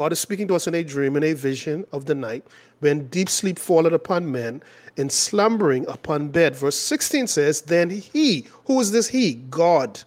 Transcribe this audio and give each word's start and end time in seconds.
God 0.00 0.12
is 0.12 0.18
speaking 0.18 0.48
to 0.48 0.54
us 0.54 0.66
in 0.66 0.74
a 0.74 0.82
dream, 0.82 1.14
in 1.16 1.24
a 1.24 1.34
vision 1.34 1.84
of 1.92 2.06
the 2.06 2.14
night, 2.14 2.46
when 2.78 3.06
deep 3.08 3.28
sleep 3.28 3.58
falleth 3.58 3.92
upon 3.92 4.32
men, 4.32 4.62
and 4.96 5.12
slumbering 5.12 5.86
upon 5.88 6.28
bed. 6.28 6.56
Verse 6.56 6.76
16 6.76 7.26
says, 7.26 7.60
Then 7.60 7.90
he, 7.90 8.46
who 8.64 8.80
is 8.80 8.92
this 8.92 9.08
he? 9.08 9.34
God. 9.34 10.02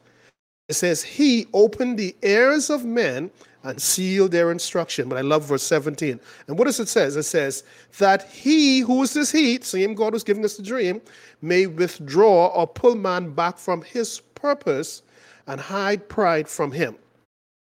It 0.67 0.73
says, 0.73 1.03
He 1.03 1.45
opened 1.53 1.99
the 1.99 2.15
ears 2.23 2.71
of 2.71 2.85
men 2.85 3.29
and 3.61 3.79
sealed 3.79 4.31
their 4.31 4.51
instruction. 4.51 5.09
But 5.09 5.19
I 5.19 5.21
love 5.21 5.45
verse 5.45 5.61
17. 5.61 6.19
And 6.47 6.57
what 6.57 6.65
does 6.65 6.79
it 6.79 6.87
says? 6.87 7.15
It 7.15 7.21
says, 7.21 7.63
That 7.99 8.27
he, 8.31 8.79
who 8.79 9.03
is 9.03 9.13
this 9.13 9.31
he, 9.31 9.61
same 9.61 9.93
God 9.93 10.13
who's 10.13 10.23
giving 10.23 10.43
us 10.43 10.57
the 10.57 10.63
dream, 10.63 11.03
may 11.43 11.67
withdraw 11.67 12.47
or 12.47 12.65
pull 12.65 12.95
man 12.95 13.29
back 13.29 13.59
from 13.59 13.83
his 13.83 14.21
purpose 14.33 15.03
and 15.45 15.61
hide 15.61 16.09
pride 16.09 16.47
from 16.47 16.71
him. 16.71 16.95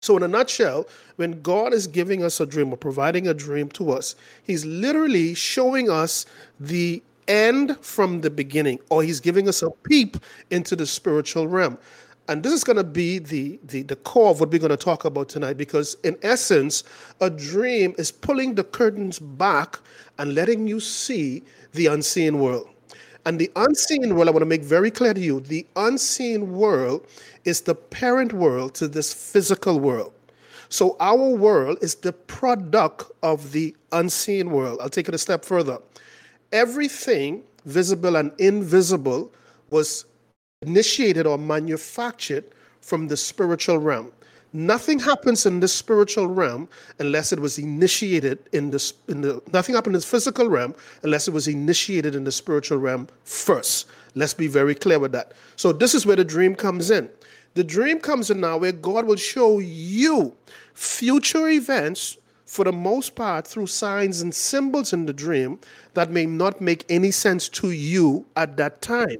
So, 0.04 0.18
in 0.18 0.23
a 0.23 0.28
nutshell, 0.28 0.88
when 1.18 1.44
God 1.44 1.73
is 1.73 1.86
giving 1.86 2.23
us 2.23 2.40
a 2.40 2.46
dream 2.48 2.73
or 2.73 2.78
providing 2.78 3.28
a 3.28 3.36
dream 3.36 3.70
to 3.73 3.92
us, 3.92 4.16
He's 4.44 4.66
literally 4.66 5.36
showing 5.36 5.92
us 5.92 6.26
the 6.59 7.04
end 7.28 7.78
from 7.82 8.22
the 8.22 8.32
beginning, 8.32 8.80
or 8.90 9.04
He's 9.04 9.20
giving 9.20 9.48
us 9.48 9.62
a 9.62 9.70
peep 9.70 10.18
into 10.50 10.76
the 10.76 10.88
spiritual 10.88 11.48
realm. 11.48 11.78
And 12.30 12.42
this 12.42 12.52
is 12.52 12.64
going 12.64 12.78
to 12.78 12.84
be 12.84 13.20
the, 13.20 13.59
the, 13.64 13.84
the 13.84 13.95
core 13.95 14.32
of 14.32 14.40
what 14.40 14.50
we're 14.50 14.58
going 14.58 14.72
to 14.72 14.78
talk 14.78 15.06
about 15.06 15.30
tonight, 15.30 15.56
because 15.56 15.95
in 16.03 16.18
essence, 16.23 16.84
a 17.20 17.30
dream 17.30 17.94
is 18.00 18.12
pulling 18.12 18.56
the 18.56 18.64
curtains 18.64 19.20
back 19.20 19.78
and 20.18 20.34
letting 20.34 20.68
you 20.68 20.80
see 20.80 21.44
the 21.73 21.86
unseen 21.86 22.40
world. 22.40 22.68
And 23.25 23.39
the 23.39 23.52
unseen 23.55 24.16
world, 24.16 24.27
I 24.27 24.31
want 24.31 24.41
to 24.41 24.47
make 24.47 24.64
very 24.64 24.89
clear 24.89 25.14
to 25.14 25.19
you 25.19 25.39
the 25.41 25.66
unseen 25.75 26.53
world 26.53 27.05
is 27.45 27.61
the 27.61 27.75
parent 27.75 28.33
world 28.33 28.73
to 28.75 28.88
this 28.88 29.13
physical 29.13 29.80
world. 29.80 30.13
So 30.69 30.95
our 31.00 31.30
world 31.30 31.78
is 31.81 31.95
the 31.95 32.13
product 32.13 33.11
of 33.22 33.52
the 33.52 33.75
unseen 33.91 34.52
world. 34.52 34.80
I'll 34.81 34.89
take 34.89 35.09
it 35.09 35.13
a 35.13 35.17
step 35.17 35.44
further. 35.44 35.80
Everything 36.52 37.44
visible 37.66 38.16
and 38.16 38.31
invisible 38.39 39.31
was 39.69 40.06
initiated 40.61 41.28
or 41.28 41.38
manufactured 41.38 42.45
from 42.81 43.08
the 43.08 43.17
spiritual 43.17 43.78
realm. 43.78 44.11
Nothing 44.53 44.99
happens 44.99 45.45
in 45.45 45.61
the 45.61 45.67
spiritual 45.67 46.27
realm 46.27 46.67
unless 46.99 47.31
it 47.31 47.39
was 47.39 47.57
initiated 47.57 48.39
in 48.52 48.69
the, 48.69 48.94
in 49.07 49.21
the 49.21 49.41
nothing 49.53 49.75
happened 49.75 49.95
in 49.95 50.02
the 50.02 50.05
physical 50.05 50.49
realm 50.49 50.75
unless 51.03 51.27
it 51.27 51.33
was 51.33 51.47
initiated 51.47 52.16
in 52.16 52.25
the 52.25 52.31
spiritual 52.31 52.77
realm 52.77 53.07
first. 53.23 53.88
Let's 54.13 54.33
be 54.33 54.47
very 54.47 54.75
clear 54.75 54.99
with 54.99 55.13
that. 55.13 55.31
So 55.55 55.72
this 55.72 55.95
is 55.95 56.05
where 56.05 56.17
the 56.17 56.25
dream 56.25 56.53
comes 56.55 56.91
in. 56.91 57.09
The 57.53 57.63
dream 57.63 57.99
comes 57.99 58.29
in 58.29 58.41
now 58.41 58.57
where 58.57 58.73
God 58.73 59.05
will 59.05 59.16
show 59.16 59.59
you 59.59 60.35
future 60.73 61.47
events 61.49 62.17
for 62.45 62.66
the 62.66 62.73
most 62.73 63.16
part 63.16 63.47
through 63.47 63.67
signs 63.67 64.22
and 64.22 64.35
symbols 64.35 64.91
in 64.91 65.05
the 65.05 65.13
dream 65.13 65.59
that 65.94 66.11
may 66.11 66.25
not 66.25 66.59
make 66.59 66.83
any 66.89 67.11
sense 67.11 67.47
to 67.47 67.72
you 67.72 68.25
at 68.35 68.57
that 68.57 68.81
time. 68.81 69.17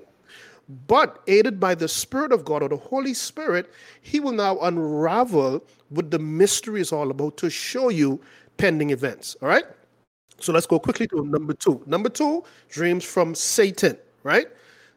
But 0.88 1.22
aided 1.28 1.60
by 1.60 1.76
the 1.76 1.88
Spirit 1.88 2.32
of 2.32 2.46
God 2.46 2.64
or 2.64 2.70
the 2.70 2.78
Holy 2.78 3.14
Spirit, 3.14 3.72
He 4.02 4.20
will 4.20 4.32
now 4.32 4.60
unravel 4.60 5.64
what 5.90 6.12
the 6.12 6.20
mystery 6.20 6.82
is 6.82 6.92
all 6.92 7.12
about 7.12 7.38
to 7.38 7.50
show 7.50 7.90
you 7.90 8.22
pending 8.58 8.92
events. 8.92 9.36
All 9.42 9.50
right? 9.50 9.66
So 10.40 10.54
let's 10.54 10.66
go 10.66 10.80
quickly 10.80 11.08
to 11.08 11.26
number 11.26 11.54
two. 11.54 11.82
Number 11.86 12.10
two, 12.10 12.44
dreams 12.70 13.04
from 13.04 13.36
Satan, 13.36 13.98
right? 14.24 14.48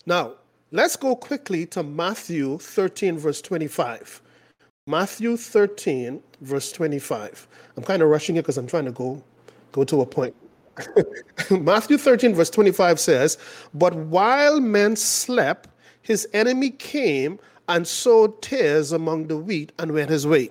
Now, 0.07 0.35
let's 0.71 0.97
go 0.97 1.17
quickly 1.17 1.67
to 1.67 1.83
Matthew 1.83 2.59
13, 2.59 3.19
verse 3.19 3.43
25. 3.43 4.23
Matthew 4.87 5.37
13, 5.37 6.23
verse 6.43 6.73
25. 6.73 7.49
I'm 7.77 7.83
kind 7.83 8.03
of 8.03 8.09
rushing 8.09 8.37
it 8.37 8.43
because 8.43 8.59
I'm 8.59 8.67
trying 8.67 8.85
to 8.85 8.93
go 8.93 9.23
go 9.73 9.83
to 9.85 10.03
a 10.03 10.07
point. 10.07 10.35
Matthew 11.51 11.99
13, 11.99 12.35
verse 12.35 12.51
25 12.51 13.01
says, 13.01 13.39
But 13.75 13.95
while 13.95 14.61
men 14.61 14.97
slept, 14.97 15.69
his 16.03 16.29
enemy 16.33 16.71
came 16.71 17.39
and 17.69 17.87
sowed 17.87 18.43
tares 18.43 18.93
among 18.93 19.27
the 19.29 19.37
wheat 19.37 19.73
and 19.79 19.93
went 19.93 20.11
his 20.11 20.27
way. 20.27 20.51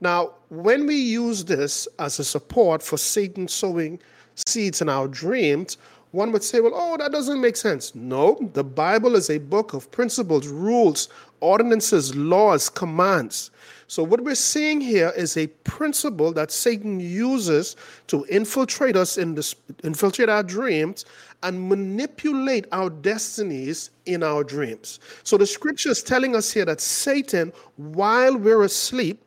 Now, 0.00 0.32
when 0.48 0.86
we 0.86 0.96
use 0.96 1.44
this 1.44 1.86
as 1.98 2.18
a 2.18 2.24
support 2.24 2.82
for 2.82 2.96
Satan 2.96 3.48
sowing 3.48 4.00
seeds 4.46 4.80
in 4.80 4.88
our 4.88 5.08
dreams, 5.08 5.76
one 6.14 6.30
would 6.30 6.44
say, 6.44 6.60
well, 6.60 6.72
oh, 6.74 6.96
that 6.96 7.10
doesn't 7.10 7.40
make 7.40 7.56
sense. 7.56 7.92
No, 7.94 8.38
the 8.52 8.62
Bible 8.62 9.16
is 9.16 9.30
a 9.30 9.38
book 9.38 9.74
of 9.74 9.90
principles, 9.90 10.46
rules, 10.46 11.08
ordinances, 11.40 12.14
laws, 12.14 12.68
commands. 12.70 13.50
So, 13.88 14.04
what 14.04 14.22
we're 14.22 14.36
seeing 14.36 14.80
here 14.80 15.12
is 15.16 15.36
a 15.36 15.48
principle 15.64 16.32
that 16.34 16.52
Satan 16.52 17.00
uses 17.00 17.74
to 18.06 18.24
infiltrate 18.26 18.96
us 18.96 19.18
in 19.18 19.34
this, 19.34 19.56
infiltrate 19.82 20.28
our 20.28 20.44
dreams 20.44 21.04
and 21.42 21.68
manipulate 21.68 22.66
our 22.70 22.90
destinies 22.90 23.90
in 24.06 24.22
our 24.22 24.44
dreams. 24.44 25.00
So, 25.24 25.36
the 25.36 25.46
scripture 25.46 25.90
is 25.90 26.02
telling 26.02 26.36
us 26.36 26.52
here 26.52 26.64
that 26.64 26.80
Satan, 26.80 27.52
while 27.76 28.36
we're 28.36 28.62
asleep, 28.62 29.23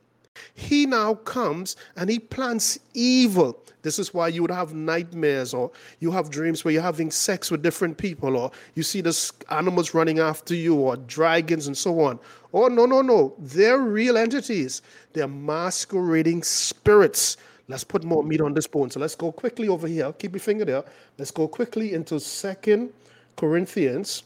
he 0.53 0.85
now 0.85 1.15
comes 1.15 1.75
and 1.95 2.09
he 2.09 2.19
plants 2.19 2.79
evil 2.93 3.59
this 3.87 3.99
is 3.99 4.13
why 4.13 4.27
you 4.27 4.41
would 4.41 4.51
have 4.51 4.73
nightmares 4.73 5.53
or 5.53 5.71
you 6.01 6.11
have 6.11 6.29
dreams 6.29 6.65
where 6.65 6.73
you're 6.73 6.83
having 6.83 7.09
sex 7.09 7.49
with 7.49 7.61
different 7.61 7.97
people 7.97 8.35
or 8.35 8.51
you 8.75 8.83
see 8.83 8.99
the 8.99 9.31
animals 9.49 9.93
running 9.93 10.19
after 10.19 10.53
you 10.53 10.75
or 10.75 10.97
dragons 10.97 11.67
and 11.67 11.77
so 11.77 12.01
on. 12.01 12.19
Oh, 12.53 12.67
no, 12.67 12.85
no, 12.85 13.01
no. 13.01 13.33
They're 13.39 13.79
real 13.79 14.17
entities, 14.17 14.81
they're 15.13 15.29
masquerading 15.29 16.43
spirits. 16.43 17.37
Let's 17.69 17.85
put 17.85 18.03
more 18.03 18.23
meat 18.23 18.41
on 18.41 18.53
this 18.53 18.67
bone. 18.67 18.91
So 18.91 18.99
let's 18.99 19.15
go 19.15 19.31
quickly 19.31 19.69
over 19.69 19.87
here. 19.87 20.11
Keep 20.11 20.33
your 20.33 20.41
finger 20.41 20.65
there. 20.65 20.83
Let's 21.17 21.31
go 21.31 21.47
quickly 21.47 21.93
into 21.93 22.19
Second 22.19 22.91
Corinthians, 23.37 24.23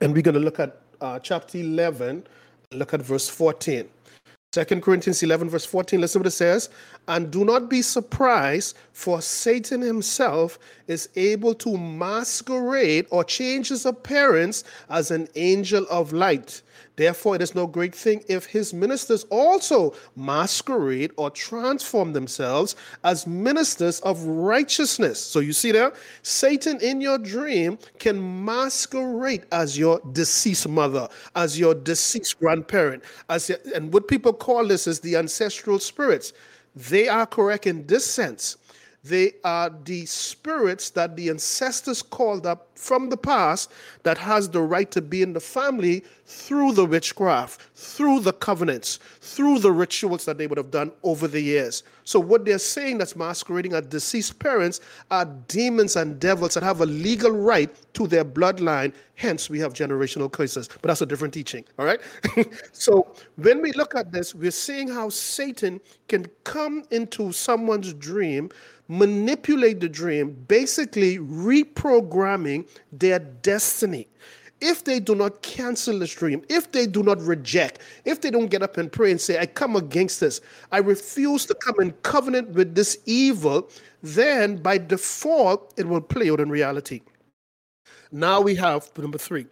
and 0.00 0.12
we're 0.12 0.22
going 0.22 0.34
to 0.34 0.40
look 0.40 0.58
at 0.58 0.80
uh, 1.00 1.20
chapter 1.20 1.58
11, 1.58 2.26
look 2.72 2.94
at 2.94 3.02
verse 3.02 3.28
14. 3.28 3.88
Second 4.54 4.82
Corinthians 4.82 5.22
11, 5.22 5.48
verse 5.48 5.64
14, 5.64 5.98
listen 5.98 6.20
what 6.20 6.26
it 6.26 6.32
says. 6.32 6.68
And 7.08 7.30
do 7.30 7.44
not 7.44 7.68
be 7.68 7.82
surprised, 7.82 8.76
for 8.92 9.20
Satan 9.20 9.80
himself 9.80 10.58
is 10.86 11.08
able 11.16 11.54
to 11.56 11.76
masquerade 11.76 13.06
or 13.10 13.24
change 13.24 13.68
his 13.68 13.86
appearance 13.86 14.62
as 14.88 15.10
an 15.10 15.28
angel 15.34 15.84
of 15.90 16.12
light. 16.12 16.62
Therefore, 16.96 17.34
it 17.36 17.42
is 17.42 17.54
no 17.54 17.66
great 17.66 17.94
thing 17.94 18.22
if 18.28 18.44
his 18.44 18.74
ministers 18.74 19.24
also 19.30 19.94
masquerade 20.14 21.10
or 21.16 21.30
transform 21.30 22.12
themselves 22.12 22.76
as 23.02 23.26
ministers 23.26 24.00
of 24.00 24.22
righteousness. 24.22 25.18
So 25.18 25.40
you 25.40 25.54
see 25.54 25.72
there, 25.72 25.94
Satan 26.22 26.78
in 26.80 27.00
your 27.00 27.18
dream 27.18 27.78
can 27.98 28.44
masquerade 28.44 29.46
as 29.52 29.78
your 29.78 30.00
deceased 30.12 30.68
mother, 30.68 31.08
as 31.34 31.58
your 31.58 31.74
deceased 31.74 32.38
grandparent, 32.38 33.02
as 33.30 33.48
and 33.74 33.92
what 33.92 34.06
people 34.06 34.34
call 34.34 34.66
this 34.66 34.86
is 34.86 35.00
the 35.00 35.16
ancestral 35.16 35.78
spirits. 35.78 36.34
They 36.74 37.08
are 37.08 37.26
correct 37.26 37.66
in 37.66 37.86
this 37.86 38.06
sense 38.06 38.56
they 39.04 39.32
are 39.42 39.70
the 39.84 40.06
spirits 40.06 40.90
that 40.90 41.16
the 41.16 41.28
ancestors 41.28 42.02
called 42.02 42.46
up 42.46 42.68
from 42.76 43.08
the 43.08 43.16
past 43.16 43.72
that 44.04 44.16
has 44.16 44.48
the 44.48 44.60
right 44.60 44.90
to 44.92 45.02
be 45.02 45.22
in 45.22 45.32
the 45.32 45.40
family 45.40 46.04
through 46.24 46.72
the 46.72 46.84
witchcraft, 46.84 47.60
through 47.74 48.20
the 48.20 48.32
covenants, 48.32 49.00
through 49.20 49.58
the 49.58 49.70
rituals 49.70 50.24
that 50.24 50.38
they 50.38 50.46
would 50.46 50.56
have 50.56 50.70
done 50.70 50.92
over 51.02 51.26
the 51.26 51.40
years. 51.40 51.82
So, 52.04 52.18
what 52.18 52.44
they're 52.44 52.58
saying 52.58 52.98
that's 52.98 53.16
masquerading 53.16 53.74
as 53.74 53.86
deceased 53.86 54.38
parents 54.38 54.80
are 55.10 55.26
demons 55.48 55.96
and 55.96 56.18
devils 56.18 56.54
that 56.54 56.62
have 56.62 56.80
a 56.80 56.86
legal 56.86 57.30
right 57.30 57.70
to 57.94 58.06
their 58.06 58.24
bloodline. 58.24 58.92
Hence, 59.14 59.50
we 59.50 59.58
have 59.60 59.72
generational 59.72 60.30
curses. 60.30 60.68
But 60.68 60.88
that's 60.88 61.02
a 61.02 61.06
different 61.06 61.34
teaching, 61.34 61.64
all 61.78 61.84
right? 61.84 62.00
so, 62.72 63.14
when 63.36 63.60
we 63.62 63.72
look 63.72 63.94
at 63.94 64.10
this, 64.12 64.34
we're 64.34 64.50
seeing 64.50 64.88
how 64.88 65.08
Satan 65.10 65.80
can 66.08 66.26
come 66.44 66.84
into 66.90 67.32
someone's 67.32 67.92
dream 67.94 68.50
manipulate 68.92 69.80
the 69.80 69.88
dream, 69.88 70.32
basically 70.48 71.18
reprogramming 71.18 72.68
their 72.92 73.18
destiny. 73.18 74.06
If 74.60 74.84
they 74.84 75.00
do 75.00 75.14
not 75.14 75.42
cancel 75.42 75.98
this 75.98 76.14
dream, 76.14 76.44
if 76.48 76.70
they 76.70 76.86
do 76.86 77.02
not 77.02 77.20
reject, 77.20 77.80
if 78.04 78.20
they 78.20 78.30
don't 78.30 78.46
get 78.48 78.62
up 78.62 78.76
and 78.76 78.92
pray 78.92 79.10
and 79.10 79.20
say, 79.20 79.38
I 79.38 79.46
come 79.46 79.76
against 79.76 80.20
this, 80.20 80.40
I 80.70 80.78
refuse 80.78 81.46
to 81.46 81.54
come 81.54 81.76
in 81.80 81.92
covenant 82.02 82.50
with 82.50 82.74
this 82.74 82.98
evil, 83.06 83.70
then 84.02 84.56
by 84.56 84.78
default, 84.78 85.72
it 85.78 85.88
will 85.88 86.02
play 86.02 86.30
out 86.30 86.40
in 86.40 86.50
reality. 86.50 87.00
Now 88.12 88.42
we 88.42 88.54
have 88.56 88.90
number 88.98 89.18
three 89.18 89.46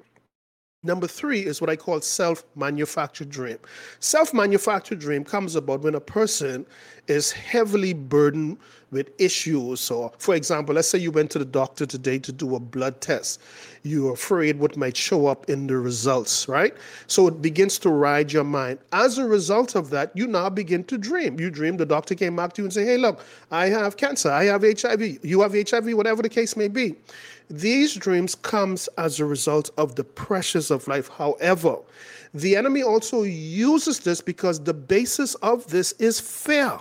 Number 0.83 1.07
three 1.07 1.45
is 1.45 1.61
what 1.61 1.69
I 1.69 1.77
call 1.77 2.01
self 2.01 2.43
manufactured 2.57 3.29
dream. 3.29 3.59
Self 3.99 4.33
manufactured 4.33 4.99
dream 4.99 5.25
comes 5.25 5.55
about 5.55 5.83
when 5.83 5.95
a 5.95 6.01
person 6.01 6.65
is 7.07 7.31
heavily 7.33 7.93
burdened 7.93 8.57
with 8.91 9.11
issues. 9.19 9.91
Or, 9.91 10.13
for 10.19 10.35
example, 10.35 10.75
let's 10.75 10.89
say 10.89 10.99
you 10.99 11.11
went 11.11 11.31
to 11.33 11.39
the 11.39 11.45
doctor 11.45 11.87
today 11.87 12.19
to 12.21 12.33
do 12.33 12.55
a 12.55 12.61
blood 12.61 13.01
test. 13.01 13.41
You're 13.83 14.13
afraid 14.13 14.59
what 14.59 14.77
might 14.77 14.97
show 14.97 15.27
up 15.27 15.49
in 15.49 15.67
the 15.67 15.79
results, 15.79 16.49
right? 16.49 16.75
So 17.07 17.27
it 17.29 17.41
begins 17.41 17.79
to 17.81 17.91
ride 17.91 18.33
your 18.33 18.45
mind. 18.45 18.79
As 18.93 19.19
a 19.19 19.25
result 19.25 19.75
of 19.75 19.91
that, 19.91 20.11
you 20.15 20.27
now 20.27 20.51
begin 20.51 20.85
to 20.85 20.99
dream. 20.99 21.41
You 21.41 21.51
dream 21.51 21.77
the 21.77 21.87
doctor 21.87 22.15
came 22.15 22.37
back 22.37 22.53
to 22.55 22.63
you 22.63 22.67
and 22.67 22.73
say, 22.73 22.85
Hey, 22.85 22.97
look, 22.97 23.25
I 23.51 23.67
have 23.67 23.97
cancer, 23.97 24.31
I 24.31 24.45
have 24.45 24.63
HIV, 24.63 25.25
you 25.25 25.41
have 25.41 25.53
HIV, 25.53 25.95
whatever 25.95 26.23
the 26.23 26.29
case 26.29 26.57
may 26.57 26.69
be. 26.69 26.97
These 27.49 27.97
dreams 27.97 28.37
comes 28.37 28.89
as 28.97 29.19
a 29.19 29.25
result 29.25 29.71
of 29.77 29.97
the 29.97 30.05
pressures 30.05 30.71
of 30.71 30.87
life. 30.87 31.09
However, 31.09 31.79
the 32.33 32.55
enemy 32.55 32.83
also 32.83 33.23
uses 33.23 33.99
this 33.99 34.21
because 34.21 34.61
the 34.61 34.75
basis 34.75 35.35
of 35.37 35.67
this 35.69 35.93
is 35.93 36.21
fear. 36.21 36.79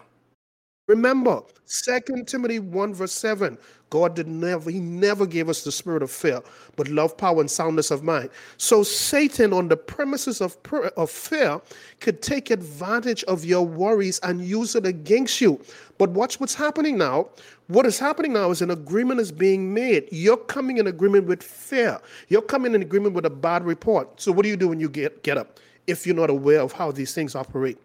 Remember, 0.89 1.43
2 1.67 2.23
Timothy 2.25 2.57
1 2.57 2.95
verse 2.95 3.11
7, 3.11 3.59
God 3.91 4.15
did 4.15 4.27
never, 4.27 4.71
he 4.71 4.79
never 4.79 5.27
gave 5.27 5.47
us 5.47 5.63
the 5.63 5.71
spirit 5.71 6.01
of 6.01 6.09
fear, 6.09 6.41
but 6.77 6.87
love, 6.87 7.15
power, 7.15 7.41
and 7.41 7.51
soundness 7.51 7.91
of 7.91 8.01
mind. 8.01 8.31
So 8.57 8.81
Satan, 8.81 9.53
on 9.53 9.67
the 9.67 9.77
premises 9.77 10.41
of, 10.41 10.57
of 10.97 11.11
fear, 11.11 11.61
could 11.99 12.23
take 12.23 12.49
advantage 12.49 13.23
of 13.25 13.45
your 13.45 13.63
worries 13.67 14.19
and 14.23 14.43
use 14.43 14.73
it 14.73 14.87
against 14.87 15.39
you. 15.39 15.61
But 15.99 16.09
watch 16.09 16.39
what's 16.39 16.55
happening 16.55 16.97
now. 16.97 17.29
What 17.67 17.85
is 17.85 17.99
happening 17.99 18.33
now 18.33 18.49
is 18.49 18.63
an 18.63 18.71
agreement 18.71 19.19
is 19.19 19.31
being 19.31 19.71
made. 19.71 20.09
You're 20.11 20.37
coming 20.37 20.77
in 20.77 20.87
agreement 20.87 21.27
with 21.27 21.43
fear. 21.43 22.01
You're 22.29 22.41
coming 22.41 22.73
in 22.73 22.81
agreement 22.81 23.13
with 23.13 23.27
a 23.27 23.29
bad 23.29 23.63
report. 23.63 24.19
So 24.19 24.31
what 24.31 24.41
do 24.41 24.49
you 24.49 24.57
do 24.57 24.69
when 24.69 24.79
you 24.79 24.89
get, 24.89 25.21
get 25.21 25.37
up? 25.37 25.59
If 25.85 26.07
you're 26.07 26.15
not 26.15 26.31
aware 26.31 26.61
of 26.61 26.71
how 26.71 26.91
these 26.91 27.13
things 27.13 27.35
operate, 27.35 27.77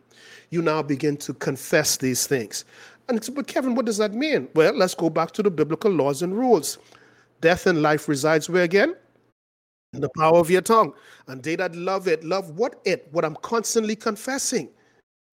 you 0.50 0.62
now 0.62 0.82
begin 0.82 1.16
to 1.18 1.34
confess 1.34 1.96
these 1.96 2.26
things. 2.26 2.64
And 3.08 3.18
it's, 3.18 3.28
but 3.28 3.46
Kevin, 3.46 3.74
what 3.74 3.86
does 3.86 3.98
that 3.98 4.14
mean? 4.14 4.48
Well, 4.54 4.74
let's 4.76 4.94
go 4.94 5.10
back 5.10 5.32
to 5.32 5.42
the 5.42 5.50
biblical 5.50 5.90
laws 5.90 6.22
and 6.22 6.36
rules. 6.36 6.78
Death 7.40 7.66
and 7.66 7.82
life 7.82 8.08
resides 8.08 8.48
where 8.48 8.62
again? 8.62 8.94
In 9.92 10.00
the 10.00 10.10
power 10.18 10.38
of 10.38 10.50
your 10.50 10.62
tongue. 10.62 10.94
And 11.28 11.42
they 11.42 11.56
that 11.56 11.76
love 11.76 12.08
it, 12.08 12.24
love 12.24 12.50
what 12.58 12.80
it? 12.84 13.08
What 13.12 13.24
I'm 13.24 13.36
constantly 13.36 13.94
confessing. 13.94 14.70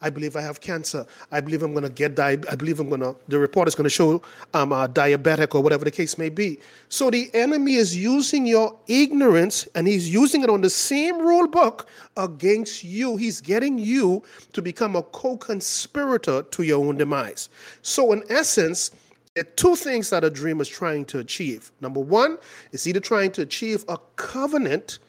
I 0.01 0.09
believe 0.09 0.36
I 0.36 0.42
have 0.42 0.62
cancer. 0.62 1.06
I 1.31 1.42
believe 1.42 1.62
I'm 1.63 1.74
going 1.74 1.83
to 1.83 1.89
get 1.89 2.15
di- 2.15 2.38
I 2.50 2.56
believe 2.56 2.80
I'm 2.80 2.89
going 2.89 3.01
to, 3.01 3.15
the 3.27 3.38
report 3.38 3.68
is 3.68 3.75
going 3.75 3.86
to 3.86 3.89
show 3.89 4.21
I'm 4.53 4.71
a 4.71 4.88
diabetic 4.88 5.53
or 5.53 5.62
whatever 5.62 5.86
the 5.86 5.92
case 5.92 6.18
may 6.18 6.30
be. 6.30 6.59
So 6.89 7.09
the 7.09 7.30
enemy 7.33 7.75
is 7.75 7.95
using 7.95 8.45
your 8.45 8.77
ignorance 8.88 9.68
and 9.75 9.88
he's 9.88 10.12
using 10.12 10.44
it 10.44 10.50
on 10.50 10.62
the 10.62 10.69
same 10.69 11.19
rule 11.19 11.48
book 11.48 11.88
against 12.18 12.83
you. 12.83 13.15
He's 13.18 13.42
getting 13.42 13.77
you 13.77 14.24
to 14.53 14.62
become 14.62 14.95
a 14.95 15.03
co 15.03 15.38
conspirator 15.38 16.44
to 16.44 16.63
your 16.63 16.86
own 16.86 16.98
demise. 16.98 17.50
So, 17.81 18.12
in 18.12 18.24
essence, 18.30 18.92
there 19.36 19.44
are 19.44 19.51
two 19.56 19.75
things 19.75 20.09
that 20.09 20.24
a 20.24 20.30
dream 20.30 20.59
is 20.59 20.68
trying 20.68 21.06
to 21.06 21.19
achieve. 21.19 21.71
Number 21.80 22.01
one 22.01 22.38
is 22.71 22.88
either 22.88 23.00
trying 23.00 23.31
to 23.33 23.44
achieve 23.44 23.86
a 23.88 23.98
covenant 24.15 25.00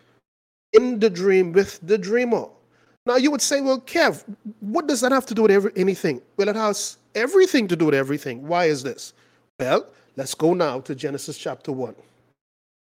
in 0.72 1.00
the 1.00 1.10
dream 1.10 1.52
with 1.52 1.80
the 1.82 1.98
dreamer 1.98 2.46
now 3.06 3.16
you 3.16 3.30
would 3.30 3.42
say, 3.42 3.60
well, 3.60 3.80
Kev, 3.80 4.24
what 4.60 4.86
does 4.86 5.00
that 5.00 5.12
have 5.12 5.26
to 5.26 5.34
do 5.34 5.42
with 5.42 5.50
every, 5.50 5.72
anything? 5.76 6.20
Well, 6.36 6.48
it 6.48 6.56
has 6.56 6.98
everything 7.14 7.66
to 7.68 7.76
do 7.76 7.86
with 7.86 7.94
everything. 7.94 8.46
Why 8.46 8.66
is 8.66 8.82
this? 8.82 9.12
Well, 9.58 9.86
let's 10.16 10.34
go 10.34 10.54
now 10.54 10.80
to 10.80 10.94
Genesis 10.94 11.36
chapter 11.36 11.72
1. 11.72 11.94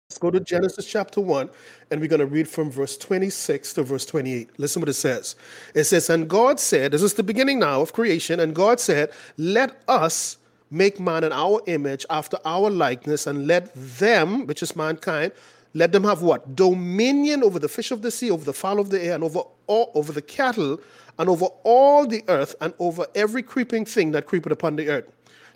Let's 0.09 0.19
go 0.19 0.29
to 0.29 0.41
Genesis 0.41 0.85
chapter 0.85 1.21
1, 1.21 1.49
and 1.89 2.01
we're 2.01 2.09
going 2.09 2.19
to 2.19 2.25
read 2.25 2.45
from 2.45 2.69
verse 2.69 2.97
26 2.97 3.73
to 3.75 3.83
verse 3.83 4.05
28. 4.05 4.49
Listen 4.59 4.81
what 4.81 4.89
it 4.89 4.93
says. 4.95 5.37
It 5.73 5.85
says, 5.85 6.09
And 6.09 6.29
God 6.29 6.59
said, 6.59 6.91
This 6.91 7.01
is 7.01 7.13
the 7.13 7.23
beginning 7.23 7.59
now 7.59 7.79
of 7.79 7.93
creation, 7.93 8.41
and 8.41 8.53
God 8.53 8.81
said, 8.81 9.11
Let 9.37 9.81
us 9.87 10.35
make 10.69 10.99
man 10.99 11.23
in 11.23 11.31
our 11.31 11.61
image 11.67 12.05
after 12.09 12.37
our 12.43 12.69
likeness, 12.69 13.25
and 13.25 13.47
let 13.47 13.71
them, 13.73 14.45
which 14.47 14.61
is 14.61 14.75
mankind, 14.75 15.31
let 15.73 15.91
them 15.91 16.03
have 16.03 16.21
what? 16.21 16.55
Dominion 16.55 17.43
over 17.43 17.59
the 17.59 17.69
fish 17.69 17.91
of 17.91 18.01
the 18.01 18.11
sea, 18.11 18.29
over 18.29 18.43
the 18.43 18.53
fowl 18.53 18.79
of 18.79 18.89
the 18.89 19.01
air, 19.01 19.15
and 19.15 19.23
over 19.23 19.41
all 19.67 19.91
over 19.95 20.11
the 20.11 20.21
cattle, 20.21 20.79
and 21.17 21.29
over 21.29 21.45
all 21.63 22.05
the 22.05 22.23
earth, 22.27 22.55
and 22.61 22.73
over 22.79 23.05
every 23.15 23.43
creeping 23.43 23.85
thing 23.85 24.11
that 24.11 24.25
creepeth 24.25 24.51
upon 24.51 24.75
the 24.75 24.89
earth. 24.89 25.05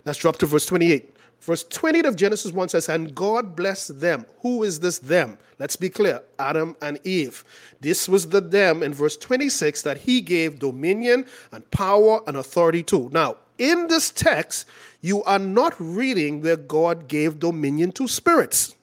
Let's 0.04 0.18
drop 0.18 0.36
to 0.38 0.46
verse 0.46 0.66
28. 0.66 1.14
Verse 1.40 1.64
28 1.64 2.06
of 2.06 2.16
Genesis 2.16 2.52
1 2.52 2.70
says, 2.70 2.88
And 2.88 3.14
God 3.14 3.54
blessed 3.54 4.00
them. 4.00 4.24
Who 4.40 4.62
is 4.62 4.80
this 4.80 4.98
them? 4.98 5.38
Let's 5.58 5.76
be 5.76 5.90
clear 5.90 6.22
Adam 6.38 6.76
and 6.80 6.98
Eve. 7.04 7.44
This 7.80 8.08
was 8.08 8.28
the 8.28 8.40
them 8.40 8.82
in 8.82 8.94
verse 8.94 9.16
26 9.16 9.82
that 9.82 9.98
he 9.98 10.20
gave 10.20 10.58
dominion 10.58 11.26
and 11.52 11.68
power 11.70 12.20
and 12.26 12.36
authority 12.36 12.82
to. 12.84 13.10
Now, 13.12 13.36
in 13.58 13.86
this 13.86 14.10
text, 14.10 14.66
you 15.00 15.22
are 15.24 15.38
not 15.38 15.74
reading 15.78 16.42
where 16.42 16.56
God 16.56 17.08
gave 17.08 17.38
dominion 17.38 17.92
to 17.92 18.08
spirits. 18.08 18.75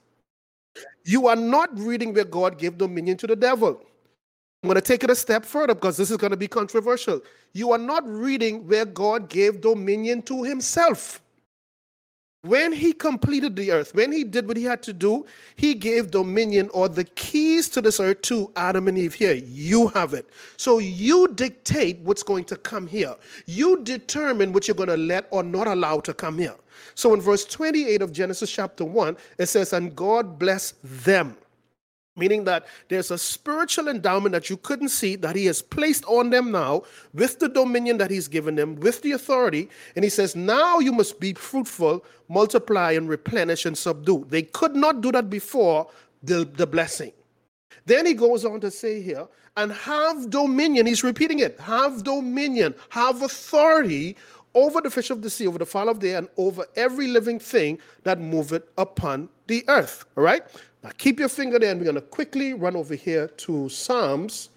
You 1.04 1.28
are 1.28 1.36
not 1.36 1.76
reading 1.78 2.14
where 2.14 2.24
God 2.24 2.58
gave 2.58 2.78
dominion 2.78 3.16
to 3.18 3.26
the 3.26 3.36
devil. 3.36 3.80
I'm 4.62 4.68
going 4.68 4.76
to 4.76 4.80
take 4.80 5.04
it 5.04 5.10
a 5.10 5.14
step 5.14 5.44
further 5.44 5.74
because 5.74 5.98
this 5.98 6.10
is 6.10 6.16
going 6.16 6.30
to 6.30 6.38
be 6.38 6.48
controversial. 6.48 7.20
You 7.52 7.72
are 7.72 7.78
not 7.78 8.02
reading 8.06 8.66
where 8.66 8.86
God 8.86 9.28
gave 9.28 9.60
dominion 9.60 10.22
to 10.22 10.42
himself. 10.42 11.20
When 12.44 12.72
he 12.72 12.92
completed 12.92 13.56
the 13.56 13.72
earth, 13.72 13.94
when 13.94 14.12
he 14.12 14.22
did 14.22 14.46
what 14.46 14.58
he 14.58 14.64
had 14.64 14.82
to 14.82 14.92
do, 14.92 15.24
he 15.56 15.74
gave 15.74 16.10
dominion 16.10 16.68
or 16.74 16.90
the 16.90 17.04
keys 17.04 17.70
to 17.70 17.80
this 17.80 18.00
earth 18.00 18.20
to 18.22 18.52
Adam 18.56 18.86
and 18.86 18.98
Eve. 18.98 19.14
Here, 19.14 19.34
you 19.34 19.88
have 19.88 20.12
it. 20.12 20.28
So 20.58 20.78
you 20.78 21.28
dictate 21.28 22.00
what's 22.00 22.22
going 22.22 22.44
to 22.44 22.56
come 22.56 22.86
here. 22.86 23.14
You 23.46 23.82
determine 23.82 24.52
what 24.52 24.68
you're 24.68 24.74
going 24.74 24.90
to 24.90 24.96
let 24.96 25.26
or 25.30 25.42
not 25.42 25.68
allow 25.68 26.00
to 26.00 26.12
come 26.12 26.38
here. 26.38 26.56
So 26.94 27.14
in 27.14 27.20
verse 27.20 27.44
28 27.44 28.02
of 28.02 28.12
Genesis 28.12 28.50
chapter 28.50 28.84
1, 28.84 29.16
it 29.38 29.46
says, 29.46 29.72
And 29.72 29.94
God 29.94 30.38
blessed 30.38 30.76
them 30.82 31.36
meaning 32.16 32.44
that 32.44 32.66
there's 32.88 33.10
a 33.10 33.18
spiritual 33.18 33.88
endowment 33.88 34.32
that 34.32 34.48
you 34.48 34.56
couldn't 34.56 34.88
see 34.88 35.16
that 35.16 35.34
he 35.34 35.46
has 35.46 35.60
placed 35.60 36.04
on 36.04 36.30
them 36.30 36.52
now 36.52 36.82
with 37.12 37.38
the 37.38 37.48
dominion 37.48 37.98
that 37.98 38.10
he's 38.10 38.28
given 38.28 38.54
them 38.54 38.76
with 38.76 39.02
the 39.02 39.12
authority. 39.12 39.68
And 39.96 40.04
he 40.04 40.10
says 40.10 40.36
now 40.36 40.78
you 40.78 40.92
must 40.92 41.18
be 41.18 41.34
fruitful 41.34 42.04
multiply 42.28 42.92
and 42.92 43.08
replenish 43.08 43.66
and 43.66 43.76
subdue. 43.76 44.26
They 44.28 44.42
could 44.42 44.74
not 44.74 45.00
do 45.00 45.12
that 45.12 45.28
before 45.28 45.88
the, 46.22 46.44
the 46.44 46.66
blessing. 46.66 47.12
Then 47.86 48.06
he 48.06 48.14
goes 48.14 48.44
on 48.44 48.60
to 48.60 48.70
say 48.70 49.02
here 49.02 49.26
and 49.56 49.72
have 49.72 50.30
dominion 50.30 50.86
he's 50.86 51.04
repeating 51.04 51.38
it 51.38 51.60
have 51.60 52.02
dominion 52.02 52.74
have 52.88 53.22
authority 53.22 54.16
over 54.54 54.80
the 54.80 54.90
fish 54.90 55.10
of 55.10 55.22
the 55.22 55.30
sea 55.30 55.46
over 55.46 55.58
the 55.58 55.66
fowl 55.66 55.88
of 55.88 56.00
the 56.00 56.10
air 56.10 56.18
and 56.18 56.28
over 56.36 56.66
every 56.76 57.06
living 57.06 57.38
thing 57.38 57.78
that 58.02 58.20
moveth 58.20 58.64
upon 58.78 59.28
the 59.46 59.64
earth 59.68 60.04
all 60.16 60.24
right 60.24 60.44
now 60.84 60.90
keep 60.98 61.18
your 61.18 61.30
finger 61.30 61.58
there, 61.58 61.70
and 61.70 61.80
we're 61.80 61.84
going 61.84 61.94
to 61.94 62.02
quickly 62.02 62.52
run 62.52 62.76
over 62.76 62.94
here 62.94 63.28
to 63.28 63.70
Psalms. 63.70 64.50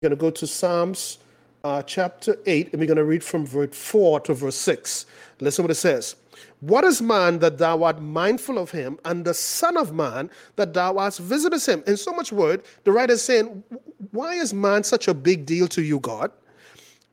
We're 0.00 0.10
going 0.10 0.16
to 0.16 0.20
go 0.20 0.30
to 0.30 0.46
Psalms 0.46 1.18
uh, 1.64 1.82
chapter 1.82 2.36
8, 2.46 2.72
and 2.72 2.80
we're 2.80 2.86
going 2.86 2.96
to 2.96 3.04
read 3.04 3.24
from 3.24 3.44
verse 3.44 3.76
4 3.76 4.20
to 4.20 4.34
verse 4.34 4.54
6. 4.54 5.06
Listen 5.40 5.64
what 5.64 5.72
it 5.72 5.74
says. 5.74 6.14
What 6.60 6.84
is 6.84 7.02
man 7.02 7.40
that 7.40 7.58
thou 7.58 7.82
art 7.82 8.00
mindful 8.00 8.56
of 8.56 8.70
him, 8.70 9.00
and 9.04 9.24
the 9.24 9.34
Son 9.34 9.76
of 9.76 9.92
Man 9.92 10.30
that 10.54 10.74
thou 10.74 10.96
hast 10.98 11.18
visited 11.18 11.60
him? 11.64 11.82
In 11.88 11.96
so 11.96 12.12
much 12.12 12.30
word, 12.30 12.62
the 12.84 12.92
writer 12.92 13.14
is 13.14 13.22
saying, 13.22 13.64
Why 14.12 14.34
is 14.34 14.54
man 14.54 14.84
such 14.84 15.08
a 15.08 15.14
big 15.14 15.44
deal 15.44 15.66
to 15.68 15.82
you, 15.82 15.98
God? 15.98 16.30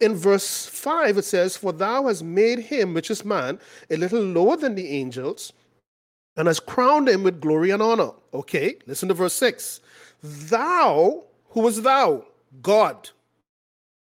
In 0.01 0.15
verse 0.15 0.65
5, 0.65 1.20
it 1.20 1.25
says, 1.25 1.55
For 1.55 1.72
thou 1.72 2.08
hast 2.08 2.24
made 2.24 2.60
him, 2.60 2.93
which 2.93 3.12
is 3.12 3.24
man, 3.24 3.60
a 3.89 3.98
little 3.98 4.22
lower 4.22 4.58
than 4.58 4.75
the 4.75 4.89
angels 4.89 5.53
and 6.38 6.48
has 6.48 6.60
crowned 6.60 7.10
him 7.10 7.24
with 7.24 7.41
glory 7.41 7.72
and 7.72 7.81
honor. 7.81 8.12
Okay, 8.34 8.77
listen 8.88 9.10
to 9.10 9.13
verse 9.13 9.34
6. 9.34 9.81
Thou, 10.24 11.24
who 11.50 11.67
is 11.67 11.81
thou? 11.81 12.25
God. 12.62 13.10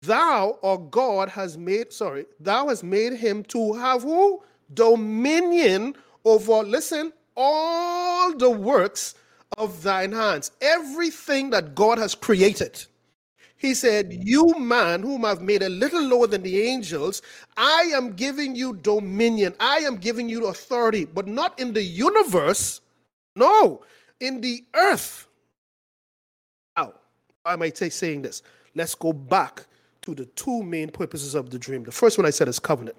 Thou 0.02 0.60
or 0.62 0.80
God 0.80 1.30
has 1.30 1.58
made, 1.58 1.92
sorry, 1.92 2.26
thou 2.40 2.68
has 2.68 2.84
made 2.84 3.14
him 3.14 3.44
to 3.46 3.74
have 3.74 4.04
who? 4.04 4.44
Dominion 4.74 5.96
over, 6.26 6.64
listen, 6.64 7.14
all 7.36 8.36
the 8.36 8.50
works 8.50 9.16
of 9.58 9.82
thine 9.82 10.12
hands. 10.12 10.52
Everything 10.62 11.50
that 11.52 11.74
God 11.74 11.98
has 11.98 12.14
created. 12.14 12.86
He 13.58 13.74
said, 13.74 14.14
You 14.24 14.54
man, 14.60 15.02
whom 15.02 15.26
I've 15.26 15.42
made 15.42 15.64
a 15.64 15.70
little 15.70 16.04
lower 16.04 16.28
than 16.28 16.44
the 16.44 16.62
angels, 16.62 17.22
I 17.58 17.90
am 17.94 18.14
giving 18.14 18.56
you 18.56 18.76
dominion. 18.76 19.54
I 19.60 19.78
am 19.78 19.98
giving 19.98 20.30
you 20.30 20.48
authority, 20.48 21.06
but 21.06 21.28
not 21.28 21.60
in 21.60 21.74
the 21.74 21.82
universe. 21.82 22.82
No, 23.36 23.82
in 24.20 24.42
the 24.42 24.64
earth. 24.76 25.28
Now, 26.78 26.94
why 27.44 27.54
am 27.54 27.64
I 27.64 27.70
saying 27.72 28.22
this? 28.22 28.44
Let's 28.76 28.94
go 28.94 29.12
back 29.12 29.66
to 30.04 30.14
the 30.14 30.26
two 30.26 30.64
main 30.64 30.90
purposes 30.90 31.34
of 31.36 31.50
the 31.50 31.58
dream. 31.58 31.84
The 31.84 31.92
first 31.92 32.18
one 32.18 32.26
I 32.26 32.30
said 32.30 32.48
is 32.48 32.60
covenant. 32.60 32.98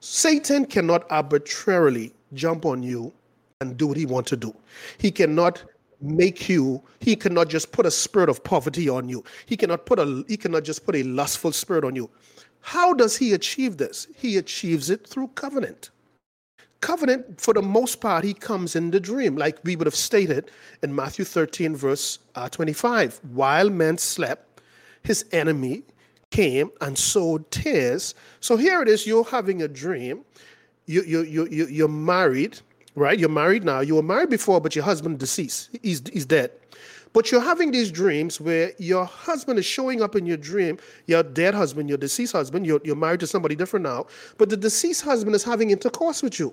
Satan 0.00 0.64
cannot 0.66 1.06
arbitrarily 1.10 2.12
jump 2.32 2.66
on 2.66 2.82
you 2.82 3.12
and 3.60 3.76
do 3.76 3.86
what 3.86 3.96
he 3.96 4.06
wants 4.06 4.30
to 4.30 4.36
do. 4.36 4.54
He 4.98 5.10
cannot 5.10 5.64
make 6.04 6.48
you 6.48 6.82
he 7.00 7.16
cannot 7.16 7.48
just 7.48 7.72
put 7.72 7.86
a 7.86 7.90
spirit 7.90 8.28
of 8.28 8.44
poverty 8.44 8.88
on 8.88 9.08
you. 9.08 9.24
He 9.46 9.56
cannot 9.56 9.86
put 9.86 9.98
a 9.98 10.24
he 10.28 10.36
cannot 10.36 10.64
just 10.64 10.84
put 10.84 10.96
a 10.96 11.02
lustful 11.02 11.52
spirit 11.52 11.84
on 11.84 11.96
you. 11.96 12.10
How 12.60 12.94
does 12.94 13.16
he 13.16 13.32
achieve 13.32 13.76
this? 13.76 14.06
He 14.16 14.36
achieves 14.36 14.90
it 14.90 15.06
through 15.06 15.28
covenant. 15.28 15.90
Covenant 16.80 17.40
for 17.40 17.54
the 17.54 17.62
most 17.62 18.00
part 18.00 18.24
he 18.24 18.34
comes 18.34 18.76
in 18.76 18.90
the 18.90 19.00
dream 19.00 19.36
like 19.36 19.58
we 19.64 19.74
would 19.74 19.86
have 19.86 19.94
stated 19.94 20.50
in 20.82 20.94
matthew 20.94 21.24
13 21.24 21.74
verse 21.74 22.18
uh, 22.34 22.46
25 22.46 23.20
while 23.32 23.70
men 23.70 23.96
slept 23.96 24.60
his 25.02 25.24
enemy 25.32 25.82
came 26.30 26.70
and 26.82 26.98
sowed 26.98 27.50
tares 27.50 28.14
so 28.44 28.58
here 28.58 28.82
it 28.82 28.88
is 28.88 29.06
you're 29.06 29.24
having 29.24 29.62
a 29.62 29.68
dream. 29.68 30.22
You, 30.84 31.02
you, 31.04 31.22
you, 31.22 31.48
you, 31.50 31.66
you're 31.66 31.88
married 31.88 32.60
right? 32.94 33.18
You're 33.18 33.28
married 33.28 33.64
now. 33.64 33.80
You 33.80 33.96
were 33.96 34.02
married 34.02 34.30
before, 34.30 34.60
but 34.60 34.74
your 34.74 34.84
husband 34.84 35.18
deceased. 35.18 35.70
He's, 35.82 36.02
he's 36.12 36.26
dead. 36.26 36.50
But 37.12 37.30
you're 37.30 37.40
having 37.40 37.70
these 37.70 37.92
dreams 37.92 38.40
where 38.40 38.72
your 38.78 39.04
husband 39.04 39.58
is 39.58 39.64
showing 39.64 40.02
up 40.02 40.16
in 40.16 40.26
your 40.26 40.36
dream, 40.36 40.78
your 41.06 41.22
dead 41.22 41.54
husband, 41.54 41.88
your 41.88 41.98
deceased 41.98 42.32
husband, 42.32 42.66
you're, 42.66 42.80
you're 42.82 42.96
married 42.96 43.20
to 43.20 43.26
somebody 43.26 43.54
different 43.54 43.84
now, 43.84 44.06
but 44.36 44.48
the 44.48 44.56
deceased 44.56 45.02
husband 45.02 45.36
is 45.36 45.44
having 45.44 45.70
intercourse 45.70 46.22
with 46.22 46.40
you. 46.40 46.52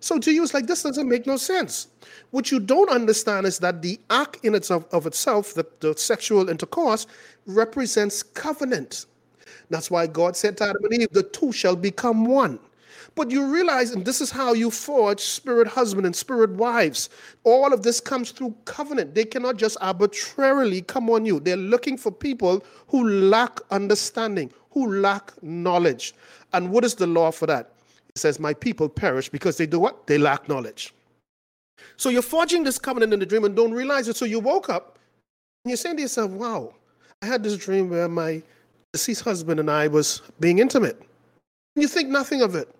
So 0.00 0.18
to 0.18 0.32
you, 0.32 0.42
it's 0.42 0.54
like 0.54 0.66
this 0.66 0.82
doesn't 0.82 1.06
make 1.06 1.26
no 1.26 1.36
sense. 1.36 1.88
What 2.30 2.50
you 2.50 2.60
don't 2.60 2.88
understand 2.88 3.46
is 3.46 3.58
that 3.58 3.82
the 3.82 4.00
act 4.08 4.42
in 4.42 4.54
itself 4.54 4.84
of 4.92 5.06
itself, 5.06 5.52
the, 5.52 5.66
the 5.80 5.94
sexual 5.96 6.48
intercourse, 6.48 7.06
represents 7.44 8.22
covenant. 8.22 9.04
That's 9.68 9.90
why 9.90 10.06
God 10.06 10.34
said 10.34 10.56
to 10.58 10.64
Adam 10.64 10.84
and 10.84 11.02
Eve, 11.02 11.10
the 11.12 11.24
two 11.24 11.52
shall 11.52 11.76
become 11.76 12.24
one. 12.24 12.58
But 13.14 13.30
you 13.30 13.46
realize, 13.52 13.90
and 13.90 14.04
this 14.04 14.20
is 14.20 14.30
how 14.30 14.52
you 14.52 14.70
forge 14.70 15.20
spirit 15.20 15.66
husband 15.68 16.06
and 16.06 16.14
spirit 16.14 16.50
wives. 16.50 17.10
All 17.44 17.72
of 17.72 17.82
this 17.82 18.00
comes 18.00 18.30
through 18.30 18.54
covenant. 18.64 19.14
They 19.14 19.24
cannot 19.24 19.56
just 19.56 19.76
arbitrarily 19.80 20.82
come 20.82 21.10
on 21.10 21.24
you. 21.24 21.40
They're 21.40 21.56
looking 21.56 21.96
for 21.96 22.10
people 22.10 22.64
who 22.88 23.08
lack 23.08 23.60
understanding, 23.70 24.52
who 24.70 25.00
lack 25.00 25.32
knowledge. 25.42 26.14
And 26.52 26.70
what 26.70 26.84
is 26.84 26.94
the 26.94 27.06
law 27.06 27.30
for 27.30 27.46
that? 27.46 27.72
It 28.08 28.18
says, 28.18 28.40
My 28.40 28.54
people 28.54 28.88
perish 28.88 29.28
because 29.28 29.56
they 29.56 29.66
do 29.66 29.78
what? 29.78 30.06
They 30.06 30.18
lack 30.18 30.48
knowledge. 30.48 30.94
So 31.96 32.08
you're 32.08 32.22
forging 32.22 32.64
this 32.64 32.78
covenant 32.78 33.12
in 33.12 33.20
the 33.20 33.26
dream 33.26 33.44
and 33.44 33.56
don't 33.56 33.72
realize 33.72 34.08
it. 34.08 34.16
So 34.16 34.24
you 34.24 34.40
woke 34.40 34.68
up 34.68 34.98
and 35.64 35.70
you're 35.70 35.76
saying 35.76 35.96
to 35.96 36.02
yourself, 36.02 36.30
Wow, 36.30 36.74
I 37.22 37.26
had 37.26 37.42
this 37.42 37.56
dream 37.56 37.90
where 37.90 38.08
my 38.08 38.42
deceased 38.92 39.22
husband 39.22 39.60
and 39.60 39.70
I 39.70 39.86
was 39.88 40.22
being 40.40 40.58
intimate. 40.58 40.98
And 41.76 41.82
you 41.82 41.88
think 41.88 42.08
nothing 42.08 42.42
of 42.42 42.54
it 42.54 42.74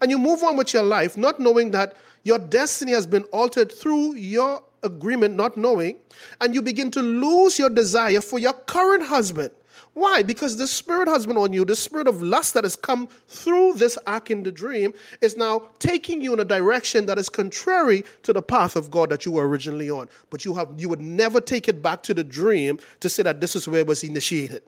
and 0.00 0.10
you 0.10 0.18
move 0.18 0.42
on 0.42 0.56
with 0.56 0.72
your 0.72 0.82
life 0.82 1.16
not 1.16 1.40
knowing 1.40 1.70
that 1.72 1.96
your 2.24 2.38
destiny 2.38 2.92
has 2.92 3.06
been 3.06 3.24
altered 3.24 3.70
through 3.70 4.14
your 4.14 4.62
agreement, 4.82 5.34
not 5.34 5.56
knowing, 5.56 5.96
and 6.40 6.54
you 6.54 6.62
begin 6.62 6.90
to 6.92 7.02
lose 7.02 7.58
your 7.58 7.70
desire 7.70 8.20
for 8.20 8.38
your 8.38 8.52
current 8.52 9.02
husband. 9.04 9.50
Why? 9.94 10.22
Because 10.24 10.56
the 10.56 10.66
spirit 10.66 11.08
husband 11.08 11.38
on 11.38 11.52
you, 11.52 11.64
the 11.64 11.76
spirit 11.76 12.08
of 12.08 12.20
lust 12.20 12.54
that 12.54 12.64
has 12.64 12.74
come 12.74 13.08
through 13.28 13.74
this 13.74 13.96
act 14.06 14.30
in 14.30 14.42
the 14.42 14.50
dream, 14.50 14.92
is 15.20 15.36
now 15.36 15.68
taking 15.78 16.20
you 16.20 16.32
in 16.32 16.40
a 16.40 16.44
direction 16.44 17.06
that 17.06 17.18
is 17.18 17.28
contrary 17.28 18.04
to 18.24 18.32
the 18.32 18.42
path 18.42 18.74
of 18.74 18.90
God 18.90 19.10
that 19.10 19.24
you 19.24 19.32
were 19.32 19.48
originally 19.48 19.90
on. 19.90 20.08
But 20.30 20.44
you 20.44 20.54
have 20.54 20.68
you 20.76 20.88
would 20.88 21.00
never 21.00 21.40
take 21.40 21.68
it 21.68 21.80
back 21.80 22.02
to 22.04 22.14
the 22.14 22.24
dream 22.24 22.80
to 23.00 23.08
say 23.08 23.22
that 23.22 23.40
this 23.40 23.54
is 23.54 23.68
where 23.68 23.80
it 23.80 23.86
was 23.86 24.02
initiated. 24.02 24.62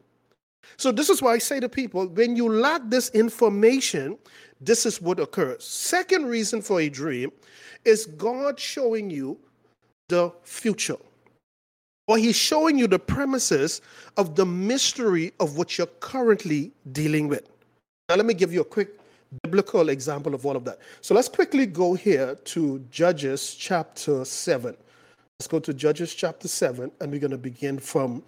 So 0.77 0.93
this 0.93 1.09
is 1.09 1.23
why 1.23 1.33
I 1.33 1.39
say 1.39 1.59
to 1.61 1.69
people, 1.69 2.07
when 2.07 2.37
you 2.37 2.49
lack 2.49 2.83
this 2.85 3.11
information, 3.11 4.19
this 4.61 4.87
is 4.87 5.01
what 5.01 5.21
occurs. 5.21 5.65
Second 5.65 6.27
reason 6.27 6.63
for 6.63 6.81
a 6.81 6.89
dream 6.89 7.33
is 7.85 8.07
God 8.07 8.59
showing 8.59 9.11
you 9.11 9.39
the 10.09 10.33
future. 10.43 10.97
Or 12.09 12.19
he's 12.19 12.37
showing 12.37 12.79
you 12.79 12.87
the 12.87 12.99
premises 12.99 13.81
of 14.17 14.37
the 14.37 14.47
mystery 14.47 15.33
of 15.41 15.57
what 15.57 15.77
you're 15.77 15.89
currently 16.01 16.73
dealing 16.93 17.27
with. 17.29 17.49
Now, 18.09 18.15
let 18.15 18.27
me 18.27 18.35
give 18.35 18.53
you 18.53 18.61
a 18.61 18.65
quick 18.65 19.01
biblical 19.43 19.89
example 19.89 20.35
of 20.35 20.47
all 20.47 20.57
of 20.57 20.65
that. 20.65 20.79
So 21.01 21.15
let's 21.15 21.29
quickly 21.29 21.67
go 21.67 21.95
here 21.95 22.37
to 22.37 22.79
Judges 22.91 23.55
chapter 23.55 24.25
7. 24.25 24.77
Let's 25.39 25.49
go 25.49 25.59
to 25.59 25.75
Judges 25.75 26.15
chapter 26.15 26.49
7, 26.49 26.91
and 27.01 27.13
we're 27.13 27.21
going 27.21 27.33
to 27.33 27.39
begin 27.39 27.79
from 27.79 28.23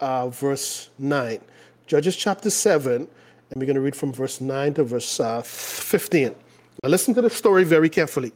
uh, 0.00 0.28
verse 0.28 0.90
9. 0.98 1.40
Judges 1.86 2.16
chapter 2.16 2.50
7, 2.50 3.08
and 3.54 3.62
we're 3.62 3.66
going 3.66 3.76
to 3.76 3.80
read 3.80 3.94
from 3.94 4.12
verse 4.12 4.40
9 4.40 4.74
to 4.74 4.84
verse 4.84 5.20
uh, 5.20 5.40
15. 5.40 6.34
Now, 6.82 6.88
listen 6.88 7.14
to 7.14 7.22
the 7.22 7.30
story 7.30 7.62
very 7.62 7.88
carefully. 7.88 8.32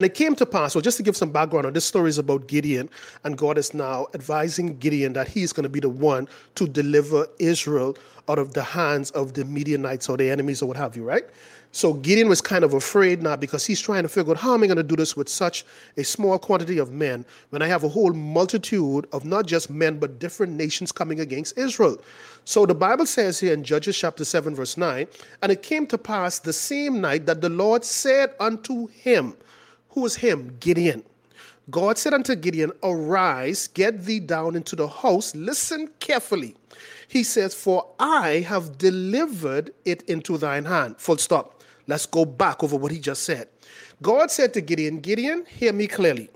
And 0.00 0.06
it 0.06 0.14
came 0.14 0.34
to 0.34 0.46
pass, 0.46 0.74
well, 0.74 0.82
just 0.82 0.96
to 0.96 1.02
give 1.04 1.16
some 1.16 1.30
background 1.30 1.64
on 1.64 1.72
this 1.72 1.84
story 1.84 2.08
is 2.08 2.18
about 2.18 2.48
Gideon, 2.48 2.90
and 3.22 3.38
God 3.38 3.56
is 3.56 3.74
now 3.74 4.08
advising 4.14 4.78
Gideon 4.78 5.12
that 5.12 5.28
he's 5.28 5.52
going 5.52 5.62
to 5.62 5.68
be 5.68 5.80
the 5.80 5.88
one 5.88 6.28
to 6.56 6.66
deliver 6.66 7.28
Israel 7.38 7.96
out 8.28 8.38
of 8.38 8.52
the 8.52 8.62
hands 8.62 9.12
of 9.12 9.34
the 9.34 9.44
Midianites 9.44 10.08
or 10.08 10.16
the 10.16 10.28
enemies 10.28 10.60
or 10.60 10.66
what 10.66 10.76
have 10.76 10.96
you, 10.96 11.04
right? 11.04 11.24
So 11.72 11.92
Gideon 11.92 12.28
was 12.28 12.40
kind 12.40 12.64
of 12.64 12.74
afraid 12.74 13.22
now 13.22 13.36
because 13.36 13.66
he's 13.66 13.80
trying 13.80 14.02
to 14.02 14.08
figure 14.08 14.32
out 14.32 14.38
how 14.38 14.54
am 14.54 14.62
I 14.62 14.66
going 14.66 14.78
to 14.78 14.82
do 14.82 14.96
this 14.96 15.16
with 15.16 15.28
such 15.28 15.64
a 15.96 16.02
small 16.02 16.38
quantity 16.38 16.78
of 16.78 16.92
men 16.92 17.24
when 17.50 17.62
I 17.62 17.66
have 17.66 17.84
a 17.84 17.88
whole 17.88 18.12
multitude 18.12 19.06
of 19.12 19.24
not 19.24 19.46
just 19.46 19.68
men 19.70 19.98
but 19.98 20.18
different 20.18 20.54
nations 20.54 20.92
coming 20.92 21.20
against 21.20 21.58
Israel. 21.58 21.98
So 22.44 22.64
the 22.64 22.74
Bible 22.74 23.06
says 23.06 23.38
here 23.38 23.52
in 23.52 23.62
Judges 23.62 23.98
chapter 23.98 24.24
7 24.24 24.54
verse 24.54 24.76
9, 24.76 25.06
and 25.42 25.52
it 25.52 25.62
came 25.62 25.86
to 25.88 25.98
pass 25.98 26.38
the 26.38 26.52
same 26.52 27.00
night 27.00 27.26
that 27.26 27.42
the 27.42 27.50
Lord 27.50 27.84
said 27.84 28.34
unto 28.40 28.88
him, 28.88 29.36
who 29.90 30.06
is 30.06 30.14
him? 30.14 30.56
Gideon. 30.60 31.02
God 31.70 31.98
said 31.98 32.14
unto 32.14 32.34
Gideon, 32.34 32.72
Arise, 32.82 33.68
get 33.68 34.04
thee 34.04 34.20
down 34.20 34.56
into 34.56 34.76
the 34.76 34.88
house. 34.88 35.34
Listen 35.34 35.88
carefully. 35.98 36.54
He 37.08 37.24
says, 37.24 37.54
For 37.54 37.84
I 37.98 38.44
have 38.46 38.78
delivered 38.78 39.72
it 39.84 40.02
into 40.02 40.38
thine 40.38 40.64
hand. 40.64 40.96
Full 40.98 41.18
stop. 41.18 41.57
Let's 41.88 42.06
go 42.06 42.26
back 42.26 42.62
over 42.62 42.76
what 42.76 42.92
he 42.92 43.00
just 43.00 43.24
said. 43.24 43.48
God 44.02 44.30
said 44.30 44.54
to 44.54 44.60
Gideon, 44.60 45.00
Gideon, 45.00 45.44
hear 45.48 45.72
me 45.72 45.86
clearly. 45.86 46.30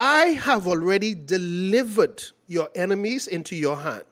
I 0.00 0.26
have 0.26 0.66
already 0.66 1.14
delivered 1.14 2.22
your 2.48 2.68
enemies 2.74 3.28
into 3.28 3.56
your 3.56 3.76
hand. 3.76 4.04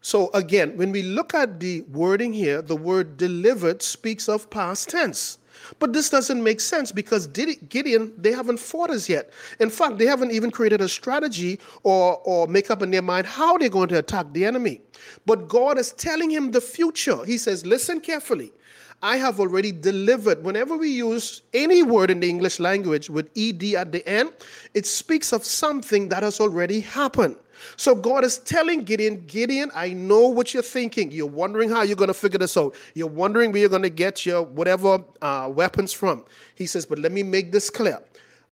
So, 0.00 0.30
again, 0.32 0.76
when 0.76 0.92
we 0.92 1.02
look 1.02 1.34
at 1.34 1.58
the 1.58 1.80
wording 1.82 2.32
here, 2.32 2.62
the 2.62 2.76
word 2.76 3.16
delivered 3.16 3.82
speaks 3.82 4.28
of 4.28 4.48
past 4.48 4.90
tense. 4.90 5.38
But 5.80 5.92
this 5.92 6.08
doesn't 6.08 6.42
make 6.42 6.60
sense 6.60 6.92
because 6.92 7.26
Gideon, 7.26 8.12
they 8.16 8.32
haven't 8.32 8.58
fought 8.58 8.90
us 8.90 9.08
yet. 9.08 9.32
In 9.58 9.70
fact, 9.70 9.98
they 9.98 10.06
haven't 10.06 10.30
even 10.30 10.50
created 10.50 10.80
a 10.80 10.88
strategy 10.88 11.58
or, 11.82 12.20
or 12.24 12.46
make 12.46 12.70
up 12.70 12.82
in 12.82 12.90
their 12.90 13.02
mind 13.02 13.26
how 13.26 13.58
they're 13.58 13.68
going 13.68 13.88
to 13.88 13.98
attack 13.98 14.32
the 14.32 14.44
enemy. 14.44 14.80
But 15.26 15.48
God 15.48 15.78
is 15.78 15.92
telling 15.92 16.30
him 16.30 16.52
the 16.52 16.60
future. 16.60 17.24
He 17.24 17.38
says, 17.38 17.66
Listen 17.66 18.00
carefully. 18.00 18.52
I 19.02 19.16
have 19.16 19.38
already 19.38 19.70
delivered. 19.70 20.42
Whenever 20.42 20.76
we 20.76 20.90
use 20.90 21.42
any 21.54 21.82
word 21.82 22.10
in 22.10 22.20
the 22.20 22.28
English 22.28 22.58
language 22.58 23.08
with 23.08 23.30
ed 23.36 23.62
at 23.76 23.92
the 23.92 24.06
end, 24.08 24.32
it 24.74 24.86
speaks 24.86 25.32
of 25.32 25.44
something 25.44 26.08
that 26.08 26.22
has 26.22 26.40
already 26.40 26.80
happened. 26.80 27.36
So 27.76 27.94
God 27.94 28.24
is 28.24 28.38
telling 28.38 28.84
Gideon, 28.84 29.24
Gideon, 29.26 29.70
I 29.74 29.92
know 29.92 30.28
what 30.28 30.54
you're 30.54 30.62
thinking. 30.62 31.10
You're 31.10 31.26
wondering 31.26 31.70
how 31.70 31.82
you're 31.82 31.96
going 31.96 32.08
to 32.08 32.14
figure 32.14 32.38
this 32.38 32.56
out. 32.56 32.74
You're 32.94 33.06
wondering 33.08 33.52
where 33.52 33.60
you're 33.60 33.68
going 33.68 33.82
to 33.82 33.90
get 33.90 34.26
your 34.26 34.42
whatever 34.42 35.02
uh, 35.22 35.50
weapons 35.52 35.92
from. 35.92 36.24
He 36.54 36.66
says, 36.66 36.86
but 36.86 36.98
let 36.98 37.12
me 37.12 37.22
make 37.22 37.52
this 37.52 37.70
clear. 37.70 38.00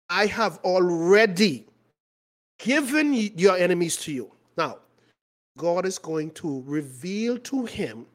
I 0.10 0.26
have 0.28 0.60
already 0.60 1.66
given 2.60 3.14
your 3.14 3.58
enemies 3.58 3.98
to 3.98 4.12
you. 4.12 4.32
Now, 4.58 4.80
God 5.58 5.86
is 5.86 5.98
going 5.98 6.32
to 6.32 6.64
reveal 6.66 7.38
to 7.40 7.66
him 7.66 8.06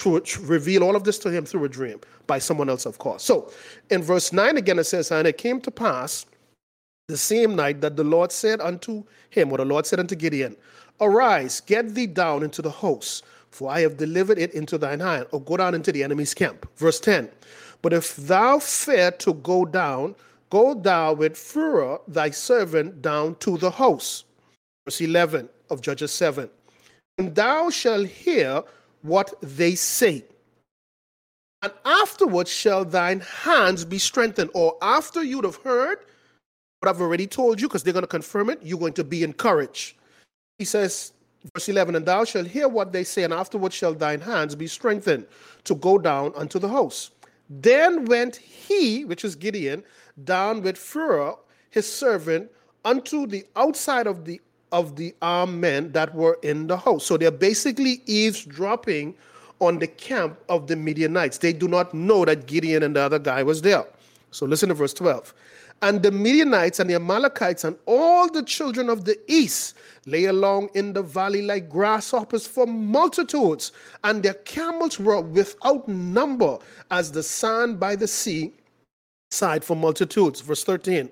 to 0.00 0.22
reveal 0.42 0.82
all 0.82 0.96
of 0.96 1.04
this 1.04 1.18
to 1.20 1.30
him 1.30 1.44
through 1.44 1.64
a 1.64 1.68
dream 1.68 2.00
by 2.26 2.38
someone 2.38 2.68
else, 2.68 2.86
of 2.86 2.98
course. 2.98 3.22
So 3.22 3.52
in 3.90 4.02
verse 4.02 4.32
9 4.32 4.56
again, 4.56 4.78
it 4.78 4.84
says, 4.84 5.10
And 5.10 5.28
it 5.28 5.38
came 5.38 5.60
to 5.60 5.70
pass 5.70 6.26
the 7.08 7.16
same 7.16 7.54
night 7.54 7.80
that 7.80 7.96
the 7.96 8.04
Lord 8.04 8.32
said 8.32 8.60
unto 8.60 9.04
him, 9.30 9.52
or 9.52 9.58
the 9.58 9.64
Lord 9.64 9.86
said 9.86 10.00
unto 10.00 10.14
Gideon, 10.14 10.56
Arise, 11.00 11.60
get 11.60 11.94
thee 11.94 12.06
down 12.06 12.42
into 12.42 12.62
the 12.62 12.70
host, 12.70 13.24
for 13.50 13.70
I 13.70 13.80
have 13.80 13.96
delivered 13.96 14.38
it 14.38 14.54
into 14.54 14.78
thine 14.78 15.00
hand, 15.00 15.26
or 15.32 15.40
go 15.40 15.56
down 15.56 15.74
into 15.74 15.92
the 15.92 16.02
enemy's 16.02 16.34
camp. 16.34 16.68
Verse 16.76 17.00
10 17.00 17.28
But 17.82 17.92
if 17.92 18.16
thou 18.16 18.58
fear 18.58 19.10
to 19.12 19.34
go 19.34 19.64
down, 19.64 20.14
go 20.50 20.74
thou 20.74 21.14
with 21.14 21.34
Phurah 21.34 22.00
thy 22.06 22.30
servant 22.30 23.02
down 23.02 23.36
to 23.36 23.58
the 23.58 23.70
host. 23.70 24.26
Verse 24.86 25.00
11 25.00 25.48
of 25.68 25.80
Judges 25.80 26.12
7 26.12 26.48
And 27.18 27.34
thou 27.34 27.70
shalt 27.70 28.06
hear 28.06 28.62
what 29.02 29.34
they 29.40 29.74
say. 29.74 30.24
And 31.62 31.72
afterwards 31.84 32.50
shall 32.50 32.84
thine 32.84 33.20
hands 33.20 33.84
be 33.84 33.98
strengthened. 33.98 34.50
Or 34.54 34.76
after 34.80 35.22
you'd 35.22 35.44
have 35.44 35.56
heard 35.56 35.98
what 36.80 36.88
I've 36.88 37.00
already 37.00 37.26
told 37.26 37.60
you, 37.60 37.68
because 37.68 37.82
they're 37.82 37.92
going 37.92 38.02
to 38.02 38.08
confirm 38.08 38.48
it, 38.48 38.60
you're 38.62 38.78
going 38.78 38.94
to 38.94 39.04
be 39.04 39.22
encouraged. 39.22 39.96
He 40.58 40.64
says, 40.64 41.12
verse 41.54 41.68
11, 41.68 41.94
And 41.94 42.06
thou 42.06 42.24
shalt 42.24 42.46
hear 42.46 42.68
what 42.68 42.92
they 42.92 43.04
say, 43.04 43.24
and 43.24 43.32
afterwards 43.32 43.74
shall 43.74 43.92
thine 43.92 44.20
hands 44.20 44.54
be 44.54 44.66
strengthened 44.66 45.26
to 45.64 45.74
go 45.74 45.98
down 45.98 46.32
unto 46.34 46.58
the 46.58 46.68
house. 46.68 47.10
Then 47.50 48.06
went 48.06 48.36
he, 48.36 49.04
which 49.04 49.24
is 49.24 49.34
Gideon, 49.34 49.84
down 50.24 50.62
with 50.62 50.76
Phurah, 50.76 51.36
his 51.70 51.90
servant 51.90 52.50
unto 52.84 53.26
the 53.26 53.44
outside 53.56 54.06
of 54.06 54.24
the 54.24 54.40
of 54.72 54.96
the 54.96 55.14
armed 55.22 55.60
men 55.60 55.92
that 55.92 56.14
were 56.14 56.38
in 56.42 56.66
the 56.66 56.76
house. 56.76 57.06
So 57.06 57.16
they're 57.16 57.30
basically 57.30 58.02
eavesdropping 58.06 59.14
on 59.60 59.78
the 59.78 59.86
camp 59.86 60.38
of 60.48 60.66
the 60.66 60.76
Midianites. 60.76 61.38
They 61.38 61.52
do 61.52 61.68
not 61.68 61.92
know 61.92 62.24
that 62.24 62.46
Gideon 62.46 62.82
and 62.82 62.96
the 62.96 63.00
other 63.00 63.18
guy 63.18 63.42
was 63.42 63.62
there. 63.62 63.84
So 64.30 64.46
listen 64.46 64.68
to 64.68 64.74
verse 64.74 64.94
12. 64.94 65.34
And 65.82 66.02
the 66.02 66.10
Midianites 66.10 66.78
and 66.78 66.90
the 66.90 66.94
Amalekites 66.94 67.64
and 67.64 67.76
all 67.86 68.30
the 68.30 68.42
children 68.42 68.90
of 68.90 69.06
the 69.06 69.18
east 69.28 69.76
lay 70.06 70.26
along 70.26 70.68
in 70.74 70.92
the 70.92 71.02
valley 71.02 71.42
like 71.42 71.70
grasshoppers 71.70 72.46
for 72.46 72.66
multitudes, 72.66 73.72
and 74.04 74.22
their 74.22 74.34
camels 74.34 74.98
were 74.98 75.20
without 75.20 75.88
number 75.88 76.58
as 76.90 77.12
the 77.12 77.22
sand 77.22 77.80
by 77.80 77.96
the 77.96 78.06
sea 78.06 78.52
side 79.30 79.64
for 79.64 79.76
multitudes. 79.76 80.40
Verse 80.40 80.64
13. 80.64 81.08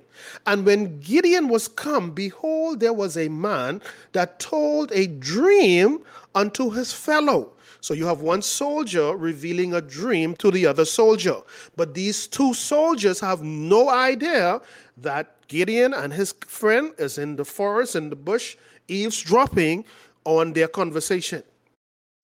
And 0.46 0.66
when 0.66 0.98
Gideon 1.00 1.48
was 1.48 1.68
come, 1.68 2.10
behold, 2.10 2.80
there 2.80 2.92
was 2.92 3.16
a 3.16 3.28
man 3.28 3.80
that 4.12 4.40
told 4.40 4.90
a 4.92 5.06
dream 5.06 6.00
unto 6.34 6.70
his 6.70 6.92
fellow. 6.92 7.52
So 7.80 7.94
you 7.94 8.06
have 8.06 8.20
one 8.20 8.42
soldier 8.42 9.16
revealing 9.16 9.74
a 9.74 9.80
dream 9.80 10.34
to 10.36 10.50
the 10.50 10.66
other 10.66 10.84
soldier. 10.84 11.36
But 11.76 11.94
these 11.94 12.26
two 12.26 12.54
soldiers 12.54 13.20
have 13.20 13.42
no 13.42 13.88
idea 13.88 14.60
that 14.96 15.36
Gideon 15.46 15.94
and 15.94 16.12
his 16.12 16.34
friend 16.46 16.92
is 16.98 17.18
in 17.18 17.36
the 17.36 17.44
forest, 17.44 17.94
in 17.94 18.10
the 18.10 18.16
bush, 18.16 18.56
eavesdropping 18.88 19.84
on 20.24 20.52
their 20.52 20.66
conversation. 20.66 21.44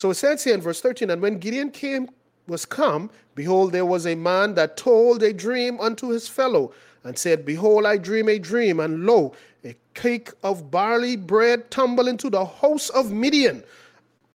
So 0.00 0.10
it 0.10 0.14
says 0.14 0.42
here 0.42 0.54
in 0.54 0.60
verse 0.60 0.80
13, 0.80 1.08
and 1.10 1.22
when 1.22 1.38
Gideon 1.38 1.70
came 1.70 2.08
was 2.46 2.64
come, 2.64 3.10
behold, 3.34 3.72
there 3.72 3.86
was 3.86 4.06
a 4.06 4.14
man 4.14 4.54
that 4.54 4.76
told 4.76 5.22
a 5.22 5.32
dream 5.32 5.80
unto 5.80 6.08
his 6.08 6.28
fellow, 6.28 6.72
and 7.04 7.18
said, 7.18 7.44
Behold, 7.44 7.86
I 7.86 7.96
dream 7.96 8.28
a 8.28 8.38
dream, 8.38 8.80
and 8.80 9.04
lo, 9.04 9.34
a 9.64 9.74
cake 9.94 10.30
of 10.42 10.70
barley 10.70 11.16
bread 11.16 11.70
tumbled 11.70 12.08
into 12.08 12.30
the 12.30 12.44
house 12.44 12.88
of 12.90 13.12
Midian, 13.12 13.62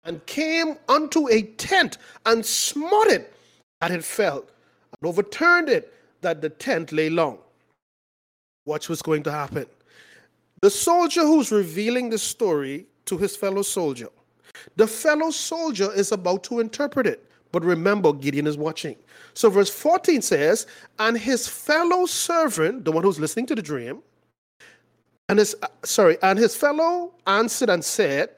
and 0.05 0.25
came 0.25 0.77
unto 0.87 1.27
a 1.29 1.43
tent, 1.43 1.97
and 2.25 2.45
smote 2.45 3.07
it, 3.07 3.33
that 3.81 3.91
it 3.91 4.03
fell, 4.03 4.39
and 4.39 5.09
overturned 5.09 5.69
it, 5.69 5.93
that 6.21 6.41
the 6.41 6.49
tent 6.49 6.91
lay 6.91 7.09
long. 7.09 7.37
Watch 8.65 8.89
what's 8.89 9.01
going 9.01 9.23
to 9.23 9.31
happen. 9.31 9.65
The 10.61 10.69
soldier 10.69 11.21
who's 11.21 11.51
revealing 11.51 12.09
the 12.09 12.17
story 12.17 12.85
to 13.05 13.17
his 13.17 13.35
fellow 13.35 13.61
soldier, 13.61 14.09
the 14.75 14.87
fellow 14.87 15.31
soldier 15.31 15.91
is 15.93 16.11
about 16.11 16.43
to 16.45 16.59
interpret 16.59 17.07
it. 17.07 17.28
But 17.51 17.63
remember, 17.63 18.13
Gideon 18.13 18.47
is 18.47 18.57
watching. 18.57 18.95
So 19.33 19.49
verse 19.49 19.69
14 19.69 20.21
says, 20.21 20.67
And 20.99 21.17
his 21.17 21.47
fellow 21.47 22.05
servant, 22.05 22.85
the 22.85 22.91
one 22.91 23.03
who's 23.03 23.19
listening 23.19 23.47
to 23.47 23.55
the 23.55 23.61
dream, 23.61 24.01
and 25.29 25.39
his 25.39 25.55
uh, 25.61 25.67
sorry, 25.83 26.17
and 26.23 26.37
his 26.37 26.55
fellow 26.55 27.13
answered 27.27 27.69
and 27.69 27.83
said, 27.83 28.29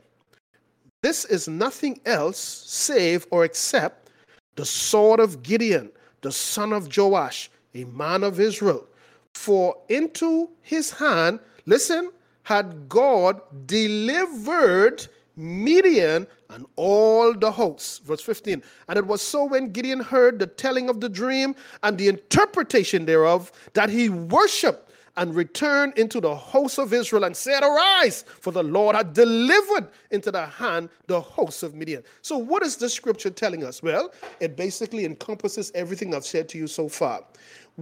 This 1.01 1.25
is 1.25 1.47
nothing 1.47 1.99
else 2.05 2.37
save 2.37 3.25
or 3.31 3.45
except 3.45 4.09
the 4.55 4.65
sword 4.65 5.19
of 5.19 5.41
Gideon, 5.41 5.91
the 6.21 6.31
son 6.31 6.73
of 6.73 6.95
Joash, 6.95 7.49
a 7.73 7.85
man 7.85 8.23
of 8.23 8.39
Israel. 8.39 8.85
For 9.33 9.75
into 9.87 10.49
his 10.61 10.91
hand, 10.91 11.39
listen, 11.65 12.11
had 12.43 12.89
God 12.89 13.39
delivered 13.65 15.07
Midian 15.41 16.27
and 16.49 16.65
all 16.75 17.33
the 17.33 17.51
hosts. 17.51 17.99
Verse 17.99 18.21
15. 18.21 18.61
And 18.87 18.97
it 18.97 19.05
was 19.05 19.21
so 19.21 19.45
when 19.45 19.71
Gideon 19.71 19.99
heard 19.99 20.39
the 20.39 20.47
telling 20.47 20.89
of 20.89 21.01
the 21.01 21.09
dream 21.09 21.55
and 21.83 21.97
the 21.97 22.07
interpretation 22.07 23.05
thereof 23.05 23.51
that 23.73 23.89
he 23.89 24.09
worshiped 24.09 24.91
and 25.17 25.35
returned 25.35 25.97
into 25.97 26.21
the 26.21 26.33
host 26.33 26.79
of 26.79 26.93
Israel 26.93 27.25
and 27.25 27.35
said, 27.35 27.63
Arise, 27.63 28.23
for 28.39 28.51
the 28.51 28.63
Lord 28.63 28.95
had 28.95 29.13
delivered 29.13 29.89
into 30.11 30.31
the 30.31 30.45
hand 30.45 30.89
the 31.07 31.19
hosts 31.19 31.63
of 31.63 31.75
Midian. 31.75 32.03
So, 32.21 32.37
what 32.37 32.63
is 32.63 32.77
the 32.77 32.89
scripture 32.89 33.29
telling 33.29 33.63
us? 33.63 33.83
Well, 33.83 34.13
it 34.39 34.55
basically 34.55 35.05
encompasses 35.05 35.71
everything 35.75 36.15
I've 36.15 36.25
said 36.25 36.47
to 36.49 36.57
you 36.57 36.67
so 36.67 36.87
far. 36.87 37.23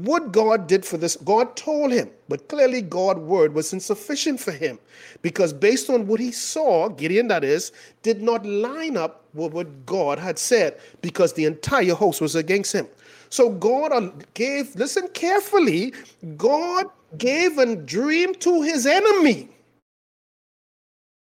What 0.04 0.32
God 0.32 0.68
did 0.68 0.86
for 0.86 0.98
this, 0.98 1.16
God 1.18 1.56
told 1.56 1.92
him, 1.92 2.10
but 2.30 2.48
clearly 2.48 2.82
God's 2.82 3.20
word 3.20 3.54
was 3.54 3.74
insufficient 3.74 4.40
for 4.40 4.52
him 4.52 4.80
because 5.22 5.52
based 5.52 5.90
on 5.90 6.08
what 6.08 6.20
he 6.20 6.32
saw, 6.32 6.90
Gideon 6.90 7.28
that 7.28 7.44
is, 7.44 7.72
did 8.02 8.22
not 8.22 8.46
line 8.46 8.96
up 8.96 9.26
with 9.34 9.52
what 9.54 9.86
God 9.86 10.18
had 10.18 10.40
said 10.40 10.80
because 11.02 11.34
the 11.34 11.46
entire 11.46 11.94
host 11.94 12.22
was 12.22 12.36
against 12.36 12.74
him. 12.74 12.88
So 13.30 13.50
God 13.50 13.92
uh, 13.92 14.12
gave, 14.34 14.76
listen 14.76 15.08
carefully, 15.10 15.94
God 16.38 16.88
gave 17.18 17.58
a 17.58 17.76
dream 17.76 18.36
to 18.36 18.62
his 18.62 18.86
enemy 18.86 19.50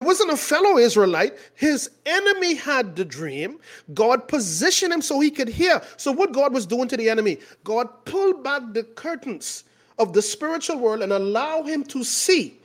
wasn't 0.01 0.31
a 0.31 0.37
fellow 0.37 0.77
Israelite. 0.77 1.37
His 1.55 1.91
enemy 2.05 2.55
had 2.55 2.95
the 2.95 3.03
dream. 3.03 3.59
God 3.93 4.27
positioned 4.27 4.93
him 4.93 5.01
so 5.01 5.19
he 5.19 5.29
could 5.29 5.49
hear. 5.49 5.81
So, 5.97 6.11
what 6.11 6.31
God 6.31 6.53
was 6.53 6.65
doing 6.65 6.87
to 6.87 6.97
the 6.97 7.09
enemy, 7.09 7.39
God 7.63 7.87
pulled 8.05 8.43
back 8.43 8.61
the 8.71 8.83
curtains 8.83 9.65
of 9.97 10.13
the 10.13 10.21
spiritual 10.21 10.77
world 10.77 11.01
and 11.01 11.11
allow 11.11 11.63
him 11.63 11.83
to 11.85 12.03
see. 12.03 12.59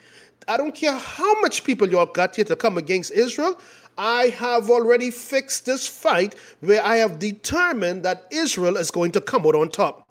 I 0.47 0.57
don't 0.57 0.75
care 0.75 0.95
how 0.95 1.41
much 1.41 1.65
people 1.65 1.89
you 1.89 1.97
have 1.99 2.13
got 2.13 2.37
here 2.37 2.45
to 2.45 2.55
come 2.57 2.79
against 2.79 3.11
Israel. 3.11 3.59
I 3.97 4.27
have 4.39 4.71
already 4.71 5.11
fixed 5.11 5.67
this 5.67 5.87
fight 5.87 6.35
where 6.61 6.85
I 6.85 6.97
have 6.97 7.19
determined 7.19 8.05
that 8.05 8.27
Israel 8.31 8.77
is 8.77 8.91
going 8.91 9.13
to 9.13 9.21
come 9.21 9.47
out 9.47 9.55
on 9.55 9.71
top. 9.71 10.04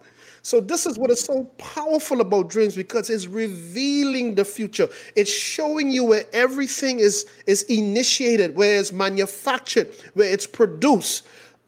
So 0.45 0.59
this 0.59 0.85
is 0.85 0.97
what 0.97 1.09
is 1.09 1.21
so 1.21 1.45
powerful 1.57 2.19
about 2.19 2.49
dreams 2.49 2.75
because 2.75 3.09
it's 3.09 3.27
revealing 3.27 4.35
the 4.35 4.43
future. 4.43 4.89
It's 5.15 5.31
showing 5.31 5.89
you 5.89 6.03
where 6.03 6.25
everything 6.33 6.99
is 6.99 7.25
is 7.47 7.63
initiated, 7.63 8.53
where 8.53 8.77
it's 8.77 8.91
manufactured, 8.91 9.95
where 10.15 10.29
it's 10.29 10.45
produced. 10.45 11.25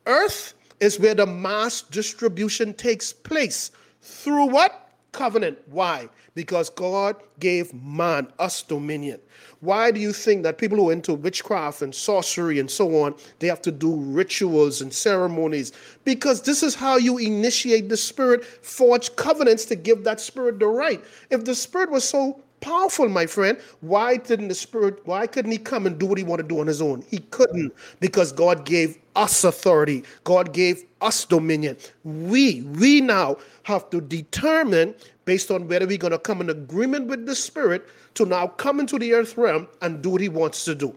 Earth 0.07 0.53
is 0.81 0.99
where 0.99 1.15
the 1.15 1.25
mass 1.25 1.83
distribution 1.83 2.73
takes 2.73 3.13
place. 3.13 3.71
Through 4.01 4.47
what? 4.47 4.89
Covenant. 5.13 5.57
Why? 5.67 6.09
Because 6.33 6.69
God 6.69 7.15
gave 7.39 7.73
man 7.73 8.27
us 8.39 8.61
dominion. 8.61 9.21
Why 9.65 9.89
do 9.91 9.99
you 9.99 10.13
think 10.13 10.43
that 10.43 10.57
people 10.59 10.77
who 10.77 10.89
are 10.89 10.93
into 10.93 11.15
witchcraft 11.15 11.81
and 11.81 11.93
sorcery 11.93 12.59
and 12.59 12.69
so 12.69 13.01
on, 13.03 13.15
they 13.39 13.47
have 13.47 13.61
to 13.63 13.71
do 13.71 13.95
rituals 13.95 14.81
and 14.81 14.93
ceremonies? 14.93 15.71
Because 16.03 16.41
this 16.43 16.61
is 16.61 16.75
how 16.75 16.97
you 16.97 17.17
initiate 17.17 17.89
the 17.89 17.97
spirit, 17.97 18.45
forge 18.45 19.15
covenants 19.15 19.65
to 19.65 19.75
give 19.75 20.03
that 20.03 20.21
spirit 20.21 20.59
the 20.59 20.67
right. 20.67 21.03
If 21.31 21.45
the 21.45 21.55
spirit 21.55 21.89
was 21.89 22.07
so 22.07 22.44
powerful, 22.65 23.07
my 23.07 23.27
friend. 23.27 23.59
Why 23.81 24.17
didn't 24.17 24.47
the 24.47 24.55
Spirit, 24.55 24.99
why 25.05 25.27
couldn't 25.27 25.51
he 25.51 25.59
come 25.59 25.85
and 25.85 25.99
do 25.99 26.07
what 26.07 26.17
he 26.17 26.23
wanted 26.23 26.43
to 26.43 26.49
do 26.49 26.59
on 26.59 26.67
his 26.67 26.81
own? 26.81 27.03
He 27.09 27.19
couldn't 27.19 27.71
because 27.99 28.31
God 28.31 28.65
gave 28.65 28.97
us 29.15 29.43
authority. 29.43 30.03
God 30.23 30.51
gave 30.51 30.83
us 31.01 31.25
dominion. 31.25 31.77
We, 32.03 32.61
we 32.61 33.01
now 33.01 33.37
have 33.63 33.89
to 33.91 34.01
determine 34.01 34.95
based 35.25 35.51
on 35.51 35.67
whether 35.67 35.85
we're 35.85 35.97
going 35.97 36.11
to 36.11 36.19
come 36.19 36.41
in 36.41 36.49
agreement 36.49 37.07
with 37.07 37.27
the 37.27 37.35
Spirit 37.35 37.87
to 38.15 38.25
now 38.25 38.47
come 38.47 38.79
into 38.79 38.97
the 38.97 39.13
earth 39.13 39.37
realm 39.37 39.67
and 39.81 40.01
do 40.01 40.09
what 40.09 40.21
he 40.21 40.29
wants 40.29 40.65
to 40.65 40.73
do. 40.73 40.95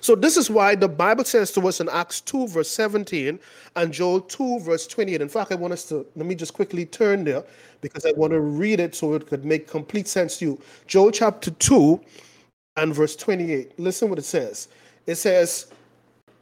So 0.00 0.14
this 0.14 0.36
is 0.36 0.50
why 0.50 0.74
the 0.74 0.88
Bible 0.88 1.24
says 1.24 1.50
to 1.52 1.68
us 1.68 1.80
in 1.80 1.88
Acts 1.88 2.20
2, 2.20 2.48
verse 2.48 2.70
17, 2.70 3.38
and 3.76 3.92
Joel 3.92 4.20
2, 4.20 4.60
verse 4.60 4.86
28. 4.86 5.20
In 5.20 5.28
fact, 5.28 5.52
I 5.52 5.54
want 5.54 5.72
us 5.72 5.84
to 5.88 6.06
let 6.16 6.26
me 6.26 6.34
just 6.34 6.54
quickly 6.54 6.86
turn 6.86 7.24
there 7.24 7.44
because 7.80 8.06
I 8.06 8.12
want 8.12 8.32
to 8.32 8.40
read 8.40 8.80
it 8.80 8.94
so 8.94 9.14
it 9.14 9.26
could 9.26 9.44
make 9.44 9.66
complete 9.68 10.08
sense 10.08 10.38
to 10.38 10.44
you. 10.44 10.60
Joel 10.86 11.10
chapter 11.10 11.50
2 11.50 12.00
and 12.76 12.94
verse 12.94 13.16
28. 13.16 13.78
Listen 13.78 14.08
what 14.08 14.18
it 14.18 14.24
says. 14.24 14.68
It 15.06 15.16
says, 15.16 15.66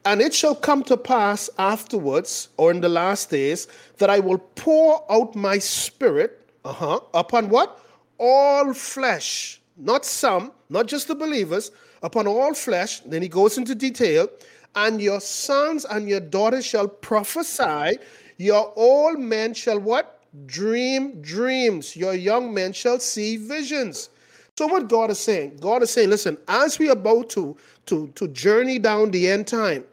And 0.04 0.20
it 0.20 0.34
shall 0.34 0.54
come 0.54 0.82
to 0.84 0.96
pass 0.96 1.50
afterwards, 1.58 2.48
or 2.56 2.70
in 2.70 2.80
the 2.80 2.88
last 2.88 3.30
days, 3.30 3.68
that 3.98 4.10
I 4.10 4.20
will 4.20 4.38
pour 4.38 5.04
out 5.10 5.34
my 5.34 5.58
spirit 5.58 6.40
uh-huh, 6.64 7.00
upon 7.12 7.48
what? 7.48 7.80
All 8.18 8.72
flesh, 8.72 9.60
not 9.76 10.04
some, 10.04 10.52
not 10.70 10.86
just 10.86 11.08
the 11.08 11.14
believers 11.14 11.70
upon 12.04 12.28
all 12.28 12.54
flesh. 12.54 13.00
Then 13.00 13.22
he 13.22 13.28
goes 13.28 13.58
into 13.58 13.74
detail. 13.74 14.28
And 14.76 15.00
your 15.00 15.20
sons 15.20 15.84
and 15.84 16.08
your 16.08 16.20
daughters 16.20 16.66
shall 16.66 16.86
prophesy. 16.86 17.98
Your 18.36 18.72
old 18.76 19.18
men 19.18 19.54
shall 19.54 19.80
what? 19.80 20.20
Dream 20.46 21.20
dreams. 21.22 21.96
Your 21.96 22.14
young 22.14 22.52
men 22.52 22.72
shall 22.72 22.98
see 23.00 23.36
visions. 23.36 24.10
So 24.56 24.66
what 24.66 24.88
God 24.88 25.10
is 25.10 25.18
saying? 25.18 25.56
God 25.60 25.82
is 25.82 25.90
saying, 25.90 26.10
listen, 26.10 26.36
as 26.46 26.78
we 26.78 26.88
are 26.88 26.92
about 26.92 27.30
to, 27.30 27.56
to, 27.86 28.08
to 28.14 28.28
journey 28.28 28.78
down 28.78 29.10
the 29.10 29.28
end 29.28 29.46
time, 29.46 29.84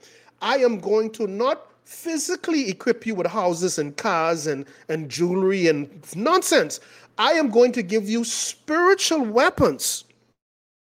I 0.42 0.58
am 0.58 0.80
going 0.80 1.12
to 1.12 1.28
not 1.28 1.68
physically 1.86 2.70
equip 2.70 3.06
you 3.06 3.16
with 3.16 3.28
houses 3.28 3.78
and 3.78 3.96
cars 3.98 4.48
and, 4.48 4.66
and 4.90 5.10
jewelry 5.10 5.68
and 5.68 5.90
nonsense. 6.16 6.80
I 7.18 7.34
am 7.34 7.50
going 7.50 7.72
to 7.74 7.84
give 7.84 8.10
you 8.10 8.24
spiritual 8.24 9.22
weapons 9.22 10.06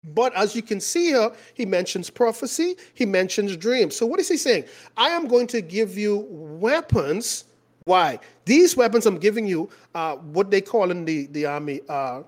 but 0.04 0.34
as 0.36 0.56
you 0.56 0.62
can 0.62 0.80
see 0.80 1.08
here, 1.08 1.32
he 1.54 1.66
mentions 1.66 2.10
prophecy, 2.10 2.76
he 2.94 3.06
mentions 3.06 3.56
dreams. 3.56 3.96
So, 3.96 4.06
what 4.06 4.20
is 4.20 4.28
he 4.28 4.38
saying? 4.38 4.66
I 4.98 5.10
am 5.10 5.28
going 5.28 5.48
to 5.48 5.62
give 5.62 5.98
you 5.98 6.26
weapons. 6.30 7.46
Why? 7.86 8.20
These 8.46 8.76
weapons 8.76 9.06
I'm 9.06 9.18
giving 9.18 9.46
you, 9.46 9.70
uh, 9.94 10.16
what 10.16 10.50
they 10.50 10.62
call 10.62 10.92
in 10.92 11.06
the, 11.06 11.28
the 11.28 11.46
army, 11.46 11.82
uh, 11.88 12.24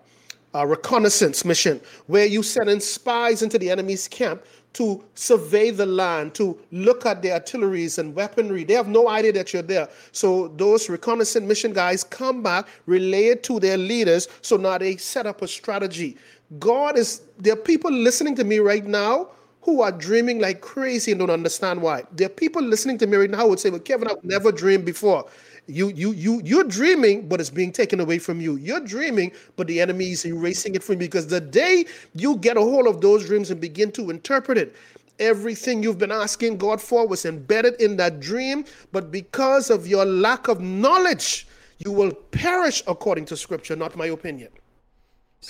a 0.54 0.68
reconnaissance 0.68 1.44
mission 1.46 1.82
where 2.06 2.26
you 2.26 2.44
send 2.44 2.70
in 2.70 2.80
spies 2.80 3.42
into 3.42 3.58
the 3.58 3.72
enemy's 3.72 4.08
camp 4.08 4.44
to 4.74 5.04
survey 5.16 5.70
the 5.70 5.86
land, 5.86 6.34
to 6.36 6.60
look 6.72 7.06
at 7.06 7.22
the 7.22 7.32
artilleries 7.32 8.00
and 8.00 8.14
weaponry. 8.14 8.64
They 8.64 8.74
have 8.74 8.88
no 8.88 9.08
idea 9.08 9.32
that 9.34 9.54
you're 9.54 9.62
there. 9.62 9.88
So 10.12 10.50
those 10.50 10.90
reconnaissance 10.90 11.48
mission 11.48 11.74
guys 11.74 12.04
come 12.04 12.42
back, 12.42 12.68
relay 12.86 13.28
it 13.28 13.44
to 13.44 13.60
their 13.60 13.78
leaders. 13.78 14.28
So 14.42 14.58
now 14.58 14.78
they 14.80 14.98
set 14.98 15.28
up 15.28 15.42
a 15.42 15.48
strategy. 15.48 16.18
God 16.60 16.98
is, 16.98 17.22
there 17.38 17.54
are 17.54 17.58
people 17.58 17.92
listening 17.92 18.36
to 18.36 18.44
me 18.44 18.60
right 18.60 18.86
now 18.86 19.30
who 19.62 19.82
are 19.82 19.92
dreaming 19.92 20.40
like 20.40 20.62
crazy 20.62 21.12
and 21.12 21.20
don't 21.20 21.30
understand 21.30 21.82
why. 21.82 22.04
There 22.12 22.28
are 22.28 22.30
people 22.30 22.62
listening 22.62 22.98
to 23.00 23.08
me 23.08 23.18
right 23.18 23.30
now 23.30 23.44
who 23.44 23.50
would 23.50 23.60
say, 23.60 23.70
Well, 23.70 23.80
Kevin, 23.80 24.10
I've 24.10 24.24
never 24.24 24.52
dreamed 24.52 24.86
before. 24.86 25.26
You 25.68 25.88
you 25.90 26.12
you 26.12 26.42
you're 26.44 26.66
dreaming, 26.66 27.30
but 27.30 27.40
it's 27.40 27.50
being 27.50 27.72
taken 27.72 28.02
away 28.02 28.20
from 28.20 28.42
you. 28.42 28.58
You're 28.58 28.82
dreaming, 28.82 29.32
but 29.56 29.68
the 29.68 29.80
enemy 29.80 30.12
is 30.12 30.26
erasing 30.26 30.76
it 30.76 30.84
from 30.84 30.96
you 30.96 31.08
because 31.08 31.28
the 31.28 31.40
day 31.40 31.86
you 32.14 32.36
get 32.38 32.58
a 32.58 32.62
hold 32.62 32.88
of 32.88 33.00
those 33.00 33.26
dreams 33.26 33.50
and 33.50 33.62
begin 33.62 33.90
to 33.94 34.10
interpret 34.10 34.58
it, 34.58 34.76
everything 35.20 35.82
you've 35.82 35.98
been 35.98 36.12
asking 36.12 36.58
God 36.58 36.82
for 36.82 37.08
was 37.08 37.26
embedded 37.26 37.82
in 37.82 37.96
that 37.98 38.20
dream, 38.20 38.66
but 38.92 39.10
because 39.12 39.70
of 39.70 39.88
your 39.88 40.04
lack 40.04 40.50
of 40.50 40.60
knowledge, 40.60 41.48
you 41.78 41.94
will 41.94 42.12
perish 42.12 42.84
according 42.88 43.26
to 43.26 43.38
scripture, 43.38 43.78
not 43.78 43.96
my 43.96 44.08
opinion. 44.08 44.50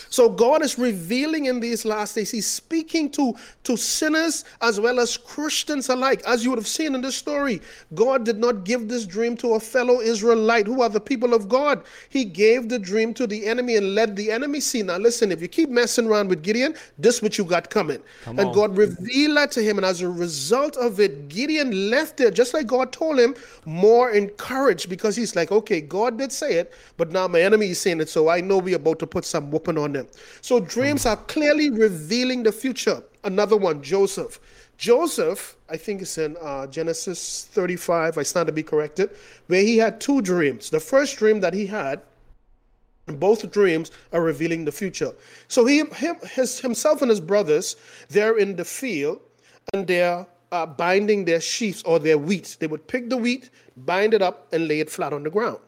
So 0.09 0.29
God 0.29 0.63
is 0.63 0.77
revealing 0.77 1.45
in 1.45 1.59
these 1.59 1.85
last 1.85 2.15
days. 2.15 2.31
He's 2.31 2.47
speaking 2.47 3.09
to, 3.11 3.33
to 3.63 3.77
sinners 3.77 4.45
as 4.61 4.79
well 4.79 4.99
as 4.99 5.17
Christians 5.17 5.89
alike. 5.89 6.21
As 6.25 6.43
you 6.43 6.49
would 6.51 6.59
have 6.59 6.67
seen 6.67 6.95
in 6.95 7.01
this 7.01 7.15
story, 7.15 7.61
God 7.93 8.25
did 8.25 8.37
not 8.37 8.63
give 8.63 8.87
this 8.87 9.05
dream 9.05 9.37
to 9.37 9.53
a 9.53 9.59
fellow 9.59 9.99
Israelite 10.01 10.67
who 10.67 10.81
are 10.81 10.89
the 10.89 10.99
people 10.99 11.33
of 11.33 11.47
God. 11.47 11.83
He 12.09 12.25
gave 12.25 12.69
the 12.69 12.79
dream 12.79 13.13
to 13.15 13.27
the 13.27 13.45
enemy 13.45 13.75
and 13.75 13.95
let 13.95 14.15
the 14.15 14.31
enemy 14.31 14.59
see. 14.59 14.81
Now 14.81 14.97
listen, 14.97 15.31
if 15.31 15.41
you 15.41 15.47
keep 15.47 15.69
messing 15.69 16.07
around 16.07 16.29
with 16.29 16.41
Gideon, 16.41 16.75
this 16.97 17.21
what 17.21 17.37
you 17.37 17.43
got 17.43 17.69
coming. 17.69 18.01
Come 18.23 18.39
and 18.39 18.49
on. 18.49 18.55
God 18.55 18.77
revealed 18.77 19.37
that 19.37 19.51
to 19.51 19.63
him. 19.63 19.77
And 19.77 19.85
as 19.85 20.01
a 20.01 20.09
result 20.09 20.75
of 20.77 20.99
it, 20.99 21.29
Gideon 21.29 21.89
left 21.89 22.17
there, 22.17 22.31
just 22.31 22.53
like 22.53 22.67
God 22.67 22.91
told 22.91 23.19
him, 23.19 23.35
more 23.65 24.11
encouraged 24.11 24.89
because 24.89 25.15
he's 25.15 25.35
like, 25.35 25.51
okay, 25.51 25.81
God 25.81 26.17
did 26.17 26.31
say 26.31 26.55
it, 26.55 26.73
but 26.97 27.11
now 27.11 27.27
my 27.27 27.41
enemy 27.41 27.69
is 27.69 27.79
saying 27.79 28.01
it. 28.01 28.09
So 28.09 28.29
I 28.29 28.41
know 28.41 28.57
we're 28.57 28.75
about 28.75 28.99
to 28.99 29.07
put 29.07 29.25
some 29.25 29.51
whooping 29.51 29.77
on 29.77 29.82
on 29.83 29.93
them. 29.93 30.07
So 30.41 30.59
dreams 30.59 31.05
are 31.05 31.17
clearly 31.17 31.69
revealing 31.69 32.43
the 32.43 32.51
future. 32.51 33.03
Another 33.23 33.57
one, 33.57 33.81
Joseph. 33.83 34.39
Joseph, 34.77 35.55
I 35.69 35.77
think 35.77 36.01
it's 36.01 36.17
in 36.17 36.35
uh, 36.41 36.67
Genesis 36.67 37.45
35, 37.51 38.17
I 38.17 38.23
stand 38.23 38.47
to 38.47 38.53
be 38.53 38.63
corrected, 38.63 39.11
where 39.47 39.61
he 39.61 39.77
had 39.77 40.01
two 40.01 40.21
dreams. 40.21 40.69
The 40.69 40.79
first 40.79 41.17
dream 41.17 41.39
that 41.41 41.53
he 41.53 41.65
had, 41.67 42.01
both 43.05 43.49
dreams 43.51 43.91
are 44.11 44.21
revealing 44.21 44.65
the 44.65 44.71
future. 44.71 45.13
So 45.47 45.65
he, 45.65 45.83
him, 45.85 46.17
his, 46.29 46.59
himself 46.59 47.01
and 47.01 47.09
his 47.09 47.19
brothers, 47.19 47.75
they're 48.09 48.37
in 48.37 48.55
the 48.55 48.65
field 48.65 49.19
and 49.73 49.85
they're 49.85 50.25
uh, 50.51 50.65
binding 50.65 51.25
their 51.25 51.41
sheaves 51.41 51.83
or 51.83 51.99
their 51.99 52.17
wheat. 52.17 52.57
They 52.59 52.67
would 52.67 52.87
pick 52.87 53.09
the 53.09 53.17
wheat, 53.17 53.49
bind 53.77 54.13
it 54.13 54.21
up, 54.21 54.47
and 54.53 54.67
lay 54.67 54.79
it 54.79 54.89
flat 54.89 55.13
on 55.13 55.23
the 55.23 55.29
ground. 55.29 55.59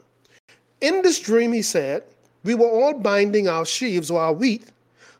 In 0.81 1.01
this 1.01 1.19
dream, 1.19 1.51
he 1.53 1.61
said, 1.61 2.03
we 2.45 2.53
were 2.53 2.69
all 2.69 2.93
binding 2.93 3.47
our 3.47 3.65
sheaves 3.65 4.11
or 4.11 4.21
our 4.21 4.33
wheat, 4.33 4.67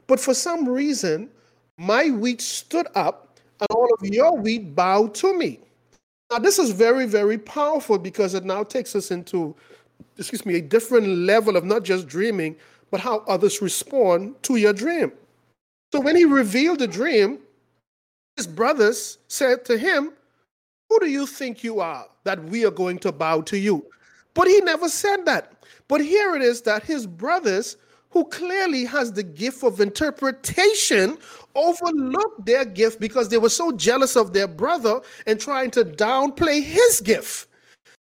but 0.08 0.20
for 0.20 0.34
some 0.34 0.70
reason, 0.70 1.30
my 1.78 2.10
wheat 2.12 2.40
stood 2.40 2.88
up 2.96 3.40
and 3.60 3.68
all 3.72 3.90
of 4.00 4.06
your 4.08 4.38
wheat 4.38 4.76
bowed 4.76 5.16
to 5.16 5.38
me. 5.38 5.60
Now, 6.32 6.40
this 6.40 6.60
is 6.60 6.72
very, 6.72 7.06
very 7.08 7.38
powerful 7.38 7.98
because 7.98 8.36
it 8.36 8.46
now 8.46 8.64
takes 8.64 8.96
us 8.96 9.10
into, 9.10 9.56
excuse 10.18 10.46
me, 10.46 10.56
a 10.56 10.62
different 10.62 11.08
level 11.08 11.58
of 11.58 11.66
not 11.66 11.84
just 11.84 12.08
dreaming, 12.08 12.56
but 12.92 13.00
how 13.00 13.20
others 13.28 13.62
respond 13.62 14.42
to 14.44 14.58
your 14.58 14.74
dream. 14.74 15.12
So 15.92 16.00
when 16.02 16.16
he 16.16 16.26
revealed 16.26 16.80
the 16.80 16.88
dream, 16.88 17.40
his 18.38 18.46
brothers 18.46 19.18
said 19.28 19.66
to 19.66 19.78
him, 19.78 20.12
Who 20.90 21.00
do 21.00 21.08
you 21.08 21.26
think 21.26 21.64
you 21.64 21.80
are 21.80 22.06
that 22.24 22.44
we 22.44 22.66
are 22.66 22.72
going 22.72 23.00
to 23.00 23.12
bow 23.12 23.42
to 23.42 23.58
you? 23.58 23.86
But 24.34 24.48
he 24.48 24.60
never 24.62 24.90
said 24.90 25.26
that. 25.26 25.55
But 25.88 26.02
here 26.02 26.36
it 26.36 26.42
is 26.42 26.62
that 26.64 26.84
his 26.84 27.06
brothers, 27.08 27.78
who 28.10 28.26
clearly 28.26 28.86
has 28.86 29.12
the 29.12 29.24
gift 29.24 29.64
of 29.64 29.82
interpretation, 29.82 31.18
overlooked 31.54 32.46
their 32.46 32.66
gift 32.66 33.00
because 33.00 33.30
they 33.30 33.38
were 33.38 33.50
so 33.50 33.72
jealous 33.72 34.16
of 34.16 34.34
their 34.34 34.48
brother 34.48 35.02
and 35.28 35.40
trying 35.40 35.72
to 35.72 35.84
downplay 35.86 36.64
his 36.64 37.02
gift. 37.02 37.48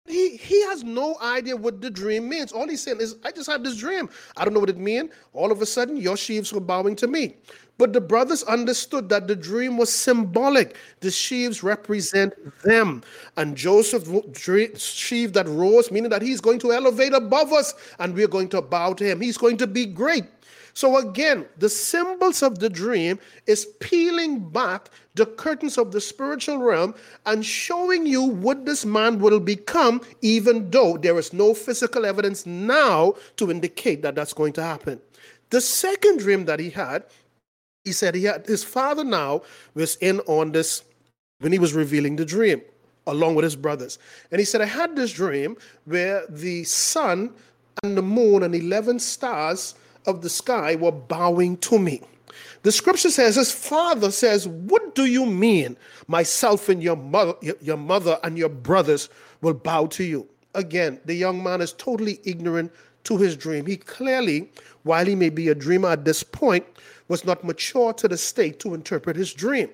He 0.06 0.36
he 0.36 0.62
has 0.66 0.84
no 0.84 1.16
idea 1.20 1.56
what 1.56 1.80
the 1.80 1.90
dream 1.90 2.28
means. 2.28 2.52
All 2.52 2.68
he's 2.68 2.82
saying 2.82 3.00
is, 3.00 3.16
I 3.24 3.32
just 3.32 3.50
had 3.50 3.64
this 3.64 3.76
dream. 3.76 4.08
I 4.36 4.44
don't 4.44 4.54
know 4.54 4.60
what 4.60 4.70
it 4.70 4.78
means. 4.78 5.10
All 5.32 5.50
of 5.50 5.60
a 5.60 5.66
sudden, 5.66 5.96
your 5.96 6.16
sheaves 6.16 6.52
were 6.52 6.60
bowing 6.60 6.94
to 6.96 7.08
me. 7.08 7.36
But 7.78 7.92
the 7.92 8.00
brothers 8.00 8.42
understood 8.44 9.08
that 9.10 9.28
the 9.28 9.36
dream 9.36 9.76
was 9.76 9.92
symbolic. 9.92 10.76
The 11.00 11.10
sheaves 11.10 11.62
represent 11.62 12.32
them. 12.62 13.02
And 13.36 13.56
Joseph 13.56 14.08
sheaf 14.78 15.32
that 15.34 15.48
rose, 15.48 15.90
meaning 15.90 16.10
that 16.10 16.22
he's 16.22 16.40
going 16.40 16.58
to 16.60 16.72
elevate 16.72 17.12
above 17.12 17.52
us 17.52 17.74
and 17.98 18.14
we're 18.14 18.28
going 18.28 18.48
to 18.50 18.62
bow 18.62 18.94
to 18.94 19.04
him. 19.04 19.20
He's 19.20 19.36
going 19.36 19.58
to 19.58 19.66
be 19.66 19.84
great. 19.84 20.24
So 20.76 20.98
again, 20.98 21.46
the 21.56 21.70
symbols 21.70 22.42
of 22.42 22.58
the 22.58 22.68
dream 22.68 23.18
is 23.46 23.64
peeling 23.80 24.50
back 24.50 24.90
the 25.14 25.24
curtains 25.24 25.78
of 25.78 25.90
the 25.90 26.02
spiritual 26.02 26.58
realm 26.58 26.94
and 27.24 27.44
showing 27.44 28.04
you 28.04 28.22
what 28.22 28.66
this 28.66 28.84
man 28.84 29.18
will 29.18 29.40
become, 29.40 30.02
even 30.20 30.70
though 30.70 30.98
there 30.98 31.18
is 31.18 31.32
no 31.32 31.54
physical 31.54 32.04
evidence 32.04 32.44
now 32.44 33.14
to 33.38 33.50
indicate 33.50 34.02
that 34.02 34.14
that's 34.14 34.34
going 34.34 34.52
to 34.52 34.62
happen. 34.62 35.00
The 35.48 35.62
second 35.62 36.18
dream 36.18 36.44
that 36.44 36.60
he 36.60 36.68
had 36.68 37.04
he 37.86 37.92
said 37.92 38.16
he 38.16 38.24
had 38.24 38.44
his 38.46 38.64
father 38.64 39.04
now 39.04 39.42
was 39.74 39.94
in 39.96 40.18
on 40.20 40.50
this 40.50 40.82
when 41.38 41.52
he 41.52 41.58
was 41.58 41.72
revealing 41.72 42.16
the 42.16 42.24
dream 42.24 42.60
along 43.06 43.36
with 43.36 43.44
his 43.44 43.54
brothers. 43.54 43.98
And 44.32 44.40
he 44.40 44.44
said, 44.44 44.60
I 44.60 44.66
had 44.66 44.96
this 44.96 45.12
dream 45.12 45.56
where 45.84 46.26
the 46.28 46.64
sun 46.64 47.32
and 47.84 47.96
the 47.96 48.02
moon 48.02 48.42
and 48.42 48.54
11 48.54 48.98
stars 48.98 49.76
of 50.06 50.20
the 50.22 50.28
sky 50.28 50.74
were 50.74 50.90
bowing 50.90 51.56
to 51.58 51.78
me. 51.78 52.02
The 52.62 52.72
scripture 52.72 53.10
says, 53.10 53.36
his 53.36 53.52
father 53.52 54.10
says, 54.10 54.48
What 54.48 54.96
do 54.96 55.04
you 55.04 55.24
mean? 55.24 55.76
Myself 56.08 56.68
and 56.68 56.82
your 56.82 56.96
mother, 56.96 57.34
your 57.60 57.76
mother 57.76 58.18
and 58.24 58.36
your 58.36 58.48
brothers 58.48 59.08
will 59.40 59.54
bow 59.54 59.86
to 59.86 60.02
you. 60.02 60.26
Again, 60.56 60.98
the 61.04 61.14
young 61.14 61.40
man 61.40 61.60
is 61.60 61.72
totally 61.72 62.18
ignorant 62.24 62.72
to 63.04 63.16
his 63.16 63.36
dream. 63.36 63.66
He 63.66 63.76
clearly, 63.76 64.50
while 64.82 65.06
he 65.06 65.14
may 65.14 65.30
be 65.30 65.48
a 65.48 65.54
dreamer 65.54 65.90
at 65.90 66.04
this 66.04 66.24
point, 66.24 66.66
was 67.08 67.24
not 67.24 67.44
mature 67.44 67.92
to 67.94 68.08
the 68.08 68.16
state 68.16 68.58
to 68.60 68.74
interpret 68.74 69.16
his 69.16 69.32
dream. 69.32 69.70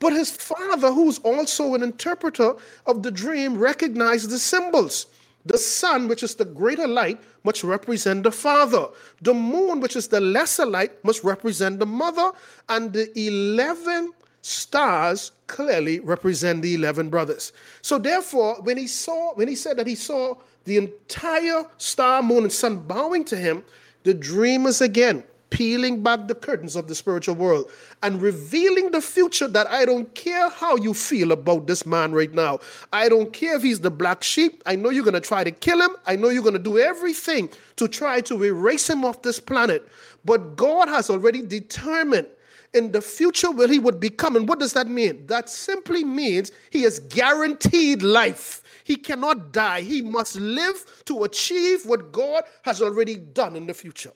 But 0.00 0.12
his 0.12 0.30
father, 0.30 0.92
who's 0.92 1.18
also 1.20 1.74
an 1.74 1.82
interpreter 1.82 2.54
of 2.86 3.02
the 3.02 3.10
dream, 3.10 3.56
recognized 3.56 4.30
the 4.30 4.38
symbols. 4.38 5.06
The 5.44 5.58
sun, 5.58 6.08
which 6.08 6.22
is 6.22 6.34
the 6.34 6.44
greater 6.44 6.86
light, 6.86 7.20
must 7.44 7.64
represent 7.64 8.22
the 8.22 8.30
father. 8.30 8.88
The 9.22 9.34
moon, 9.34 9.80
which 9.80 9.96
is 9.96 10.08
the 10.08 10.20
lesser 10.20 10.66
light, 10.66 11.04
must 11.04 11.24
represent 11.24 11.78
the 11.78 11.86
mother. 11.86 12.30
And 12.68 12.92
the 12.92 13.10
11 13.18 14.12
stars 14.42 15.32
clearly 15.46 16.00
represent 16.00 16.62
the 16.62 16.74
11 16.74 17.08
brothers. 17.10 17.52
So 17.80 17.98
therefore, 17.98 18.60
when 18.62 18.76
he 18.76 18.86
saw, 18.86 19.34
when 19.34 19.48
he 19.48 19.56
said 19.56 19.76
that 19.78 19.86
he 19.86 19.94
saw 19.94 20.34
the 20.64 20.76
entire 20.76 21.64
star, 21.78 22.22
moon, 22.22 22.44
and 22.44 22.52
sun 22.52 22.78
bowing 22.78 23.24
to 23.26 23.36
him, 23.36 23.64
the 24.04 24.14
dream 24.14 24.66
is 24.66 24.80
again 24.80 25.24
peeling 25.52 26.02
back 26.02 26.26
the 26.28 26.34
curtains 26.34 26.76
of 26.76 26.88
the 26.88 26.94
spiritual 26.94 27.34
world 27.34 27.70
and 28.02 28.22
revealing 28.22 28.90
the 28.90 29.02
future 29.02 29.46
that 29.46 29.66
I 29.68 29.84
don't 29.84 30.12
care 30.14 30.48
how 30.48 30.76
you 30.76 30.94
feel 30.94 31.30
about 31.30 31.66
this 31.66 31.84
man 31.84 32.12
right 32.12 32.32
now. 32.32 32.58
I 32.90 33.10
don't 33.10 33.32
care 33.34 33.56
if 33.56 33.62
he's 33.62 33.78
the 33.78 33.90
black 33.90 34.22
sheep. 34.22 34.62
I 34.64 34.76
know 34.76 34.88
you're 34.88 35.04
going 35.04 35.12
to 35.12 35.20
try 35.20 35.44
to 35.44 35.50
kill 35.50 35.82
him. 35.82 35.90
I 36.06 36.16
know 36.16 36.30
you're 36.30 36.42
going 36.42 36.54
to 36.54 36.58
do 36.58 36.78
everything 36.78 37.50
to 37.76 37.86
try 37.86 38.22
to 38.22 38.42
erase 38.42 38.88
him 38.88 39.04
off 39.04 39.20
this 39.20 39.38
planet. 39.38 39.86
But 40.24 40.56
God 40.56 40.88
has 40.88 41.10
already 41.10 41.42
determined 41.42 42.28
in 42.72 42.90
the 42.90 43.02
future 43.02 43.50
where 43.50 43.68
he 43.68 43.78
would 43.78 44.00
become. 44.00 44.36
And 44.36 44.48
what 44.48 44.58
does 44.58 44.72
that 44.72 44.88
mean? 44.88 45.26
That 45.26 45.50
simply 45.50 46.02
means 46.02 46.50
he 46.70 46.84
is 46.84 46.98
guaranteed 46.98 48.02
life. 48.02 48.62
He 48.84 48.96
cannot 48.96 49.52
die. 49.52 49.82
He 49.82 50.00
must 50.00 50.36
live 50.36 50.82
to 51.04 51.24
achieve 51.24 51.84
what 51.84 52.10
God 52.10 52.44
has 52.62 52.80
already 52.80 53.16
done 53.16 53.54
in 53.54 53.66
the 53.66 53.74
future. 53.74 54.12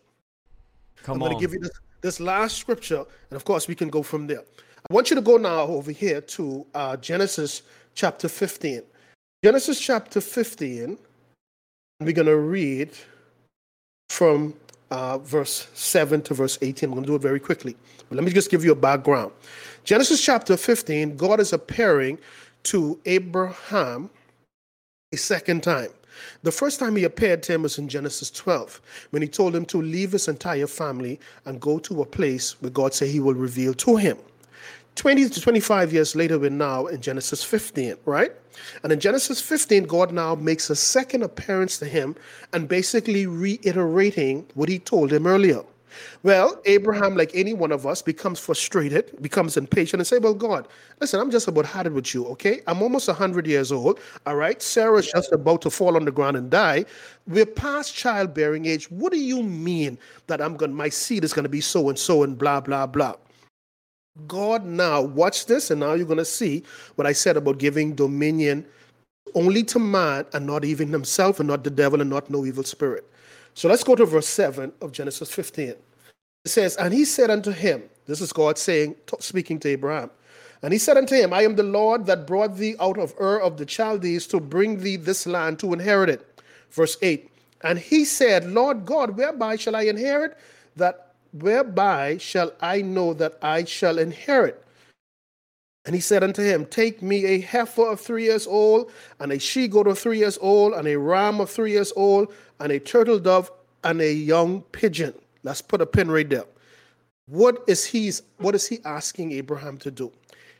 Come 1.02 1.14
I'm 1.14 1.18
going 1.20 1.34
to 1.34 1.40
give 1.40 1.52
you 1.52 1.60
this, 1.60 1.70
this 2.00 2.20
last 2.20 2.56
scripture, 2.58 3.04
and 3.30 3.36
of 3.36 3.44
course, 3.44 3.68
we 3.68 3.74
can 3.74 3.88
go 3.88 4.02
from 4.02 4.26
there. 4.26 4.42
I 4.88 4.94
want 4.94 5.10
you 5.10 5.16
to 5.16 5.22
go 5.22 5.36
now 5.36 5.62
over 5.62 5.90
here 5.90 6.20
to 6.20 6.66
uh, 6.74 6.96
Genesis 6.96 7.62
chapter 7.94 8.28
15. 8.28 8.82
Genesis 9.44 9.80
chapter 9.80 10.20
15, 10.20 10.96
we're 12.00 12.12
going 12.12 12.26
to 12.26 12.36
read 12.36 12.90
from 14.10 14.54
uh, 14.90 15.18
verse 15.18 15.68
7 15.74 16.22
to 16.22 16.34
verse 16.34 16.58
18. 16.62 16.88
I'm 16.88 16.94
going 16.94 17.04
to 17.04 17.08
do 17.08 17.16
it 17.16 17.22
very 17.22 17.40
quickly. 17.40 17.76
But 18.08 18.16
let 18.16 18.24
me 18.24 18.32
just 18.32 18.50
give 18.50 18.64
you 18.64 18.72
a 18.72 18.76
background. 18.76 19.32
Genesis 19.84 20.22
chapter 20.22 20.56
15, 20.56 21.16
God 21.16 21.40
is 21.40 21.52
appearing 21.52 22.18
to 22.64 22.98
Abraham 23.06 24.10
a 25.12 25.16
second 25.16 25.62
time. 25.62 25.90
The 26.42 26.52
first 26.52 26.80
time 26.80 26.96
he 26.96 27.04
appeared 27.04 27.42
to 27.44 27.54
him 27.54 27.62
was 27.62 27.78
in 27.78 27.88
Genesis 27.88 28.30
12, 28.30 28.80
when 29.10 29.22
he 29.22 29.28
told 29.28 29.54
him 29.54 29.64
to 29.66 29.80
leave 29.80 30.12
his 30.12 30.28
entire 30.28 30.66
family 30.66 31.20
and 31.44 31.60
go 31.60 31.78
to 31.80 32.02
a 32.02 32.06
place 32.06 32.60
where 32.60 32.70
God 32.70 32.94
said 32.94 33.08
he 33.08 33.20
will 33.20 33.34
reveal 33.34 33.74
to 33.74 33.96
him. 33.96 34.18
20 34.96 35.28
to 35.28 35.40
25 35.40 35.92
years 35.92 36.16
later, 36.16 36.38
we're 36.38 36.50
now 36.50 36.86
in 36.86 37.02
Genesis 37.02 37.44
15, 37.44 37.96
right? 38.06 38.32
And 38.82 38.90
in 38.90 38.98
Genesis 38.98 39.40
15, 39.42 39.84
God 39.84 40.10
now 40.10 40.34
makes 40.34 40.70
a 40.70 40.76
second 40.76 41.22
appearance 41.22 41.78
to 41.78 41.84
him 41.84 42.16
and 42.54 42.66
basically 42.66 43.26
reiterating 43.26 44.46
what 44.54 44.70
he 44.70 44.78
told 44.78 45.12
him 45.12 45.26
earlier. 45.26 45.62
Well, 46.22 46.60
Abraham, 46.64 47.16
like 47.16 47.30
any 47.34 47.52
one 47.52 47.72
of 47.72 47.86
us, 47.86 48.02
becomes 48.02 48.38
frustrated, 48.38 49.20
becomes 49.22 49.56
impatient, 49.56 50.00
and 50.00 50.06
say, 50.06 50.18
Well, 50.18 50.34
God, 50.34 50.68
listen, 51.00 51.20
I'm 51.20 51.30
just 51.30 51.48
about 51.48 51.66
had 51.66 51.86
it 51.86 51.92
with 51.92 52.14
you, 52.14 52.26
okay? 52.28 52.60
I'm 52.66 52.82
almost 52.82 53.08
100 53.08 53.46
years 53.46 53.72
old, 53.72 54.00
all 54.26 54.36
right? 54.36 54.60
Sarah's 54.60 55.10
just 55.10 55.32
about 55.32 55.62
to 55.62 55.70
fall 55.70 55.96
on 55.96 56.04
the 56.04 56.12
ground 56.12 56.36
and 56.36 56.50
die. 56.50 56.84
We're 57.26 57.46
past 57.46 57.94
childbearing 57.94 58.66
age. 58.66 58.90
What 58.90 59.12
do 59.12 59.18
you 59.18 59.42
mean 59.42 59.98
that 60.26 60.40
I'm 60.40 60.56
going 60.56 60.70
to, 60.70 60.76
my 60.76 60.88
seed 60.88 61.24
is 61.24 61.32
going 61.32 61.44
to 61.44 61.48
be 61.48 61.60
so 61.60 61.88
and 61.88 61.98
so 61.98 62.22
and 62.22 62.36
blah, 62.38 62.60
blah, 62.60 62.86
blah? 62.86 63.14
God 64.26 64.64
now, 64.64 65.02
watch 65.02 65.46
this, 65.46 65.70
and 65.70 65.80
now 65.80 65.92
you're 65.92 66.06
going 66.06 66.16
to 66.18 66.24
see 66.24 66.62
what 66.94 67.06
I 67.06 67.12
said 67.12 67.36
about 67.36 67.58
giving 67.58 67.94
dominion 67.94 68.66
only 69.34 69.62
to 69.64 69.78
man 69.78 70.24
and 70.32 70.46
not 70.46 70.64
even 70.64 70.88
himself 70.88 71.38
and 71.40 71.48
not 71.48 71.62
the 71.62 71.70
devil 71.70 72.00
and 72.00 72.08
not 72.08 72.30
no 72.30 72.46
evil 72.46 72.64
spirit. 72.64 73.08
So 73.54 73.68
let's 73.68 73.84
go 73.84 73.94
to 73.94 74.06
verse 74.06 74.28
7 74.28 74.72
of 74.80 74.92
Genesis 74.92 75.30
15. 75.32 75.74
It 76.46 76.50
says, 76.50 76.76
And 76.76 76.94
he 76.94 77.04
said 77.04 77.28
unto 77.28 77.50
him, 77.50 77.82
This 78.06 78.20
is 78.20 78.32
God 78.32 78.56
saying, 78.56 78.94
speaking 79.18 79.58
to 79.58 79.68
Abraham. 79.68 80.10
And 80.62 80.72
he 80.72 80.78
said 80.78 80.96
unto 80.96 81.16
him, 81.16 81.32
I 81.32 81.42
am 81.42 81.56
the 81.56 81.64
Lord 81.64 82.06
that 82.06 82.24
brought 82.24 82.56
thee 82.56 82.76
out 82.78 83.00
of 83.00 83.14
Ur 83.20 83.40
of 83.40 83.56
the 83.56 83.66
Chaldees 83.66 84.28
to 84.28 84.38
bring 84.38 84.78
thee 84.78 84.94
this 84.94 85.26
land 85.26 85.58
to 85.58 85.72
inherit 85.72 86.08
it. 86.08 86.40
Verse 86.70 86.98
8. 87.02 87.28
And 87.62 87.80
he 87.80 88.04
said, 88.04 88.48
Lord 88.48 88.86
God, 88.86 89.16
whereby 89.16 89.56
shall 89.56 89.74
I 89.74 89.82
inherit 89.82 90.38
that 90.76 91.14
whereby 91.32 92.18
shall 92.18 92.52
I 92.60 92.80
know 92.80 93.12
that 93.14 93.38
I 93.42 93.64
shall 93.64 93.98
inherit? 93.98 94.64
And 95.84 95.96
he 95.96 96.00
said 96.00 96.22
unto 96.22 96.42
him, 96.44 96.64
Take 96.66 97.02
me 97.02 97.24
a 97.24 97.40
heifer 97.40 97.90
of 97.90 98.00
three 98.00 98.22
years 98.22 98.46
old, 98.46 98.92
and 99.18 99.32
a 99.32 99.40
she 99.40 99.66
goat 99.66 99.88
of 99.88 99.98
three 99.98 100.18
years 100.18 100.38
old, 100.40 100.74
and 100.74 100.86
a 100.86 100.96
ram 100.96 101.40
of 101.40 101.50
three 101.50 101.72
years 101.72 101.92
old, 101.96 102.32
and 102.60 102.70
a 102.70 102.78
turtle 102.78 103.18
dove, 103.18 103.50
and 103.82 104.00
a 104.00 104.12
young 104.12 104.62
pigeon. 104.70 105.12
Let's 105.46 105.62
put 105.62 105.80
a 105.80 105.86
pin 105.86 106.10
right 106.10 106.28
there. 106.28 106.44
What 107.26 107.62
is 107.68 107.84
he, 107.84 108.10
what 108.38 108.56
is 108.56 108.66
he 108.66 108.80
asking 108.84 109.30
Abraham 109.30 109.78
to 109.78 109.92
do? 109.92 110.10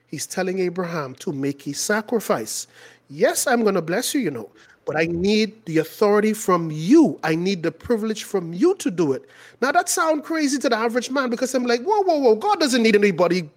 He's 0.06 0.28
telling 0.28 0.60
Abraham 0.60 1.16
to 1.16 1.32
make 1.32 1.66
a 1.66 1.74
sacrifice. 1.74 2.68
Yes, 3.10 3.48
I'm 3.48 3.62
going 3.62 3.74
to 3.74 3.82
bless 3.82 4.14
you, 4.14 4.20
you 4.20 4.30
know, 4.30 4.48
but 4.84 4.96
I 4.96 5.06
need 5.06 5.64
the 5.64 5.78
authority 5.78 6.32
from 6.32 6.70
you. 6.70 7.18
I 7.24 7.34
need 7.34 7.64
the 7.64 7.72
privilege 7.72 8.22
from 8.22 8.52
you 8.52 8.76
to 8.76 8.88
do 8.92 9.12
it. 9.12 9.28
Now 9.60 9.72
that 9.72 9.88
sounds 9.88 10.24
crazy 10.24 10.56
to 10.58 10.68
the 10.68 10.76
average 10.76 11.10
man 11.10 11.30
because 11.30 11.52
I'm 11.52 11.66
like, 11.66 11.82
whoa, 11.82 12.02
whoa, 12.04 12.18
whoa, 12.18 12.36
God 12.36 12.60
doesn't 12.60 12.80
need 12.84 12.94
anybody, 12.94 13.50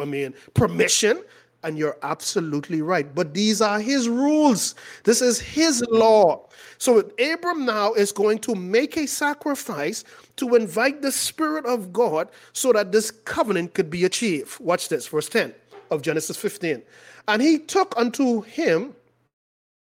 I 0.00 0.04
mean, 0.04 0.34
permission. 0.54 1.20
And 1.64 1.76
you're 1.76 1.96
absolutely 2.04 2.80
right. 2.80 3.12
But 3.12 3.34
these 3.34 3.60
are 3.60 3.80
his 3.80 4.08
rules. 4.08 4.76
This 5.02 5.20
is 5.20 5.40
his 5.40 5.84
law. 5.90 6.48
So 6.78 7.10
Abram 7.18 7.64
now 7.64 7.92
is 7.94 8.12
going 8.12 8.38
to 8.40 8.54
make 8.54 8.96
a 8.96 9.06
sacrifice 9.06 10.04
to 10.36 10.54
invite 10.54 11.02
the 11.02 11.12
Spirit 11.12 11.66
of 11.66 11.92
God 11.92 12.28
so 12.52 12.72
that 12.72 12.92
this 12.92 13.10
covenant 13.10 13.74
could 13.74 13.90
be 13.90 14.04
achieved. 14.04 14.60
Watch 14.60 14.88
this, 14.88 15.08
verse 15.08 15.28
10 15.28 15.54
of 15.90 16.02
Genesis 16.02 16.36
15. 16.36 16.82
And 17.28 17.42
he 17.42 17.58
took 17.58 17.94
unto 17.96 18.42
him 18.42 18.94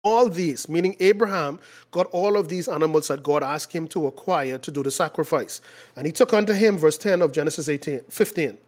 all 0.05 0.29
these, 0.29 0.69
meaning 0.69 0.97
Abraham 1.01 1.61
got 1.91 2.07
all 2.07 2.37
of 2.37 2.49
these 2.49 2.69
animals 2.69 3.09
that 3.09 3.23
God 3.23 3.43
asked 3.43 3.73
him 3.73 3.87
to 3.89 4.07
acquire 4.07 4.59
to 4.59 4.71
do 4.71 4.83
the 4.83 4.91
sacrifice. 4.91 5.61
And 5.97 6.07
he 6.07 6.13
took 6.13 6.33
unto 6.35 6.53
him, 6.53 6.77
verse 6.77 6.99
10 6.99 7.23
of 7.23 7.33
Genesis 7.33 7.69
18, 7.69 8.01
15. 8.09 8.59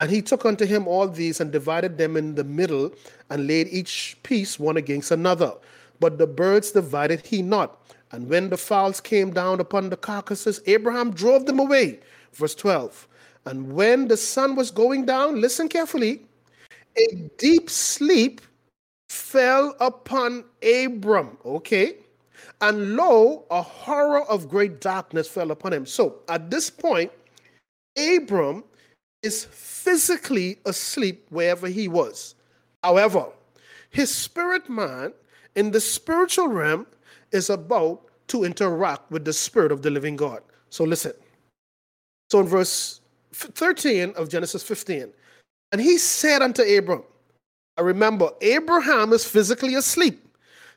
And 0.00 0.10
he 0.10 0.22
took 0.22 0.46
unto 0.46 0.64
him 0.64 0.88
all 0.88 1.08
these 1.08 1.40
and 1.40 1.52
divided 1.52 1.98
them 1.98 2.16
in 2.16 2.34
the 2.34 2.44
middle 2.44 2.92
and 3.28 3.46
laid 3.46 3.68
each 3.68 4.16
piece 4.22 4.58
one 4.58 4.78
against 4.78 5.10
another. 5.10 5.52
But 6.00 6.18
the 6.18 6.26
birds 6.26 6.72
divided 6.72 7.26
he 7.26 7.42
not. 7.42 7.80
And 8.12 8.28
when 8.28 8.50
the 8.50 8.56
fowls 8.56 9.00
came 9.00 9.30
down 9.30 9.60
upon 9.60 9.90
the 9.90 9.96
carcasses, 9.96 10.60
Abraham 10.66 11.12
drove 11.12 11.46
them 11.46 11.60
away. 11.60 12.00
Verse 12.32 12.54
12. 12.54 13.06
And 13.46 13.72
when 13.72 14.08
the 14.08 14.16
sun 14.16 14.56
was 14.56 14.70
going 14.70 15.06
down, 15.06 15.40
listen 15.40 15.68
carefully, 15.68 16.22
a 16.96 17.30
deep 17.38 17.70
sleep 17.70 18.40
fell 19.08 19.74
upon 19.80 20.44
Abram, 20.62 21.38
okay? 21.44 21.96
And 22.60 22.96
lo, 22.96 23.44
a 23.50 23.62
horror 23.62 24.22
of 24.22 24.48
great 24.48 24.80
darkness 24.80 25.28
fell 25.28 25.50
upon 25.50 25.72
him. 25.72 25.86
So 25.86 26.20
at 26.28 26.50
this 26.50 26.68
point, 26.68 27.10
Abram 27.96 28.64
is 29.22 29.44
physically 29.44 30.58
asleep 30.64 31.26
wherever 31.30 31.68
he 31.68 31.88
was. 31.88 32.34
However, 32.82 33.26
his 33.90 34.14
spirit 34.14 34.68
man 34.68 35.12
in 35.54 35.70
the 35.70 35.80
spiritual 35.80 36.48
realm 36.48 36.86
is 37.32 37.50
about 37.50 38.02
to 38.28 38.44
interact 38.44 39.10
with 39.10 39.24
the 39.24 39.32
spirit 39.32 39.72
of 39.72 39.82
the 39.82 39.90
living 39.90 40.16
God. 40.16 40.42
So 40.70 40.84
listen. 40.84 41.12
So 42.30 42.40
in 42.40 42.46
verse 42.46 43.00
13 43.32 44.12
of 44.16 44.28
Genesis 44.28 44.62
15, 44.62 45.12
and 45.72 45.80
he 45.80 45.98
said 45.98 46.42
unto 46.42 46.62
Abram, 46.62 47.02
I 47.76 47.82
remember, 47.82 48.30
Abraham 48.40 49.12
is 49.12 49.24
physically 49.24 49.74
asleep. 49.74 50.26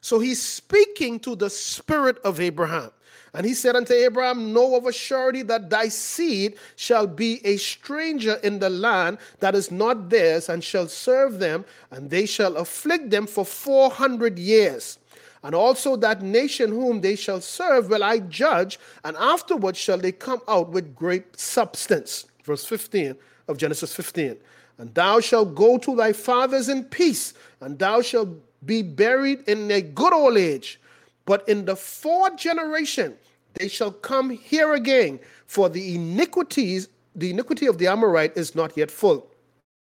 So 0.01 0.19
he's 0.19 0.41
speaking 0.41 1.19
to 1.21 1.36
the 1.36 1.49
spirit 1.49 2.17
of 2.25 2.39
Abraham. 2.39 2.91
And 3.33 3.47
he 3.47 3.55
said 3.55 3.75
unto 3.75 3.93
Abraham, 3.93 4.53
Know 4.53 4.75
of 4.75 4.85
a 4.85 4.93
surety 4.93 5.41
that 5.43 5.69
thy 5.69 5.87
seed 5.87 6.55
shall 6.75 7.07
be 7.07 7.43
a 7.45 7.57
stranger 7.57 8.35
in 8.43 8.59
the 8.59 8.69
land 8.69 9.17
that 9.39 9.55
is 9.55 9.71
not 9.71 10.09
theirs, 10.09 10.49
and 10.49 10.63
shall 10.63 10.87
serve 10.87 11.39
them, 11.39 11.65
and 11.89 12.09
they 12.09 12.27
shall 12.27 12.57
afflict 12.57 13.09
them 13.09 13.25
for 13.25 13.43
four 13.43 13.89
hundred 13.89 14.37
years. 14.37 14.99
And 15.43 15.53
also 15.53 15.95
that 15.97 16.21
nation 16.21 16.69
whom 16.69 17.01
they 17.01 17.15
shall 17.15 17.41
serve 17.41 17.89
will 17.89 18.03
I 18.03 18.19
judge, 18.19 18.79
and 19.03 19.17
afterwards 19.17 19.77
shall 19.77 19.97
they 19.97 20.11
come 20.11 20.41
out 20.47 20.69
with 20.69 20.95
great 20.95 21.37
substance. 21.37 22.25
Verse 22.43 22.65
15 22.65 23.15
of 23.47 23.57
Genesis 23.57 23.93
15. 23.93 24.37
And 24.77 24.93
thou 24.93 25.19
shalt 25.19 25.53
go 25.55 25.77
to 25.79 25.95
thy 25.95 26.13
fathers 26.13 26.69
in 26.69 26.85
peace, 26.85 27.33
and 27.59 27.77
thou 27.77 28.01
shalt 28.01 28.29
be 28.65 28.81
buried 28.81 29.47
in 29.47 29.69
a 29.71 29.81
good 29.81 30.13
old 30.13 30.37
age. 30.37 30.79
But 31.25 31.47
in 31.47 31.65
the 31.65 31.75
fourth 31.75 32.38
generation 32.38 33.15
they 33.55 33.67
shall 33.67 33.91
come 33.91 34.29
here 34.29 34.73
again, 34.73 35.19
for 35.45 35.69
the 35.69 35.95
iniquities, 35.95 36.89
the 37.15 37.29
iniquity 37.29 37.67
of 37.67 37.77
the 37.77 37.88
Amorite 37.88 38.36
is 38.36 38.55
not 38.55 38.75
yet 38.75 38.89
full. 38.89 39.29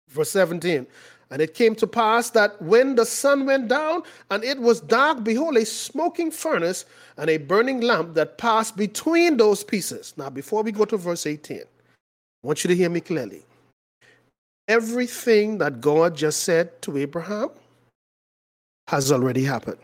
Verse 0.09 0.31
17. 0.31 0.87
And 1.33 1.41
it 1.41 1.55
came 1.55 1.77
to 1.77 1.87
pass 1.87 2.31
that 2.31 2.61
when 2.61 2.97
the 2.97 3.07
sun 3.07 3.47
went 3.47 3.69
down 3.69 4.03
and 4.31 4.43
it 4.43 4.59
was 4.59 4.81
dark, 4.81 5.23
behold, 5.23 5.57
a 5.57 5.65
smoking 5.65 6.31
furnace 6.31 6.87
and 7.19 7.31
a 7.31 7.37
burning 7.37 7.83
lamp 7.83 8.15
that 8.15 8.37
passed 8.37 8.77
between 8.77 9.37
those 9.37 9.63
pieces. 9.63 10.15
Now, 10.17 10.31
before 10.31 10.63
we 10.63 10.73
go 10.73 10.85
to 10.87 10.97
verse 10.97 11.27
18, 11.27 11.61
I 11.61 11.63
want 12.43 12.65
you 12.65 12.69
to 12.69 12.75
hear 12.75 12.89
me 12.89 13.01
clearly 13.01 13.45
everything 14.71 15.59
that 15.59 15.81
God 15.81 16.17
just 16.17 16.45
said 16.45 16.81
to 16.83 16.97
Abraham 16.97 17.51
has 18.87 19.11
already 19.11 19.43
happened. 19.43 19.79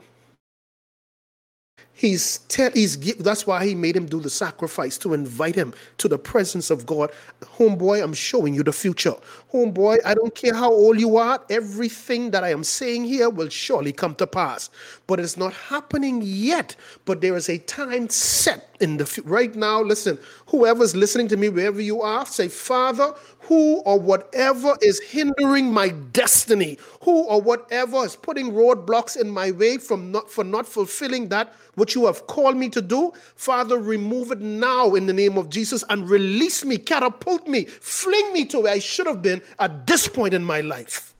He's, 1.98 2.38
te- 2.48 2.70
he's 2.74 2.98
that's 3.16 3.46
why 3.46 3.64
he 3.64 3.74
made 3.74 3.96
him 3.96 4.04
do 4.04 4.20
the 4.20 4.28
sacrifice 4.28 4.98
to 4.98 5.14
invite 5.14 5.54
him 5.54 5.72
to 5.96 6.08
the 6.08 6.18
presence 6.18 6.68
of 6.68 6.84
God. 6.84 7.10
Homeboy, 7.42 8.02
I'm 8.04 8.12
showing 8.12 8.52
you 8.52 8.62
the 8.62 8.72
future. 8.74 9.14
Homeboy, 9.50 10.00
I 10.04 10.12
don't 10.12 10.34
care 10.34 10.52
how 10.52 10.70
old 10.70 11.00
you 11.00 11.16
are, 11.16 11.42
everything 11.48 12.32
that 12.32 12.44
I 12.44 12.50
am 12.50 12.64
saying 12.64 13.04
here 13.04 13.30
will 13.30 13.48
surely 13.48 13.92
come 13.92 14.14
to 14.16 14.26
pass. 14.26 14.68
But 15.06 15.20
it's 15.20 15.38
not 15.38 15.54
happening 15.54 16.20
yet. 16.22 16.76
But 17.06 17.22
there 17.22 17.34
is 17.34 17.48
a 17.48 17.56
time 17.58 18.10
set 18.10 18.76
in 18.80 18.98
the 18.98 19.22
right 19.24 19.54
now. 19.54 19.80
Listen, 19.80 20.18
whoever's 20.48 20.94
listening 20.94 21.28
to 21.28 21.38
me, 21.38 21.48
wherever 21.48 21.80
you 21.80 22.02
are, 22.02 22.26
say, 22.26 22.48
Father, 22.48 23.14
who 23.46 23.76
or 23.80 23.98
whatever 23.98 24.76
is 24.82 25.00
hindering 25.00 25.72
my 25.72 25.88
destiny, 25.88 26.78
who 27.02 27.22
or 27.24 27.40
whatever 27.40 28.04
is 28.04 28.16
putting 28.16 28.52
roadblocks 28.52 29.16
in 29.20 29.30
my 29.30 29.52
way 29.52 29.78
from 29.78 30.10
not 30.10 30.28
for 30.30 30.42
not 30.42 30.66
fulfilling 30.66 31.28
that 31.28 31.54
which 31.74 31.94
you 31.94 32.06
have 32.06 32.26
called 32.26 32.56
me 32.56 32.68
to 32.68 32.82
do, 32.82 33.12
Father, 33.36 33.78
remove 33.78 34.32
it 34.32 34.40
now 34.40 34.94
in 34.94 35.06
the 35.06 35.12
name 35.12 35.38
of 35.38 35.48
Jesus 35.48 35.84
and 35.90 36.08
release 36.08 36.64
me, 36.64 36.76
catapult 36.76 37.46
me, 37.46 37.64
fling 37.64 38.32
me 38.32 38.44
to 38.46 38.60
where 38.60 38.72
I 38.72 38.78
should 38.78 39.06
have 39.06 39.22
been 39.22 39.40
at 39.58 39.86
this 39.86 40.08
point 40.08 40.34
in 40.34 40.42
my 40.42 40.60
life. 40.60 41.14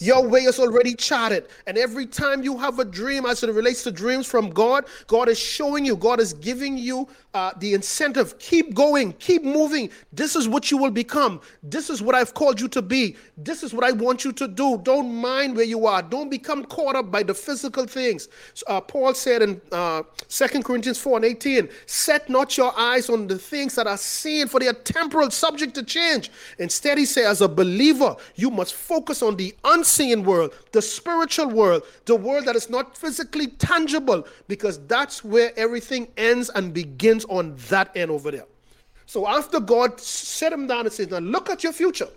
Your 0.00 0.26
way 0.26 0.40
is 0.42 0.60
already 0.60 0.94
charted. 0.94 1.48
And 1.66 1.76
every 1.76 2.06
time 2.06 2.42
you 2.42 2.56
have 2.56 2.78
a 2.78 2.84
dream, 2.84 3.26
as 3.26 3.42
it 3.42 3.50
relates 3.52 3.82
to 3.82 3.90
dreams 3.90 4.26
from 4.26 4.50
God, 4.50 4.84
God 5.08 5.28
is 5.28 5.38
showing 5.38 5.84
you, 5.84 5.96
God 5.96 6.20
is 6.20 6.32
giving 6.34 6.78
you 6.78 7.08
uh, 7.34 7.52
the 7.58 7.74
incentive. 7.74 8.38
Keep 8.38 8.74
going, 8.74 9.12
keep 9.14 9.44
moving. 9.44 9.90
This 10.12 10.34
is 10.34 10.48
what 10.48 10.70
you 10.70 10.78
will 10.78 10.90
become. 10.90 11.40
This 11.62 11.90
is 11.90 12.00
what 12.00 12.14
I've 12.14 12.34
called 12.34 12.60
you 12.60 12.68
to 12.68 12.82
be. 12.82 13.16
This 13.36 13.62
is 13.62 13.74
what 13.74 13.84
I 13.84 13.92
want 13.92 14.24
you 14.24 14.32
to 14.32 14.48
do. 14.48 14.78
Don't 14.82 15.14
mind 15.14 15.54
where 15.54 15.64
you 15.64 15.86
are. 15.86 16.02
Don't 16.02 16.30
become 16.30 16.64
caught 16.64 16.96
up 16.96 17.10
by 17.10 17.22
the 17.22 17.34
physical 17.34 17.86
things. 17.86 18.28
Uh, 18.66 18.80
Paul 18.80 19.14
said 19.14 19.42
in 19.42 19.60
uh, 19.70 20.02
2 20.28 20.62
Corinthians 20.62 20.98
4 20.98 21.16
and 21.16 21.24
18, 21.26 21.68
Set 21.86 22.28
not 22.28 22.56
your 22.56 22.76
eyes 22.78 23.10
on 23.10 23.26
the 23.26 23.38
things 23.38 23.74
that 23.74 23.86
are 23.86 23.96
seen, 23.96 24.48
for 24.48 24.58
they 24.60 24.68
are 24.68 24.72
temporal, 24.72 25.30
subject 25.30 25.74
to 25.74 25.82
change. 25.82 26.30
Instead, 26.58 26.98
he 26.98 27.04
said, 27.04 27.26
as 27.26 27.40
a 27.40 27.48
believer, 27.48 28.16
you 28.36 28.50
must 28.50 28.74
focus 28.74 29.22
on 29.22 29.36
the 29.36 29.54
unseen 29.64 30.24
world, 30.24 30.54
the 30.72 30.82
spiritual 30.82 31.48
world, 31.48 31.82
the 32.06 32.16
world 32.16 32.46
that 32.46 32.56
is 32.56 32.70
not 32.70 32.96
physically 32.96 33.48
tangible, 33.48 34.26
because 34.48 34.78
that's 34.86 35.22
where 35.22 35.52
everything 35.58 36.08
ends 36.16 36.50
and 36.54 36.72
begins 36.72 37.17
on 37.26 37.56
that 37.68 37.90
end 37.96 38.10
over 38.10 38.30
there. 38.30 38.46
So 39.06 39.26
after 39.26 39.60
God 39.60 40.00
set 40.00 40.52
him 40.52 40.66
down 40.66 40.80
and 40.80 40.92
says, 40.92 41.08
Now 41.10 41.18
look 41.18 41.50
at 41.50 41.64
your 41.64 41.72
future. 41.72 42.08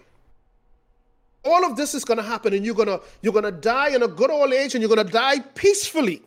All 1.43 1.65
of 1.65 1.75
this 1.75 1.95
is 1.95 2.03
to 2.03 2.21
happen, 2.21 2.53
and 2.53 2.65
you're 2.65 2.75
gonna 2.75 2.99
you're 3.21 3.33
gonna 3.33 3.51
die 3.51 3.89
in 3.89 4.03
a 4.03 4.07
good 4.07 4.29
old 4.29 4.53
age, 4.53 4.75
and 4.75 4.81
you're 4.81 4.95
gonna 4.95 5.09
die 5.09 5.39
peacefully. 5.39 6.21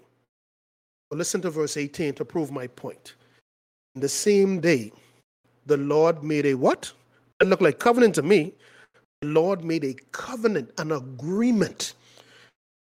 But 1.08 1.18
listen 1.18 1.40
to 1.42 1.50
verse 1.50 1.76
18 1.76 2.14
to 2.14 2.24
prove 2.24 2.50
my 2.50 2.66
point. 2.66 3.14
In 3.94 4.00
the 4.00 4.08
same 4.08 4.60
day, 4.60 4.90
the 5.66 5.76
Lord 5.76 6.24
made 6.24 6.46
a 6.46 6.54
what? 6.54 6.92
It 7.40 7.46
looked 7.46 7.62
like 7.62 7.78
covenant 7.78 8.16
to 8.16 8.22
me. 8.22 8.52
The 9.20 9.28
Lord 9.28 9.64
made 9.64 9.84
a 9.84 9.94
covenant, 10.12 10.70
an 10.78 10.92
agreement 10.92 11.94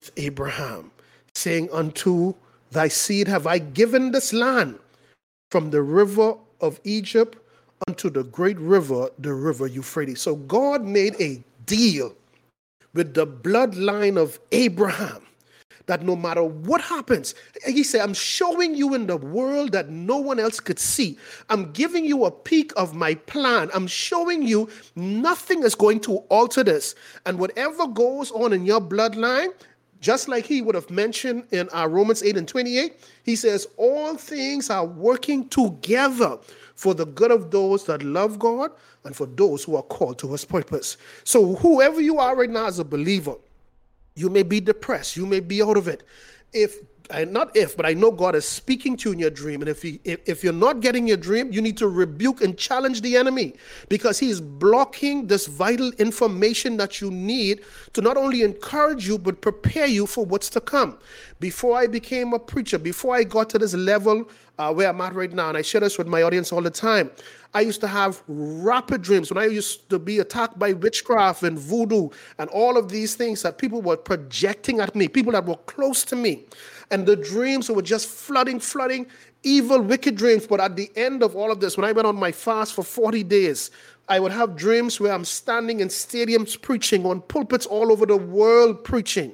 with 0.02 0.12
Abraham, 0.16 0.92
saying, 1.36 1.70
Unto 1.72 2.34
thy 2.72 2.88
seed 2.88 3.28
have 3.28 3.48
I 3.48 3.58
given 3.60 4.12
this 4.12 4.32
land 4.32 4.80
from 5.54 5.70
the 5.70 5.84
river 5.84 6.34
of 6.62 6.80
Egypt 6.84 7.38
unto 7.88 8.10
the 8.10 8.24
great 8.24 8.58
river, 8.58 9.08
the 9.20 9.32
river 9.32 9.68
Euphrates. 9.68 10.20
So 10.20 10.36
God 10.36 10.84
made 10.84 11.14
a 11.22 11.44
deal 11.68 12.16
with 12.96 13.14
the 13.14 13.28
bloodline 13.28 14.18
of 14.18 14.40
Abraham 14.52 15.22
that 15.86 16.02
no 16.02 16.16
matter 16.16 16.44
what 16.44 16.82
happens, 16.82 17.36
he 17.68 17.84
said, 17.84 18.02
I'm 18.02 18.16
showing 18.16 18.74
you 18.74 18.96
in 18.96 19.06
the 19.06 19.18
world 19.18 19.74
that 19.74 19.90
no 19.90 20.18
one 20.18 20.40
else 20.40 20.60
could 20.60 20.80
see. 20.80 21.20
I'm 21.52 21.72
giving 21.72 22.04
you 22.04 22.26
a 22.26 22.32
peek 22.32 22.74
of 22.76 22.96
my 22.96 23.14
plan. 23.14 23.70
I'm 23.76 23.86
showing 23.86 24.42
you 24.42 24.68
nothing 24.96 25.62
is 25.62 25.76
going 25.76 26.00
to 26.00 26.18
alter 26.30 26.64
this. 26.64 26.96
And 27.28 27.38
whatever 27.38 27.86
goes 27.86 28.32
on 28.32 28.54
in 28.54 28.66
your 28.66 28.82
bloodline, 28.82 29.50
just 30.04 30.28
like 30.28 30.46
he 30.46 30.62
would 30.62 30.76
have 30.76 30.90
mentioned 30.90 31.46
in 31.52 31.70
uh, 31.74 31.88
Romans 31.88 32.24
8 32.24 32.36
and 32.36 32.46
28, 32.46 33.00
he 33.24 33.38
says, 33.38 33.66
All 33.78 34.18
things 34.18 34.70
are 34.70 34.86
working 34.86 35.48
together 35.48 36.38
for 36.76 36.94
the 36.94 37.06
good 37.06 37.32
of 37.32 37.52
those 37.52 37.86
that 37.86 38.04
love 38.04 38.38
God 38.38 38.72
and 39.06 39.16
for 39.16 39.26
those 39.26 39.64
who 39.64 39.78
are 39.78 39.82
called 39.82 40.20
to 40.20 40.34
his 40.34 40.44
purpose. 40.44 40.98
So, 41.24 41.56
whoever 41.56 42.02
you 42.02 42.20
are 42.20 42.36
right 42.36 42.50
now 42.50 42.66
as 42.66 42.80
a 42.80 42.84
believer, 42.84 43.36
you 44.16 44.30
may 44.30 44.44
be 44.44 44.60
depressed, 44.60 45.16
you 45.16 45.26
may 45.26 45.40
be 45.40 45.64
out 45.64 45.78
of 45.78 45.88
it. 45.88 46.04
If 46.52 46.80
not 47.28 47.56
if, 47.56 47.76
but 47.76 47.86
I 47.86 47.94
know 47.94 48.12
God 48.12 48.36
is 48.36 48.48
speaking 48.48 48.96
to 48.98 49.10
you 49.10 49.14
in 49.14 49.20
your 49.20 49.30
dream. 49.30 49.62
And 49.62 49.70
if, 49.70 49.82
he, 49.82 50.00
if, 50.04 50.28
if 50.28 50.44
you're 50.44 50.54
not 50.54 50.80
getting 50.80 51.08
your 51.08 51.18
dream, 51.18 51.52
you 51.52 51.62
need 51.62 51.78
to 51.78 51.88
rebuke 51.88 52.42
and 52.42 52.58
challenge 52.58 53.02
the 53.02 53.18
enemy 53.18 53.56
because 53.90 54.20
he 54.20 54.30
is 54.30 54.40
blocking 54.40 55.28
this 55.28 55.48
vital 55.48 55.92
information 55.94 56.78
that 56.78 57.02
you 57.02 57.12
need 57.12 57.62
to 57.94 58.02
not 58.02 58.18
only 58.18 58.42
encourage 58.42 59.08
you, 59.08 59.18
but 59.18 59.42
prepare 59.42 59.88
you 59.88 60.06
for 60.06 60.26
what's 60.26 60.50
to 60.52 60.62
come. 60.62 60.98
Before 61.40 61.78
I 61.78 61.88
became 61.88 62.34
a 62.34 62.40
preacher, 62.40 62.80
before 62.80 63.16
I 63.16 63.24
got 63.24 63.50
to 63.52 63.60
this 63.60 63.74
level 63.74 64.30
uh, 64.58 64.74
where 64.74 64.88
I'm 64.88 65.02
at 65.02 65.14
right 65.14 65.32
now, 65.32 65.50
and 65.50 65.58
I 65.58 65.62
share 65.62 65.82
this 65.82 65.98
with 65.98 66.08
my 66.08 66.24
audience 66.24 66.52
all 66.54 66.62
the 66.62 66.72
time, 66.72 67.12
I 67.56 67.62
used 67.62 67.82
to 67.82 67.88
have 67.88 68.24
rapid 68.28 69.04
dreams 69.04 69.32
when 69.32 69.44
I 69.44 69.48
used 69.48 69.90
to 69.90 70.00
be 70.00 70.20
attacked 70.20 70.58
by 70.58 70.74
witchcraft 70.74 71.44
and 71.44 71.58
voodoo 71.58 72.10
and 72.40 72.50
all 72.50 72.78
of 72.78 72.90
these 72.90 73.16
things 73.16 73.44
that 73.44 73.60
people 73.60 73.82
were 73.82 73.98
projecting 73.98 74.80
at 74.80 74.96
me, 74.96 75.08
people 75.08 75.34
that 75.34 75.46
were 75.46 75.58
close 75.58 76.04
to 76.06 76.16
me. 76.16 76.46
And 76.94 77.08
the 77.08 77.16
dreams 77.16 77.72
were 77.72 77.82
just 77.82 78.08
flooding, 78.08 78.60
flooding, 78.60 79.08
evil, 79.42 79.82
wicked 79.82 80.16
dreams. 80.16 80.46
But 80.46 80.60
at 80.60 80.76
the 80.76 80.92
end 80.96 81.24
of 81.24 81.36
all 81.36 81.52
of 81.52 81.60
this, 81.60 81.76
when 81.76 81.86
I 81.86 81.92
went 81.92 82.08
on 82.08 82.16
my 82.16 82.32
fast 82.32 82.76
for 82.76 82.84
40 82.84 83.24
days, 83.24 83.72
I 84.10 84.20
would 84.20 84.32
have 84.32 84.56
dreams 84.56 85.00
where 85.00 85.12
I'm 85.12 85.26
standing 85.26 85.80
in 85.80 85.88
stadiums 85.88 86.62
preaching, 86.62 87.04
on 87.08 87.22
pulpits 87.22 87.66
all 87.66 87.92
over 87.92 88.06
the 88.06 88.18
world 88.18 88.84
preaching. 88.84 89.34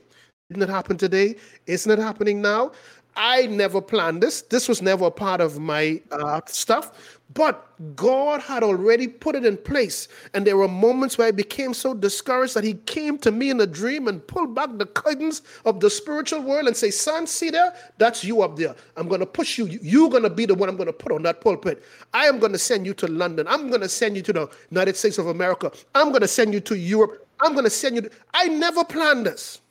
Didn't 0.49 0.63
it 0.63 0.69
happen 0.69 0.95
today? 0.95 1.35
Isn't 1.67 1.91
it 1.91 1.99
happening 1.99 2.41
now? 2.41 2.71
I 3.17 3.47
never 3.47 3.81
planned 3.81 4.23
this. 4.23 4.43
This 4.43 4.69
was 4.69 4.81
never 4.81 5.07
a 5.07 5.11
part 5.11 5.41
of 5.41 5.59
my 5.59 6.01
uh, 6.11 6.39
stuff. 6.47 7.18
But 7.33 7.67
God 7.95 8.41
had 8.41 8.63
already 8.63 9.07
put 9.07 9.35
it 9.35 9.45
in 9.45 9.55
place. 9.55 10.07
And 10.33 10.45
there 10.47 10.57
were 10.57 10.67
moments 10.67 11.17
where 11.17 11.27
I 11.27 11.31
became 11.31 11.75
so 11.75 11.93
discouraged 11.93 12.55
that 12.55 12.63
He 12.63 12.73
came 12.73 13.19
to 13.19 13.31
me 13.31 13.51
in 13.51 13.61
a 13.61 13.67
dream 13.67 14.07
and 14.07 14.25
pulled 14.25 14.55
back 14.55 14.69
the 14.73 14.87
curtains 14.87 15.43
of 15.63 15.79
the 15.79 15.89
spiritual 15.89 16.41
world 16.41 16.67
and 16.67 16.75
say, 16.75 16.89
Son, 16.89 17.27
see 17.27 17.51
there? 17.51 17.73
That's 17.99 18.23
you 18.23 18.41
up 18.41 18.55
there. 18.57 18.75
I'm 18.97 19.07
going 19.07 19.19
to 19.19 19.27
push 19.27 19.59
you. 19.59 19.67
You're 19.67 20.09
going 20.09 20.23
to 20.23 20.29
be 20.29 20.45
the 20.45 20.55
one 20.55 20.69
I'm 20.69 20.75
going 20.75 20.87
to 20.87 20.93
put 20.93 21.11
on 21.11 21.21
that 21.23 21.41
pulpit. 21.41 21.83
I 22.13 22.25
am 22.25 22.39
going 22.39 22.53
to 22.53 22.57
send 22.57 22.87
you 22.87 22.95
to 22.95 23.07
London. 23.07 23.47
I'm 23.47 23.69
going 23.69 23.81
to 23.81 23.89
send 23.89 24.15
you 24.15 24.23
to 24.23 24.33
the 24.33 24.49
United 24.71 24.95
States 24.95 25.19
of 25.19 25.27
America. 25.27 25.71
I'm 25.93 26.09
going 26.09 26.21
to 26.21 26.27
send 26.27 26.53
you 26.53 26.59
to 26.61 26.77
Europe. 26.77 27.27
I'm 27.41 27.53
going 27.53 27.65
to 27.65 27.69
send 27.69 27.95
you. 27.95 28.01
To... 28.01 28.11
I 28.33 28.47
never 28.47 28.83
planned 28.83 29.27
this. 29.27 29.61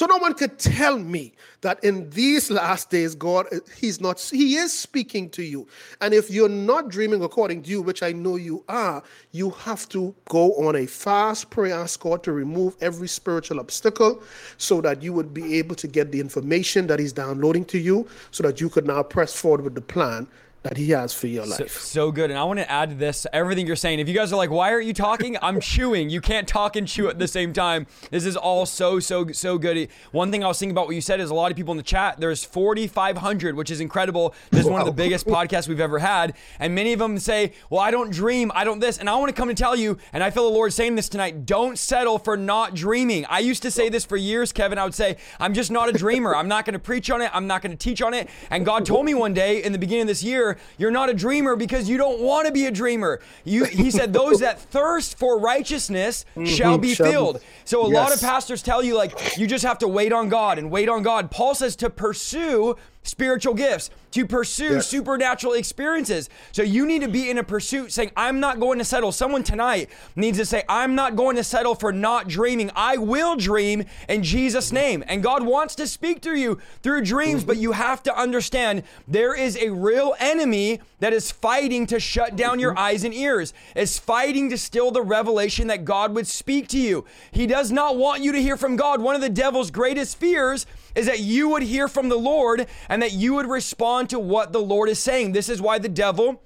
So 0.00 0.06
no 0.06 0.16
one 0.16 0.32
could 0.32 0.58
tell 0.58 0.98
me 0.98 1.34
that 1.60 1.84
in 1.84 2.08
these 2.08 2.50
last 2.50 2.88
days, 2.88 3.14
God, 3.14 3.46
He's 3.76 4.00
not, 4.00 4.18
He 4.18 4.56
is 4.56 4.72
speaking 4.72 5.28
to 5.28 5.42
you. 5.42 5.66
And 6.00 6.14
if 6.14 6.30
you're 6.30 6.48
not 6.48 6.88
dreaming 6.88 7.22
according 7.22 7.64
to 7.64 7.70
you, 7.70 7.82
which 7.82 8.02
I 8.02 8.12
know 8.12 8.36
you 8.36 8.64
are, 8.66 9.02
you 9.32 9.50
have 9.50 9.86
to 9.90 10.14
go 10.30 10.54
on 10.54 10.74
a 10.74 10.86
fast 10.86 11.50
prayer, 11.50 11.74
ask 11.74 12.00
God 12.00 12.22
to 12.22 12.32
remove 12.32 12.76
every 12.80 13.08
spiritual 13.08 13.60
obstacle 13.60 14.22
so 14.56 14.80
that 14.80 15.02
you 15.02 15.12
would 15.12 15.34
be 15.34 15.58
able 15.58 15.74
to 15.74 15.86
get 15.86 16.12
the 16.12 16.20
information 16.20 16.86
that 16.86 16.98
He's 16.98 17.12
downloading 17.12 17.66
to 17.66 17.78
you 17.78 18.08
so 18.30 18.42
that 18.42 18.58
you 18.58 18.70
could 18.70 18.86
now 18.86 19.02
press 19.02 19.38
forward 19.38 19.60
with 19.60 19.74
the 19.74 19.82
plan 19.82 20.26
that 20.62 20.76
he 20.76 20.90
has 20.90 21.14
for 21.14 21.26
your 21.26 21.46
life. 21.46 21.72
So, 21.72 22.00
so, 22.00 22.12
good. 22.12 22.30
And 22.30 22.38
I 22.38 22.44
want 22.44 22.58
to 22.58 22.70
add 22.70 22.90
to 22.90 22.94
this 22.94 23.26
everything 23.32 23.66
you're 23.66 23.76
saying. 23.76 23.98
If 23.98 24.08
you 24.08 24.14
guys 24.14 24.30
are 24.32 24.36
like, 24.36 24.50
why 24.50 24.72
aren't 24.72 24.86
you 24.86 24.92
talking? 24.92 25.38
I'm 25.40 25.58
chewing. 25.58 26.10
You 26.10 26.20
can't 26.20 26.46
talk 26.46 26.76
and 26.76 26.86
chew 26.86 27.08
at 27.08 27.18
the 27.18 27.28
same 27.28 27.54
time. 27.54 27.86
This 28.10 28.26
is 28.26 28.36
all 28.36 28.66
so, 28.66 29.00
so, 29.00 29.28
so 29.32 29.56
good. 29.56 29.88
One 30.12 30.30
thing 30.30 30.44
I 30.44 30.48
was 30.48 30.58
thinking 30.58 30.72
about 30.72 30.86
what 30.86 30.94
you 30.94 31.00
said 31.00 31.18
is 31.18 31.30
a 31.30 31.34
lot 31.34 31.50
of 31.50 31.56
people 31.56 31.72
in 31.72 31.78
the 31.78 31.82
chat, 31.82 32.20
there's 32.20 32.44
4,500, 32.44 33.56
which 33.56 33.70
is 33.70 33.80
incredible. 33.80 34.34
This 34.50 34.60
is 34.60 34.66
wow. 34.66 34.72
one 34.72 34.80
of 34.82 34.86
the 34.86 34.92
biggest 34.92 35.26
podcasts 35.26 35.66
we've 35.66 35.80
ever 35.80 35.98
had. 35.98 36.34
And 36.58 36.74
many 36.74 36.92
of 36.92 36.98
them 36.98 37.18
say, 37.18 37.52
well, 37.70 37.80
I 37.80 37.90
don't 37.90 38.10
dream. 38.10 38.52
I 38.54 38.64
don't 38.64 38.80
this. 38.80 38.98
And 38.98 39.08
I 39.08 39.16
want 39.16 39.30
to 39.30 39.34
come 39.34 39.48
and 39.48 39.56
tell 39.56 39.76
you, 39.76 39.96
and 40.12 40.22
I 40.22 40.30
feel 40.30 40.44
the 40.44 40.54
Lord 40.54 40.74
saying 40.74 40.94
this 40.94 41.08
tonight, 41.08 41.46
don't 41.46 41.78
settle 41.78 42.18
for 42.18 42.36
not 42.36 42.74
dreaming. 42.74 43.24
I 43.30 43.38
used 43.38 43.62
to 43.62 43.70
say 43.70 43.88
this 43.88 44.04
for 44.04 44.18
years, 44.18 44.52
Kevin. 44.52 44.76
I 44.76 44.84
would 44.84 44.94
say, 44.94 45.16
I'm 45.38 45.54
just 45.54 45.70
not 45.70 45.88
a 45.88 45.92
dreamer. 45.92 46.36
I'm 46.36 46.48
not 46.48 46.66
going 46.66 46.74
to 46.74 46.78
preach 46.78 47.10
on 47.10 47.22
it. 47.22 47.30
I'm 47.32 47.46
not 47.46 47.62
going 47.62 47.72
to 47.72 47.78
teach 47.78 48.02
on 48.02 48.12
it. 48.12 48.28
And 48.50 48.66
God 48.66 48.84
told 48.84 49.06
me 49.06 49.14
one 49.14 49.32
day 49.32 49.62
in 49.62 49.72
the 49.72 49.78
beginning 49.78 50.02
of 50.02 50.08
this 50.08 50.22
year, 50.22 50.49
you're 50.78 50.90
not 50.90 51.10
a 51.10 51.14
dreamer 51.14 51.56
because 51.56 51.88
you 51.88 51.96
don't 51.96 52.20
want 52.20 52.46
to 52.46 52.52
be 52.52 52.66
a 52.66 52.70
dreamer. 52.70 53.20
You, 53.44 53.64
he 53.64 53.90
said, 53.90 54.12
those 54.12 54.40
that 54.40 54.58
thirst 54.70 55.18
for 55.18 55.38
righteousness 55.38 56.24
mm-hmm. 56.30 56.46
shall 56.46 56.78
be 56.78 56.94
shall 56.94 57.10
filled. 57.10 57.40
Be. 57.40 57.46
So 57.64 57.82
a 57.86 57.90
yes. 57.90 57.94
lot 57.94 58.14
of 58.14 58.20
pastors 58.20 58.62
tell 58.62 58.82
you, 58.82 58.96
like, 58.96 59.36
you 59.36 59.46
just 59.46 59.64
have 59.64 59.78
to 59.78 59.88
wait 59.88 60.12
on 60.12 60.28
God 60.28 60.58
and 60.58 60.70
wait 60.70 60.88
on 60.88 61.02
God. 61.02 61.30
Paul 61.30 61.54
says 61.54 61.76
to 61.76 61.90
pursue 61.90 62.76
spiritual 63.02 63.54
gifts, 63.54 63.90
to 64.10 64.26
pursue 64.26 64.74
yes. 64.74 64.88
supernatural 64.88 65.54
experiences. 65.54 66.28
So 66.52 66.62
you 66.62 66.86
need 66.86 67.02
to 67.02 67.08
be 67.08 67.30
in 67.30 67.38
a 67.38 67.44
pursuit 67.44 67.92
saying, 67.92 68.10
I'm 68.16 68.40
not 68.40 68.60
going 68.60 68.78
to 68.78 68.84
settle. 68.84 69.12
Someone 69.12 69.42
tonight 69.42 69.88
needs 70.16 70.38
to 70.38 70.44
say, 70.44 70.64
I'm 70.68 70.94
not 70.94 71.16
going 71.16 71.36
to 71.36 71.44
settle 71.44 71.74
for 71.74 71.92
not 71.92 72.28
dreaming. 72.28 72.70
I 72.74 72.96
will 72.96 73.36
dream 73.36 73.84
in 74.08 74.22
Jesus' 74.22 74.66
mm-hmm. 74.66 74.74
name. 74.74 75.04
And 75.06 75.22
God 75.22 75.44
wants 75.44 75.74
to 75.76 75.86
speak 75.86 76.20
to 76.22 76.34
you 76.34 76.58
through 76.82 77.02
dreams, 77.02 77.44
but 77.44 77.54
mm-hmm. 77.54 77.62
you 77.62 77.72
have 77.72 78.02
to 78.04 78.18
understand 78.18 78.82
there 79.06 79.34
is 79.34 79.56
a 79.56 79.70
real 79.70 80.14
enemy 80.18 80.80
that 80.98 81.12
is 81.12 81.30
fighting 81.30 81.86
to 81.86 82.00
shut 82.00 82.36
down 82.36 82.58
your 82.58 82.72
mm-hmm. 82.72 82.84
eyes 82.84 83.04
and 83.04 83.14
ears, 83.14 83.54
is 83.74 83.98
fighting 83.98 84.50
to 84.50 84.58
steal 84.58 84.90
the 84.90 85.02
revelation 85.02 85.68
that 85.68 85.84
God 85.84 86.14
would 86.14 86.26
speak 86.26 86.68
to 86.68 86.78
you. 86.78 87.04
He 87.30 87.46
does 87.46 87.70
not 87.70 87.96
want 87.96 88.22
you 88.22 88.32
to 88.32 88.42
hear 88.42 88.56
from 88.56 88.76
God. 88.76 89.00
One 89.00 89.14
of 89.14 89.20
the 89.20 89.30
devil's 89.30 89.70
greatest 89.70 90.16
fears 90.18 90.66
is 90.94 91.06
that 91.06 91.20
you 91.20 91.48
would 91.48 91.62
hear 91.62 91.88
from 91.88 92.08
the 92.08 92.18
Lord 92.18 92.66
and 92.88 93.02
that 93.02 93.12
you 93.12 93.34
would 93.34 93.46
respond 93.46 94.10
to 94.10 94.18
what 94.18 94.52
the 94.52 94.60
Lord 94.60 94.88
is 94.88 94.98
saying. 94.98 95.32
This 95.32 95.48
is 95.48 95.60
why 95.60 95.78
the 95.78 95.88
devil 95.88 96.42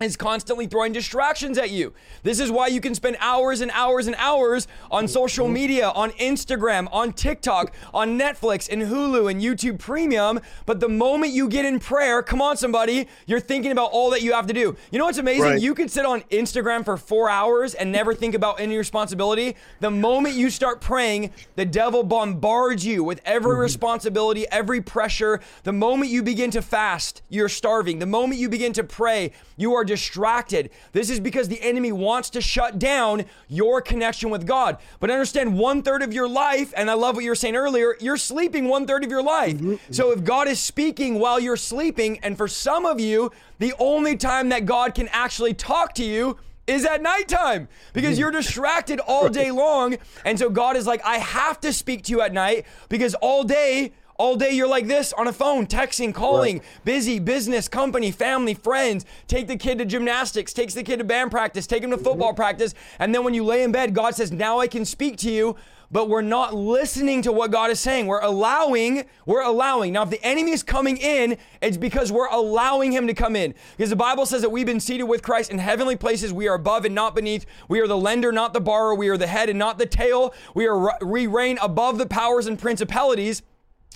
is 0.00 0.16
constantly 0.16 0.66
throwing 0.66 0.92
distractions 0.92 1.58
at 1.58 1.70
you. 1.70 1.92
This 2.22 2.40
is 2.40 2.50
why 2.50 2.68
you 2.68 2.80
can 2.80 2.94
spend 2.94 3.18
hours 3.20 3.60
and 3.60 3.70
hours 3.72 4.06
and 4.06 4.16
hours 4.16 4.66
on 4.90 5.06
social 5.06 5.46
media, 5.46 5.90
on 5.90 6.10
Instagram, 6.12 6.88
on 6.90 7.12
TikTok, 7.12 7.74
on 7.92 8.18
Netflix 8.18 8.66
and 8.70 8.80
Hulu 8.80 9.30
and 9.30 9.42
YouTube 9.42 9.78
Premium. 9.78 10.40
But 10.64 10.80
the 10.80 10.88
moment 10.88 11.34
you 11.34 11.48
get 11.48 11.66
in 11.66 11.78
prayer, 11.78 12.22
come 12.22 12.40
on, 12.40 12.56
somebody, 12.56 13.08
you're 13.26 13.40
thinking 13.40 13.72
about 13.72 13.90
all 13.92 14.08
that 14.10 14.22
you 14.22 14.32
have 14.32 14.46
to 14.46 14.54
do. 14.54 14.74
You 14.90 14.98
know 14.98 15.04
what's 15.04 15.18
amazing? 15.18 15.42
Right. 15.42 15.60
You 15.60 15.74
can 15.74 15.90
sit 15.90 16.06
on 16.06 16.22
Instagram 16.30 16.82
for 16.82 16.96
four 16.96 17.28
hours 17.28 17.74
and 17.74 17.92
never 17.92 18.14
think 18.14 18.34
about 18.34 18.58
any 18.58 18.78
responsibility. 18.78 19.54
The 19.80 19.90
moment 19.90 20.34
you 20.34 20.48
start 20.48 20.80
praying, 20.80 21.30
the 21.56 21.66
devil 21.66 22.04
bombards 22.04 22.86
you 22.86 23.04
with 23.04 23.20
every 23.26 23.52
mm-hmm. 23.52 23.60
responsibility, 23.60 24.46
every 24.48 24.80
pressure. 24.80 25.40
The 25.64 25.74
moment 25.74 26.10
you 26.10 26.22
begin 26.22 26.50
to 26.52 26.62
fast, 26.62 27.20
you're 27.28 27.50
starving. 27.50 27.98
The 27.98 28.06
moment 28.06 28.40
you 28.40 28.48
begin 28.48 28.72
to 28.72 28.84
pray, 28.84 29.32
you 29.58 29.74
are 29.74 29.84
distracted. 29.90 30.70
This 30.92 31.10
is 31.10 31.18
because 31.18 31.48
the 31.48 31.60
enemy 31.60 31.90
wants 31.90 32.30
to 32.30 32.40
shut 32.40 32.78
down 32.78 33.24
your 33.48 33.82
connection 33.82 34.30
with 34.30 34.46
God. 34.46 34.78
But 35.00 35.10
understand 35.10 35.58
one 35.58 35.82
third 35.82 36.02
of 36.02 36.12
your 36.14 36.28
life, 36.28 36.72
and 36.76 36.88
I 36.88 36.94
love 36.94 37.16
what 37.16 37.24
you 37.24 37.30
were 37.30 37.34
saying 37.34 37.56
earlier, 37.56 37.96
you're 37.98 38.16
sleeping 38.16 38.68
one 38.68 38.86
third 38.86 39.02
of 39.02 39.10
your 39.10 39.22
life. 39.22 39.56
Mm-hmm. 39.56 39.92
So 39.92 40.12
if 40.12 40.22
God 40.22 40.46
is 40.46 40.60
speaking 40.60 41.18
while 41.18 41.40
you're 41.40 41.56
sleeping, 41.56 42.20
and 42.22 42.36
for 42.36 42.46
some 42.46 42.86
of 42.86 43.00
you, 43.00 43.32
the 43.58 43.74
only 43.80 44.16
time 44.16 44.50
that 44.50 44.64
God 44.64 44.94
can 44.94 45.08
actually 45.08 45.54
talk 45.54 45.94
to 45.94 46.04
you 46.04 46.38
is 46.68 46.84
at 46.84 47.02
nighttime 47.02 47.66
because 47.92 48.16
you're 48.16 48.30
distracted 48.30 49.00
all 49.00 49.28
day 49.40 49.50
long. 49.50 49.96
And 50.24 50.38
so 50.38 50.48
God 50.48 50.76
is 50.76 50.86
like, 50.86 51.04
I 51.04 51.18
have 51.18 51.58
to 51.62 51.72
speak 51.72 52.04
to 52.04 52.12
you 52.12 52.20
at 52.20 52.32
night 52.32 52.64
because 52.88 53.14
all 53.14 53.42
day 53.42 53.92
all 54.20 54.36
day 54.36 54.50
you're 54.50 54.68
like 54.68 54.86
this 54.86 55.14
on 55.14 55.26
a 55.28 55.32
phone, 55.32 55.66
texting, 55.66 56.12
calling, 56.12 56.58
right. 56.58 56.84
busy, 56.84 57.18
business, 57.18 57.68
company, 57.68 58.10
family, 58.10 58.52
friends. 58.52 59.06
Take 59.26 59.48
the 59.48 59.56
kid 59.56 59.78
to 59.78 59.86
gymnastics, 59.86 60.52
takes 60.52 60.74
the 60.74 60.82
kid 60.82 60.98
to 60.98 61.04
band 61.04 61.30
practice, 61.30 61.66
take 61.66 61.82
him 61.82 61.90
to 61.90 61.96
football 61.96 62.28
mm-hmm. 62.28 62.36
practice. 62.36 62.74
And 62.98 63.14
then 63.14 63.24
when 63.24 63.32
you 63.32 63.44
lay 63.44 63.62
in 63.62 63.72
bed, 63.72 63.94
God 63.94 64.14
says, 64.14 64.30
Now 64.30 64.58
I 64.58 64.66
can 64.66 64.84
speak 64.84 65.16
to 65.18 65.30
you 65.30 65.56
but 65.92 66.08
we're 66.08 66.22
not 66.22 66.54
listening 66.54 67.22
to 67.22 67.32
what 67.32 67.50
God 67.50 67.70
is 67.70 67.80
saying. 67.80 68.06
We're 68.06 68.20
allowing, 68.20 69.06
we're 69.26 69.42
allowing. 69.42 69.92
Now, 69.92 70.04
if 70.04 70.10
the 70.10 70.24
enemy 70.24 70.52
is 70.52 70.62
coming 70.62 70.96
in, 70.96 71.36
it's 71.60 71.76
because 71.76 72.12
we're 72.12 72.28
allowing 72.28 72.92
him 72.92 73.08
to 73.08 73.14
come 73.14 73.34
in. 73.34 73.54
Because 73.76 73.90
the 73.90 73.96
Bible 73.96 74.24
says 74.24 74.42
that 74.42 74.50
we've 74.50 74.66
been 74.66 74.78
seated 74.78 75.04
with 75.04 75.22
Christ 75.22 75.50
in 75.50 75.58
heavenly 75.58 75.96
places. 75.96 76.32
We 76.32 76.46
are 76.46 76.54
above 76.54 76.84
and 76.84 76.94
not 76.94 77.16
beneath. 77.16 77.44
We 77.68 77.80
are 77.80 77.88
the 77.88 77.96
lender, 77.96 78.30
not 78.30 78.52
the 78.52 78.60
borrower. 78.60 78.94
We 78.94 79.08
are 79.08 79.16
the 79.16 79.26
head 79.26 79.48
and 79.48 79.58
not 79.58 79.78
the 79.78 79.86
tail. 79.86 80.32
We 80.54 80.68
are 80.68 80.96
we 81.04 81.26
reign 81.26 81.58
above 81.60 81.98
the 81.98 82.06
powers 82.06 82.46
and 82.46 82.56
principalities. 82.56 83.42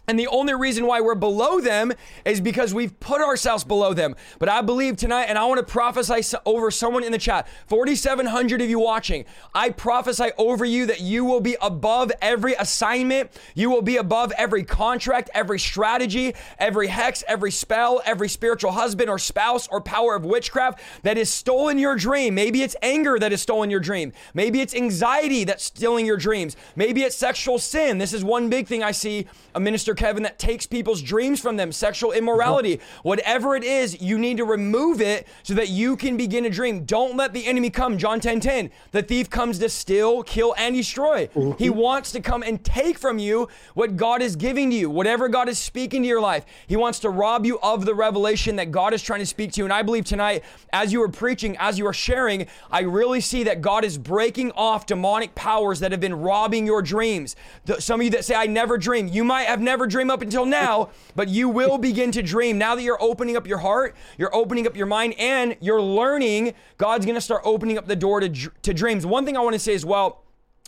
And 0.07 0.19
the 0.19 0.27
only 0.27 0.55
reason 0.55 0.87
why 0.87 1.01
we're 1.01 1.15
below 1.15 1.61
them 1.61 1.93
is 2.27 2.41
because 2.41 2.75
we've 2.75 2.99
put 3.01 3.23
ourselves 3.23 3.65
below 3.65 3.95
them. 3.95 4.15
But 4.39 4.51
I 4.51 4.61
believe 4.61 4.97
tonight, 4.97 5.25
and 5.25 5.39
I 5.39 5.47
want 5.47 5.67
to 5.67 5.73
prophesy 5.73 6.37
over 6.45 6.71
someone 6.71 7.05
in 7.05 7.13
the 7.13 7.19
chat 7.19 7.49
4,700 7.69 8.61
of 8.61 8.69
you 8.69 8.79
watching. 8.79 9.25
I 9.55 9.71
prophesy 9.71 10.31
over 10.37 10.65
you 10.65 10.87
that 10.87 11.01
you 11.01 11.25
will 11.25 11.41
be 11.41 11.57
above 11.63 12.13
every 12.21 12.55
assignment. 12.55 13.31
You 13.55 13.71
will 13.71 13.83
be 13.83 13.97
above 13.97 14.33
every 14.37 14.63
contract, 14.63 15.31
every 15.33 15.59
strategy, 15.59 16.35
every 16.59 16.89
hex, 16.89 17.25
every 17.27 17.51
spell, 17.51 18.03
every 18.05 18.29
spiritual 18.29 18.73
husband 18.73 19.09
or 19.09 19.19
spouse 19.19 19.69
or 19.69 19.81
power 19.81 20.15
of 20.15 20.25
witchcraft 20.25 20.81
that 21.03 21.17
is 21.17 21.31
stolen 21.31 21.79
your 21.79 21.97
dream. 21.97 22.35
Maybe 22.35 22.63
it's 22.63 22.77
anger 22.83 23.19
that 23.19 23.33
has 23.33 23.41
stolen 23.41 23.71
your 23.71 23.81
dream. 23.81 24.13
Maybe 24.35 24.61
it's 24.61 24.75
anxiety 24.75 25.45
that's 25.45 25.65
stealing 25.65 26.05
your 26.05 26.19
dreams. 26.19 26.57
Maybe 26.77 27.03
it's 27.03 27.17
sexual 27.17 27.59
sin. 27.59 27.97
This 27.97 28.13
is 28.13 28.23
one 28.23 28.51
big 28.51 28.67
thing 28.67 28.83
I 28.83 28.93
see 28.93 29.27
a 29.55 29.61
minister 29.61 29.94
Kevin, 29.95 30.23
that 30.25 30.39
takes 30.39 30.67
people's 30.67 31.03
dreams 31.03 31.41
from 31.41 31.57
them, 31.57 31.73
sexual 31.73 32.13
immorality, 32.13 32.81
whatever 33.03 33.57
it 33.57 33.65
is, 33.65 34.01
you 34.01 34.19
need 34.19 34.37
to 34.37 34.45
remove 34.45 35.01
it 35.01 35.27
so 35.43 35.55
that 35.55 35.69
you 35.69 35.97
can 35.97 36.17
begin 36.17 36.45
to 36.45 36.51
dream. 36.51 36.85
Don't 36.85 37.17
let 37.17 37.33
the 37.33 37.47
enemy 37.47 37.71
come. 37.71 37.99
John 37.99 38.21
10 38.21 38.41
10. 38.41 38.71
The 38.93 39.03
thief 39.03 39.31
comes 39.31 39.59
to 39.59 39.69
steal, 39.69 40.23
kill, 40.23 40.55
and 40.59 40.75
destroy. 40.75 41.27
Mm-hmm. 41.29 41.63
He 41.63 41.71
wants 41.71 42.13
to 42.13 42.21
come 42.21 42.43
and 42.43 42.63
take 42.65 42.99
from 42.99 43.19
you 43.19 43.49
what 43.75 43.97
God 43.97 44.23
is 44.23 44.37
giving 44.37 44.71
to 44.71 44.77
you, 44.77 44.91
whatever 44.91 45.29
God 45.29 45.49
is 45.49 45.59
speaking 45.59 46.03
to 46.03 46.09
your 46.09 46.21
life. 46.21 46.45
He 46.67 46.77
wants 46.77 46.99
to 47.01 47.11
rob 47.11 47.47
you 47.47 47.59
of 47.61 47.85
the 47.85 47.95
revelation 47.95 48.57
that 48.57 48.71
God 48.71 48.93
is 48.93 49.03
trying 49.03 49.21
to 49.21 49.27
speak 49.27 49.53
to 49.53 49.61
you. 49.61 49.65
And 49.65 49.73
I 49.73 49.83
believe 49.83 50.05
tonight, 50.05 50.45
as 50.73 50.93
you 50.93 51.03
are 51.03 51.09
preaching, 51.09 51.57
as 51.59 51.79
you 51.79 51.87
are 51.87 51.93
sharing, 51.93 52.47
I 52.71 52.81
really 52.81 53.21
see 53.21 53.45
that 53.45 53.61
God 53.61 53.85
is 53.85 53.99
breaking 53.99 54.53
off 54.53 54.87
demonic 54.87 55.35
powers 55.35 55.81
that 55.81 55.93
have 55.93 56.01
been 56.01 56.15
robbing 56.15 56.67
your 56.67 56.83
dreams. 56.83 57.37
Some 57.79 58.01
of 58.01 58.05
you 58.05 58.11
that 58.11 58.25
say, 58.25 58.35
I 58.35 58.47
never 58.47 58.79
dream, 58.79 59.09
you 59.09 59.25
might 59.25 59.45
have 59.45 59.61
never 59.61 59.84
never 59.85 59.91
dream 59.91 60.11
up 60.11 60.23
until 60.23 60.47
now, 60.47 60.89
but 61.15 61.29
you 61.29 61.49
will 61.49 61.77
begin 61.77 62.11
to 62.13 62.23
dream. 62.23 62.57
Now 62.57 62.75
that 62.75 62.83
you're 62.83 63.03
opening 63.03 63.37
up 63.37 63.47
your 63.47 63.59
heart, 63.59 63.95
you're 64.17 64.35
opening 64.35 64.67
up 64.67 64.77
your 64.77 64.87
mind, 64.87 65.15
and 65.19 65.57
you're 65.61 65.83
learning, 65.83 66.55
God's 66.79 67.05
gonna 67.05 67.21
start 67.21 67.43
opening 67.45 67.77
up 67.77 67.87
the 67.87 67.97
door 67.97 68.21
to, 68.21 68.29
to 68.31 68.73
dreams. 68.73 69.05
One 69.05 69.27
thing 69.27 69.37
I 69.37 69.41
wanna 69.41 69.59
say 69.59 69.75
as 69.75 69.85
well 69.85 70.24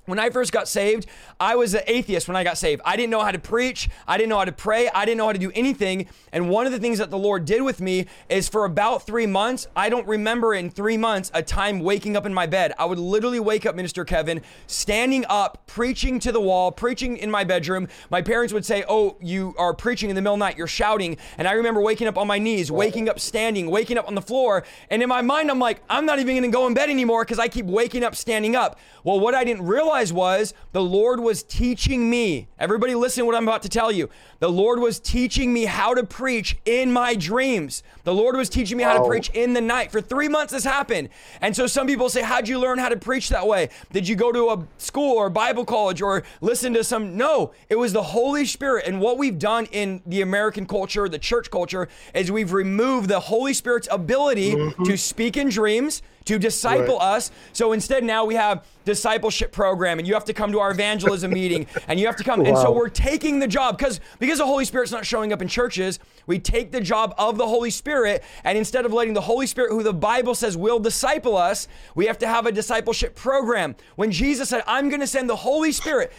when 0.07 0.19
I 0.19 0.31
first 0.31 0.53
got 0.53 0.69
saved, 0.69 1.07
I 1.39 1.57
was 1.57 1.75
an 1.75 1.83
atheist 1.87 2.29
when 2.29 2.37
I 2.37 2.45
got 2.45 2.57
saved. 2.57 2.81
I 2.85 2.97
didn't 2.97 3.11
know 3.11 3.23
how 3.23 3.33
to 3.33 3.39
preach. 3.39 3.89
I 4.07 4.17
didn't 4.17 4.31
know 4.31 4.39
how 4.39 4.45
to 4.45 4.53
pray. 4.53 4.89
I 4.89 5.05
didn't 5.05 5.19
know 5.19 5.27
how 5.27 5.33
to 5.33 5.39
do 5.39 5.53
anything. 5.55 6.09
And 6.33 6.49
one 6.49 6.67
of 6.67 6.73
the 6.73 6.79
things 6.79 6.99
that 6.99 7.11
the 7.11 7.19
Lord 7.19 7.45
did 7.45 7.63
with 7.63 7.81
me 7.81 8.07
is 8.29 8.49
for 8.49 8.65
about 8.65 9.07
three 9.07 9.27
months, 9.27 9.69
I 9.77 9.89
don't 9.89 10.07
remember 10.07 10.55
in 10.55 10.71
three 10.71 10.97
months 10.97 11.31
a 11.35 11.43
time 11.43 11.81
waking 11.81 12.17
up 12.17 12.25
in 12.25 12.33
my 12.33 12.47
bed. 12.47 12.73
I 12.79 12.85
would 12.85 12.99
literally 12.99 13.41
wake 13.41 13.67
up, 13.67 13.75
Minister 13.75 14.05
Kevin, 14.05 14.43
standing 14.67 15.25
up, 15.29 15.67
preaching 15.67 16.19
to 16.21 16.33
the 16.33 16.41
wall, 16.41 16.71
preaching 16.71 17.17
in 17.17 17.31
my 17.31 17.45
bedroom. 17.45 17.89
My 18.11 18.23
parents 18.23 18.53
would 18.53 18.65
say, 18.65 18.85
Oh, 18.89 19.17
you 19.21 19.55
are 19.59 19.75
preaching 19.75 20.09
in 20.09 20.17
the 20.17 20.23
middle 20.23 20.35
of 20.35 20.39
the 20.39 20.45
night. 20.45 20.57
You're 20.57 20.67
shouting. 20.67 21.17
And 21.37 21.49
I 21.49 21.53
remember 21.53 21.81
waking 21.81 22.07
up 22.07 22.17
on 22.17 22.27
my 22.27 22.39
knees, 22.39 22.71
waking 22.71 23.09
up 23.09 23.19
standing, 23.19 23.71
waking 23.71 23.99
up 23.99 24.07
on 24.07 24.15
the 24.15 24.23
floor. 24.23 24.65
And 24.91 25.03
in 25.03 25.09
my 25.09 25.23
mind, 25.23 25.51
I'm 25.51 25.59
like, 25.59 25.83
I'm 25.91 26.07
not 26.07 26.19
even 26.19 26.37
going 26.37 26.51
to 26.51 26.55
go 26.55 26.67
in 26.67 26.75
bed 26.75 26.91
anymore 26.91 27.25
because 27.25 27.39
I 27.39 27.49
keep 27.49 27.67
waking 27.67 28.05
up 28.05 28.15
standing 28.15 28.55
up. 28.55 28.79
Well, 29.03 29.21
what 29.21 29.35
I 29.35 29.45
didn't 29.45 29.67
realize 29.67 29.96
was 30.13 30.55
the 30.73 30.83
Lord 30.83 31.21
was 31.21 31.43
teaching 31.43 32.09
me. 32.09 32.49
Everybody, 32.59 32.95
listen 32.95 33.23
to 33.23 33.27
what 33.27 33.35
I'm 33.35 33.47
about 33.47 33.63
to 33.63 33.69
tell 33.69 33.91
you. 33.91 34.09
The 34.39 34.51
Lord 34.51 34.79
was 34.79 35.01
teaching 35.01 35.53
me 35.53 35.65
how 35.65 35.95
to 35.95 36.05
preach 36.05 36.57
in 36.65 36.93
my 36.93 37.15
dreams. 37.15 37.83
The 38.05 38.15
Lord 38.15 38.37
was 38.37 38.49
teaching 38.49 38.77
me 38.77 38.85
how 38.85 38.99
to 38.99 39.07
preach 39.07 39.31
in 39.31 39.55
the 39.55 39.61
night. 39.61 39.91
For 39.91 40.01
three 40.01 40.29
months, 40.29 40.53
this 40.53 40.65
happened. 40.65 41.09
And 41.41 41.57
so 41.57 41.67
some 41.67 41.87
people 41.87 42.09
say, 42.09 42.23
How'd 42.23 42.49
you 42.49 42.59
learn 42.59 42.79
how 42.79 42.89
to 42.89 42.97
preach 42.97 43.31
that 43.31 43.47
way? 43.47 43.71
Did 43.93 44.07
you 44.07 44.17
go 44.17 44.33
to 44.33 44.51
a 44.51 44.67
school 44.79 45.17
or 45.17 45.31
Bible 45.31 45.65
college 45.65 46.03
or 46.03 46.23
listen 46.41 46.75
to 46.75 46.85
some? 46.85 47.17
No, 47.17 47.53
it 47.69 47.77
was 47.77 47.93
the 47.93 48.03
Holy 48.03 48.45
Spirit. 48.45 48.87
And 48.87 49.01
what 49.01 49.19
we've 49.19 49.39
done 49.39 49.67
in 49.73 50.03
the 50.07 50.21
American 50.21 50.67
culture, 50.67 51.09
the 51.09 51.19
church 51.19 51.51
culture, 51.51 51.89
is 52.15 52.31
we've 52.31 52.53
removed 52.53 53.09
the 53.09 53.21
Holy 53.21 53.55
Spirit's 53.55 53.89
ability 53.91 54.55
mm-hmm. 54.55 54.85
to 54.85 54.97
speak 54.97 55.37
in 55.37 55.49
dreams 55.49 56.03
to 56.27 56.39
disciple 56.39 56.99
right. 56.99 57.17
us. 57.17 57.31
So 57.53 57.73
instead, 57.73 58.05
now 58.05 58.25
we 58.25 58.35
have 58.35 58.65
discipleship 58.85 59.53
program, 59.53 59.99
and 59.99 60.07
you 60.07 60.15
have 60.15 60.25
to 60.25 60.33
come 60.33 60.53
to 60.53 60.61
our 60.61 60.71
evangelism 60.71 61.31
meeting, 61.35 61.67
and 61.89 61.99
you 61.99 62.07
have 62.07 62.17
to 62.17 62.25
come. 62.25 62.41
Wow. 62.41 62.47
And 62.47 62.59
so 62.59 62.73
we're 62.73 62.89
taking 62.89 63.39
the 63.39 63.49
job 63.49 63.79
because 63.79 64.01
because 64.19 64.39
the 64.39 64.47
Holy 64.47 64.65
Spirit's 64.65 64.93
not 64.93 65.07
showing 65.07 65.33
up 65.33 65.41
in 65.41 65.49
churches. 65.49 65.99
We 66.27 66.39
take 66.41 66.73
the 66.73 66.81
job 66.81 67.15
of 67.19 67.39
the 67.39 67.47
Holy 67.47 67.71
Spirit, 67.71 68.25
and 68.45 68.59
instead 68.59 68.85
of 68.85 68.93
letting 68.93 69.15
the 69.15 69.21
Holy 69.21 69.47
Spirit, 69.47 69.71
who 69.71 69.83
the 69.83 69.93
Bible 69.93 70.35
says 70.35 70.57
will 70.57 70.81
disciple 70.81 71.37
us, 71.37 71.69
we 71.95 72.07
have 72.07 72.19
to 72.19 72.27
have 72.27 72.47
a 72.47 72.53
discipleship 72.53 73.15
program. 73.15 73.77
When 73.95 74.11
Jesus 74.11 74.49
said, 74.49 74.63
"I'm 74.67 74.89
going 74.89 75.01
to 75.01 75.07
send 75.07 75.31
the 75.31 75.37
Holy 75.37 75.73
Spirit," 75.73 76.13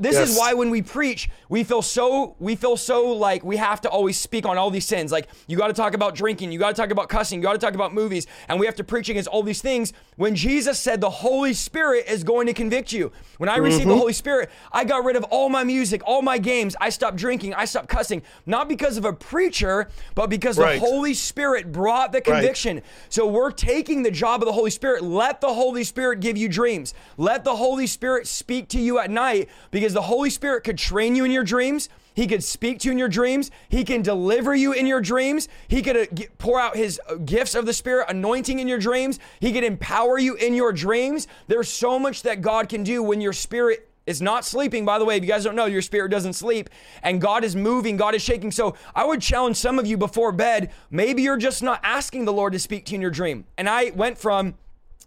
this 0.00 0.14
yes. 0.14 0.30
is 0.30 0.38
why 0.38 0.54
when 0.54 0.70
we 0.70 0.82
preach, 0.82 1.30
we 1.48 1.64
feel 1.64 1.82
so 1.82 2.36
we 2.38 2.56
feel 2.56 2.76
so 2.76 3.12
like 3.12 3.44
we 3.44 3.56
have 3.56 3.80
to 3.82 3.88
always 3.88 4.18
speak 4.18 4.44
on 4.44 4.58
all 4.58 4.70
these 4.70 4.86
sins. 4.86 5.12
Like 5.12 5.28
you 5.46 5.56
got 5.56 5.68
to 5.68 5.74
talk 5.74 5.94
about 5.94 6.14
drinking, 6.14 6.52
you 6.52 6.58
got 6.58 6.74
to 6.74 6.80
talk 6.80 6.90
about 6.90 7.08
cussing, 7.08 7.38
you 7.38 7.42
got 7.42 7.52
to 7.52 7.58
talk 7.58 7.74
about 7.74 7.94
movies, 7.94 8.26
and 8.48 8.60
we 8.60 8.66
have 8.66 8.76
to 8.76 8.84
preach 8.84 9.08
against 9.08 9.28
all 9.28 9.45
these 9.46 9.62
things 9.62 9.92
when 10.16 10.34
Jesus 10.34 10.78
said 10.78 11.00
the 11.00 11.10
Holy 11.10 11.52
Spirit 11.52 12.06
is 12.08 12.24
going 12.24 12.46
to 12.46 12.52
convict 12.52 12.92
you. 12.92 13.12
When 13.38 13.48
I 13.48 13.56
received 13.56 13.82
mm-hmm. 13.82 13.90
the 13.90 13.96
Holy 13.96 14.12
Spirit, 14.12 14.50
I 14.72 14.84
got 14.84 15.04
rid 15.04 15.16
of 15.16 15.24
all 15.24 15.48
my 15.48 15.64
music, 15.64 16.02
all 16.04 16.22
my 16.22 16.38
games. 16.38 16.76
I 16.80 16.90
stopped 16.90 17.16
drinking, 17.16 17.54
I 17.54 17.64
stopped 17.64 17.88
cussing, 17.88 18.22
not 18.46 18.68
because 18.68 18.96
of 18.96 19.04
a 19.04 19.12
preacher, 19.12 19.88
but 20.14 20.28
because 20.28 20.58
right. 20.58 20.80
the 20.80 20.86
Holy 20.86 21.14
Spirit 21.14 21.72
brought 21.72 22.12
the 22.12 22.20
conviction. 22.20 22.76
Right. 22.76 22.84
So 23.08 23.26
we're 23.26 23.50
taking 23.50 24.02
the 24.02 24.10
job 24.10 24.42
of 24.42 24.46
the 24.46 24.52
Holy 24.52 24.70
Spirit. 24.70 25.02
Let 25.02 25.40
the 25.40 25.52
Holy 25.52 25.84
Spirit 25.84 26.20
give 26.20 26.36
you 26.36 26.48
dreams. 26.48 26.94
Let 27.16 27.44
the 27.44 27.56
Holy 27.56 27.86
Spirit 27.86 28.26
speak 28.26 28.68
to 28.68 28.80
you 28.80 28.98
at 28.98 29.10
night 29.10 29.48
because 29.70 29.92
the 29.92 30.02
Holy 30.02 30.30
Spirit 30.30 30.64
could 30.64 30.78
train 30.78 31.14
you 31.14 31.24
in 31.24 31.30
your 31.30 31.44
dreams. 31.44 31.88
He 32.16 32.26
could 32.26 32.42
speak 32.42 32.78
to 32.80 32.88
you 32.88 32.92
in 32.92 32.98
your 32.98 33.08
dreams. 33.08 33.50
He 33.68 33.84
can 33.84 34.00
deliver 34.00 34.54
you 34.54 34.72
in 34.72 34.86
your 34.86 35.02
dreams. 35.02 35.48
He 35.68 35.82
could 35.82 35.96
uh, 35.96 36.24
pour 36.38 36.58
out 36.58 36.74
his 36.74 36.98
uh, 37.08 37.16
gifts 37.16 37.54
of 37.54 37.66
the 37.66 37.74
Spirit, 37.74 38.06
anointing 38.08 38.58
in 38.58 38.66
your 38.66 38.78
dreams. 38.78 39.18
He 39.38 39.52
could 39.52 39.64
empower 39.64 40.18
you 40.18 40.34
in 40.34 40.54
your 40.54 40.72
dreams. 40.72 41.28
There's 41.46 41.68
so 41.68 41.98
much 41.98 42.22
that 42.22 42.40
God 42.40 42.70
can 42.70 42.82
do 42.82 43.02
when 43.02 43.20
your 43.20 43.34
spirit 43.34 43.90
is 44.06 44.22
not 44.22 44.46
sleeping. 44.46 44.86
By 44.86 44.98
the 44.98 45.04
way, 45.04 45.16
if 45.16 45.24
you 45.24 45.28
guys 45.28 45.44
don't 45.44 45.56
know, 45.56 45.66
your 45.66 45.82
spirit 45.82 46.08
doesn't 46.10 46.32
sleep 46.32 46.70
and 47.02 47.20
God 47.20 47.44
is 47.44 47.54
moving, 47.54 47.98
God 47.98 48.14
is 48.14 48.22
shaking. 48.22 48.50
So 48.50 48.76
I 48.94 49.04
would 49.04 49.20
challenge 49.20 49.56
some 49.56 49.78
of 49.78 49.86
you 49.86 49.98
before 49.98 50.32
bed, 50.32 50.70
maybe 50.90 51.22
you're 51.22 51.36
just 51.36 51.62
not 51.62 51.80
asking 51.82 52.24
the 52.24 52.32
Lord 52.32 52.54
to 52.54 52.58
speak 52.58 52.86
to 52.86 52.92
you 52.92 52.96
in 52.96 53.02
your 53.02 53.10
dream. 53.10 53.44
And 53.58 53.68
I 53.68 53.90
went 53.90 54.16
from 54.16 54.54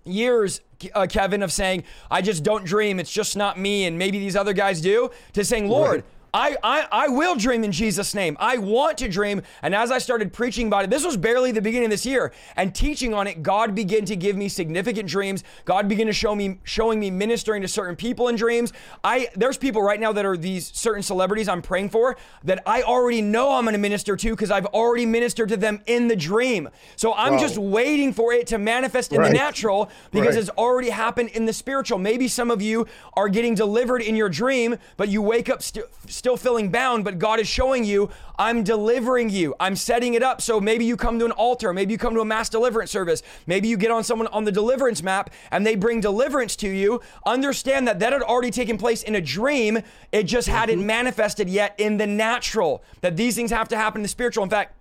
years, 0.03 0.62
uh, 0.93 1.07
Kevin, 1.10 1.41
of 1.41 1.51
saying, 1.51 1.86
I 2.12 2.22
just 2.22 2.43
don't 2.43 2.66
dream, 2.66 2.99
it's 2.99 3.12
just 3.12 3.36
not 3.36 3.57
me, 3.57 3.86
and 3.86 3.97
maybe 3.97 4.20
these 4.20 4.36
other 4.36 4.53
guys 4.53 4.80
do, 4.82 5.10
to 5.34 5.43
saying, 5.43 5.70
Lord, 5.70 6.03
right 6.03 6.03
I, 6.34 6.58
I, 6.64 6.88
I 6.92 7.08
will 7.08 7.36
dream 7.36 7.64
in 7.64 7.72
Jesus' 7.72 8.14
name. 8.14 8.38
I 8.40 8.58
want 8.58 8.98
to 9.00 9.08
dream. 9.08 9.42
And 9.62 9.74
as 9.74 9.92
I 9.92 9.98
started 9.98 10.32
preaching 10.32 10.68
about 10.68 10.84
it, 10.84 10.90
this 10.90 11.06
was 11.06 11.18
barely 11.18 11.52
the 11.52 11.62
beginning 11.62 11.86
of 11.86 11.92
this 11.92 12.06
year, 12.06 12.32
and 12.56 12.74
teaching 12.74 13.14
on 13.14 13.28
it, 13.28 13.42
God 13.42 13.74
began 13.76 14.06
to 14.06 14.16
give 14.16 14.36
me 14.36 14.50
significant 14.50 15.10
dreams. 15.10 15.44
God 15.66 15.88
began 15.88 16.08
to 16.08 16.14
show 16.14 16.36
me, 16.36 16.60
showing 16.64 17.00
me 17.00 17.10
ministering 17.12 17.62
to 17.62 17.68
certain 17.68 17.96
people 17.96 18.28
in 18.28 18.36
dreams. 18.36 18.74
I 19.04 19.30
there's 19.36 19.58
people 19.58 19.82
right 19.82 20.00
now 20.00 20.12
that 20.14 20.26
are 20.26 20.38
these 20.38 20.72
certain 20.76 21.04
celebrities 21.04 21.48
I'm 21.48 21.62
praying 21.62 21.90
for 21.90 22.18
that 22.44 22.62
I 22.66 22.84
already 22.84 23.22
know 23.22 23.54
I'm 23.54 23.64
going 23.64 23.74
to 23.74 23.80
minister 23.80 24.16
to 24.16 24.30
because 24.32 24.52
I've 24.52 24.68
already 24.68 25.06
ministered 25.06 25.50
to 25.50 25.58
them 25.58 25.82
in 25.88 26.08
the 26.08 26.16
dream. 26.16 26.70
So 26.96 27.14
I'm 27.14 27.34
wow. 27.34 27.40
just 27.40 27.58
waiting 27.58 28.14
for 28.14 28.34
it 28.34 28.48
to 28.48 28.58
manifest 28.58 29.14
in 29.14 29.20
right. 29.20 29.32
the 29.32 29.38
natural 29.38 29.90
because 30.12 30.36
right. 30.36 30.42
it's 30.42 30.50
already 30.52 30.90
happened 30.90 31.30
in 31.30 31.46
the 31.46 31.54
spiritual. 31.54 31.98
Maybe 31.98 32.28
some 32.28 32.52
of 32.52 32.62
you 32.62 32.88
are 33.14 33.30
getting 33.30 33.56
delivered 33.56 34.02
in 34.02 34.16
your 34.16 34.30
dream, 34.30 34.78
but 34.98 35.10
you 35.10 35.22
wake 35.22 35.50
up 35.50 35.62
still 35.62 35.86
still 36.20 36.38
feeling 36.38 36.70
bound, 36.70 37.04
but 37.04 37.18
God 37.18 37.40
is 37.40 37.48
showing 37.48 37.84
you, 37.84 38.10
I'm 38.38 38.64
delivering 38.64 39.30
you. 39.30 39.56
I'm 39.60 39.76
setting 39.76 40.14
it 40.14 40.22
up. 40.22 40.42
So 40.42 40.62
maybe 40.62 40.86
you 40.86 40.96
come 40.96 41.18
to 41.18 41.26
an 41.26 41.32
altar, 41.32 41.74
maybe 41.74 41.94
you 41.94 41.98
come 41.98 42.14
to 42.14 42.22
a 42.22 42.26
mass 42.26 42.50
deliverance 42.50 42.92
service, 42.92 43.24
maybe 43.48 43.68
you 43.68 43.78
get 43.78 43.90
on 43.90 44.04
someone 44.04 44.28
on 44.28 44.44
the 44.44 44.52
deliverance 44.52 45.02
map 45.02 45.32
and 45.52 45.66
they 45.66 45.76
bring 45.76 46.02
deliverance 46.02 46.56
to 46.58 46.70
you. 46.70 47.02
Understand 47.26 47.88
that 47.88 48.00
that 48.00 48.14
had 48.14 48.22
already 48.22 48.52
taken 48.52 48.78
place 48.78 49.02
in 49.02 49.16
a 49.16 49.22
dream. 49.22 49.80
It 50.12 50.24
just 50.24 50.48
hadn't 50.48 50.80
mm-hmm. 50.80 50.88
manifested 50.88 51.50
yet 51.50 51.74
in 51.80 51.98
the 51.98 52.08
natural. 52.08 52.84
That 53.02 53.18
these 53.18 53.36
things 53.36 53.52
have 53.52 53.70
to 53.70 53.78
happen 53.78 54.00
in 54.00 54.04
the 54.04 54.10
spiritual. 54.10 54.44
In 54.44 54.50
fact, 54.50 54.76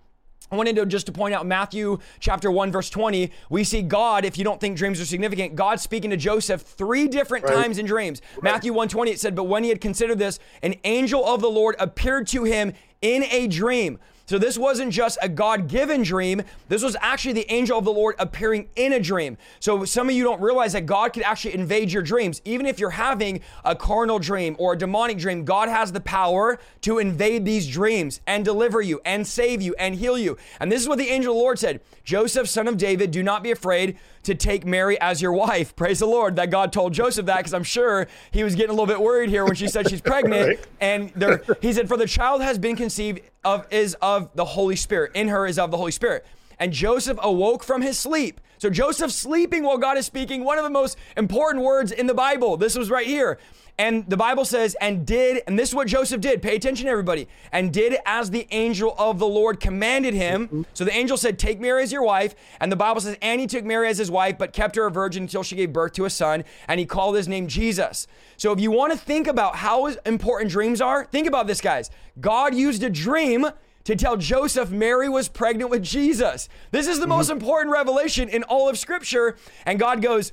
I 0.50 0.56
wanted 0.56 0.76
to 0.76 0.86
just 0.86 1.06
to 1.06 1.12
point 1.12 1.34
out 1.34 1.46
Matthew 1.46 1.98
chapter 2.20 2.50
1 2.50 2.72
verse 2.72 2.88
20 2.88 3.30
we 3.50 3.64
see 3.64 3.82
God 3.82 4.24
if 4.24 4.38
you 4.38 4.44
don't 4.44 4.60
think 4.60 4.76
dreams 4.76 5.00
are 5.00 5.04
significant 5.04 5.54
God 5.54 5.78
speaking 5.78 6.10
to 6.10 6.16
Joseph 6.16 6.62
three 6.62 7.06
different 7.06 7.44
right. 7.44 7.54
times 7.54 7.78
in 7.78 7.86
dreams 7.86 8.22
right. 8.36 8.44
Matthew 8.54 8.72
1:20 8.72 9.08
it 9.08 9.20
said 9.20 9.34
but 9.34 9.44
when 9.44 9.62
he 9.62 9.68
had 9.68 9.80
considered 9.80 10.18
this 10.18 10.38
an 10.62 10.74
angel 10.84 11.24
of 11.26 11.40
the 11.40 11.50
Lord 11.50 11.76
appeared 11.78 12.26
to 12.28 12.44
him 12.44 12.72
in 13.02 13.24
a 13.24 13.46
dream 13.46 13.98
so 14.28 14.38
this 14.38 14.58
wasn't 14.58 14.92
just 14.92 15.16
a 15.22 15.28
God 15.28 15.68
given 15.68 16.02
dream. 16.02 16.42
This 16.68 16.82
was 16.82 16.98
actually 17.00 17.32
the 17.32 17.50
angel 17.50 17.78
of 17.78 17.86
the 17.86 17.92
Lord 17.92 18.14
appearing 18.18 18.68
in 18.76 18.92
a 18.92 19.00
dream. 19.00 19.38
So 19.58 19.86
some 19.86 20.10
of 20.10 20.14
you 20.14 20.22
don't 20.22 20.42
realize 20.42 20.74
that 20.74 20.84
God 20.84 21.14
could 21.14 21.22
actually 21.22 21.54
invade 21.54 21.90
your 21.90 22.02
dreams. 22.02 22.42
Even 22.44 22.66
if 22.66 22.78
you're 22.78 22.90
having 22.90 23.40
a 23.64 23.74
carnal 23.74 24.18
dream 24.18 24.54
or 24.58 24.74
a 24.74 24.76
demonic 24.76 25.16
dream, 25.16 25.46
God 25.46 25.70
has 25.70 25.92
the 25.92 26.00
power 26.02 26.58
to 26.82 26.98
invade 26.98 27.46
these 27.46 27.66
dreams 27.66 28.20
and 28.26 28.44
deliver 28.44 28.82
you 28.82 29.00
and 29.06 29.26
save 29.26 29.62
you 29.62 29.74
and 29.78 29.94
heal 29.94 30.18
you. 30.18 30.36
And 30.60 30.70
this 30.70 30.82
is 30.82 30.88
what 30.88 30.98
the 30.98 31.08
angel 31.08 31.32
of 31.32 31.38
the 31.38 31.42
Lord 31.42 31.58
said 31.58 31.80
Joseph, 32.04 32.50
son 32.50 32.68
of 32.68 32.76
David, 32.76 33.10
do 33.10 33.22
not 33.22 33.42
be 33.42 33.50
afraid 33.50 33.96
to 34.24 34.34
take 34.34 34.66
Mary 34.66 35.00
as 35.00 35.22
your 35.22 35.32
wife. 35.32 35.74
Praise 35.76 36.00
the 36.00 36.06
Lord 36.06 36.36
that 36.36 36.50
God 36.50 36.70
told 36.70 36.92
Joseph 36.92 37.24
that 37.26 37.38
because 37.38 37.54
I'm 37.54 37.64
sure 37.64 38.06
he 38.30 38.44
was 38.44 38.54
getting 38.54 38.70
a 38.70 38.72
little 38.72 38.86
bit 38.86 39.00
worried 39.00 39.30
here 39.30 39.46
when 39.46 39.54
she 39.54 39.68
said 39.68 39.88
she's 39.88 40.00
pregnant. 40.02 40.48
right. 40.48 40.66
And 40.80 41.12
there, 41.16 41.42
he 41.62 41.72
said, 41.72 41.88
For 41.88 41.96
the 41.96 42.06
child 42.06 42.42
has 42.42 42.58
been 42.58 42.76
conceived 42.76 43.20
of 43.44 43.66
is 43.70 43.94
of 44.00 44.30
the 44.34 44.44
Holy 44.44 44.76
Spirit. 44.76 45.12
In 45.14 45.28
her 45.28 45.46
is 45.46 45.58
of 45.58 45.70
the 45.70 45.76
Holy 45.76 45.92
Spirit. 45.92 46.26
And 46.58 46.72
Joseph 46.72 47.18
awoke 47.22 47.62
from 47.62 47.82
his 47.82 47.98
sleep. 47.98 48.40
So 48.58 48.70
Joseph 48.70 49.12
sleeping 49.12 49.62
while 49.62 49.78
God 49.78 49.96
is 49.96 50.06
speaking, 50.06 50.44
one 50.44 50.58
of 50.58 50.64
the 50.64 50.70
most 50.70 50.98
important 51.16 51.64
words 51.64 51.92
in 51.92 52.06
the 52.06 52.14
Bible. 52.14 52.56
This 52.56 52.76
was 52.76 52.90
right 52.90 53.06
here. 53.06 53.38
And 53.80 54.04
the 54.10 54.16
Bible 54.16 54.44
says, 54.44 54.76
and 54.80 55.06
did, 55.06 55.44
and 55.46 55.56
this 55.56 55.68
is 55.68 55.74
what 55.74 55.86
Joseph 55.86 56.20
did. 56.20 56.42
Pay 56.42 56.56
attention, 56.56 56.88
everybody. 56.88 57.28
And 57.52 57.72
did 57.72 57.96
as 58.04 58.28
the 58.30 58.48
angel 58.50 58.92
of 58.98 59.20
the 59.20 59.26
Lord 59.26 59.60
commanded 59.60 60.14
him. 60.14 60.66
So 60.74 60.84
the 60.84 60.92
angel 60.92 61.16
said, 61.16 61.38
Take 61.38 61.60
Mary 61.60 61.84
as 61.84 61.92
your 61.92 62.02
wife. 62.02 62.34
And 62.60 62.72
the 62.72 62.76
Bible 62.76 63.00
says, 63.00 63.16
and 63.22 63.40
he 63.40 63.46
took 63.46 63.64
Mary 63.64 63.88
as 63.88 63.96
his 63.96 64.10
wife, 64.10 64.36
but 64.36 64.52
kept 64.52 64.74
her 64.74 64.86
a 64.86 64.90
virgin 64.90 65.22
until 65.22 65.44
she 65.44 65.54
gave 65.54 65.72
birth 65.72 65.92
to 65.92 66.06
a 66.06 66.10
son. 66.10 66.42
And 66.66 66.80
he 66.80 66.86
called 66.86 67.14
his 67.14 67.28
name 67.28 67.46
Jesus. 67.46 68.08
So 68.36 68.50
if 68.50 68.58
you 68.58 68.72
want 68.72 68.92
to 68.92 68.98
think 68.98 69.28
about 69.28 69.54
how 69.54 69.86
important 69.86 70.50
dreams 70.50 70.80
are, 70.80 71.04
think 71.04 71.28
about 71.28 71.46
this, 71.46 71.60
guys. 71.60 71.88
God 72.20 72.56
used 72.56 72.82
a 72.82 72.90
dream 72.90 73.46
to 73.88 73.96
tell 73.96 74.18
Joseph 74.18 74.70
Mary 74.70 75.08
was 75.08 75.30
pregnant 75.30 75.70
with 75.70 75.82
Jesus. 75.82 76.50
This 76.72 76.86
is 76.86 76.98
the 76.98 77.06
mm-hmm. 77.06 77.12
most 77.12 77.30
important 77.30 77.72
revelation 77.72 78.28
in 78.28 78.42
all 78.42 78.68
of 78.68 78.78
Scripture. 78.78 79.38
And 79.64 79.78
God 79.78 80.02
goes, 80.02 80.30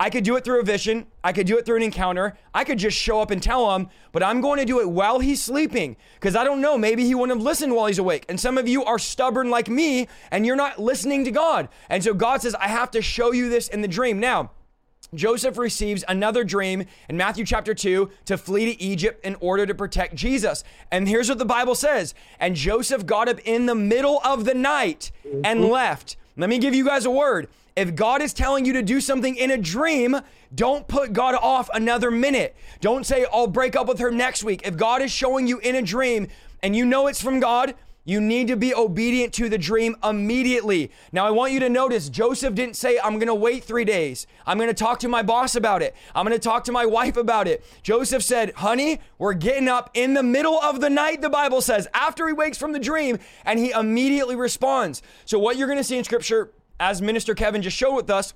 I 0.00 0.08
could 0.08 0.24
do 0.24 0.36
it 0.36 0.44
through 0.44 0.60
a 0.60 0.64
vision. 0.64 1.06
I 1.22 1.34
could 1.34 1.46
do 1.46 1.58
it 1.58 1.66
through 1.66 1.76
an 1.76 1.82
encounter. 1.82 2.38
I 2.54 2.64
could 2.64 2.78
just 2.78 2.96
show 2.96 3.20
up 3.20 3.30
and 3.30 3.42
tell 3.42 3.74
him, 3.74 3.90
but 4.12 4.22
I'm 4.22 4.40
going 4.40 4.58
to 4.58 4.64
do 4.64 4.80
it 4.80 4.88
while 4.88 5.18
he's 5.18 5.42
sleeping 5.42 5.98
because 6.14 6.34
I 6.34 6.44
don't 6.44 6.62
know. 6.62 6.78
Maybe 6.78 7.04
he 7.04 7.14
wouldn't 7.14 7.38
have 7.38 7.44
listened 7.44 7.74
while 7.74 7.88
he's 7.88 7.98
awake. 7.98 8.24
And 8.30 8.40
some 8.40 8.56
of 8.56 8.66
you 8.66 8.82
are 8.86 8.98
stubborn 8.98 9.50
like 9.50 9.68
me 9.68 10.08
and 10.30 10.46
you're 10.46 10.56
not 10.56 10.78
listening 10.78 11.26
to 11.26 11.30
God. 11.30 11.68
And 11.90 12.02
so 12.02 12.14
God 12.14 12.40
says, 12.40 12.54
I 12.54 12.68
have 12.68 12.90
to 12.92 13.02
show 13.02 13.32
you 13.32 13.50
this 13.50 13.68
in 13.68 13.82
the 13.82 13.88
dream. 13.88 14.18
Now, 14.18 14.50
Joseph 15.14 15.58
receives 15.58 16.04
another 16.08 16.44
dream 16.44 16.84
in 17.08 17.16
Matthew 17.16 17.44
chapter 17.44 17.74
2 17.74 18.10
to 18.26 18.38
flee 18.38 18.74
to 18.74 18.82
Egypt 18.82 19.24
in 19.24 19.36
order 19.40 19.66
to 19.66 19.74
protect 19.74 20.14
Jesus. 20.14 20.64
And 20.90 21.08
here's 21.08 21.28
what 21.28 21.38
the 21.38 21.44
Bible 21.44 21.74
says 21.74 22.14
And 22.38 22.54
Joseph 22.54 23.06
got 23.06 23.28
up 23.28 23.40
in 23.44 23.66
the 23.66 23.74
middle 23.74 24.20
of 24.24 24.44
the 24.44 24.54
night 24.54 25.12
and 25.24 25.60
mm-hmm. 25.60 25.70
left. 25.70 26.16
Let 26.36 26.50
me 26.50 26.58
give 26.58 26.74
you 26.74 26.84
guys 26.84 27.04
a 27.04 27.10
word. 27.10 27.48
If 27.76 27.94
God 27.96 28.22
is 28.22 28.32
telling 28.32 28.64
you 28.64 28.72
to 28.74 28.82
do 28.82 29.00
something 29.00 29.34
in 29.34 29.50
a 29.50 29.58
dream, 29.58 30.20
don't 30.54 30.86
put 30.86 31.12
God 31.12 31.34
off 31.34 31.68
another 31.74 32.10
minute. 32.10 32.54
Don't 32.80 33.04
say, 33.04 33.26
I'll 33.32 33.48
break 33.48 33.74
up 33.74 33.88
with 33.88 33.98
her 33.98 34.12
next 34.12 34.44
week. 34.44 34.64
If 34.64 34.76
God 34.76 35.02
is 35.02 35.10
showing 35.10 35.48
you 35.48 35.58
in 35.58 35.74
a 35.74 35.82
dream 35.82 36.28
and 36.62 36.76
you 36.76 36.84
know 36.84 37.08
it's 37.08 37.20
from 37.20 37.40
God, 37.40 37.74
you 38.04 38.20
need 38.20 38.48
to 38.48 38.56
be 38.56 38.74
obedient 38.74 39.32
to 39.34 39.48
the 39.48 39.58
dream 39.58 39.96
immediately. 40.04 40.90
Now, 41.12 41.26
I 41.26 41.30
want 41.30 41.52
you 41.52 41.60
to 41.60 41.68
notice 41.68 42.08
Joseph 42.08 42.54
didn't 42.54 42.76
say, 42.76 42.98
I'm 43.02 43.14
going 43.14 43.28
to 43.28 43.34
wait 43.34 43.64
three 43.64 43.84
days. 43.84 44.26
I'm 44.46 44.58
going 44.58 44.68
to 44.68 44.74
talk 44.74 44.98
to 45.00 45.08
my 45.08 45.22
boss 45.22 45.56
about 45.56 45.82
it. 45.82 45.94
I'm 46.14 46.26
going 46.26 46.38
to 46.38 46.42
talk 46.42 46.64
to 46.64 46.72
my 46.72 46.86
wife 46.86 47.16
about 47.16 47.48
it. 47.48 47.64
Joseph 47.82 48.22
said, 48.22 48.52
Honey, 48.56 49.00
we're 49.18 49.34
getting 49.34 49.68
up 49.68 49.90
in 49.94 50.14
the 50.14 50.22
middle 50.22 50.60
of 50.60 50.80
the 50.80 50.90
night, 50.90 51.22
the 51.22 51.30
Bible 51.30 51.60
says, 51.60 51.88
after 51.94 52.26
he 52.26 52.32
wakes 52.32 52.58
from 52.58 52.72
the 52.72 52.78
dream, 52.78 53.18
and 53.44 53.58
he 53.58 53.70
immediately 53.70 54.36
responds. 54.36 55.02
So, 55.24 55.38
what 55.38 55.56
you're 55.56 55.68
going 55.68 55.78
to 55.78 55.84
see 55.84 55.96
in 55.96 56.04
scripture 56.04 56.50
as 56.80 57.00
Minister 57.00 57.34
Kevin 57.34 57.62
just 57.62 57.76
showed 57.76 57.94
with 57.94 58.10
us, 58.10 58.34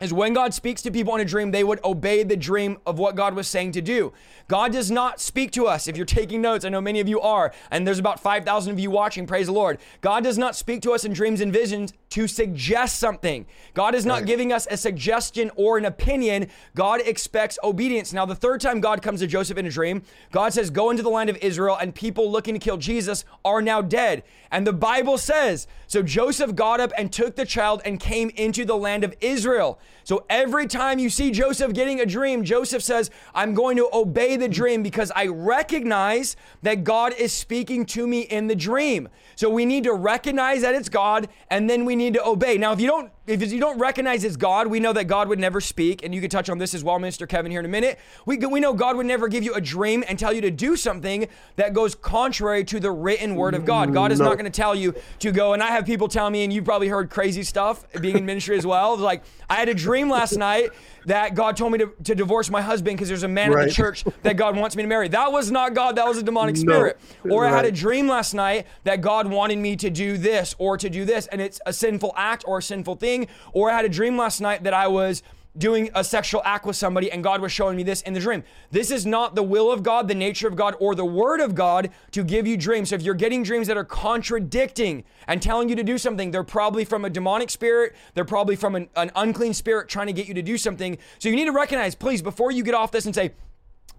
is 0.00 0.12
when 0.12 0.34
God 0.34 0.52
speaks 0.52 0.82
to 0.82 0.90
people 0.90 1.14
in 1.14 1.20
a 1.20 1.24
dream, 1.24 1.50
they 1.50 1.64
would 1.64 1.82
obey 1.84 2.24
the 2.24 2.36
dream 2.36 2.78
of 2.86 2.98
what 2.98 3.14
God 3.14 3.34
was 3.34 3.46
saying 3.46 3.72
to 3.72 3.80
do. 3.80 4.12
God 4.48 4.72
does 4.72 4.90
not 4.90 5.20
speak 5.20 5.50
to 5.52 5.66
us. 5.66 5.88
If 5.88 5.96
you're 5.96 6.06
taking 6.06 6.42
notes, 6.42 6.64
I 6.64 6.68
know 6.68 6.80
many 6.80 7.00
of 7.00 7.08
you 7.08 7.20
are, 7.20 7.52
and 7.70 7.86
there's 7.86 7.98
about 7.98 8.20
5,000 8.20 8.72
of 8.72 8.78
you 8.78 8.90
watching, 8.90 9.26
praise 9.26 9.46
the 9.46 9.52
Lord. 9.52 9.78
God 10.00 10.24
does 10.24 10.36
not 10.36 10.54
speak 10.56 10.82
to 10.82 10.92
us 10.92 11.04
in 11.04 11.12
dreams 11.12 11.40
and 11.40 11.52
visions 11.52 11.92
to 12.10 12.28
suggest 12.28 13.00
something. 13.00 13.46
God 13.72 13.94
is 13.94 14.06
not 14.06 14.20
right. 14.20 14.26
giving 14.26 14.52
us 14.52 14.68
a 14.70 14.76
suggestion 14.76 15.50
or 15.56 15.78
an 15.78 15.84
opinion. 15.84 16.48
God 16.74 17.00
expects 17.04 17.58
obedience. 17.64 18.12
Now, 18.12 18.26
the 18.26 18.34
third 18.34 18.60
time 18.60 18.80
God 18.80 19.02
comes 19.02 19.20
to 19.20 19.26
Joseph 19.26 19.58
in 19.58 19.66
a 19.66 19.70
dream, 19.70 20.02
God 20.30 20.52
says, 20.52 20.70
Go 20.70 20.90
into 20.90 21.02
the 21.02 21.10
land 21.10 21.30
of 21.30 21.36
Israel, 21.38 21.76
and 21.80 21.94
people 21.94 22.30
looking 22.30 22.54
to 22.54 22.60
kill 22.60 22.76
Jesus 22.76 23.24
are 23.44 23.62
now 23.62 23.82
dead. 23.82 24.22
And 24.50 24.66
the 24.66 24.72
Bible 24.72 25.18
says, 25.18 25.66
So 25.86 26.02
Joseph 26.02 26.54
got 26.54 26.78
up 26.78 26.92
and 26.96 27.12
took 27.12 27.34
the 27.34 27.44
child 27.44 27.82
and 27.84 27.98
came 27.98 28.30
into 28.36 28.64
the 28.64 28.76
land 28.76 29.02
of 29.02 29.14
Israel. 29.20 29.80
So 30.04 30.24
every 30.28 30.66
time 30.66 30.98
you 30.98 31.10
see 31.10 31.30
Joseph 31.30 31.72
getting 31.72 32.00
a 32.00 32.06
dream, 32.06 32.44
Joseph 32.44 32.82
says, 32.82 33.10
I'm 33.34 33.54
going 33.54 33.76
to 33.78 33.88
obey 33.92 34.33
the 34.36 34.48
dream 34.48 34.82
because 34.82 35.10
I 35.14 35.26
recognize 35.26 36.36
that 36.62 36.84
God 36.84 37.12
is 37.14 37.32
speaking 37.32 37.86
to 37.86 38.06
me 38.06 38.20
in 38.20 38.46
the 38.46 38.54
dream. 38.54 39.08
So 39.36 39.48
we 39.50 39.64
need 39.64 39.84
to 39.84 39.92
recognize 39.92 40.62
that 40.62 40.74
it's 40.74 40.88
God 40.88 41.28
and 41.50 41.68
then 41.68 41.84
we 41.84 41.96
need 41.96 42.14
to 42.14 42.26
obey. 42.26 42.58
Now, 42.58 42.72
if 42.72 42.80
you 42.80 42.86
don't 42.86 43.10
if 43.26 43.52
you 43.52 43.60
don't 43.60 43.78
recognize 43.78 44.24
as 44.24 44.36
God, 44.36 44.66
we 44.66 44.80
know 44.80 44.92
that 44.92 45.04
God 45.04 45.28
would 45.28 45.38
never 45.38 45.60
speak, 45.60 46.04
and 46.04 46.14
you 46.14 46.20
could 46.20 46.30
touch 46.30 46.50
on 46.50 46.58
this 46.58 46.74
as 46.74 46.84
well, 46.84 46.98
Minister 46.98 47.26
Kevin, 47.26 47.50
here 47.50 47.60
in 47.60 47.66
a 47.66 47.70
minute. 47.70 47.98
We, 48.26 48.36
we 48.36 48.60
know 48.60 48.74
God 48.74 48.96
would 48.96 49.06
never 49.06 49.28
give 49.28 49.42
you 49.42 49.54
a 49.54 49.60
dream 49.60 50.04
and 50.06 50.18
tell 50.18 50.32
you 50.32 50.42
to 50.42 50.50
do 50.50 50.76
something 50.76 51.26
that 51.56 51.72
goes 51.72 51.94
contrary 51.94 52.64
to 52.64 52.80
the 52.80 52.90
written 52.90 53.34
word 53.34 53.54
of 53.54 53.64
God. 53.64 53.94
God 53.94 54.12
is 54.12 54.18
no. 54.18 54.26
not 54.26 54.34
going 54.34 54.44
to 54.44 54.50
tell 54.50 54.74
you 54.74 54.94
to 55.20 55.32
go, 55.32 55.54
and 55.54 55.62
I 55.62 55.68
have 55.68 55.86
people 55.86 56.08
tell 56.08 56.28
me, 56.28 56.44
and 56.44 56.52
you've 56.52 56.64
probably 56.64 56.88
heard 56.88 57.08
crazy 57.08 57.42
stuff 57.42 57.86
being 58.00 58.18
in 58.18 58.26
ministry 58.26 58.58
as 58.58 58.66
well. 58.66 58.96
Like, 58.96 59.24
I 59.48 59.54
had 59.54 59.68
a 59.68 59.74
dream 59.74 60.10
last 60.10 60.36
night 60.36 60.70
that 61.06 61.34
God 61.34 61.56
told 61.56 61.72
me 61.72 61.78
to, 61.78 61.92
to 62.04 62.14
divorce 62.14 62.50
my 62.50 62.62
husband 62.62 62.96
because 62.96 63.08
there's 63.08 63.22
a 63.22 63.28
man 63.28 63.52
right. 63.52 63.62
at 63.62 63.68
the 63.68 63.74
church 63.74 64.04
that 64.22 64.36
God 64.36 64.56
wants 64.56 64.74
me 64.74 64.82
to 64.82 64.88
marry. 64.88 65.08
That 65.08 65.32
was 65.32 65.50
not 65.50 65.74
God, 65.74 65.96
that 65.96 66.06
was 66.06 66.18
a 66.18 66.22
demonic 66.22 66.56
spirit. 66.56 66.98
No. 67.24 67.34
Or 67.34 67.42
right. 67.42 67.52
I 67.52 67.56
had 67.56 67.64
a 67.66 67.72
dream 67.72 68.08
last 68.08 68.34
night 68.34 68.66
that 68.84 69.00
God 69.00 69.28
wanted 69.28 69.58
me 69.58 69.76
to 69.76 69.90
do 69.90 70.16
this 70.16 70.54
or 70.58 70.76
to 70.78 70.88
do 70.88 71.04
this, 71.04 71.26
and 71.28 71.40
it's 71.40 71.60
a 71.66 71.72
sinful 71.72 72.12
act 72.16 72.44
or 72.46 72.58
a 72.58 72.62
sinful 72.62 72.96
thing. 72.96 73.13
Or 73.52 73.70
I 73.70 73.76
had 73.76 73.84
a 73.84 73.88
dream 73.88 74.16
last 74.16 74.40
night 74.40 74.64
that 74.64 74.74
I 74.74 74.88
was 74.88 75.22
doing 75.56 75.88
a 75.94 76.02
sexual 76.02 76.42
act 76.44 76.66
with 76.66 76.76
somebody 76.76 77.10
and 77.12 77.22
God 77.22 77.40
was 77.40 77.52
showing 77.52 77.76
me 77.76 77.82
this 77.82 78.02
in 78.02 78.12
the 78.12 78.20
dream. 78.20 78.42
This 78.70 78.90
is 78.90 79.06
not 79.06 79.34
the 79.34 79.42
will 79.42 79.70
of 79.70 79.82
God, 79.82 80.08
the 80.08 80.14
nature 80.14 80.48
of 80.48 80.56
God, 80.56 80.74
or 80.80 80.94
the 80.94 81.04
word 81.04 81.40
of 81.40 81.54
God 81.54 81.90
to 82.10 82.24
give 82.24 82.46
you 82.46 82.56
dreams. 82.56 82.90
So 82.90 82.96
if 82.96 83.02
you're 83.02 83.14
getting 83.14 83.42
dreams 83.42 83.68
that 83.68 83.76
are 83.76 83.84
contradicting 83.84 85.04
and 85.28 85.40
telling 85.40 85.68
you 85.68 85.76
to 85.76 85.84
do 85.84 85.96
something, 85.96 86.30
they're 86.30 86.42
probably 86.42 86.84
from 86.84 87.04
a 87.04 87.10
demonic 87.10 87.50
spirit, 87.50 87.94
they're 88.14 88.24
probably 88.24 88.56
from 88.56 88.74
an, 88.74 88.88
an 88.96 89.12
unclean 89.14 89.54
spirit 89.54 89.88
trying 89.88 90.08
to 90.08 90.12
get 90.12 90.26
you 90.26 90.34
to 90.34 90.42
do 90.42 90.58
something. 90.58 90.98
So 91.18 91.28
you 91.28 91.36
need 91.36 91.46
to 91.46 91.52
recognize, 91.52 91.94
please, 91.94 92.20
before 92.20 92.50
you 92.50 92.64
get 92.64 92.74
off 92.74 92.90
this 92.90 93.06
and 93.06 93.14
say, 93.14 93.32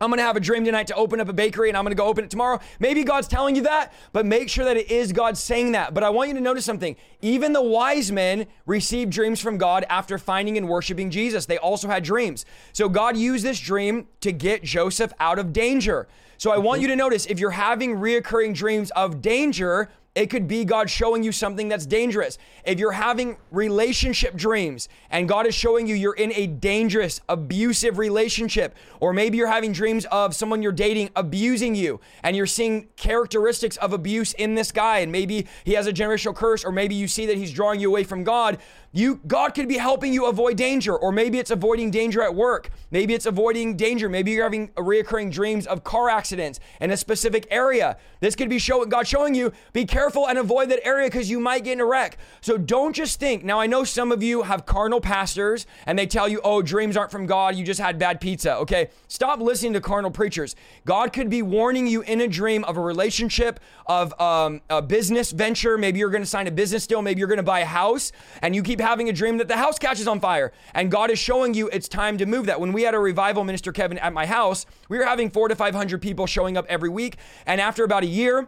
I'm 0.01 0.09
gonna 0.09 0.23
have 0.23 0.35
a 0.35 0.41
dream 0.41 0.65
tonight 0.65 0.87
to 0.87 0.95
open 0.95 1.21
up 1.21 1.29
a 1.29 1.33
bakery 1.33 1.69
and 1.69 1.77
I'm 1.77 1.85
gonna 1.85 1.95
go 1.95 2.05
open 2.05 2.25
it 2.25 2.29
tomorrow. 2.29 2.59
Maybe 2.79 3.03
God's 3.05 3.29
telling 3.29 3.55
you 3.55 3.61
that, 3.63 3.93
but 4.11 4.25
make 4.25 4.49
sure 4.49 4.65
that 4.65 4.75
it 4.75 4.91
is 4.91 5.13
God 5.13 5.37
saying 5.37 5.71
that. 5.71 5.93
But 5.93 6.03
I 6.03 6.09
want 6.09 6.27
you 6.27 6.35
to 6.35 6.41
notice 6.41 6.65
something. 6.65 6.97
Even 7.21 7.53
the 7.53 7.61
wise 7.61 8.11
men 8.11 8.47
received 8.65 9.11
dreams 9.11 9.39
from 9.39 9.57
God 9.57 9.85
after 9.89 10.17
finding 10.17 10.57
and 10.57 10.67
worshiping 10.67 11.09
Jesus. 11.11 11.45
They 11.45 11.57
also 11.57 11.87
had 11.87 12.03
dreams. 12.03 12.45
So 12.73 12.89
God 12.89 13.15
used 13.15 13.45
this 13.45 13.59
dream 13.59 14.07
to 14.19 14.33
get 14.33 14.63
Joseph 14.63 15.13
out 15.19 15.39
of 15.39 15.53
danger. 15.53 16.07
So 16.37 16.51
I 16.51 16.57
want 16.57 16.79
mm-hmm. 16.79 16.81
you 16.81 16.87
to 16.89 16.95
notice 16.97 17.25
if 17.27 17.39
you're 17.39 17.51
having 17.51 17.95
reoccurring 17.95 18.53
dreams 18.53 18.91
of 18.91 19.21
danger, 19.21 19.89
it 20.15 20.29
could 20.29 20.47
be 20.47 20.63
God 20.63 20.89
showing 20.89 21.23
you 21.23 21.33
something 21.33 21.67
that's 21.67 21.85
dangerous. 21.85 22.37
If 22.63 22.79
you're 22.79 22.93
having 22.93 23.37
relationship 23.51 24.35
dreams 24.35 24.87
and 25.09 25.27
God 25.27 25.45
is 25.45 25.53
showing 25.53 25.87
you 25.87 25.95
you're 25.95 26.13
in 26.13 26.31
a 26.33 26.47
dangerous, 26.47 27.19
abusive 27.27 27.97
relationship, 27.97 28.75
or 29.01 29.11
maybe 29.11 29.37
you're 29.37 29.47
having 29.47 29.73
dreams 29.73 30.05
of 30.05 30.33
someone 30.33 30.61
you're 30.61 30.71
dating 30.71 31.09
abusing 31.17 31.75
you 31.75 31.99
and 32.23 32.35
you're 32.35 32.45
seeing 32.45 32.87
characteristics 32.95 33.75
of 33.77 33.91
abuse 33.91 34.33
in 34.33 34.55
this 34.55 34.71
guy, 34.71 34.99
and 34.99 35.11
maybe 35.11 35.47
he 35.65 35.73
has 35.73 35.85
a 35.85 35.93
generational 35.93 36.35
curse, 36.35 36.63
or 36.63 36.71
maybe 36.71 36.95
you 36.95 37.07
see 37.07 37.25
that 37.25 37.37
he's 37.37 37.51
drawing 37.51 37.79
you 37.81 37.89
away 37.89 38.05
from 38.05 38.23
God, 38.23 38.57
you 38.95 39.19
God 39.27 39.53
could 39.53 39.67
be 39.67 39.77
helping 39.77 40.13
you 40.13 40.27
avoid 40.27 40.55
danger, 40.55 40.95
or 40.95 41.11
maybe 41.11 41.37
it's 41.37 41.51
avoiding 41.51 41.91
danger 41.91 42.23
at 42.23 42.33
work. 42.33 42.69
Maybe 42.91 43.13
it's 43.13 43.25
avoiding 43.25 43.75
danger. 43.75 44.07
Maybe 44.07 44.31
you're 44.31 44.43
having 44.43 44.69
reoccurring 44.69 45.33
dreams 45.33 45.67
of 45.67 45.83
car 45.83 46.09
accidents 46.09 46.61
in 46.79 46.91
a 46.91 46.97
specific 46.97 47.45
area. 47.51 47.97
This 48.21 48.37
could 48.37 48.47
be 48.47 48.57
showing 48.57 48.87
God 48.87 49.05
showing 49.05 49.35
you, 49.35 49.51
be 49.73 49.83
careful 49.85 50.29
and 50.29 50.37
avoid 50.37 50.69
that 50.69 50.79
area 50.85 51.07
because 51.07 51.29
you 51.29 51.41
might 51.41 51.65
get 51.65 51.73
in 51.73 51.81
a 51.81 51.85
wreck. 51.85 52.17
So 52.39 52.57
don't 52.57 52.95
just 52.95 53.19
think. 53.19 53.43
Now 53.43 53.59
I 53.59 53.67
know 53.67 53.83
some 53.83 54.13
of 54.13 54.23
you 54.23 54.43
have 54.43 54.65
carnal 54.65 55.01
pastors 55.01 55.67
and 55.85 55.99
they 55.99 56.07
tell 56.07 56.29
you, 56.29 56.39
oh, 56.45 56.61
dreams 56.61 56.95
aren't 56.95 57.11
from 57.11 57.25
God, 57.25 57.55
you 57.55 57.65
just 57.65 57.81
had 57.81 57.99
bad 57.99 58.21
pizza. 58.21 58.55
Okay. 58.59 58.89
Stop 59.09 59.41
listening 59.41 59.73
to 59.73 59.81
carnal 59.81 60.09
preachers. 60.09 60.55
God 60.85 61.11
could 61.11 61.29
be 61.29 61.41
warning 61.41 61.85
you 61.85 62.01
in 62.01 62.21
a 62.21 62.29
dream 62.29 62.63
of 62.63 62.77
a 62.77 62.81
relationship, 62.81 63.59
of 63.87 64.17
um, 64.21 64.61
a 64.69 64.81
business 64.81 65.31
venture. 65.31 65.77
Maybe 65.77 65.99
you're 65.99 66.09
gonna 66.09 66.25
sign 66.25 66.47
a 66.47 66.51
business 66.51 66.87
deal, 66.87 67.01
maybe 67.01 67.19
you're 67.19 67.27
gonna 67.27 67.43
buy 67.43 67.59
a 67.59 67.65
house, 67.65 68.13
and 68.41 68.55
you 68.55 68.63
keep 68.63 68.79
having 68.85 69.09
a 69.09 69.13
dream 69.13 69.37
that 69.37 69.47
the 69.47 69.57
house 69.57 69.79
catches 69.79 70.07
on 70.07 70.19
fire. 70.19 70.51
And 70.75 70.91
God 70.91 71.09
is 71.09 71.17
showing 71.17 71.55
you 71.55 71.67
it's 71.69 71.87
time 71.87 72.17
to 72.19 72.25
move 72.25 72.45
that. 72.45 72.59
When 72.59 72.71
we 72.71 72.83
had 72.83 72.93
a 72.93 72.99
revival 72.99 73.43
minister, 73.43 73.71
Kevin, 73.71 73.97
at 73.97 74.13
my 74.13 74.27
house, 74.27 74.65
we 74.89 74.97
were 74.97 75.05
having 75.05 75.31
four 75.31 75.47
to 75.47 75.55
500 75.55 76.01
people 76.01 76.27
showing 76.27 76.55
up 76.55 76.65
every 76.69 76.89
week. 76.89 77.17
And 77.47 77.59
after 77.59 77.83
about 77.83 78.03
a 78.03 78.07
year, 78.07 78.47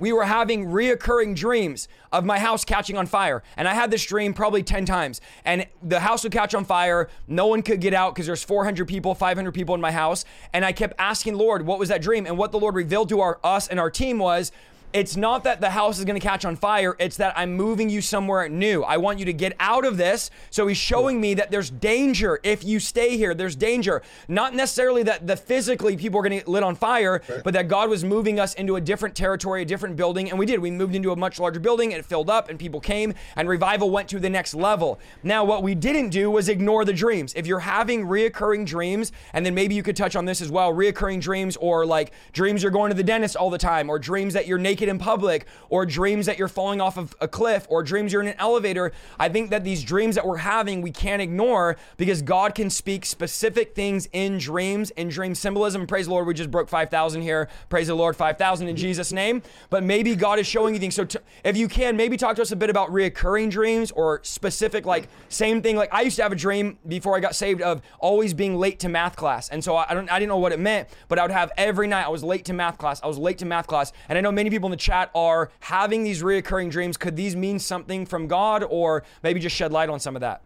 we 0.00 0.12
were 0.12 0.24
having 0.24 0.66
reoccurring 0.66 1.36
dreams 1.36 1.86
of 2.10 2.24
my 2.24 2.38
house 2.38 2.64
catching 2.64 2.96
on 2.96 3.06
fire. 3.06 3.42
And 3.56 3.68
I 3.68 3.74
had 3.74 3.90
this 3.90 4.04
dream 4.04 4.34
probably 4.34 4.62
10 4.62 4.86
times. 4.86 5.20
And 5.44 5.66
the 5.82 6.00
house 6.00 6.24
would 6.24 6.32
catch 6.32 6.54
on 6.54 6.64
fire. 6.64 7.08
No 7.28 7.46
one 7.46 7.62
could 7.62 7.80
get 7.80 7.94
out 7.94 8.14
because 8.14 8.26
there's 8.26 8.42
400 8.42 8.88
people, 8.88 9.14
500 9.14 9.52
people 9.52 9.74
in 9.74 9.80
my 9.80 9.92
house. 9.92 10.24
And 10.52 10.64
I 10.64 10.72
kept 10.72 10.94
asking 10.98 11.36
Lord, 11.36 11.64
what 11.64 11.78
was 11.78 11.90
that 11.90 12.02
dream? 12.02 12.26
And 12.26 12.36
what 12.36 12.50
the 12.50 12.58
Lord 12.58 12.74
revealed 12.74 13.10
to 13.10 13.20
our 13.20 13.38
us 13.44 13.68
and 13.68 13.78
our 13.78 13.90
team 13.90 14.18
was 14.18 14.50
it's 14.92 15.16
not 15.16 15.44
that 15.44 15.60
the 15.60 15.70
house 15.70 15.98
is 15.98 16.04
going 16.04 16.18
to 16.18 16.26
catch 16.26 16.44
on 16.44 16.56
fire. 16.56 16.96
It's 16.98 17.16
that 17.18 17.32
I'm 17.36 17.54
moving 17.54 17.88
you 17.88 18.00
somewhere 18.00 18.48
new. 18.48 18.82
I 18.82 18.96
want 18.96 19.18
you 19.18 19.24
to 19.26 19.32
get 19.32 19.54
out 19.60 19.84
of 19.84 19.96
this. 19.96 20.30
So 20.50 20.66
he's 20.66 20.78
showing 20.78 21.20
me 21.20 21.34
that 21.34 21.50
there's 21.50 21.70
danger 21.70 22.40
if 22.42 22.64
you 22.64 22.80
stay 22.80 23.16
here. 23.16 23.32
There's 23.32 23.54
danger. 23.54 24.02
Not 24.26 24.54
necessarily 24.54 25.04
that 25.04 25.26
the 25.26 25.36
physically 25.36 25.96
people 25.96 26.18
are 26.18 26.22
going 26.22 26.32
to 26.32 26.38
get 26.38 26.48
lit 26.48 26.64
on 26.64 26.74
fire, 26.74 27.22
but 27.44 27.54
that 27.54 27.68
God 27.68 27.88
was 27.88 28.04
moving 28.04 28.40
us 28.40 28.54
into 28.54 28.76
a 28.76 28.80
different 28.80 29.14
territory, 29.14 29.62
a 29.62 29.64
different 29.64 29.96
building. 29.96 30.28
And 30.28 30.38
we 30.38 30.46
did. 30.46 30.58
We 30.58 30.70
moved 30.70 30.94
into 30.94 31.12
a 31.12 31.16
much 31.16 31.38
larger 31.38 31.60
building. 31.60 31.92
And 31.92 32.00
it 32.00 32.06
filled 32.06 32.30
up 32.30 32.48
and 32.48 32.58
people 32.58 32.80
came 32.80 33.14
and 33.36 33.48
revival 33.48 33.90
went 33.90 34.08
to 34.08 34.18
the 34.18 34.30
next 34.30 34.54
level. 34.54 34.98
Now, 35.22 35.44
what 35.44 35.62
we 35.62 35.76
didn't 35.76 36.10
do 36.10 36.30
was 36.30 36.48
ignore 36.48 36.84
the 36.84 36.92
dreams. 36.92 37.32
If 37.36 37.46
you're 37.46 37.60
having 37.60 38.06
reoccurring 38.06 38.66
dreams, 38.66 39.12
and 39.32 39.46
then 39.46 39.54
maybe 39.54 39.74
you 39.76 39.82
could 39.84 39.96
touch 39.96 40.16
on 40.16 40.24
this 40.24 40.40
as 40.40 40.50
well, 40.50 40.72
reoccurring 40.72 41.20
dreams 41.20 41.56
or 41.56 41.86
like 41.86 42.12
dreams 42.32 42.62
you're 42.62 42.72
going 42.72 42.90
to 42.90 42.96
the 42.96 43.04
dentist 43.04 43.36
all 43.36 43.50
the 43.50 43.58
time 43.58 43.88
or 43.88 43.98
dreams 43.98 44.34
that 44.34 44.48
you're 44.48 44.58
naked 44.58 44.79
naked 44.80 44.88
in 44.88 44.98
public 44.98 45.46
or 45.68 45.84
dreams 45.84 46.24
that 46.26 46.38
you're 46.38 46.48
falling 46.48 46.80
off 46.80 46.96
of 46.96 47.14
a 47.20 47.28
cliff 47.28 47.66
or 47.68 47.82
dreams 47.82 48.12
you're 48.12 48.22
in 48.22 48.28
an 48.28 48.34
elevator. 48.38 48.92
I 49.18 49.28
think 49.28 49.50
that 49.50 49.62
these 49.62 49.84
dreams 49.84 50.14
that 50.14 50.26
we're 50.26 50.38
having, 50.38 50.80
we 50.80 50.90
can't 50.90 51.20
ignore 51.20 51.76
because 51.98 52.22
God 52.22 52.54
can 52.54 52.70
speak 52.70 53.04
specific 53.04 53.74
things 53.74 54.08
in 54.12 54.38
dreams, 54.38 54.90
and 54.96 55.10
dream 55.10 55.34
symbolism. 55.34 55.86
Praise 55.86 56.06
the 56.06 56.12
Lord, 56.12 56.26
we 56.26 56.34
just 56.34 56.50
broke 56.50 56.68
5,000 56.68 57.20
here. 57.20 57.48
Praise 57.68 57.88
the 57.88 57.94
Lord, 57.94 58.16
5,000 58.16 58.68
in 58.68 58.76
Jesus' 58.76 59.12
name. 59.12 59.42
But 59.68 59.84
maybe 59.84 60.16
God 60.16 60.38
is 60.38 60.46
showing 60.46 60.74
you 60.74 60.80
things. 60.80 60.94
So 60.94 61.04
t- 61.04 61.18
if 61.44 61.56
you 61.56 61.68
can, 61.68 61.96
maybe 61.96 62.16
talk 62.16 62.36
to 62.36 62.42
us 62.42 62.52
a 62.52 62.56
bit 62.56 62.70
about 62.70 62.90
reoccurring 62.90 63.50
dreams 63.50 63.90
or 63.90 64.20
specific, 64.22 64.86
like 64.86 65.08
same 65.28 65.60
thing. 65.60 65.76
Like 65.76 65.92
I 65.92 66.00
used 66.02 66.16
to 66.16 66.22
have 66.22 66.32
a 66.32 66.36
dream 66.36 66.78
before 66.88 67.16
I 67.16 67.20
got 67.20 67.34
saved 67.34 67.60
of 67.60 67.82
always 67.98 68.32
being 68.32 68.56
late 68.56 68.78
to 68.80 68.88
math 68.88 69.16
class. 69.16 69.50
And 69.50 69.62
so 69.62 69.76
I, 69.76 69.92
don't, 69.92 70.10
I 70.10 70.18
didn't 70.18 70.30
know 70.30 70.38
what 70.38 70.52
it 70.52 70.58
meant, 70.58 70.88
but 71.08 71.18
I 71.18 71.22
would 71.22 71.30
have 71.30 71.52
every 71.58 71.86
night 71.86 72.06
I 72.06 72.08
was 72.08 72.24
late 72.24 72.46
to 72.46 72.52
math 72.52 72.78
class. 72.78 73.00
I 73.02 73.06
was 73.06 73.18
late 73.18 73.38
to 73.38 73.44
math 73.44 73.66
class. 73.66 73.92
And 74.08 74.16
I 74.16 74.20
know 74.20 74.32
many 74.32 74.48
people 74.48 74.69
in 74.70 74.72
the 74.72 74.76
chat 74.76 75.10
are 75.14 75.50
having 75.60 76.04
these 76.04 76.22
reoccurring 76.22 76.70
dreams. 76.70 76.96
Could 76.96 77.16
these 77.16 77.34
mean 77.34 77.58
something 77.58 78.06
from 78.06 78.28
God 78.28 78.64
or 78.68 79.02
maybe 79.22 79.40
just 79.40 79.56
shed 79.56 79.72
light 79.72 79.88
on 79.88 79.98
some 79.98 80.16
of 80.16 80.20
that? 80.20 80.42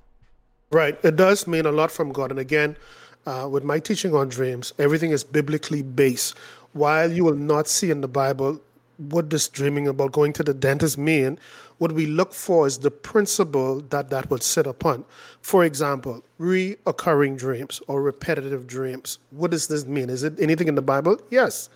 Right. 0.70 0.99
It 1.05 1.16
does 1.16 1.47
mean 1.47 1.66
a 1.66 1.72
lot 1.72 1.93
from 1.93 2.11
God. 2.11 2.31
And 2.31 2.41
again, 2.41 2.77
uh, 3.27 3.49
with 3.51 3.64
my 3.64 3.79
teaching 3.79 4.14
on 4.14 4.29
dreams, 4.29 4.72
everything 4.79 5.11
is 5.11 5.22
biblically 5.22 5.83
based. 5.83 6.37
While 6.72 7.12
you 7.12 7.25
will 7.25 7.37
not 7.37 7.68
see 7.68 7.91
in 7.91 8.01
the 8.01 8.09
Bible 8.09 8.61
what 8.97 9.31
this 9.31 9.49
dreaming 9.49 9.89
about 9.89 10.12
going 10.12 10.33
to 10.35 10.43
the 10.43 10.55
dentist 10.55 10.99
mean, 10.99 11.39
what 11.79 11.93
we 11.93 12.07
look 12.07 12.33
for 12.33 12.66
is 12.66 12.79
the 12.79 12.91
principle 12.91 13.81
that 13.91 14.11
that 14.11 14.31
would 14.31 14.43
sit 14.43 14.66
upon. 14.66 15.05
For 15.41 15.64
example, 15.64 16.22
reoccurring 16.41 17.37
dreams 17.37 17.81
or 17.89 18.03
repetitive 18.03 18.66
dreams. 18.66 19.18
What 19.31 19.51
does 19.51 19.66
this 19.66 19.85
mean? 19.87 20.11
Is 20.11 20.22
it 20.22 20.39
anything 20.41 20.68
in 20.68 20.75
the 20.75 20.83
Bible? 20.83 21.18
Yes. 21.31 21.68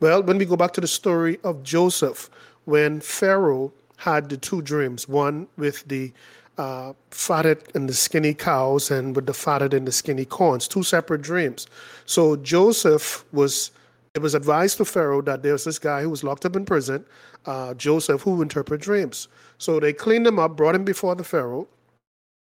Well, 0.00 0.22
when 0.22 0.38
we 0.38 0.44
go 0.44 0.56
back 0.56 0.72
to 0.74 0.80
the 0.80 0.86
story 0.86 1.38
of 1.42 1.62
Joseph, 1.62 2.30
when 2.64 3.00
Pharaoh 3.00 3.72
had 3.96 4.28
the 4.28 4.36
two 4.36 4.60
dreams, 4.62 5.08
one 5.08 5.48
with 5.56 5.86
the 5.88 6.12
uh, 6.58 6.92
fatted 7.10 7.62
and 7.74 7.88
the 7.88 7.94
skinny 7.94 8.34
cows 8.34 8.90
and 8.90 9.14
with 9.14 9.26
the 9.26 9.34
fatted 9.34 9.74
and 9.74 9.86
the 9.86 9.92
skinny 9.92 10.24
corns, 10.24 10.68
two 10.68 10.82
separate 10.82 11.22
dreams. 11.22 11.66
So 12.04 12.36
Joseph 12.36 13.24
was 13.32 13.70
it 14.14 14.22
was 14.22 14.34
advised 14.34 14.78
to 14.78 14.86
Pharaoh 14.86 15.20
that 15.22 15.42
there's 15.42 15.64
this 15.64 15.78
guy 15.78 16.00
who 16.00 16.08
was 16.08 16.24
locked 16.24 16.46
up 16.46 16.56
in 16.56 16.64
prison, 16.64 17.04
uh, 17.44 17.74
Joseph, 17.74 18.22
who 18.22 18.40
interpret 18.40 18.80
dreams. 18.80 19.28
So 19.58 19.80
they 19.80 19.92
cleaned 19.92 20.26
him 20.26 20.38
up, 20.38 20.56
brought 20.56 20.74
him 20.74 20.84
before 20.84 21.14
the 21.14 21.24
Pharaoh. 21.24 21.68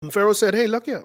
And 0.02 0.12
Pharaoh 0.12 0.32
said, 0.32 0.54
Hey, 0.54 0.66
look 0.66 0.86
here. 0.86 1.04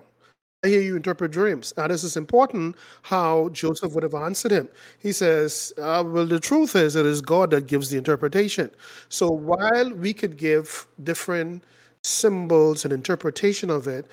I 0.63 0.69
hear 0.69 0.81
you 0.81 0.95
interpret 0.95 1.31
dreams. 1.31 1.73
Now, 1.75 1.87
this 1.87 2.05
is 2.05 2.15
important 2.15 2.77
how 3.01 3.49
Joseph 3.49 3.91
would 3.93 4.03
have 4.03 4.13
answered 4.13 4.51
him. 4.51 4.69
He 4.99 5.11
says, 5.11 5.73
uh, 5.77 6.03
Well, 6.05 6.25
the 6.25 6.39
truth 6.39 6.75
is, 6.75 6.95
it 6.95 7.05
is 7.05 7.21
God 7.21 7.51
that 7.51 7.67
gives 7.67 7.89
the 7.89 7.97
interpretation. 7.97 8.71
So 9.09 9.29
while 9.29 9.93
we 9.93 10.13
could 10.13 10.37
give 10.37 10.87
different 11.03 11.63
symbols 12.03 12.85
and 12.85 12.93
interpretation 12.93 13.69
of 13.69 13.87
it, 13.87 14.05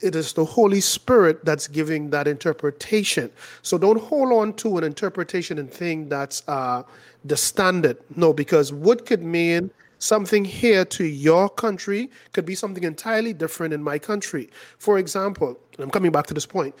it 0.00 0.14
is 0.14 0.32
the 0.32 0.44
Holy 0.44 0.80
Spirit 0.80 1.44
that's 1.44 1.66
giving 1.66 2.10
that 2.10 2.28
interpretation. 2.28 3.30
So 3.62 3.78
don't 3.78 4.00
hold 4.00 4.32
on 4.32 4.52
to 4.54 4.76
an 4.78 4.84
interpretation 4.84 5.58
and 5.58 5.70
think 5.70 6.10
that's 6.10 6.42
uh, 6.48 6.82
the 7.24 7.36
standard. 7.36 7.96
No, 8.14 8.32
because 8.32 8.72
what 8.72 9.06
could 9.06 9.22
mean 9.22 9.70
something 9.98 10.44
here 10.44 10.84
to 10.84 11.04
your 11.04 11.48
country 11.48 12.10
could 12.32 12.44
be 12.44 12.54
something 12.54 12.84
entirely 12.84 13.32
different 13.32 13.74
in 13.74 13.82
my 13.82 13.98
country. 13.98 14.50
For 14.78 14.98
example, 14.98 15.58
I'm 15.78 15.90
coming 15.90 16.12
back 16.12 16.26
to 16.26 16.34
this 16.34 16.46
point. 16.46 16.74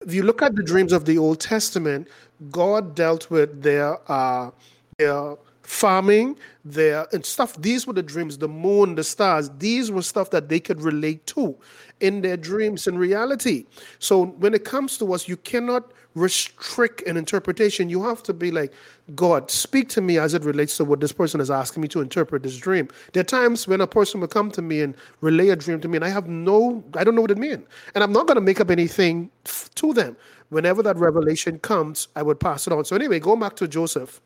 If 0.00 0.12
you 0.12 0.22
look 0.22 0.42
at 0.42 0.54
the 0.54 0.62
dreams 0.62 0.92
of 0.92 1.04
the 1.04 1.18
Old 1.18 1.40
Testament, 1.40 2.08
God 2.50 2.94
dealt 2.94 3.30
with 3.30 3.62
their 3.62 3.98
uh, 4.10 4.50
their 4.98 5.36
farming, 5.62 6.36
their 6.64 7.06
and 7.12 7.24
stuff. 7.24 7.56
These 7.60 7.86
were 7.86 7.94
the 7.94 8.02
dreams, 8.02 8.36
the 8.38 8.48
moon, 8.48 8.94
the 8.94 9.04
stars. 9.04 9.50
These 9.58 9.90
were 9.90 10.02
stuff 10.02 10.30
that 10.30 10.48
they 10.48 10.60
could 10.60 10.82
relate 10.82 11.26
to 11.28 11.56
in 12.00 12.20
their 12.20 12.36
dreams 12.36 12.86
and 12.86 12.98
reality. 12.98 13.64
So 13.98 14.26
when 14.26 14.52
it 14.52 14.64
comes 14.64 14.98
to 14.98 15.14
us, 15.14 15.26
you 15.26 15.36
cannot 15.38 15.92
restrict 16.14 17.02
an 17.02 17.16
interpretation. 17.16 17.88
You 17.88 18.02
have 18.04 18.22
to 18.24 18.32
be 18.32 18.50
like, 18.50 18.72
God, 19.14 19.50
speak 19.50 19.88
to 19.90 20.00
me 20.00 20.18
as 20.18 20.34
it 20.34 20.44
relates 20.44 20.76
to 20.76 20.84
what 20.84 21.00
this 21.00 21.12
person 21.12 21.40
is 21.40 21.50
asking 21.50 21.82
me 21.82 21.88
to 21.88 22.00
interpret 22.00 22.42
this 22.42 22.56
dream. 22.56 22.88
There 23.12 23.20
are 23.20 23.24
times 23.24 23.66
when 23.66 23.80
a 23.80 23.86
person 23.86 24.20
will 24.20 24.28
come 24.28 24.50
to 24.52 24.62
me 24.62 24.80
and 24.80 24.94
relay 25.20 25.48
a 25.48 25.56
dream 25.56 25.80
to 25.80 25.88
me, 25.88 25.96
and 25.96 26.04
I 26.04 26.08
have 26.08 26.28
no, 26.28 26.82
I 26.96 27.04
don't 27.04 27.14
know 27.14 27.22
what 27.22 27.30
it 27.30 27.38
means. 27.38 27.66
And 27.94 28.04
I'm 28.04 28.12
not 28.12 28.26
going 28.26 28.36
to 28.36 28.40
make 28.40 28.60
up 28.60 28.70
anything 28.70 29.30
to 29.74 29.92
them. 29.92 30.16
Whenever 30.50 30.82
that 30.82 30.96
revelation 30.96 31.58
comes, 31.58 32.08
I 32.14 32.22
would 32.22 32.38
pass 32.38 32.66
it 32.66 32.72
on. 32.72 32.84
So, 32.84 32.94
anyway, 32.94 33.18
going 33.18 33.40
back 33.40 33.56
to 33.56 33.68
Joseph. 33.68 34.20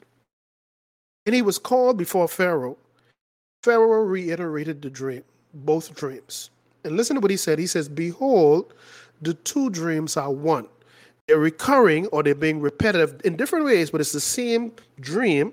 And 1.26 1.34
he 1.34 1.42
was 1.42 1.58
called 1.58 1.96
before 1.96 2.28
Pharaoh. 2.28 2.76
Pharaoh 3.62 4.02
reiterated 4.02 4.82
the 4.82 4.90
dream, 4.90 5.22
both 5.52 5.94
dreams. 5.94 6.50
And 6.84 6.96
listen 6.96 7.16
to 7.16 7.20
what 7.20 7.30
he 7.30 7.36
said. 7.36 7.58
He 7.58 7.66
says, 7.66 7.88
Behold, 7.88 8.74
the 9.20 9.34
two 9.34 9.68
dreams 9.70 10.16
are 10.16 10.32
one. 10.32 10.68
They're 11.28 11.38
recurring 11.38 12.06
or 12.06 12.22
they're 12.22 12.34
being 12.34 12.60
repetitive 12.60 13.20
in 13.22 13.36
different 13.36 13.66
ways, 13.66 13.90
but 13.90 14.00
it's 14.00 14.12
the 14.12 14.20
same 14.20 14.72
dream. 14.98 15.52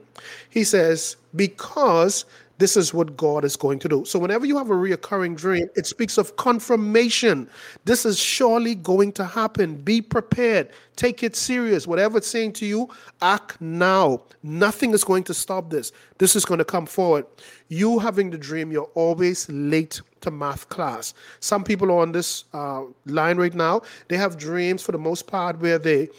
He 0.50 0.64
says, 0.64 1.18
Because 1.36 2.24
this 2.58 2.78
is 2.78 2.94
what 2.94 3.18
God 3.18 3.44
is 3.44 3.56
going 3.56 3.80
to 3.80 3.90
do. 3.90 4.06
So, 4.06 4.18
whenever 4.18 4.46
you 4.46 4.58
have 4.58 4.70
a 4.70 4.74
reoccurring 4.74 5.36
dream, 5.36 5.68
it 5.76 5.86
speaks 5.86 6.18
of 6.18 6.36
confirmation. 6.38 7.50
This 7.84 8.06
is 8.06 8.18
surely 8.18 8.76
going 8.76 9.12
to 9.14 9.26
happen. 9.26 9.76
Be 9.76 10.02
prepared. 10.02 10.70
Take 10.96 11.24
it 11.24 11.36
serious. 11.36 11.86
Whatever 11.86 12.20
it's 12.20 12.28
saying 12.28 12.54
to 12.54 12.66
you, 12.66 12.90
act 13.22 13.60
now. 13.60 14.22
Nothing 14.44 14.92
is 14.92 15.04
going 15.04 15.24
to 15.26 15.34
stop 15.34 15.70
this. 15.70 15.92
This 16.18 16.36
is 16.36 16.46
going 16.46 16.60
to 16.60 16.66
come 16.66 16.86
forward. 16.86 17.26
You 17.68 18.00
having 18.00 18.30
the 18.30 18.38
dream, 18.38 18.72
you're 18.72 18.92
always 18.94 19.50
late 19.50 20.02
to 20.22 20.32
math 20.32 20.70
class. 20.70 21.14
Some 21.40 21.64
people 21.64 21.92
are 21.92 22.02
on 22.02 22.12
this 22.12 22.46
uh, 22.54 22.84
line 23.06 23.38
right 23.38 23.54
now, 23.54 23.82
they 24.08 24.18
have 24.18 24.38
dreams 24.38 24.82
for 24.82 24.92
the 24.92 24.98
most 24.98 25.28
part 25.28 25.60
where 25.60 25.80
they 25.80 26.10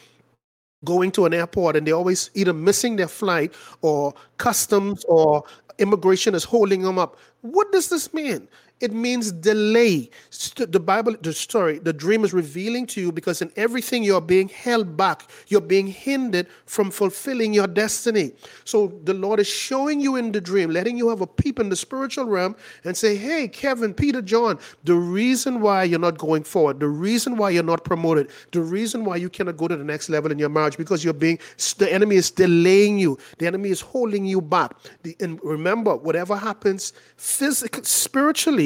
going 0.85 1.11
to 1.11 1.27
an 1.27 1.35
airport 1.35 1.77
and 1.77 1.87
they're 1.87 1.95
always 1.95 2.31
either 2.35 2.53
missing 2.53 2.97
their 2.97 3.09
flight 3.09 3.53
or 3.83 4.15
customs 4.39 5.05
or 5.09 5.45
immigration 5.79 6.35
is 6.35 6.45
holding 6.45 6.83
them 6.83 6.99
up. 6.99 7.17
What 7.41 7.73
does 7.73 7.89
this 7.89 8.13
mean? 8.13 8.49
It 8.79 8.93
means 8.93 9.33
delay. 9.33 10.11
The 10.57 10.79
Bible, 10.79 11.17
the 11.23 11.33
story, 11.33 11.79
the 11.79 11.95
dream 11.95 12.25
is 12.25 12.35
revealing 12.35 12.87
to 12.89 13.01
you 13.01 13.11
because 13.11 13.41
in 13.41 13.51
everything 13.57 14.03
you're 14.03 14.21
being 14.21 14.51
held 14.51 14.99
back, 14.99 15.31
you're 15.49 15.63
being 15.63 15.87
hindered 15.87 16.47
from 16.67 16.91
fulfilling 16.91 17.55
your 17.55 17.69
destiny. 17.69 18.33
So 18.65 18.93
the 19.05 19.15
Lord 19.15 19.41
is 19.41 19.47
showing 19.47 20.03
you 20.03 20.17
in 20.17 20.31
the 20.31 20.43
dream, 20.43 20.71
letting 20.71 20.99
you 20.99 21.09
have 21.09 21.23
a 21.23 21.27
peep 21.27 21.59
in 21.59 21.71
the 21.71 21.77
spiritual 21.77 22.27
realm 22.27 22.55
and 22.85 22.95
say, 22.95 23.17
Hey, 23.17 23.49
Kevin, 23.49 23.95
Peter, 23.95 24.21
John, 24.21 24.59
the 24.85 24.95
reason 24.95 25.63
why 25.63 25.85
you're 25.85 25.99
not 25.99 26.19
going 26.19 26.45
forward, 26.45 26.79
the 26.79 26.89
reason 26.89 27.39
why 27.39 27.51
you're 27.51 27.63
not 27.63 27.83
promoted, 27.83 28.29
the 28.53 28.61
reason 28.61 29.07
why 29.07 29.17
you 29.17 29.31
cannot 29.31 29.57
go 29.57 29.69
to 29.69 29.77
the 29.77 29.85
next 29.85 30.11
level 30.11 30.31
in 30.31 30.39
your 30.39 30.51
marriage, 30.51 30.77
because 30.77 31.03
you're 31.03 31.15
being, 31.15 31.39
the 31.79 31.91
enemy 31.91 32.17
is 32.17 32.31
delaying 32.31 32.99
you, 32.99 33.17
the 33.39 33.47
enemy 33.47 33.71
is 33.71 33.81
holding 33.81 34.27
you 34.27 34.43
back. 34.43 34.75
The, 35.03 35.17
and 35.21 35.41
remember, 35.43 35.97
whatever 35.97 36.37
happens 36.37 36.93
physically, 37.17 37.85
spiritually, 37.85 38.66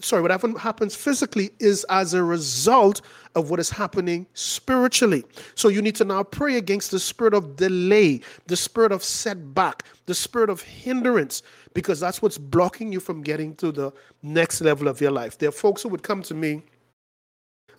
sorry, 0.00 0.22
whatever 0.22 0.58
happens 0.58 0.94
physically 0.94 1.50
is 1.58 1.84
as 1.90 2.14
a 2.14 2.22
result 2.22 3.00
of 3.34 3.50
what 3.50 3.60
is 3.60 3.70
happening 3.70 4.26
spiritually. 4.34 5.24
So 5.54 5.68
you 5.68 5.82
need 5.82 5.94
to 5.96 6.04
now 6.04 6.22
pray 6.22 6.56
against 6.56 6.90
the 6.90 6.98
spirit 6.98 7.34
of 7.34 7.56
delay, 7.56 8.20
the 8.46 8.56
spirit 8.56 8.92
of 8.92 9.04
setback, 9.04 9.84
the 10.06 10.14
spirit 10.14 10.50
of 10.50 10.62
hindrance, 10.62 11.42
because 11.74 12.00
that's 12.00 12.20
what's 12.22 12.38
blocking 12.38 12.92
you 12.92 13.00
from 13.00 13.22
getting 13.22 13.54
to 13.56 13.70
the 13.70 13.92
next 14.22 14.60
level 14.60 14.88
of 14.88 15.00
your 15.00 15.12
life. 15.12 15.38
There 15.38 15.48
are 15.48 15.52
folks 15.52 15.82
who 15.82 15.88
would 15.90 16.02
come 16.02 16.22
to 16.22 16.34
me 16.34 16.62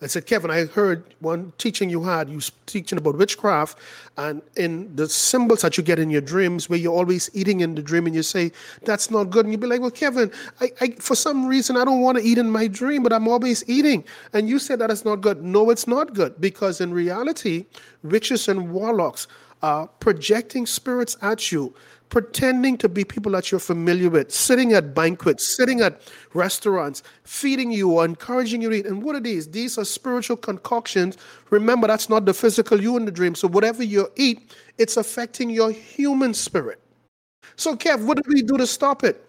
I 0.04 0.08
said, 0.08 0.26
Kevin, 0.26 0.50
I 0.50 0.66
heard 0.66 1.04
one 1.20 1.54
teaching 1.60 1.88
you 1.90 2.02
had, 2.02 2.28
you 2.28 2.42
teaching 2.66 2.98
about 2.98 3.18
witchcraft, 3.18 3.78
and 4.18 4.42
in 4.56 4.96
the 4.96 5.08
symbols 5.08 5.62
that 5.62 5.78
you 5.78 5.84
get 5.84 6.00
in 6.00 6.10
your 6.10 6.22
dreams, 6.22 6.70
where 6.70 6.80
you're 6.80 6.94
always 6.94 7.30
eating 7.34 7.60
in 7.60 7.76
the 7.76 7.84
dream, 7.84 8.08
and 8.08 8.16
you 8.16 8.24
say, 8.24 8.52
that's 8.84 9.12
not 9.12 9.26
good. 9.26 9.46
And 9.46 9.54
you'd 9.54 9.62
be 9.62 9.68
like, 9.68 9.80
well, 9.80 9.92
Kevin, 9.92 10.32
I, 10.60 10.72
I, 10.82 10.90
for 10.92 11.16
some 11.16 11.46
reason, 11.46 11.78
I 11.78 11.86
don't 11.86 12.02
want 12.02 12.18
to 12.18 12.24
eat 12.24 12.40
in 12.40 12.50
my 12.50 12.68
dream, 12.68 13.04
but 13.04 13.14
I'm 13.14 13.28
always 13.28 13.64
eating. 13.70 14.04
And 14.34 14.50
you 14.50 14.58
said 14.58 14.80
that 14.80 14.90
it's 14.90 15.06
not 15.06 15.22
good. 15.22 15.44
No, 15.44 15.70
it's 15.70 15.88
not 15.88 16.16
good, 16.16 16.42
because 16.42 16.82
in 16.82 16.92
reality, 16.94 17.66
witches 18.02 18.48
and 18.48 18.72
warlocks 18.72 19.28
are 19.62 19.86
projecting 20.00 20.66
spirits 20.66 21.16
at 21.22 21.52
you 21.52 21.76
pretending 22.12 22.78
to 22.78 22.90
be 22.90 23.04
people 23.04 23.32
that 23.32 23.50
you're 23.50 23.60
familiar 23.60 24.10
with, 24.10 24.32
sitting 24.32 24.74
at 24.74 24.94
banquets, 24.94 25.48
sitting 25.48 25.80
at 25.80 26.02
restaurants, 26.34 27.02
feeding 27.24 27.72
you 27.72 27.90
or 27.90 28.06
encouraging 28.06 28.62
you 28.62 28.70
to 28.70 28.76
eat. 28.76 28.86
And 28.86 29.02
what 29.02 29.16
are 29.16 29.22
these? 29.22 29.48
These 29.48 29.78
are 29.78 29.86
spiritual 29.86 30.38
concoctions. 30.38 31.18
Remember, 31.50 31.88
that's 31.88 32.10
not 32.10 32.26
the 32.26 32.34
physical 32.34 32.80
you 32.80 32.98
in 32.98 33.06
the 33.06 33.12
dream. 33.12 33.34
So 33.34 33.48
whatever 33.48 33.82
you 33.82 34.12
eat, 34.18 34.54
it's 34.78 34.98
affecting 34.98 35.50
your 35.50 35.72
human 35.72 36.34
spirit. 36.34 36.80
So, 37.56 37.76
Kev, 37.76 38.04
what 38.04 38.18
do 38.18 38.24
we 38.28 38.42
do 38.42 38.58
to 38.58 38.68
stop 38.68 39.04
it? 39.04 39.26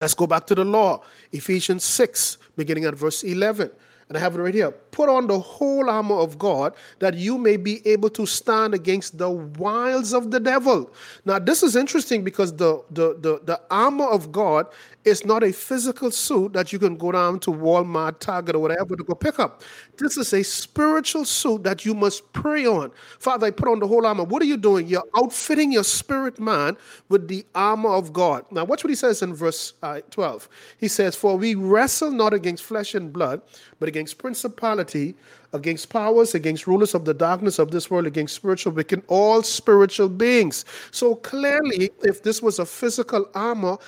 Let's 0.00 0.14
go 0.14 0.28
back 0.28 0.46
to 0.46 0.54
the 0.54 0.64
law. 0.64 1.02
Ephesians 1.32 1.82
6, 1.84 2.38
beginning 2.56 2.84
at 2.84 2.94
verse 2.94 3.24
11 3.24 3.70
and 4.08 4.16
I 4.16 4.20
have 4.20 4.34
it 4.34 4.40
right 4.40 4.54
here. 4.54 4.70
Put 4.70 5.08
on 5.08 5.26
the 5.26 5.38
whole 5.38 5.90
armor 5.90 6.16
of 6.16 6.38
God 6.38 6.74
that 6.98 7.14
you 7.14 7.36
may 7.36 7.56
be 7.56 7.86
able 7.86 8.08
to 8.10 8.24
stand 8.24 8.74
against 8.74 9.18
the 9.18 9.30
wiles 9.30 10.14
of 10.14 10.30
the 10.30 10.40
devil. 10.40 10.90
Now, 11.24 11.38
this 11.38 11.62
is 11.62 11.76
interesting 11.76 12.24
because 12.24 12.54
the, 12.56 12.82
the, 12.90 13.16
the, 13.20 13.40
the 13.44 13.60
armor 13.70 14.06
of 14.06 14.32
God 14.32 14.66
is 15.04 15.24
not 15.24 15.42
a 15.42 15.52
physical 15.52 16.10
suit 16.10 16.52
that 16.52 16.72
you 16.72 16.78
can 16.78 16.96
go 16.96 17.12
down 17.12 17.40
to 17.40 17.50
Walmart, 17.50 18.18
Target, 18.18 18.54
or 18.54 18.60
whatever 18.60 18.96
to 18.96 19.04
go 19.04 19.14
pick 19.14 19.38
up. 19.38 19.62
This 19.96 20.16
is 20.16 20.32
a 20.32 20.42
spiritual 20.42 21.24
suit 21.24 21.62
that 21.64 21.84
you 21.84 21.94
must 21.94 22.30
pray 22.32 22.66
on. 22.66 22.90
Father, 23.18 23.46
I 23.46 23.50
put 23.50 23.68
on 23.68 23.78
the 23.78 23.86
whole 23.86 24.06
armor. 24.06 24.24
What 24.24 24.42
are 24.42 24.46
you 24.46 24.56
doing? 24.56 24.86
You're 24.86 25.04
outfitting 25.16 25.72
your 25.72 25.84
spirit 25.84 26.38
man 26.38 26.76
with 27.08 27.28
the 27.28 27.44
armor 27.54 27.90
of 27.90 28.12
God. 28.12 28.44
Now, 28.50 28.64
watch 28.64 28.84
what 28.84 28.90
he 28.90 28.96
says 28.96 29.22
in 29.22 29.34
verse 29.34 29.74
uh, 29.82 30.00
12. 30.10 30.48
He 30.78 30.88
says, 30.88 31.14
For 31.16 31.36
we 31.36 31.54
wrestle 31.54 32.10
not 32.10 32.34
against 32.34 32.64
flesh 32.64 32.94
and 32.94 33.12
blood, 33.12 33.42
but 33.78 33.88
against 33.88 33.97
principality, 34.06 35.14
against 35.52 35.88
powers, 35.88 36.34
against 36.34 36.66
rulers 36.66 36.94
of 36.94 37.04
the 37.04 37.14
darkness 37.14 37.58
of 37.58 37.70
this 37.70 37.90
world, 37.90 38.06
against 38.06 38.34
spiritual 38.34 38.72
wicked, 38.72 39.02
all 39.08 39.42
spiritual 39.42 40.08
beings. 40.08 40.64
So 40.90 41.14
clearly, 41.14 41.90
if 42.02 42.22
this 42.22 42.42
was 42.42 42.58
a 42.58 42.66
physical 42.66 43.28
armor, 43.34 43.78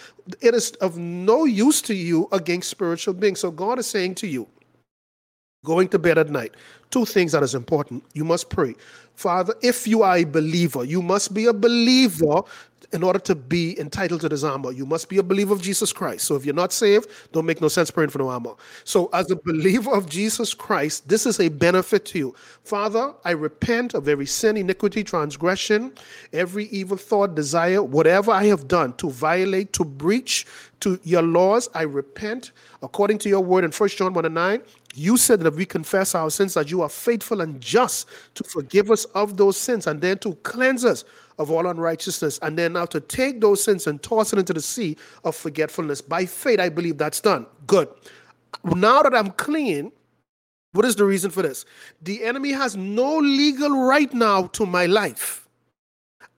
it 0.40 0.54
is 0.54 0.72
of 0.80 0.96
no 0.96 1.44
use 1.44 1.82
to 1.82 1.94
you 1.94 2.28
against 2.32 2.70
spiritual 2.70 3.14
beings. 3.14 3.40
So 3.40 3.50
God 3.50 3.78
is 3.78 3.86
saying 3.86 4.14
to 4.16 4.26
you, 4.26 4.46
going 5.64 5.88
to 5.88 5.98
bed 5.98 6.18
at 6.18 6.30
night, 6.30 6.54
two 6.90 7.04
things 7.04 7.32
that 7.32 7.42
is 7.42 7.54
important. 7.54 8.02
You 8.14 8.24
must 8.24 8.48
pray. 8.48 8.74
Father, 9.14 9.54
if 9.62 9.86
you 9.86 10.02
are 10.02 10.16
a 10.16 10.24
believer, 10.24 10.84
you 10.84 11.02
must 11.02 11.34
be 11.34 11.46
a 11.46 11.52
believer 11.52 12.42
in 12.92 13.02
order 13.02 13.18
to 13.20 13.34
be 13.34 13.78
entitled 13.78 14.20
to 14.20 14.28
this 14.28 14.42
armor, 14.42 14.72
you 14.72 14.84
must 14.84 15.08
be 15.08 15.18
a 15.18 15.22
believer 15.22 15.52
of 15.52 15.62
Jesus 15.62 15.92
Christ. 15.92 16.26
So 16.26 16.34
if 16.34 16.44
you're 16.44 16.54
not 16.54 16.72
saved, 16.72 17.08
don't 17.32 17.46
make 17.46 17.60
no 17.60 17.68
sense 17.68 17.90
praying 17.90 18.10
for 18.10 18.18
no 18.18 18.28
armor. 18.28 18.54
So 18.84 19.08
as 19.12 19.30
a 19.30 19.36
believer 19.36 19.92
of 19.92 20.08
Jesus 20.08 20.54
Christ, 20.54 21.08
this 21.08 21.26
is 21.26 21.38
a 21.40 21.48
benefit 21.48 22.04
to 22.06 22.18
you. 22.18 22.34
Father, 22.64 23.14
I 23.24 23.32
repent 23.32 23.94
of 23.94 24.08
every 24.08 24.26
sin, 24.26 24.56
iniquity, 24.56 25.04
transgression, 25.04 25.92
every 26.32 26.66
evil 26.66 26.96
thought, 26.96 27.34
desire, 27.34 27.82
whatever 27.82 28.32
I 28.32 28.46
have 28.46 28.66
done 28.66 28.94
to 28.94 29.10
violate, 29.10 29.72
to 29.74 29.84
breach 29.84 30.46
to 30.80 30.98
your 31.04 31.22
laws. 31.22 31.68
I 31.74 31.82
repent 31.82 32.52
according 32.82 33.18
to 33.18 33.28
your 33.28 33.40
word 33.40 33.64
in 33.64 33.70
1 33.70 33.88
John 33.90 34.14
1 34.14 34.24
and 34.24 34.34
9. 34.34 34.62
You 34.94 35.16
said 35.16 35.40
that 35.40 35.46
if 35.46 35.54
we 35.54 35.66
confess 35.66 36.14
our 36.14 36.30
sins, 36.30 36.54
that 36.54 36.70
you 36.70 36.82
are 36.82 36.88
faithful 36.88 37.40
and 37.40 37.60
just 37.60 38.08
to 38.34 38.44
forgive 38.44 38.90
us 38.90 39.04
of 39.06 39.36
those 39.36 39.56
sins 39.56 39.86
and 39.86 40.00
then 40.00 40.18
to 40.18 40.34
cleanse 40.36 40.84
us 40.84 41.04
of 41.38 41.50
all 41.50 41.66
unrighteousness, 41.68 42.38
and 42.42 42.58
then 42.58 42.74
now 42.74 42.84
to 42.84 43.00
take 43.00 43.40
those 43.40 43.64
sins 43.64 43.86
and 43.86 44.02
toss 44.02 44.32
it 44.32 44.38
into 44.38 44.52
the 44.52 44.60
sea 44.60 44.96
of 45.24 45.34
forgetfulness. 45.34 46.02
By 46.02 46.26
faith, 46.26 46.60
I 46.60 46.68
believe 46.68 46.98
that's 46.98 47.20
done. 47.20 47.46
Good. 47.66 47.88
Now 48.64 49.00
that 49.02 49.14
I'm 49.14 49.30
clean, 49.30 49.90
what 50.72 50.84
is 50.84 50.96
the 50.96 51.04
reason 51.04 51.30
for 51.30 51.42
this? 51.42 51.64
The 52.02 52.24
enemy 52.24 52.52
has 52.52 52.76
no 52.76 53.18
legal 53.18 53.70
right 53.70 54.12
now 54.12 54.48
to 54.48 54.66
my 54.66 54.84
life. 54.86 55.48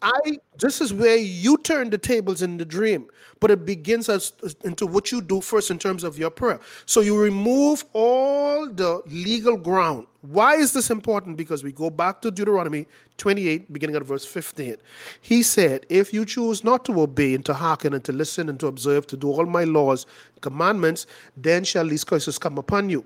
I 0.02 0.38
this 0.58 0.80
is 0.80 0.92
where 0.92 1.16
you 1.16 1.56
turn 1.58 1.90
the 1.90 1.98
tables 1.98 2.42
in 2.42 2.56
the 2.56 2.64
dream, 2.64 3.06
but 3.40 3.50
it 3.50 3.64
begins 3.64 4.08
as 4.08 4.32
into 4.64 4.86
what 4.86 5.12
you 5.12 5.20
do 5.20 5.40
first 5.40 5.70
in 5.70 5.78
terms 5.78 6.02
of 6.02 6.18
your 6.18 6.30
prayer. 6.30 6.60
So 6.86 7.00
you 7.00 7.16
remove 7.20 7.84
all 7.92 8.68
the 8.68 9.02
legal 9.06 9.56
ground. 9.56 10.06
Why 10.22 10.54
is 10.54 10.72
this 10.72 10.90
important? 10.90 11.36
Because 11.36 11.64
we 11.64 11.72
go 11.72 11.90
back 11.90 12.20
to 12.22 12.30
Deuteronomy 12.30 12.86
28, 13.18 13.72
beginning 13.72 13.96
at 13.96 14.02
verse 14.04 14.24
15. 14.24 14.76
He 15.20 15.42
said, 15.42 15.86
If 15.88 16.12
you 16.12 16.24
choose 16.24 16.62
not 16.62 16.84
to 16.86 17.00
obey 17.00 17.34
and 17.34 17.44
to 17.46 17.54
hearken 17.54 17.94
and 17.94 18.04
to 18.04 18.12
listen 18.12 18.48
and 18.48 18.58
to 18.60 18.68
observe, 18.68 19.06
to 19.08 19.16
do 19.16 19.30
all 19.30 19.46
my 19.46 19.64
laws, 19.64 20.06
commandments, 20.40 21.06
then 21.36 21.64
shall 21.64 21.86
these 21.86 22.04
curses 22.04 22.38
come 22.38 22.58
upon 22.58 22.88
you. 22.88 23.04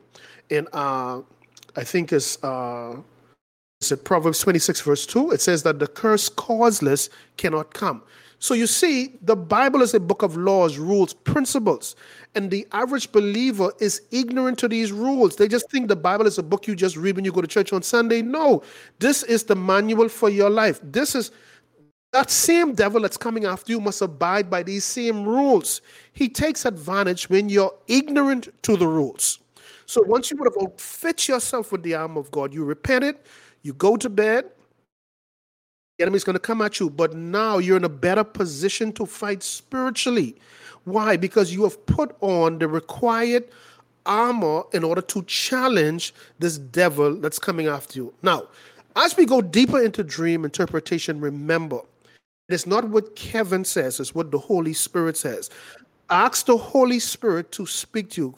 And 0.50 0.68
uh, 0.72 1.22
I 1.74 1.84
think 1.84 2.12
it's 2.12 2.42
uh, 2.44 2.96
it's 3.80 3.92
in 3.92 3.98
Proverbs 3.98 4.40
26, 4.40 4.80
verse 4.80 5.06
2. 5.06 5.32
It 5.32 5.40
says 5.40 5.62
that 5.64 5.78
the 5.78 5.86
curse 5.86 6.28
causeless 6.28 7.10
cannot 7.36 7.74
come. 7.74 8.02
So 8.38 8.54
you 8.54 8.66
see, 8.66 9.18
the 9.22 9.36
Bible 9.36 9.82
is 9.82 9.94
a 9.94 10.00
book 10.00 10.22
of 10.22 10.36
laws, 10.36 10.76
rules, 10.78 11.12
principles. 11.14 11.94
And 12.34 12.50
the 12.50 12.66
average 12.72 13.12
believer 13.12 13.72
is 13.78 14.02
ignorant 14.10 14.58
to 14.58 14.68
these 14.68 14.92
rules. 14.92 15.36
They 15.36 15.48
just 15.48 15.70
think 15.70 15.88
the 15.88 15.96
Bible 15.96 16.26
is 16.26 16.38
a 16.38 16.42
book 16.42 16.66
you 16.66 16.74
just 16.74 16.96
read 16.96 17.16
when 17.16 17.24
you 17.24 17.32
go 17.32 17.40
to 17.40 17.46
church 17.46 17.72
on 17.72 17.82
Sunday. 17.82 18.22
No, 18.22 18.62
this 18.98 19.22
is 19.22 19.44
the 19.44 19.56
manual 19.56 20.08
for 20.08 20.28
your 20.28 20.50
life. 20.50 20.80
This 20.82 21.14
is 21.14 21.30
that 22.12 22.30
same 22.30 22.74
devil 22.74 23.02
that's 23.02 23.16
coming 23.16 23.44
after 23.44 23.72
you 23.72 23.80
must 23.80 24.00
abide 24.02 24.50
by 24.50 24.62
these 24.62 24.84
same 24.84 25.24
rules. 25.24 25.80
He 26.12 26.28
takes 26.28 26.64
advantage 26.64 27.28
when 27.28 27.48
you're 27.48 27.74
ignorant 27.88 28.48
to 28.62 28.76
the 28.76 28.86
rules. 28.86 29.38
So 29.86 30.02
once 30.02 30.30
you 30.30 30.36
would 30.38 30.52
have 30.52 30.62
outfit 30.62 31.28
yourself 31.28 31.72
with 31.72 31.82
the 31.82 31.94
arm 31.94 32.16
of 32.16 32.30
God, 32.30 32.52
you 32.52 32.64
repent 32.64 33.04
it, 33.04 33.24
you 33.66 33.74
go 33.74 33.96
to 33.96 34.08
bed, 34.08 34.46
the 35.98 36.04
enemy's 36.04 36.24
going 36.24 36.34
to 36.34 36.40
come 36.40 36.62
at 36.62 36.80
you, 36.80 36.90
but 36.90 37.14
now 37.14 37.58
you're 37.58 37.76
in 37.76 37.84
a 37.84 37.88
better 37.88 38.24
position 38.24 38.92
to 38.92 39.06
fight 39.06 39.42
spiritually. 39.42 40.36
Why? 40.84 41.16
Because 41.16 41.52
you 41.52 41.64
have 41.64 41.84
put 41.86 42.16
on 42.20 42.58
the 42.58 42.68
required 42.68 43.48
armor 44.06 44.62
in 44.72 44.84
order 44.84 45.02
to 45.02 45.22
challenge 45.24 46.14
this 46.38 46.58
devil 46.58 47.16
that's 47.16 47.38
coming 47.38 47.66
after 47.66 47.98
you. 47.98 48.14
Now, 48.22 48.44
as 48.94 49.16
we 49.16 49.26
go 49.26 49.42
deeper 49.42 49.82
into 49.82 50.04
dream 50.04 50.44
interpretation, 50.44 51.20
remember 51.20 51.80
It's 52.48 52.66
not 52.66 52.88
what 52.88 53.16
Kevin 53.16 53.64
says, 53.64 53.98
it's 53.98 54.14
what 54.14 54.30
the 54.30 54.38
Holy 54.38 54.72
Spirit 54.72 55.16
says. 55.16 55.50
Ask 56.10 56.46
the 56.46 56.56
Holy 56.56 57.00
Spirit 57.00 57.50
to 57.52 57.66
speak 57.66 58.10
to 58.10 58.20
you. 58.20 58.34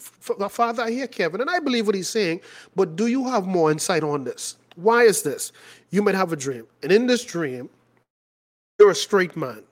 Father, 0.49 0.85
I 0.85 0.91
hear 0.91 1.07
Kevin, 1.07 1.43
and 1.43 1.51
I 1.51 1.59
believe 1.59 1.87
what 1.87 1.95
he's 1.95 2.09
saying, 2.09 2.41
but 2.75 2.97
do 2.97 3.09
you 3.09 3.29
have 3.29 3.47
more 3.47 3.71
insight 3.71 4.03
on 4.03 4.25
this? 4.25 4.57
Why 4.79 5.03
is 5.03 5.23
this? 5.23 5.53
You 5.91 6.03
might 6.03 6.15
have 6.15 6.33
a 6.33 6.37
dream, 6.37 6.67
and 6.83 6.93
in 6.93 7.07
this 7.07 7.25
dream, 7.25 7.69
you're 8.79 8.91
a 8.91 8.95
straight 8.95 9.37
man. 9.37 9.65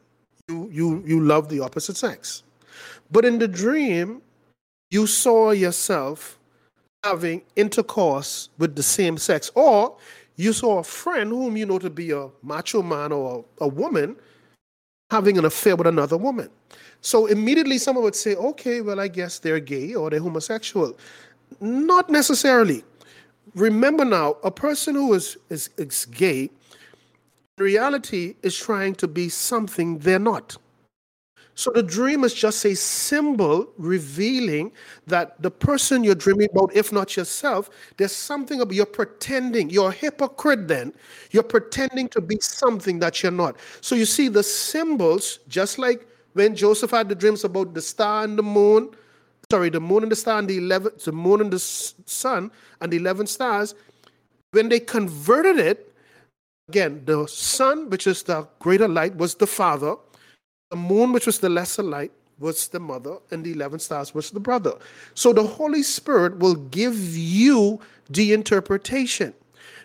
You 0.49 0.69
you 0.73 1.03
you 1.07 1.21
love 1.21 1.49
the 1.49 1.61
opposite 1.61 1.97
sex. 1.97 2.43
But 3.13 3.25
in 3.25 3.39
the 3.39 3.47
dream, 3.47 4.21
you 4.91 5.07
saw 5.07 5.53
yourself 5.53 6.39
having 7.05 7.43
intercourse 7.55 8.49
with 8.59 8.75
the 8.75 8.83
same 8.83 9.17
sex, 9.17 9.53
or 9.55 9.97
you 10.35 10.53
saw 10.53 10.79
a 10.79 10.83
friend 10.83 11.31
whom 11.31 11.57
you 11.57 11.67
know 11.67 11.79
to 11.79 11.89
be 11.89 12.11
a 12.11 12.29
macho 12.43 12.83
man 12.83 13.13
or 13.13 13.45
a, 13.61 13.65
a 13.65 13.69
woman 13.69 14.17
having 15.13 15.39
an 15.39 15.45
affair 15.45 15.77
with 15.77 15.87
another 15.87 16.17
woman. 16.17 16.51
So 17.01 17.27
immediately 17.27 17.79
someone 17.79 18.03
would 18.03 18.17
say, 18.17 18.35
okay, 18.35 18.81
well, 18.81 18.99
I 18.99 19.07
guess 19.07 19.39
they're 19.39 19.61
gay 19.61 19.95
or 19.95 20.11
they're 20.11 20.19
homosexual. 20.19 20.99
Not 21.61 22.11
necessarily. 22.11 22.83
Remember 23.57 24.05
now, 24.05 24.37
a 24.45 24.51
person 24.51 24.95
who 24.95 25.15
is, 25.15 25.39
is, 25.49 25.71
is 25.79 26.05
gay, 26.05 26.51
in 27.57 27.65
reality, 27.65 28.37
is 28.43 28.55
trying 28.55 28.95
to 28.97 29.09
be 29.09 29.31
something 29.31 29.99
they're 29.99 30.19
not. 30.19 30.59
So 31.55 31.71
the 31.75 31.83
dream 31.83 32.23
is 32.23 32.35
just 32.35 32.67
a 32.67 32.77
symbol 32.77 33.67
revealing 33.79 34.73
that 35.07 35.41
the 35.41 35.51
person 35.51 36.05
you're 36.05 36.15
dreaming 36.15 36.49
about, 36.53 36.77
if 36.77 36.93
not 36.93 37.17
yourself, 37.17 37.71
there's 37.97 38.13
something 38.13 38.61
about 38.61 38.75
you're 38.75 38.85
pretending. 38.85 39.71
You're 39.71 39.89
a 39.89 39.93
hypocrite 39.93 40.69
then. 40.69 40.93
You're 41.31 41.43
pretending 41.43 42.11
to 42.11 42.21
be 42.21 42.37
something 42.43 42.99
that 42.99 43.23
you're 43.23 43.33
not. 43.33 43.57
So 43.81 43.95
you 43.95 44.05
see 44.05 44.29
the 44.29 44.43
symbols, 44.43 45.39
just 45.49 45.79
like 45.79 46.07
when 46.35 46.55
Joseph 46.55 46.91
had 46.91 47.09
the 47.09 47.15
dreams 47.15 47.43
about 47.43 47.73
the 47.73 47.81
star 47.81 48.25
and 48.25 48.39
the 48.39 48.43
moon, 48.43 48.91
sorry, 49.51 49.71
the 49.71 49.81
moon 49.81 50.03
and 50.03 50.13
the 50.13 50.17
star 50.17 50.39
and 50.39 50.49
the 50.49 50.59
eleven, 50.59 50.93
the 51.05 51.13
moon 51.13 51.41
and 51.41 51.53
the 51.53 51.59
sun 51.59 52.51
and 52.81 52.93
the 52.93 52.97
eleven 52.97 53.27
stars, 53.27 53.75
when 54.53 54.69
they 54.69 54.81
converted 54.81 55.59
it, 55.59 55.93
again, 56.69 57.03
the 57.05 57.27
sun, 57.27 57.91
which 57.91 58.07
is 58.07 58.23
the 58.23 58.47
greater 58.59 58.89
light, 58.89 59.17
was 59.17 59.35
the 59.35 59.47
father 59.47 59.97
the 60.71 60.77
moon, 60.77 61.13
which 61.13 61.27
was 61.27 61.39
the 61.39 61.49
lesser 61.49 61.83
light, 61.83 62.11
was 62.39 62.69
the 62.69 62.81
mother, 62.81 63.19
and 63.31 63.45
the 63.45 63.53
11 63.53 63.79
stars 63.79 64.15
was 64.15 64.31
the 64.31 64.41
brother. 64.41 64.73
So 65.15 65.33
the 65.33 65.47
Holy 65.47 65.83
Spirit 65.83 66.39
will 66.39 66.57
give 66.57 66.99
you 67.17 67.81
the 68.11 68.33
interpretation. 68.33 69.33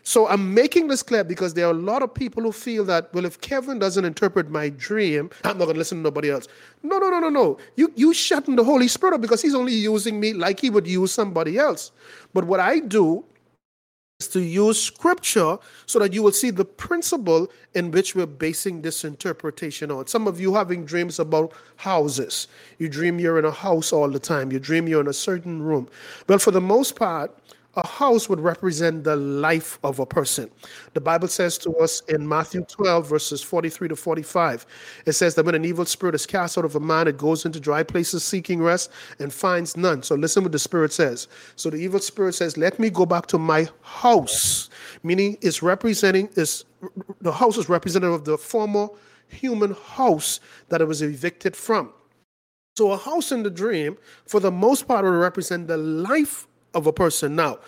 So 0.03 0.27
I'm 0.27 0.53
making 0.53 0.87
this 0.87 1.03
clear 1.03 1.23
because 1.23 1.53
there 1.53 1.67
are 1.67 1.71
a 1.71 1.73
lot 1.73 2.01
of 2.01 2.13
people 2.13 2.43
who 2.43 2.51
feel 2.51 2.83
that, 2.85 3.13
well, 3.13 3.25
if 3.25 3.39
Kevin 3.41 3.79
doesn't 3.79 4.03
interpret 4.03 4.49
my 4.49 4.69
dream, 4.69 5.29
I'm 5.43 5.57
not 5.57 5.65
going 5.65 5.75
to 5.75 5.79
listen 5.79 5.99
to 5.99 6.03
nobody 6.03 6.31
else. 6.31 6.47
No, 6.83 6.97
no, 6.97 7.09
no, 7.09 7.19
no, 7.19 7.29
no. 7.29 7.57
You 7.75 7.91
you 7.95 8.13
shutting 8.13 8.55
the 8.55 8.63
Holy 8.63 8.87
Spirit 8.87 9.15
up 9.15 9.21
because 9.21 9.41
he's 9.41 9.55
only 9.55 9.73
using 9.73 10.19
me 10.19 10.33
like 10.33 10.59
he 10.59 10.69
would 10.69 10.87
use 10.87 11.11
somebody 11.11 11.57
else. 11.57 11.91
But 12.33 12.45
what 12.45 12.59
I 12.59 12.79
do 12.79 13.23
is 14.19 14.27
to 14.29 14.39
use 14.41 14.81
scripture 14.81 15.57
so 15.85 15.99
that 15.99 16.13
you 16.13 16.23
will 16.23 16.31
see 16.31 16.51
the 16.51 16.65
principle 16.65 17.51
in 17.73 17.91
which 17.91 18.15
we're 18.15 18.25
basing 18.25 18.81
this 18.81 19.03
interpretation 19.03 19.91
on. 19.91 20.07
Some 20.07 20.27
of 20.27 20.39
you 20.39 20.53
having 20.55 20.85
dreams 20.85 21.19
about 21.19 21.53
houses. 21.77 22.47
You 22.77 22.89
dream 22.89 23.19
you're 23.19 23.39
in 23.39 23.45
a 23.45 23.51
house 23.51 23.91
all 23.91 24.09
the 24.09 24.19
time. 24.19 24.51
You 24.51 24.59
dream 24.59 24.87
you're 24.87 25.01
in 25.01 25.07
a 25.07 25.13
certain 25.13 25.61
room. 25.61 25.87
Well, 26.27 26.39
for 26.39 26.51
the 26.51 26.61
most 26.61 26.95
part, 26.95 27.35
a 27.75 27.87
house 27.87 28.27
would 28.27 28.39
represent 28.39 29.03
the 29.03 29.15
life 29.15 29.79
of 29.83 29.99
a 29.99 30.05
person. 30.05 30.49
The 30.93 31.01
Bible 31.01 31.29
says 31.29 31.57
to 31.59 31.73
us 31.77 32.01
in 32.09 32.27
Matthew 32.27 32.65
12, 32.65 33.07
verses 33.07 33.41
43 33.41 33.89
to 33.89 33.95
45, 33.95 34.65
it 35.05 35.13
says 35.13 35.35
that 35.35 35.45
when 35.45 35.55
an 35.55 35.63
evil 35.63 35.85
spirit 35.85 36.15
is 36.15 36.25
cast 36.25 36.57
out 36.57 36.65
of 36.65 36.75
a 36.75 36.79
man, 36.79 37.07
it 37.07 37.17
goes 37.17 37.45
into 37.45 37.59
dry 37.59 37.83
places 37.83 38.23
seeking 38.23 38.61
rest 38.61 38.91
and 39.19 39.31
finds 39.31 39.77
none. 39.77 40.03
So 40.03 40.15
listen 40.15 40.43
what 40.43 40.51
the 40.51 40.59
spirit 40.59 40.91
says. 40.91 41.27
So 41.55 41.69
the 41.69 41.77
evil 41.77 41.99
spirit 41.99 42.33
says, 42.33 42.57
Let 42.57 42.77
me 42.77 42.89
go 42.89 43.05
back 43.05 43.27
to 43.27 43.37
my 43.37 43.67
house, 43.81 44.69
meaning 45.03 45.37
it's 45.41 45.63
representing, 45.63 46.29
is 46.35 46.65
the 47.21 47.31
house 47.31 47.57
is 47.57 47.69
representative 47.69 48.13
of 48.13 48.25
the 48.25 48.37
former 48.37 48.89
human 49.27 49.75
house 49.75 50.41
that 50.69 50.81
it 50.81 50.85
was 50.85 51.01
evicted 51.01 51.55
from. 51.55 51.93
So 52.77 52.91
a 52.91 52.97
house 52.97 53.31
in 53.31 53.43
the 53.43 53.49
dream, 53.49 53.97
for 54.25 54.39
the 54.39 54.51
most 54.51 54.87
part, 54.87 55.03
will 55.03 55.11
represent 55.11 55.67
the 55.67 55.77
life 55.77 56.47
of 56.73 56.87
a 56.87 56.93
person. 56.93 57.35
Now, 57.35 57.59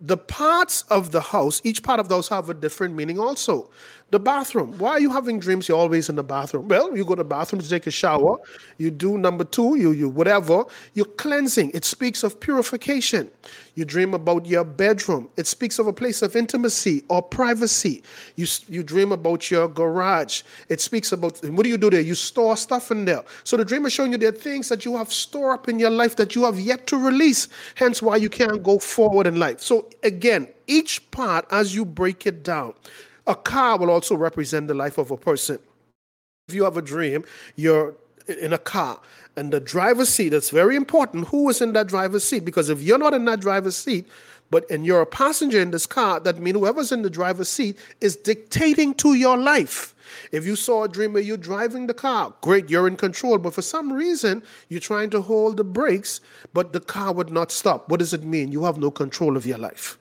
the 0.00 0.16
parts 0.16 0.82
of 0.82 1.12
the 1.12 1.20
house, 1.20 1.60
each 1.64 1.82
part 1.82 2.00
of 2.00 2.08
those 2.08 2.28
have 2.28 2.50
a 2.50 2.54
different 2.54 2.94
meaning 2.94 3.18
also. 3.18 3.70
The 4.12 4.20
bathroom. 4.20 4.76
Why 4.76 4.90
are 4.90 5.00
you 5.00 5.10
having 5.10 5.40
dreams? 5.40 5.66
You're 5.66 5.78
always 5.78 6.10
in 6.10 6.16
the 6.16 6.22
bathroom. 6.22 6.68
Well, 6.68 6.94
you 6.94 7.02
go 7.02 7.14
to 7.14 7.20
the 7.20 7.24
bathroom 7.24 7.62
to 7.62 7.68
take 7.68 7.86
a 7.86 7.90
shower. 7.90 8.36
You 8.76 8.90
do 8.90 9.16
number 9.16 9.42
two, 9.42 9.78
you 9.78 9.92
you 9.92 10.10
whatever. 10.10 10.64
You're 10.92 11.06
cleansing. 11.06 11.70
It 11.72 11.86
speaks 11.86 12.22
of 12.22 12.38
purification. 12.38 13.30
You 13.74 13.86
dream 13.86 14.12
about 14.12 14.44
your 14.44 14.64
bedroom. 14.64 15.30
It 15.38 15.46
speaks 15.46 15.78
of 15.78 15.86
a 15.86 15.94
place 15.94 16.20
of 16.20 16.36
intimacy 16.36 17.04
or 17.08 17.22
privacy. 17.22 18.02
You 18.36 18.46
you 18.68 18.82
dream 18.82 19.12
about 19.12 19.50
your 19.50 19.66
garage. 19.66 20.42
It 20.68 20.82
speaks 20.82 21.12
about 21.12 21.42
what 21.44 21.62
do 21.62 21.70
you 21.70 21.78
do 21.78 21.88
there? 21.88 22.02
You 22.02 22.14
store 22.14 22.58
stuff 22.58 22.90
in 22.90 23.06
there. 23.06 23.24
So 23.44 23.56
the 23.56 23.64
dream 23.64 23.86
is 23.86 23.94
showing 23.94 24.12
you 24.12 24.18
there 24.18 24.28
are 24.28 24.32
things 24.32 24.68
that 24.68 24.84
you 24.84 24.94
have 24.98 25.10
stored 25.10 25.54
up 25.54 25.70
in 25.70 25.78
your 25.78 25.88
life 25.88 26.16
that 26.16 26.34
you 26.34 26.44
have 26.44 26.60
yet 26.60 26.86
to 26.88 26.98
release. 26.98 27.48
Hence 27.76 28.02
why 28.02 28.16
you 28.16 28.28
can't 28.28 28.62
go 28.62 28.78
forward 28.78 29.26
in 29.26 29.38
life. 29.38 29.62
So 29.62 29.88
again, 30.02 30.48
each 30.66 31.10
part 31.12 31.46
as 31.50 31.74
you 31.74 31.86
break 31.86 32.26
it 32.26 32.42
down 32.42 32.74
a 33.26 33.34
car 33.34 33.78
will 33.78 33.90
also 33.90 34.14
represent 34.14 34.68
the 34.68 34.74
life 34.74 34.98
of 34.98 35.10
a 35.10 35.16
person. 35.16 35.58
If 36.48 36.54
you 36.54 36.64
have 36.64 36.76
a 36.76 36.82
dream, 36.82 37.24
you're 37.56 37.94
in 38.26 38.52
a 38.52 38.58
car 38.58 39.00
and 39.36 39.52
the 39.52 39.60
driver's 39.60 40.08
seat, 40.08 40.34
it's 40.34 40.50
very 40.50 40.76
important 40.76 41.28
who 41.28 41.48
is 41.48 41.60
in 41.60 41.72
that 41.72 41.86
driver's 41.86 42.24
seat 42.24 42.44
because 42.44 42.68
if 42.68 42.82
you're 42.82 42.98
not 42.98 43.14
in 43.14 43.24
that 43.26 43.40
driver's 43.40 43.76
seat, 43.76 44.06
but 44.50 44.70
and 44.70 44.84
you're 44.84 45.00
a 45.00 45.06
passenger 45.06 45.60
in 45.60 45.70
this 45.70 45.86
car, 45.86 46.20
that 46.20 46.38
means 46.38 46.58
whoever's 46.58 46.92
in 46.92 47.00
the 47.00 47.08
driver's 47.08 47.48
seat 47.48 47.78
is 48.02 48.16
dictating 48.16 48.92
to 48.94 49.14
your 49.14 49.38
life. 49.38 49.94
If 50.30 50.44
you 50.44 50.56
saw 50.56 50.84
a 50.84 50.88
dream 50.88 51.14
where 51.14 51.22
you're 51.22 51.38
driving 51.38 51.86
the 51.86 51.94
car, 51.94 52.34
great, 52.42 52.68
you're 52.68 52.86
in 52.86 52.98
control. 52.98 53.38
But 53.38 53.54
for 53.54 53.62
some 53.62 53.90
reason, 53.90 54.42
you're 54.68 54.80
trying 54.80 55.08
to 55.10 55.22
hold 55.22 55.56
the 55.56 55.64
brakes, 55.64 56.20
but 56.52 56.74
the 56.74 56.80
car 56.80 57.14
would 57.14 57.30
not 57.30 57.50
stop. 57.50 57.88
What 57.88 58.00
does 58.00 58.12
it 58.12 58.24
mean? 58.24 58.52
You 58.52 58.64
have 58.64 58.76
no 58.76 58.90
control 58.90 59.38
of 59.38 59.46
your 59.46 59.56
life. 59.56 59.96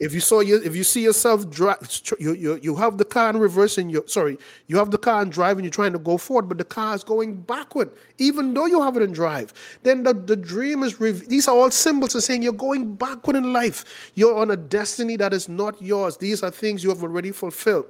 If 0.00 0.12
you 0.12 0.20
saw 0.20 0.40
you, 0.40 0.60
if 0.62 0.74
you 0.74 0.84
see 0.84 1.02
yourself 1.02 1.48
drive, 1.48 1.78
you, 2.18 2.32
you 2.34 2.58
you 2.62 2.76
have 2.76 2.98
the 2.98 3.04
car 3.04 3.30
in 3.30 3.38
reverse 3.38 3.78
and 3.78 3.90
you 3.90 4.04
sorry, 4.06 4.38
you 4.66 4.76
have 4.78 4.90
the 4.90 4.98
car 4.98 5.22
in 5.22 5.30
drive 5.30 5.56
and 5.56 5.64
you're 5.64 5.70
trying 5.70 5.92
to 5.92 5.98
go 5.98 6.18
forward, 6.18 6.48
but 6.48 6.58
the 6.58 6.64
car 6.64 6.94
is 6.94 7.04
going 7.04 7.34
backward, 7.34 7.90
even 8.18 8.52
though 8.54 8.66
you 8.66 8.82
have 8.82 8.96
it 8.96 9.02
in 9.02 9.12
drive. 9.12 9.52
Then 9.82 10.02
the, 10.02 10.14
the 10.14 10.36
dream 10.36 10.82
is 10.82 10.98
these 11.28 11.48
are 11.48 11.56
all 11.56 11.70
symbols 11.70 12.14
of 12.14 12.22
saying 12.24 12.42
you're 12.42 12.52
going 12.52 12.94
backward 12.94 13.36
in 13.36 13.52
life. 13.52 14.10
You're 14.14 14.36
on 14.36 14.50
a 14.50 14.56
destiny 14.56 15.16
that 15.16 15.32
is 15.32 15.48
not 15.48 15.80
yours. 15.80 16.16
These 16.16 16.42
are 16.42 16.50
things 16.50 16.82
you 16.82 16.90
have 16.90 17.02
already 17.02 17.32
fulfilled. 17.32 17.86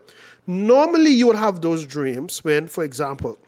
Normally, 0.46 1.10
you 1.10 1.26
would 1.26 1.36
have 1.36 1.60
those 1.60 1.84
dreams 1.84 2.44
when, 2.44 2.68
for 2.68 2.84
example, 2.84 3.38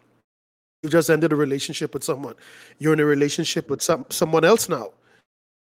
you 0.82 0.88
just 0.88 1.11
ended 1.11 1.32
a 1.32 1.36
relationship 1.36 1.94
with 1.94 2.03
someone. 2.03 2.34
You're 2.78 2.92
in 2.92 3.01
a 3.01 3.05
relationship 3.05 3.68
with 3.68 3.82
some 3.82 4.07
someone 4.11 4.44
else 4.44 4.68
now 4.68 4.92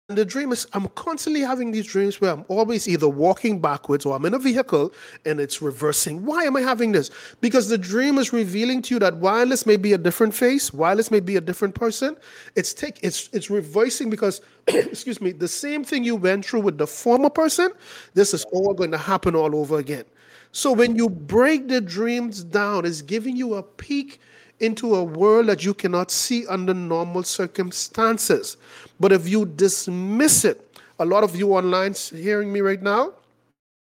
the 0.09 0.25
dream 0.25 0.51
is 0.51 0.65
I'm 0.73 0.87
constantly 0.89 1.41
having 1.41 1.71
these 1.71 1.85
dreams 1.85 2.19
where 2.19 2.31
I'm 2.31 2.43
always 2.47 2.87
either 2.87 3.07
walking 3.07 3.61
backwards 3.61 4.07
or 4.07 4.15
I'm 4.15 4.25
in 4.25 4.33
a 4.33 4.39
vehicle 4.39 4.91
and 5.25 5.39
it's 5.39 5.61
reversing. 5.61 6.25
Why 6.25 6.45
am 6.45 6.57
I 6.57 6.61
having 6.61 6.91
this? 6.91 7.11
Because 7.41 7.69
the 7.69 7.77
dream 7.77 8.17
is 8.17 8.33
revealing 8.33 8.81
to 8.83 8.95
you 8.95 8.99
that 8.99 9.17
wireless 9.17 9.67
may 9.67 9.77
be 9.77 9.93
a 9.93 9.99
different 9.99 10.33
face, 10.33 10.73
wireless 10.73 11.11
may 11.11 11.19
be 11.19 11.35
a 11.35 11.41
different 11.41 11.75
person, 11.75 12.17
it's 12.55 12.73
take 12.73 12.99
it's 13.03 13.29
it's 13.33 13.51
reversing 13.51 14.09
because 14.09 14.41
excuse 14.67 15.21
me, 15.21 15.31
the 15.31 15.47
same 15.47 15.83
thing 15.83 16.03
you 16.03 16.15
went 16.15 16.43
through 16.43 16.61
with 16.61 16.79
the 16.79 16.87
former 16.87 17.29
person, 17.29 17.69
this 18.15 18.33
is 18.33 18.43
all 18.45 18.73
going 18.73 18.91
to 18.91 18.97
happen 18.97 19.35
all 19.35 19.55
over 19.55 19.77
again. 19.77 20.05
So 20.51 20.73
when 20.73 20.95
you 20.95 21.07
break 21.07 21.67
the 21.67 21.79
dreams 21.79 22.43
down, 22.43 22.85
it's 22.85 23.03
giving 23.03 23.35
you 23.35 23.53
a 23.53 23.63
peek 23.63 24.19
into 24.59 24.95
a 24.95 25.03
world 25.03 25.47
that 25.47 25.63
you 25.63 25.73
cannot 25.73 26.11
see 26.11 26.45
under 26.47 26.73
normal 26.73 27.23
circumstances. 27.23 28.57
But 28.99 29.11
if 29.11 29.27
you 29.27 29.45
dismiss 29.45 30.45
it, 30.45 30.77
a 30.99 31.05
lot 31.05 31.23
of 31.23 31.35
you 31.35 31.53
online 31.53 31.93
hearing 31.93 32.51
me 32.51 32.61
right 32.61 32.81
now, 32.81 33.13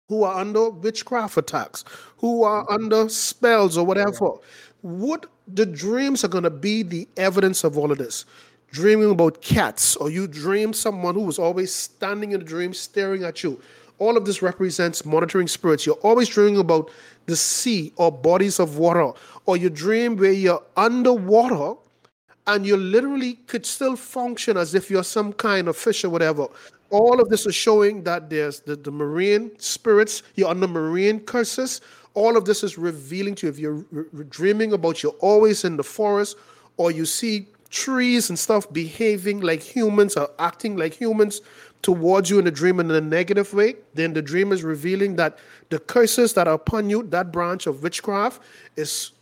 who 0.08 0.24
are 0.24 0.40
under 0.40 0.70
witchcraft 0.70 1.36
attacks, 1.36 1.84
who 2.18 2.42
are 2.44 2.70
under 2.70 3.08
spells 3.08 3.76
or 3.76 3.84
whatever, 3.84 4.30
what 4.82 5.26
the 5.48 5.66
dreams 5.66 6.24
are 6.24 6.28
going 6.28 6.44
to 6.44 6.50
be 6.50 6.82
the 6.82 7.08
evidence 7.16 7.64
of 7.64 7.78
all 7.78 7.90
of 7.90 7.98
this. 7.98 8.24
Dreaming 8.72 9.12
about 9.12 9.40
cats, 9.40 9.96
or 9.96 10.10
you 10.10 10.26
dream 10.26 10.72
someone 10.72 11.14
who 11.14 11.22
was 11.22 11.38
always 11.38 11.72
standing 11.72 12.32
in 12.32 12.40
the 12.40 12.44
dream 12.44 12.74
staring 12.74 13.24
at 13.24 13.42
you. 13.42 13.60
All 13.98 14.16
of 14.16 14.26
this 14.26 14.42
represents 14.42 15.04
monitoring 15.04 15.48
spirits. 15.48 15.86
You're 15.86 15.94
always 15.96 16.28
dreaming 16.28 16.58
about 16.58 16.90
the 17.26 17.36
sea 17.36 17.92
or 17.96 18.12
bodies 18.12 18.60
of 18.60 18.76
water, 18.76 19.12
or 19.46 19.56
you 19.56 19.70
dream 19.70 20.16
where 20.16 20.32
you're 20.32 20.62
underwater 20.76 21.74
and 22.46 22.66
you 22.66 22.76
literally 22.76 23.34
could 23.46 23.66
still 23.66 23.96
function 23.96 24.56
as 24.56 24.74
if 24.74 24.90
you're 24.90 25.04
some 25.04 25.32
kind 25.32 25.68
of 25.68 25.76
fish 25.76 26.04
or 26.04 26.10
whatever. 26.10 26.48
all 26.90 27.20
of 27.20 27.28
this 27.28 27.46
is 27.46 27.54
showing 27.54 28.04
that 28.04 28.30
there's 28.30 28.60
the, 28.60 28.76
the 28.76 28.90
marine 28.90 29.50
spirits, 29.58 30.22
you're 30.36 30.48
under 30.48 30.68
marine 30.68 31.20
curses. 31.20 31.80
All 32.14 32.36
of 32.36 32.44
this 32.44 32.62
is 32.62 32.78
revealing 32.78 33.34
to 33.36 33.46
you. 33.46 33.50
If 33.50 33.58
you're 33.58 33.84
re- 33.90 34.24
dreaming 34.30 34.72
about 34.72 35.02
you're 35.02 35.12
always 35.20 35.64
in 35.64 35.76
the 35.76 35.82
forest, 35.82 36.36
or 36.76 36.90
you 36.90 37.04
see 37.04 37.48
trees 37.70 38.28
and 38.30 38.38
stuff 38.38 38.72
behaving 38.72 39.40
like 39.40 39.62
humans 39.62 40.16
or 40.16 40.30
acting 40.38 40.76
like 40.76 40.94
humans 40.94 41.40
towards 41.82 42.30
you 42.30 42.38
in 42.38 42.46
a 42.46 42.50
dream 42.50 42.80
in 42.80 42.90
a 42.90 43.00
negative 43.00 43.52
way, 43.52 43.74
then 43.94 44.12
the 44.12 44.22
dream 44.22 44.52
is 44.52 44.62
revealing 44.62 45.16
that 45.16 45.38
the 45.70 45.78
curses 45.78 46.32
that 46.34 46.46
are 46.46 46.54
upon 46.54 46.88
you, 46.88 47.02
that 47.04 47.32
branch 47.32 47.66
of 47.66 47.82
witchcraft, 47.82 48.40
is 48.76 49.12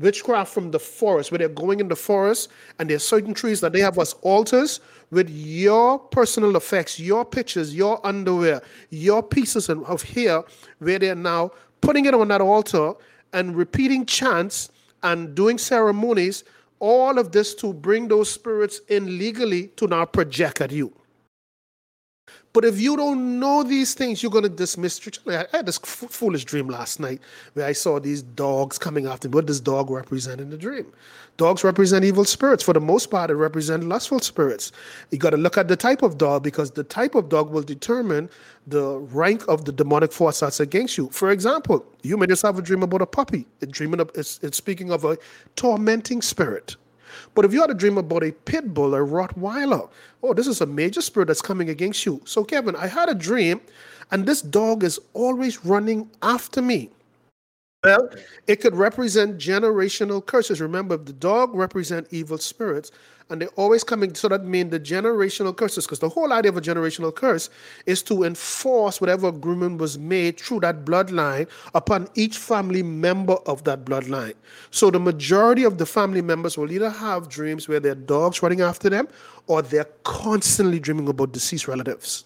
witchcraft 0.00 0.52
from 0.52 0.70
the 0.70 0.78
forest, 0.78 1.30
where 1.30 1.38
they're 1.38 1.48
going 1.48 1.80
in 1.80 1.88
the 1.88 1.96
forest 1.96 2.48
and 2.78 2.90
there's 2.90 3.04
certain 3.04 3.34
trees 3.34 3.60
that 3.60 3.72
they 3.72 3.80
have 3.80 3.98
as 3.98 4.14
altars 4.22 4.80
with 5.10 5.28
your 5.30 5.98
personal 5.98 6.56
effects, 6.56 6.98
your 6.98 7.24
pictures, 7.24 7.74
your 7.74 8.04
underwear, 8.06 8.62
your 8.90 9.22
pieces 9.22 9.68
of 9.68 10.02
hair, 10.02 10.42
where 10.78 10.98
they're 10.98 11.14
now 11.14 11.50
putting 11.80 12.04
it 12.04 12.14
on 12.14 12.28
that 12.28 12.40
altar 12.40 12.94
and 13.32 13.56
repeating 13.56 14.04
chants 14.06 14.70
and 15.02 15.34
doing 15.34 15.58
ceremonies, 15.58 16.44
all 16.78 17.18
of 17.18 17.32
this 17.32 17.54
to 17.54 17.72
bring 17.72 18.08
those 18.08 18.30
spirits 18.30 18.80
in 18.88 19.18
legally 19.18 19.68
to 19.76 19.86
now 19.86 20.04
project 20.04 20.60
at 20.60 20.70
you. 20.70 20.92
But 22.52 22.64
if 22.64 22.80
you 22.80 22.96
don't 22.96 23.38
know 23.38 23.62
these 23.62 23.94
things, 23.94 24.22
you're 24.22 24.32
going 24.32 24.42
to 24.42 24.48
dismiss. 24.48 25.00
I 25.28 25.46
had 25.52 25.66
this 25.66 25.78
f- 25.82 26.10
foolish 26.10 26.44
dream 26.44 26.66
last 26.66 26.98
night 26.98 27.20
where 27.52 27.64
I 27.64 27.72
saw 27.72 28.00
these 28.00 28.22
dogs 28.22 28.76
coming 28.76 29.06
after 29.06 29.28
me. 29.28 29.34
What 29.34 29.46
does 29.46 29.60
dog 29.60 29.88
represent 29.88 30.40
in 30.40 30.50
the 30.50 30.56
dream? 30.56 30.92
Dogs 31.36 31.62
represent 31.62 32.04
evil 32.04 32.24
spirits. 32.24 32.64
For 32.64 32.72
the 32.72 32.80
most 32.80 33.08
part, 33.10 33.30
it 33.30 33.34
represent 33.34 33.84
lustful 33.84 34.18
spirits. 34.18 34.72
You 35.12 35.18
got 35.18 35.30
to 35.30 35.36
look 35.36 35.56
at 35.58 35.68
the 35.68 35.76
type 35.76 36.02
of 36.02 36.18
dog 36.18 36.42
because 36.42 36.72
the 36.72 36.82
type 36.84 37.14
of 37.14 37.28
dog 37.28 37.50
will 37.50 37.62
determine 37.62 38.28
the 38.66 38.98
rank 38.98 39.46
of 39.46 39.64
the 39.64 39.72
demonic 39.72 40.12
force 40.12 40.40
that's 40.40 40.58
against 40.58 40.98
you. 40.98 41.08
For 41.10 41.30
example, 41.30 41.86
you 42.02 42.16
may 42.16 42.26
just 42.26 42.42
have 42.42 42.58
a 42.58 42.62
dream 42.62 42.82
about 42.82 43.00
a 43.00 43.06
puppy. 43.06 43.46
It's 43.60 43.70
dreaming 43.70 44.00
of, 44.00 44.10
it's, 44.16 44.40
it's 44.42 44.56
speaking 44.56 44.90
of 44.90 45.04
a 45.04 45.16
tormenting 45.54 46.20
spirit. 46.20 46.76
But 47.34 47.44
if 47.44 47.52
you 47.52 47.60
had 47.60 47.70
a 47.70 47.74
dream 47.74 47.98
about 47.98 48.22
a 48.24 48.32
pit 48.32 48.72
bull, 48.74 48.94
a 48.94 48.98
Rottweiler, 48.98 49.88
oh, 50.22 50.34
this 50.34 50.46
is 50.46 50.60
a 50.60 50.66
major 50.66 51.00
spirit 51.00 51.26
that's 51.26 51.42
coming 51.42 51.68
against 51.70 52.04
you. 52.06 52.20
So, 52.24 52.44
Kevin, 52.44 52.76
I 52.76 52.86
had 52.86 53.08
a 53.08 53.14
dream, 53.14 53.60
and 54.10 54.26
this 54.26 54.42
dog 54.42 54.84
is 54.84 54.98
always 55.14 55.64
running 55.64 56.10
after 56.22 56.62
me. 56.62 56.90
Well, 57.82 58.10
it 58.46 58.56
could 58.56 58.76
represent 58.76 59.38
generational 59.38 60.24
curses. 60.24 60.60
Remember, 60.60 60.98
the 60.98 61.14
dog 61.14 61.54
represent 61.54 62.08
evil 62.10 62.36
spirits, 62.36 62.90
and 63.30 63.40
they're 63.40 63.48
always 63.56 63.84
coming. 63.84 64.14
So 64.14 64.28
that 64.28 64.44
means 64.44 64.70
the 64.70 64.78
generational 64.78 65.56
curses, 65.56 65.86
because 65.86 65.98
the 65.98 66.10
whole 66.10 66.30
idea 66.30 66.50
of 66.50 66.58
a 66.58 66.60
generational 66.60 67.14
curse 67.14 67.48
is 67.86 68.02
to 68.02 68.24
enforce 68.24 69.00
whatever 69.00 69.28
agreement 69.28 69.80
was 69.80 69.98
made 69.98 70.38
through 70.38 70.60
that 70.60 70.84
bloodline 70.84 71.48
upon 71.74 72.08
each 72.16 72.36
family 72.36 72.82
member 72.82 73.36
of 73.46 73.64
that 73.64 73.86
bloodline. 73.86 74.34
So 74.70 74.90
the 74.90 75.00
majority 75.00 75.64
of 75.64 75.78
the 75.78 75.86
family 75.86 76.20
members 76.20 76.58
will 76.58 76.70
either 76.70 76.90
have 76.90 77.30
dreams 77.30 77.66
where 77.66 77.80
their 77.80 77.94
dogs 77.94 78.42
running 78.42 78.60
after 78.60 78.90
them, 78.90 79.08
or 79.46 79.62
they're 79.62 79.88
constantly 80.04 80.80
dreaming 80.80 81.08
about 81.08 81.32
deceased 81.32 81.66
relatives. 81.66 82.24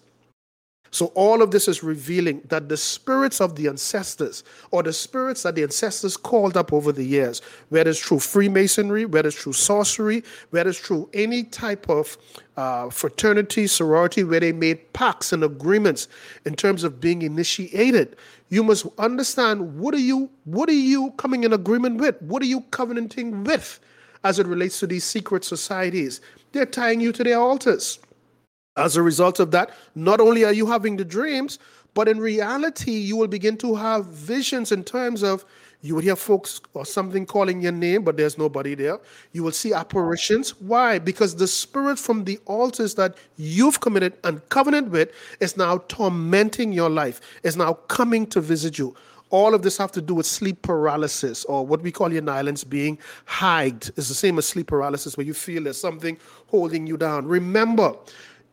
So, 0.95 1.07
all 1.07 1.41
of 1.41 1.51
this 1.51 1.67
is 1.67 1.83
revealing 1.83 2.39
that 2.47 2.69
the 2.69 2.77
spirits 2.77 3.41
of 3.41 3.57
the 3.57 3.67
ancestors, 3.67 4.45
or 4.71 4.81
the 4.81 4.93
spirits 4.93 5.43
that 5.43 5.55
the 5.55 5.63
ancestors 5.63 6.15
called 6.15 6.55
up 6.55 6.71
over 6.71 6.93
the 6.93 7.03
years, 7.03 7.41
whether 7.67 7.89
it's 7.89 7.99
through 7.99 8.19
Freemasonry, 8.19 9.03
whether 9.03 9.27
it's 9.27 9.43
through 9.43 9.51
sorcery, 9.51 10.23
whether 10.51 10.69
it's 10.69 10.79
through 10.79 11.09
any 11.13 11.43
type 11.43 11.89
of 11.89 12.17
uh, 12.55 12.89
fraternity, 12.89 13.67
sorority, 13.67 14.23
where 14.23 14.39
they 14.39 14.53
made 14.53 14.93
pacts 14.93 15.33
and 15.33 15.43
agreements 15.43 16.07
in 16.45 16.55
terms 16.55 16.85
of 16.85 17.01
being 17.01 17.23
initiated, 17.23 18.15
you 18.47 18.63
must 18.63 18.87
understand 18.97 19.77
what 19.77 19.93
are 19.93 19.97
you, 19.97 20.29
what 20.45 20.69
are 20.69 20.71
you 20.71 21.11
coming 21.17 21.43
in 21.43 21.51
agreement 21.51 21.99
with? 21.99 22.21
What 22.21 22.41
are 22.41 22.45
you 22.45 22.61
covenanting 22.71 23.43
with 23.43 23.81
as 24.23 24.39
it 24.39 24.47
relates 24.47 24.79
to 24.79 24.87
these 24.87 25.03
secret 25.03 25.43
societies? 25.43 26.21
They're 26.53 26.65
tying 26.65 27.01
you 27.01 27.11
to 27.11 27.23
their 27.25 27.37
altars. 27.41 27.99
As 28.77 28.97
a 28.97 29.01
result 29.01 29.39
of 29.39 29.51
that, 29.51 29.71
not 29.95 30.19
only 30.19 30.43
are 30.43 30.53
you 30.53 30.67
having 30.67 30.97
the 30.97 31.05
dreams, 31.05 31.59
but 31.93 32.09
in 32.09 32.19
reality, 32.19 32.91
you 32.91 33.15
will 33.15 33.27
begin 33.27 33.55
to 33.57 33.75
have 33.75 34.05
visions 34.07 34.71
in 34.71 34.83
terms 34.83 35.23
of 35.23 35.45
you 35.81 35.93
will 35.93 36.01
hear 36.01 36.15
folks 36.15 36.61
or 36.73 36.83
something 36.83 37.27
calling 37.27 37.61
your 37.61 37.71
name, 37.71 38.03
but 38.03 38.17
there's 38.17 38.39
nobody 38.39 38.73
there. 38.73 38.99
You 39.33 39.43
will 39.43 39.51
see 39.51 39.71
apparitions. 39.71 40.59
Why? 40.59 40.97
Because 40.97 41.35
the 41.35 41.47
spirit 41.47 41.99
from 41.99 42.23
the 42.23 42.39
altars 42.45 42.95
that 42.95 43.15
you've 43.37 43.79
committed 43.81 44.13
and 44.23 44.47
covenant 44.49 44.89
with 44.89 45.11
is 45.39 45.57
now 45.57 45.77
tormenting 45.87 46.73
your 46.73 46.89
life, 46.89 47.21
is 47.43 47.55
now 47.55 47.73
coming 47.73 48.25
to 48.27 48.41
visit 48.41 48.79
you. 48.79 48.95
All 49.29 49.53
of 49.53 49.61
this 49.61 49.77
have 49.77 49.91
to 49.93 50.01
do 50.01 50.15
with 50.15 50.25
sleep 50.25 50.61
paralysis, 50.63 51.45
or 51.45 51.65
what 51.65 51.81
we 51.81 51.91
call 51.91 52.11
in 52.11 52.27
islands 52.29 52.63
being 52.63 52.97
hagged. 53.25 53.91
It's 53.95 54.07
the 54.07 54.15
same 54.15 54.39
as 54.39 54.47
sleep 54.47 54.67
paralysis, 54.67 55.17
where 55.17 55.25
you 55.25 55.33
feel 55.35 55.63
there's 55.63 55.79
something 55.79 56.17
holding 56.47 56.87
you 56.87 56.97
down. 56.97 57.27
Remember, 57.27 57.93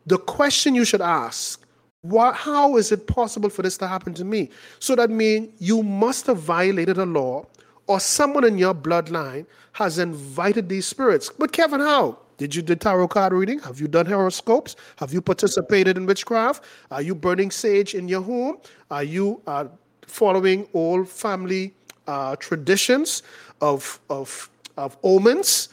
the 0.07 0.19
question 0.19 0.75
you 0.75 0.85
should 0.85 1.01
ask 1.01 1.63
what, 2.03 2.35
how 2.35 2.77
is 2.77 2.91
it 2.91 3.07
possible 3.07 3.49
for 3.49 3.63
this 3.63 3.77
to 3.79 3.87
happen 3.87 4.13
to 4.15 4.25
me? 4.25 4.51
So 4.81 4.97
that 4.97 5.09
means 5.09 5.51
you 5.59 5.85
must 5.85 6.27
have 6.27 6.39
violated 6.39 6.99
a 6.99 7.07
law 7.07 7.47
or 7.87 8.01
someone 8.01 8.45
in 8.45 8.59
your 8.59 8.75
bloodline 8.75 9.47
has 9.73 9.99
invited 9.99 10.69
these 10.69 10.87
spirits. 10.87 11.31
But 11.31 11.53
Kevin, 11.53 11.81
how? 11.81 12.19
Did 12.39 12.57
you 12.57 12.63
do 12.63 12.75
tarot 12.75 13.09
card 13.09 13.33
reading? 13.33 13.61
Have 13.61 13.81
you 13.81 13.87
done 13.87 14.07
horoscopes? 14.07 14.75
Have 14.97 15.13
you 15.13 15.21
participated 15.21 15.97
in 15.97 16.07
witchcraft? 16.07 16.65
Are 16.91 17.03
you 17.03 17.15
burning 17.15 17.53
sage 17.53 17.95
in 17.95 18.09
your 18.09 18.23
home? 18.23 18.59
Are 18.91 19.05
you 19.05 19.41
uh, 19.47 19.67
following 20.07 20.67
old 20.75 21.09
family 21.09 21.73
uh, 22.09 22.35
traditions 22.37 23.23
of, 23.61 24.01
of, 24.11 24.51
of 24.77 24.97
omens? 25.05 25.69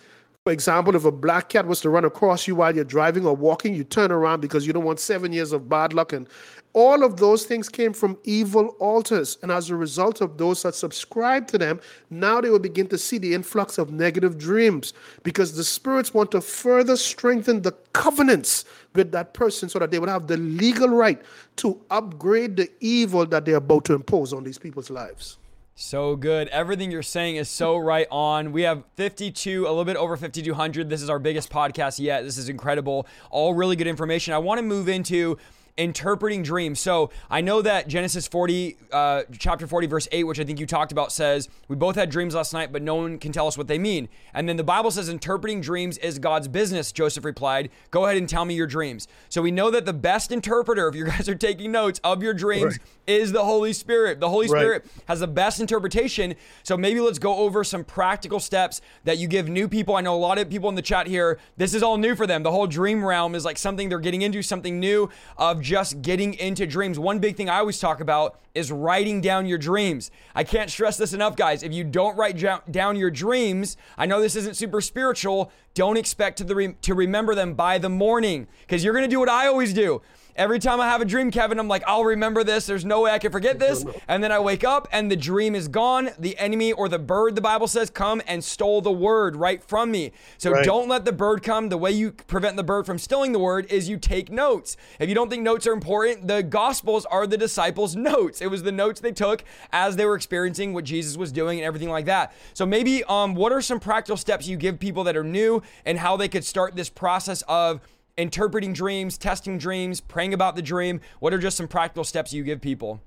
Example, 0.50 0.96
if 0.96 1.06
a 1.06 1.12
black 1.12 1.50
cat 1.50 1.68
was 1.68 1.82
to 1.82 1.90
run 1.90 2.06
across 2.06 2.48
you 2.48 2.56
while 2.56 2.74
you're 2.74 2.84
driving 2.84 3.26
or 3.26 3.36
walking, 3.36 3.74
you 3.74 3.84
turn 3.84 4.12
around 4.12 4.42
because 4.42 4.66
you 4.66 4.74
don't 4.74 4.84
want 4.84 5.00
seven 5.00 5.32
years 5.32 5.52
of 5.52 5.70
bad 5.70 5.94
luck. 5.94 6.14
And 6.14 6.28
all 6.74 7.04
of 7.04 7.18
those 7.18 7.46
things 7.46 7.68
came 7.68 7.94
from 7.94 8.18
evil 8.24 8.76
altars. 8.80 9.38
And 9.42 9.52
as 9.52 9.70
a 9.70 9.76
result 9.76 10.22
of 10.22 10.38
those 10.38 10.64
that 10.64 10.76
subscribe 10.76 11.48
to 11.48 11.58
them, 11.58 11.80
now 12.10 12.42
they 12.42 12.50
will 12.50 12.60
begin 12.60 12.88
to 12.88 12.98
see 12.98 13.18
the 13.18 13.34
influx 13.34 13.78
of 13.78 13.92
negative 13.92 14.38
dreams 14.38 14.94
because 15.24 15.56
the 15.56 15.64
spirits 15.64 16.14
want 16.14 16.32
to 16.32 16.42
further 16.42 16.96
strengthen 16.96 17.62
the 17.62 17.72
covenants 17.94 18.66
with 18.96 19.12
that 19.12 19.34
person 19.34 19.70
so 19.70 19.80
that 19.80 19.92
they 19.92 20.00
would 20.00 20.10
have 20.10 20.28
the 20.28 20.38
legal 20.38 20.90
right 20.90 21.22
to 21.58 21.80
upgrade 21.90 22.56
the 22.56 22.70
evil 22.80 23.26
that 23.26 23.46
they're 23.46 23.56
about 23.56 23.86
to 23.86 23.94
impose 23.94 24.34
on 24.34 24.44
these 24.44 24.58
people's 24.58 24.90
lives. 24.90 25.38
So 25.82 26.18
good. 26.18 26.50
Everything 26.50 26.92
you're 26.92 27.02
saying 27.02 27.38
is 27.38 27.48
so 27.48 27.78
right 27.78 28.06
on. 28.12 28.52
We 28.52 28.64
have 28.64 28.84
52, 28.96 29.66
a 29.66 29.70
little 29.70 29.86
bit 29.86 29.96
over 29.96 30.18
5,200. 30.18 30.90
This 30.90 31.02
is 31.02 31.10
our 31.10 31.20
biggest 31.20 31.50
podcast 31.50 32.00
yet. 32.00 32.26
This 32.26 32.38
is 32.38 32.50
incredible. 32.50 33.08
All 33.32 33.54
really 33.54 33.78
good 33.78 33.88
information. 33.88 34.34
I 34.34 34.40
want 34.40 34.58
to 34.58 34.62
move 34.62 34.90
into 34.90 35.38
interpreting 35.80 36.44
dreams. 36.44 36.80
So 36.80 37.10
I 37.30 37.40
know 37.42 37.62
that 37.62 37.88
Genesis 37.88 38.28
40, 38.28 38.76
uh, 38.92 39.24
chapter 39.38 39.66
40, 39.66 39.88
verse 39.88 40.08
8, 40.12 40.26
which 40.26 40.40
I 40.40 40.44
think 40.44 40.60
you 40.60 40.66
talked 40.66 40.92
about, 40.92 41.12
says, 41.12 41.48
We 41.70 41.78
both 41.78 41.96
had 41.96 42.10
dreams 42.10 42.36
last 42.36 42.54
night, 42.54 42.72
but 42.72 42.82
no 42.82 42.96
one 42.96 43.18
can 43.18 43.32
tell 43.32 43.48
us 43.48 43.58
what 43.58 43.68
they 43.68 43.80
mean. 43.80 44.10
And 44.34 44.48
then 44.48 44.58
the 44.58 44.64
Bible 44.64 44.92
says, 44.92 45.08
Interpreting 45.08 45.62
dreams 45.62 45.98
is 46.00 46.20
God's 46.20 46.50
business, 46.50 46.92
Joseph 46.92 47.24
replied. 47.24 47.70
Go 47.92 48.06
ahead 48.06 48.18
and 48.18 48.28
tell 48.28 48.44
me 48.44 48.54
your 48.54 48.68
dreams. 48.68 49.08
So 49.30 49.42
we 49.42 49.52
know 49.52 49.72
that 49.72 49.86
the 49.86 49.94
best 49.94 50.34
interpreter, 50.34 50.88
if 50.90 50.96
you 50.96 51.06
guys 51.06 51.30
are 51.30 51.36
taking 51.36 51.72
notes 51.72 52.02
of 52.04 52.22
your 52.22 52.34
dreams, 52.34 52.78
right. 52.78 52.80
is 53.08 53.32
the 53.32 53.46
Holy 53.46 53.72
Spirit. 53.72 54.20
The 54.20 54.30
Holy 54.30 54.50
Spirit 54.50 54.84
right. 54.84 55.04
has 55.08 55.22
the 55.22 55.28
best 55.28 55.62
interpretation. 55.62 56.36
So 56.64 56.76
maybe 56.76 57.00
let's 57.00 57.20
go 57.20 57.38
over 57.38 57.64
some 57.64 57.86
practical 57.86 58.42
steps 58.42 58.82
that 59.06 59.18
you 59.18 59.30
give 59.30 59.48
new 59.48 59.70
people. 59.70 59.96
I 59.96 60.02
know 60.02 60.16
a 60.16 60.18
lot 60.18 60.38
of 60.38 60.50
people 60.50 60.68
in 60.68 60.76
the 60.76 60.82
chat 60.82 61.08
here, 61.08 61.40
this 61.56 61.74
is 61.74 61.82
all 61.82 61.98
new 61.98 62.16
for 62.16 62.28
them. 62.28 62.44
The 62.44 62.52
whole 62.52 62.68
dream 62.68 63.04
realm 63.04 63.34
is 63.34 63.46
like 63.46 63.58
something 63.58 63.88
they're 63.88 64.00
getting 64.00 64.24
into, 64.24 64.42
something 64.42 64.78
new 64.78 65.10
of 65.38 65.62
just 65.70 66.02
getting 66.02 66.34
into 66.34 66.66
dreams. 66.66 66.98
One 66.98 67.20
big 67.20 67.36
thing 67.36 67.48
I 67.48 67.60
always 67.60 67.80
talk 67.80 68.00
about 68.00 68.40
is 68.56 68.72
writing 68.72 69.22
down 69.22 69.46
your 69.46 69.60
dreams. 69.60 70.10
I 70.34 70.44
can't 70.44 70.72
stress 70.72 70.98
this 70.98 71.14
enough, 71.14 71.36
guys. 71.36 71.62
If 71.62 71.72
you 71.74 71.84
don't 71.84 72.18
write 72.18 72.44
down 72.72 72.96
your 72.96 73.12
dreams, 73.12 73.78
I 73.96 74.08
know 74.08 74.20
this 74.20 74.36
isn't 74.36 74.58
super 74.58 74.82
spiritual, 74.82 75.52
don't 75.76 75.96
expect 75.96 76.40
to, 76.40 76.56
re- 76.56 76.76
to 76.82 76.96
remember 76.96 77.36
them 77.36 77.54
by 77.54 77.78
the 77.78 77.88
morning 77.88 78.48
because 78.62 78.84
you're 78.84 78.94
going 78.94 79.06
to 79.06 79.10
do 79.10 79.20
what 79.20 79.30
I 79.30 79.46
always 79.46 79.72
do. 79.72 80.02
Every 80.40 80.58
time 80.58 80.80
I 80.80 80.88
have 80.88 81.02
a 81.02 81.06
dream, 81.06 81.32
Kevin, 81.32 81.60
I'm 81.60 81.68
like, 81.68 81.84
I'll 81.86 82.06
remember 82.06 82.46
this. 82.46 82.66
There's 82.66 82.86
no 82.86 83.02
way 83.02 83.12
I 83.12 83.20
can 83.20 83.30
forget 83.30 83.60
this. 83.60 83.84
And 84.08 84.24
then 84.24 84.32
I 84.32 84.40
wake 84.40 84.64
up 84.64 84.88
and 84.94 85.12
the 85.12 85.18
dream 85.18 85.54
is 85.54 85.68
gone. 85.68 86.12
The 86.18 86.38
enemy 86.38 86.72
or 86.72 86.88
the 86.88 86.98
bird, 86.98 87.36
the 87.36 87.42
Bible 87.42 87.68
says, 87.68 87.90
come 87.90 88.22
and 88.26 88.42
stole 88.42 88.80
the 88.80 88.90
word 88.90 89.36
right 89.36 89.62
from 89.62 89.92
me. 89.92 90.14
So 90.38 90.52
right. 90.52 90.64
don't 90.64 90.88
let 90.88 91.04
the 91.04 91.12
bird 91.12 91.44
come. 91.44 91.68
The 91.68 91.78
way 91.78 91.92
you 91.92 92.14
prevent 92.14 92.56
the 92.56 92.64
bird 92.64 92.86
from 92.86 92.98
stealing 92.98 93.34
the 93.34 93.40
word 93.40 93.70
is 93.70 93.90
you 93.90 93.98
take 93.98 94.32
notes. 94.32 94.78
If 94.98 95.10
you 95.10 95.16
don't 95.16 95.30
think 95.30 95.44
notes 95.44 95.68
are 95.68 95.74
important, 95.74 96.30
the 96.30 96.42
gospels 96.42 97.06
are 97.08 97.28
the 97.28 97.38
disciples' 97.38 97.98
notes. 97.98 98.42
It 98.42 98.50
was 98.50 98.64
the 98.64 98.72
notes 98.72 99.02
they 99.02 99.12
took 99.12 99.44
as 99.74 99.98
they 99.98 100.06
were 100.06 100.16
experiencing 100.16 100.72
what 100.74 100.86
Jesus 100.86 101.18
was 101.18 101.34
doing 101.34 101.60
and 101.60 101.66
everything 101.66 101.90
like 101.90 102.06
that. 102.06 102.34
So 102.54 102.66
maybe 102.66 103.04
um, 103.10 103.36
what 103.36 103.52
are 103.52 103.60
some 103.60 103.82
practical 103.82 104.16
steps 104.16 104.48
you 104.48 104.56
give 104.56 104.80
people 104.80 105.04
that 105.04 105.18
are 105.18 105.24
new 105.26 105.62
and 105.86 106.00
how 106.00 106.16
they 106.16 106.30
could 106.30 106.46
start 106.46 106.78
this 106.78 106.90
process 106.90 107.44
of 107.50 107.82
interpreting 108.20 108.74
dreams, 108.74 109.18
testing 109.18 109.58
dreams, 109.58 110.02
praying 110.02 110.34
about 110.34 110.56
the 110.56 110.62
dream? 110.62 111.02
What 111.20 111.34
are 111.34 111.38
just 111.38 111.58
some 111.58 111.68
practical 111.68 112.04
steps 112.04 112.34
you 112.34 112.44
give 112.44 112.62
people? 112.62 113.02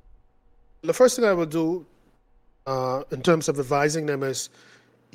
The 0.82 0.92
first 0.92 1.16
thing 1.16 1.24
I 1.24 1.32
will 1.32 1.46
do 1.46 1.86
uh, 2.66 3.02
in 3.10 3.22
terms 3.22 3.48
of 3.48 3.58
advising 3.58 4.06
them 4.06 4.22
is 4.22 4.48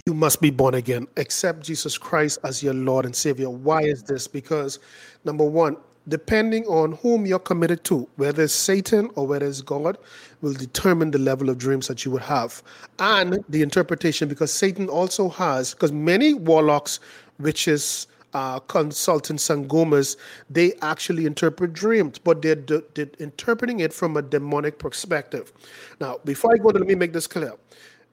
you 0.06 0.14
must 0.14 0.42
be 0.42 0.50
born 0.50 0.76
again. 0.76 1.08
Accept 1.18 1.64
Jesus 1.64 1.98
Christ 1.98 2.40
as 2.44 2.62
your 2.62 2.74
Lord 2.74 3.06
and 3.06 3.16
Savior. 3.16 3.50
Why 3.50 3.82
is 3.82 4.04
this? 4.04 4.28
Because, 4.28 4.80
number 5.26 5.44
one, 5.44 5.78
depending 6.08 6.66
on 6.68 6.94
whom 6.94 7.26
you're 7.26 7.40
committed 7.40 7.84
to, 7.86 8.08
whether 8.16 8.44
it's 8.44 8.54
Satan 8.54 9.10
or 9.16 9.28
whether 9.28 9.46
it's 9.46 9.62
God, 9.62 9.98
will 10.42 10.54
determine 10.54 11.12
the 11.12 11.18
level 11.18 11.50
of 11.50 11.58
dreams 11.58 11.88
that 11.88 12.06
you 12.06 12.12
would 12.12 12.22
have 12.22 12.64
and 13.00 13.44
the 13.50 13.62
interpretation. 13.62 14.30
Because 14.30 14.54
Satan 14.54 14.88
also 14.88 15.30
has, 15.30 15.74
because 15.74 15.92
many 15.92 16.34
warlocks, 16.34 17.00
witches, 17.40 18.08
uh, 18.38 18.60
consultants, 18.60 19.48
sangomas, 19.48 20.16
they 20.48 20.74
actually 20.84 21.26
interpret 21.26 21.74
dreams, 21.74 22.20
but 22.20 22.44
they're, 22.44 22.62
they're 22.94 23.10
interpreting 23.20 23.80
it 23.80 23.92
from 23.92 24.16
a 24.16 24.22
demonic 24.22 24.78
perspective. 24.78 25.52
Now, 26.00 26.20
before 26.24 26.54
I 26.54 26.58
go, 26.58 26.68
let 26.70 26.86
me 26.86 26.94
make 26.94 27.14
this 27.14 27.26
clear. 27.26 27.54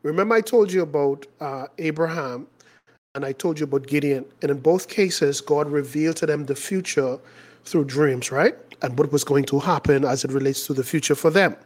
Remember, 0.02 0.34
I 0.34 0.40
told 0.40 0.72
you 0.72 0.80
about 0.80 1.26
uh, 1.40 1.66
Abraham 1.76 2.46
and 3.14 3.22
I 3.24 3.32
told 3.32 3.60
you 3.60 3.64
about 3.64 3.86
Gideon. 3.86 4.24
And 4.40 4.50
in 4.50 4.60
both 4.60 4.88
cases, 4.88 5.42
God 5.42 5.70
revealed 5.70 6.16
to 6.16 6.26
them 6.26 6.46
the 6.46 6.56
future 6.56 7.18
through 7.66 7.84
dreams, 7.84 8.32
right? 8.32 8.56
And 8.84 8.98
what 8.98 9.10
was 9.10 9.24
going 9.24 9.44
to 9.46 9.58
happen 9.60 10.04
as 10.04 10.26
it 10.26 10.30
relates 10.30 10.66
to 10.66 10.74
the 10.74 10.84
future 10.84 11.14
for 11.14 11.30
them. 11.30 11.56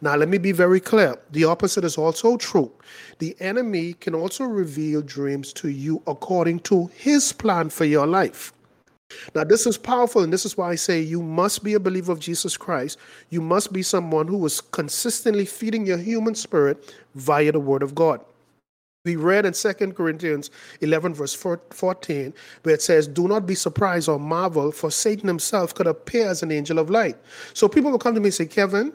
Now, 0.00 0.16
let 0.16 0.28
me 0.28 0.38
be 0.38 0.50
very 0.50 0.80
clear. 0.80 1.16
The 1.30 1.44
opposite 1.44 1.84
is 1.84 1.96
also 1.96 2.36
true. 2.36 2.72
The 3.20 3.36
enemy 3.38 3.92
can 3.92 4.12
also 4.12 4.42
reveal 4.42 5.00
dreams 5.00 5.52
to 5.52 5.68
you 5.68 6.02
according 6.08 6.58
to 6.70 6.90
his 6.96 7.32
plan 7.32 7.70
for 7.70 7.84
your 7.84 8.08
life. 8.08 8.52
Now, 9.36 9.44
this 9.44 9.68
is 9.68 9.78
powerful, 9.78 10.24
and 10.24 10.32
this 10.32 10.44
is 10.44 10.56
why 10.56 10.70
I 10.70 10.74
say 10.74 11.00
you 11.00 11.22
must 11.22 11.62
be 11.62 11.74
a 11.74 11.80
believer 11.80 12.10
of 12.10 12.18
Jesus 12.18 12.56
Christ. 12.56 12.98
You 13.30 13.40
must 13.40 13.72
be 13.72 13.82
someone 13.82 14.26
who 14.26 14.44
is 14.44 14.60
consistently 14.60 15.44
feeding 15.44 15.86
your 15.86 15.98
human 15.98 16.34
spirit 16.34 16.92
via 17.14 17.52
the 17.52 17.60
Word 17.60 17.84
of 17.84 17.94
God. 17.94 18.20
We 19.04 19.16
read 19.16 19.44
in 19.44 19.52
2 19.52 19.74
Corinthians 19.92 20.50
11, 20.80 21.12
verse 21.12 21.34
14, 21.34 22.32
where 22.62 22.74
it 22.74 22.80
says, 22.80 23.06
Do 23.06 23.28
not 23.28 23.46
be 23.46 23.54
surprised 23.54 24.08
or 24.08 24.18
marvel, 24.18 24.72
for 24.72 24.90
Satan 24.90 25.28
himself 25.28 25.74
could 25.74 25.86
appear 25.86 26.26
as 26.28 26.42
an 26.42 26.50
angel 26.50 26.78
of 26.78 26.88
light. 26.88 27.18
So 27.52 27.68
people 27.68 27.90
will 27.90 27.98
come 27.98 28.14
to 28.14 28.20
me 28.20 28.28
and 28.28 28.34
say, 28.34 28.46
Kevin, 28.46 28.94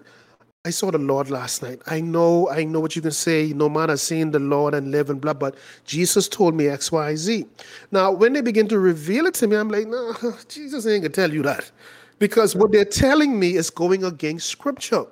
I 0.65 0.71
saw 0.71 0.89
the 0.89 0.97
Lord 0.97 1.29
last 1.29 1.61
night. 1.61 1.83
I 1.85 2.01
know, 2.01 2.49
I 2.49 2.63
know 2.63 2.79
what 2.79 2.95
you 2.95 3.03
can 3.03 3.11
say. 3.11 3.53
No 3.53 3.69
man 3.69 3.89
has 3.89 4.01
seen 4.01 4.31
the 4.31 4.39
Lord 4.39 4.73
and 4.73 4.89
live 4.89 5.11
and 5.11 5.21
blah, 5.21 5.35
but 5.35 5.53
Jesus 5.85 6.27
told 6.27 6.55
me 6.55 6.69
X, 6.69 6.91
Y, 6.91 7.15
Z. 7.15 7.45
Now, 7.91 8.11
when 8.11 8.33
they 8.33 8.41
begin 8.41 8.67
to 8.69 8.79
reveal 8.79 9.27
it 9.27 9.35
to 9.35 9.47
me, 9.47 9.57
I'm 9.57 9.69
like, 9.69 9.85
no, 9.85 10.15
Jesus 10.47 10.87
ain't 10.87 11.03
gonna 11.03 11.13
tell 11.13 11.31
you 11.31 11.43
that. 11.43 11.69
Because 12.17 12.55
what 12.55 12.71
they're 12.71 12.83
telling 12.83 13.39
me 13.39 13.57
is 13.57 13.69
going 13.69 14.03
against 14.03 14.49
scripture. 14.49 15.05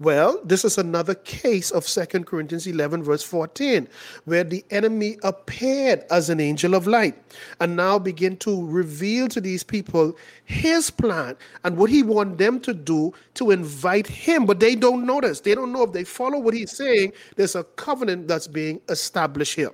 Well, 0.00 0.40
this 0.42 0.64
is 0.64 0.78
another 0.78 1.14
case 1.14 1.70
of 1.70 1.86
Second 1.86 2.24
Corinthians 2.24 2.66
11, 2.66 3.02
verse 3.02 3.22
14, 3.22 3.86
where 4.24 4.44
the 4.44 4.64
enemy 4.70 5.18
appeared 5.22 6.04
as 6.10 6.30
an 6.30 6.40
angel 6.40 6.74
of 6.74 6.86
light 6.86 7.14
and 7.60 7.76
now 7.76 7.98
begin 7.98 8.38
to 8.38 8.66
reveal 8.66 9.28
to 9.28 9.42
these 9.42 9.62
people 9.62 10.16
his 10.46 10.90
plan 10.90 11.36
and 11.64 11.76
what 11.76 11.90
he 11.90 12.02
want 12.02 12.38
them 12.38 12.60
to 12.60 12.72
do 12.72 13.12
to 13.34 13.50
invite 13.50 14.06
him. 14.06 14.46
But 14.46 14.58
they 14.58 14.74
don't 14.74 15.04
notice. 15.04 15.40
They 15.40 15.54
don't 15.54 15.70
know 15.70 15.82
if 15.82 15.92
they 15.92 16.04
follow 16.04 16.38
what 16.38 16.54
he's 16.54 16.74
saying, 16.74 17.12
there's 17.36 17.54
a 17.54 17.64
covenant 17.64 18.26
that's 18.26 18.46
being 18.46 18.80
established 18.88 19.54
here. 19.54 19.72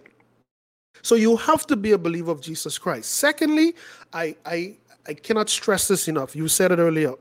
So 1.02 1.14
you 1.14 1.36
have 1.36 1.68
to 1.68 1.76
be 1.76 1.92
a 1.92 1.98
believer 1.98 2.32
of 2.32 2.40
Jesus 2.40 2.78
Christ. 2.78 3.12
Secondly, 3.12 3.76
I, 4.12 4.34
I, 4.44 4.76
I 5.06 5.14
cannot 5.14 5.48
stress 5.48 5.86
this 5.86 6.08
enough. 6.08 6.34
You 6.34 6.48
said 6.48 6.72
it 6.72 6.80
earlier 6.80 7.14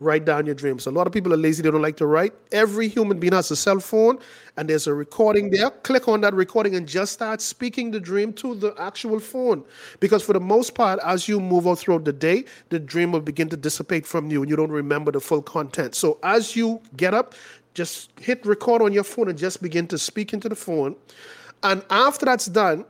write 0.00 0.24
down 0.24 0.46
your 0.46 0.54
dreams. 0.54 0.86
A 0.86 0.90
lot 0.90 1.06
of 1.06 1.12
people 1.12 1.32
are 1.32 1.38
lazy, 1.38 1.62
they 1.62 1.70
don't 1.70 1.82
like 1.82 1.96
to 1.96 2.06
write. 2.06 2.34
Every 2.52 2.88
human 2.88 3.18
being 3.18 3.32
has 3.32 3.50
a 3.50 3.56
cell 3.56 3.80
phone 3.80 4.18
and 4.56 4.68
there's 4.68 4.86
a 4.86 4.94
recording 4.94 5.50
there. 5.50 5.70
Click 5.70 6.08
on 6.08 6.20
that 6.22 6.34
recording 6.34 6.74
and 6.74 6.86
just 6.86 7.12
start 7.12 7.40
speaking 7.40 7.90
the 7.90 8.00
dream 8.00 8.32
to 8.34 8.54
the 8.54 8.74
actual 8.78 9.20
phone. 9.20 9.64
Because 10.00 10.22
for 10.22 10.32
the 10.32 10.40
most 10.40 10.74
part, 10.74 11.00
as 11.04 11.28
you 11.28 11.40
move 11.40 11.66
on 11.66 11.76
throughout 11.76 12.04
the 12.04 12.12
day, 12.12 12.44
the 12.68 12.78
dream 12.78 13.12
will 13.12 13.20
begin 13.20 13.48
to 13.48 13.56
dissipate 13.56 14.06
from 14.06 14.30
you 14.30 14.42
and 14.42 14.50
you 14.50 14.56
don't 14.56 14.70
remember 14.70 15.10
the 15.12 15.20
full 15.20 15.42
content. 15.42 15.94
So 15.94 16.18
as 16.22 16.54
you 16.54 16.80
get 16.96 17.14
up, 17.14 17.34
just 17.74 18.10
hit 18.20 18.44
record 18.44 18.82
on 18.82 18.92
your 18.92 19.04
phone 19.04 19.28
and 19.28 19.38
just 19.38 19.62
begin 19.62 19.86
to 19.88 19.98
speak 19.98 20.32
into 20.32 20.48
the 20.48 20.56
phone. 20.56 20.96
And 21.62 21.82
after 21.90 22.26
that's 22.26 22.46
done, 22.46 22.84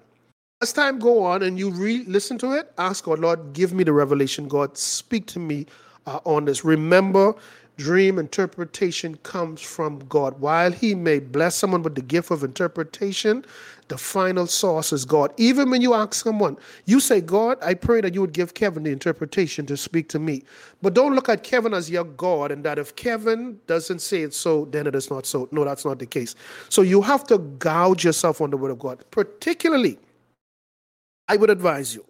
as 0.63 0.73
time 0.73 0.99
go 0.99 1.23
on 1.23 1.43
and 1.43 1.59
you 1.59 1.71
re-listen 1.71 2.39
to 2.39 2.53
it, 2.53 2.73
ask 2.79 3.05
God, 3.05 3.19
Lord, 3.19 3.53
give 3.53 3.75
me 3.75 3.85
the 3.85 3.93
revelation. 3.93 4.49
God, 4.49 4.77
speak 4.79 5.27
to 5.27 5.39
me 5.39 5.67
uh, 6.07 6.21
on 6.25 6.45
this. 6.45 6.65
Remember, 6.65 7.35
dream 7.77 8.19
interpretation 8.19 9.17
comes 9.19 9.61
from 9.61 10.01
God. 10.09 10.39
While 10.41 10.73
He 10.73 10.95
may 10.95 11.19
bless 11.19 11.57
someone 11.57 11.83
with 11.83 11.95
the 11.95 12.03
gift 12.03 12.31
of 12.31 12.43
interpretation, 12.43 13.45
the 13.89 13.99
final 13.99 14.47
source 14.47 14.93
is 14.93 15.05
God. 15.05 15.33
Even 15.37 15.71
when 15.71 15.81
you 15.81 15.95
ask 15.95 16.15
someone, 16.15 16.57
you 16.87 16.99
say, 16.99 17.21
God, 17.21 17.59
I 17.63 17.75
pray 17.75 18.01
that 18.01 18.15
you 18.15 18.21
would 18.21 18.33
give 18.33 18.55
Kevin 18.55 18.83
the 18.83 18.91
interpretation 18.91 19.65
to 19.67 19.77
speak 19.77 20.09
to 20.09 20.19
me. 20.19 20.43
But 20.83 20.95
don't 20.95 21.15
look 21.15 21.29
at 21.29 21.45
Kevin 21.45 21.73
as 21.73 21.89
your 21.89 22.05
God 22.05 22.51
and 22.51 22.65
that 22.65 22.79
if 22.79 22.97
Kevin 22.97 23.61
doesn't 23.67 24.01
say 24.01 24.23
it 24.23 24.35
so, 24.35 24.65
then 24.67 24.87
it 24.87 24.95
is 24.97 25.11
not 25.11 25.25
so. 25.25 25.49
No, 25.53 25.65
that's 25.65 25.85
not 25.85 25.99
the 26.01 26.07
case. 26.07 26.35
So 26.69 26.83
you 26.83 27.01
have 27.03 27.25
to 27.29 27.39
gouge 27.39 28.05
yourself 28.05 28.41
on 28.41 28.51
the 28.51 28.57
word 28.57 28.73
of 28.73 28.79
God. 28.81 29.05
Particularly, 29.13 29.99
I 31.29 31.37
would 31.37 31.51
advise 31.51 31.95
you 31.95 32.05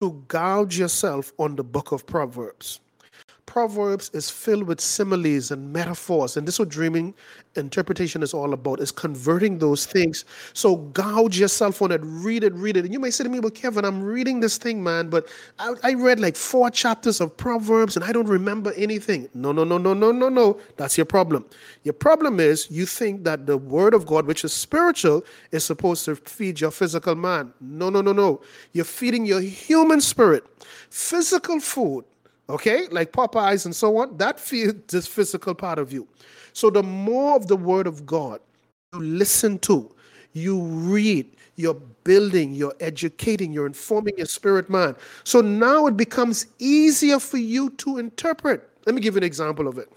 to 0.00 0.22
gouge 0.28 0.78
yourself 0.78 1.32
on 1.38 1.56
the 1.56 1.64
book 1.64 1.92
of 1.92 2.06
Proverbs. 2.06 2.80
Proverbs 3.46 4.10
is 4.14 4.30
filled 4.30 4.64
with 4.64 4.80
similes 4.80 5.50
and 5.50 5.72
metaphors, 5.72 6.36
and 6.36 6.48
this 6.48 6.56
is 6.56 6.58
what 6.60 6.70
dreaming 6.70 7.14
interpretation 7.56 8.22
is 8.22 8.32
all 8.32 8.52
about: 8.54 8.80
is 8.80 8.90
converting 8.90 9.58
those 9.58 9.86
things. 9.86 10.24
So 10.54 10.76
gouge 10.76 11.38
yourself 11.38 11.82
on 11.82 11.92
it, 11.92 12.00
read 12.02 12.42
it, 12.42 12.54
read 12.54 12.76
it. 12.76 12.84
And 12.84 12.92
you 12.92 12.98
may 12.98 13.10
say 13.10 13.22
to 13.22 13.30
me, 13.30 13.40
"Well, 13.40 13.50
Kevin, 13.50 13.84
I'm 13.84 14.02
reading 14.02 14.40
this 14.40 14.56
thing, 14.56 14.82
man, 14.82 15.08
but 15.10 15.28
I, 15.58 15.74
I 15.82 15.94
read 15.94 16.20
like 16.20 16.36
four 16.36 16.70
chapters 16.70 17.20
of 17.20 17.36
Proverbs, 17.36 17.96
and 17.96 18.04
I 18.04 18.12
don't 18.12 18.28
remember 18.28 18.72
anything." 18.76 19.28
No, 19.34 19.52
no, 19.52 19.62
no, 19.62 19.78
no, 19.78 19.92
no, 19.92 20.10
no, 20.10 20.28
no. 20.28 20.58
That's 20.76 20.96
your 20.96 21.06
problem. 21.06 21.44
Your 21.82 21.94
problem 21.94 22.40
is 22.40 22.70
you 22.70 22.86
think 22.86 23.24
that 23.24 23.46
the 23.46 23.58
Word 23.58 23.94
of 23.94 24.06
God, 24.06 24.26
which 24.26 24.44
is 24.44 24.52
spiritual, 24.52 25.22
is 25.52 25.64
supposed 25.64 26.06
to 26.06 26.16
feed 26.16 26.60
your 26.60 26.70
physical 26.70 27.14
man. 27.14 27.52
No, 27.60 27.90
no, 27.90 28.00
no, 28.00 28.12
no. 28.12 28.40
You're 28.72 28.84
feeding 28.84 29.26
your 29.26 29.40
human 29.40 30.00
spirit. 30.00 30.44
Physical 30.88 31.60
food 31.60 32.04
okay, 32.48 32.86
like 32.90 33.12
Popeyes 33.12 33.64
and 33.64 33.74
so 33.74 33.96
on, 33.98 34.16
that 34.18 34.38
feeds 34.38 34.92
this 34.92 35.06
physical 35.06 35.54
part 35.54 35.78
of 35.78 35.92
you. 35.92 36.06
So 36.52 36.70
the 36.70 36.82
more 36.82 37.36
of 37.36 37.48
the 37.48 37.56
Word 37.56 37.86
of 37.86 38.06
God 38.06 38.40
you 38.92 39.00
listen 39.00 39.58
to, 39.60 39.90
you 40.32 40.60
read, 40.60 41.26
you're 41.56 41.80
building, 42.04 42.54
you're 42.54 42.74
educating, 42.80 43.52
you're 43.52 43.66
informing 43.66 44.16
your 44.16 44.26
spirit 44.26 44.68
man. 44.68 44.94
So 45.24 45.40
now 45.40 45.86
it 45.86 45.96
becomes 45.96 46.46
easier 46.58 47.18
for 47.18 47.38
you 47.38 47.70
to 47.70 47.98
interpret. 47.98 48.68
Let 48.86 48.94
me 48.94 49.00
give 49.00 49.14
you 49.14 49.18
an 49.18 49.24
example 49.24 49.66
of 49.66 49.78
it. 49.78 49.90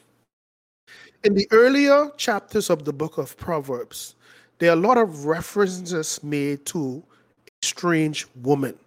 In 1.24 1.34
the 1.34 1.48
earlier 1.52 2.12
chapters 2.18 2.70
of 2.70 2.86
the 2.86 2.94
book 2.94 3.18
of 3.18 3.36
Proverbs, 3.38 4.16
there 4.60 4.70
are 4.70 4.74
a 4.74 4.80
lot 4.80 4.98
of 4.98 5.26
references 5.26 6.24
made 6.24 6.66
to 6.68 7.04
a 7.48 7.66
strange 7.66 8.26
woman, 8.42 8.78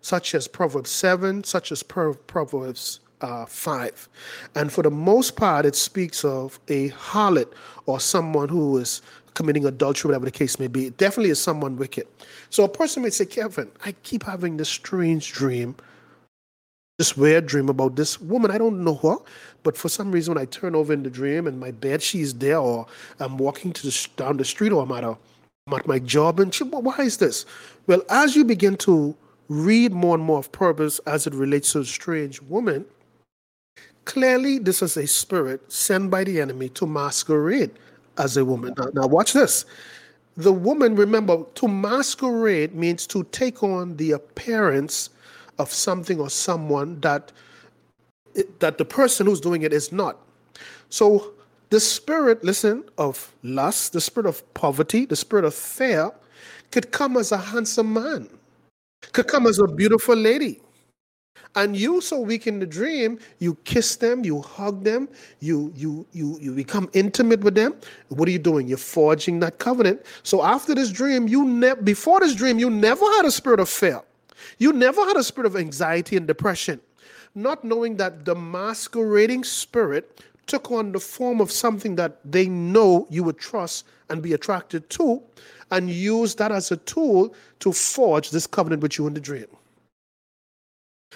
such 0.00 0.34
as 0.34 0.48
Proverbs 0.48 0.90
7, 0.90 1.44
such 1.44 1.72
as 1.72 1.82
Proverbs 1.82 3.00
uh, 3.24 3.46
5. 3.46 4.08
And 4.54 4.70
for 4.70 4.82
the 4.82 4.90
most 4.90 5.36
part, 5.36 5.64
it 5.64 5.74
speaks 5.74 6.24
of 6.24 6.60
a 6.68 6.90
harlot 6.90 7.52
or 7.86 7.98
someone 7.98 8.48
who 8.48 8.76
is 8.78 9.00
committing 9.32 9.64
adultery, 9.64 10.08
whatever 10.10 10.26
the 10.26 10.30
case 10.30 10.58
may 10.58 10.68
be. 10.68 10.86
It 10.86 10.96
definitely 10.98 11.30
is 11.30 11.40
someone 11.40 11.76
wicked. 11.76 12.06
So 12.50 12.64
a 12.64 12.68
person 12.68 13.02
may 13.02 13.10
say, 13.10 13.26
Kevin, 13.26 13.70
I 13.84 13.92
keep 14.02 14.22
having 14.22 14.58
this 14.58 14.68
strange 14.68 15.32
dream, 15.32 15.74
this 16.98 17.16
weird 17.16 17.46
dream 17.46 17.68
about 17.68 17.96
this 17.96 18.20
woman. 18.20 18.50
I 18.50 18.58
don't 18.58 18.84
know 18.84 18.94
her, 18.96 19.16
but 19.62 19.76
for 19.76 19.88
some 19.88 20.12
reason, 20.12 20.34
when 20.34 20.42
I 20.42 20.46
turn 20.46 20.74
over 20.74 20.92
in 20.92 21.02
the 21.02 21.10
dream 21.10 21.46
and 21.46 21.58
my 21.58 21.70
bed, 21.70 22.02
she's 22.02 22.34
there, 22.34 22.58
or 22.58 22.86
I'm 23.18 23.38
walking 23.38 23.72
to 23.72 23.86
the, 23.86 24.08
down 24.16 24.36
the 24.36 24.44
street, 24.44 24.70
or 24.70 24.82
I'm 24.82 24.92
at, 24.92 25.02
a, 25.02 25.16
I'm 25.66 25.74
at 25.74 25.86
my 25.86 25.98
job, 25.98 26.38
and 26.38 26.54
she, 26.54 26.62
why 26.62 26.98
is 26.98 27.16
this? 27.16 27.46
Well, 27.86 28.02
as 28.10 28.36
you 28.36 28.44
begin 28.44 28.76
to 28.78 29.16
read 29.48 29.92
more 29.92 30.14
and 30.14 30.24
more 30.24 30.38
of 30.38 30.52
Proverbs 30.52 31.00
as 31.00 31.26
it 31.26 31.34
relates 31.34 31.72
to 31.72 31.80
a 31.80 31.84
strange 31.84 32.40
woman, 32.42 32.86
Clearly, 34.04 34.58
this 34.58 34.82
is 34.82 34.96
a 34.96 35.06
spirit 35.06 35.72
sent 35.72 36.10
by 36.10 36.24
the 36.24 36.40
enemy 36.40 36.68
to 36.70 36.86
masquerade 36.86 37.70
as 38.18 38.36
a 38.36 38.44
woman. 38.44 38.74
Now, 38.76 38.90
now, 38.94 39.06
watch 39.06 39.32
this. 39.32 39.64
The 40.36 40.52
woman, 40.52 40.96
remember, 40.96 41.44
to 41.54 41.68
masquerade 41.68 42.74
means 42.74 43.06
to 43.08 43.24
take 43.24 43.62
on 43.62 43.96
the 43.96 44.12
appearance 44.12 45.10
of 45.58 45.72
something 45.72 46.20
or 46.20 46.28
someone 46.28 47.00
that 47.00 47.32
that 48.58 48.78
the 48.78 48.84
person 48.84 49.26
who's 49.26 49.40
doing 49.40 49.62
it 49.62 49.72
is 49.72 49.92
not. 49.92 50.18
So 50.88 51.34
the 51.70 51.78
spirit, 51.78 52.42
listen, 52.44 52.84
of 52.98 53.32
lust, 53.42 53.92
the 53.92 54.00
spirit 54.00 54.26
of 54.26 54.54
poverty, 54.54 55.04
the 55.04 55.16
spirit 55.16 55.44
of 55.44 55.54
fear, 55.54 56.10
could 56.72 56.90
come 56.90 57.16
as 57.16 57.30
a 57.30 57.38
handsome 57.38 57.92
man, 57.92 58.28
could 59.12 59.28
come 59.28 59.46
as 59.46 59.60
a 59.60 59.68
beautiful 59.68 60.16
lady, 60.16 60.60
And 61.56 61.76
you 61.76 62.00
so 62.00 62.18
weak 62.18 62.48
in 62.48 62.58
the 62.58 62.66
dream, 62.66 63.20
you 63.38 63.56
kiss 63.64 63.94
them, 63.94 64.24
you 64.24 64.40
hug 64.40 64.82
them, 64.82 65.08
you 65.38 65.72
you 65.76 66.04
you 66.12 66.36
you 66.40 66.52
become 66.52 66.90
intimate 66.94 67.40
with 67.40 67.54
them. 67.54 67.76
What 68.08 68.28
are 68.28 68.32
you 68.32 68.40
doing? 68.40 68.66
You're 68.66 68.76
forging 68.76 69.38
that 69.40 69.58
covenant. 69.58 70.02
So 70.24 70.42
after 70.42 70.74
this 70.74 70.90
dream, 70.90 71.28
you 71.28 71.44
never 71.44 71.80
before 71.80 72.20
this 72.20 72.34
dream, 72.34 72.58
you 72.58 72.70
never 72.70 73.04
had 73.16 73.24
a 73.24 73.30
spirit 73.30 73.60
of 73.60 73.68
fear. 73.68 74.02
You 74.58 74.72
never 74.72 75.04
had 75.04 75.16
a 75.16 75.22
spirit 75.22 75.46
of 75.46 75.56
anxiety 75.56 76.16
and 76.16 76.26
depression. 76.26 76.80
Not 77.36 77.64
knowing 77.64 77.96
that 77.98 78.24
the 78.24 78.34
masquerading 78.34 79.44
spirit 79.44 80.22
took 80.46 80.70
on 80.70 80.92
the 80.92 81.00
form 81.00 81.40
of 81.40 81.50
something 81.50 81.94
that 81.96 82.18
they 82.24 82.48
know 82.48 83.06
you 83.10 83.22
would 83.24 83.38
trust 83.38 83.86
and 84.10 84.22
be 84.22 84.34
attracted 84.34 84.90
to, 84.90 85.22
and 85.70 85.88
use 85.88 86.34
that 86.34 86.52
as 86.52 86.70
a 86.70 86.76
tool 86.78 87.34
to 87.60 87.72
forge 87.72 88.30
this 88.30 88.46
covenant 88.46 88.82
with 88.82 88.98
you 88.98 89.06
in 89.06 89.14
the 89.14 89.20
dream. 89.20 89.46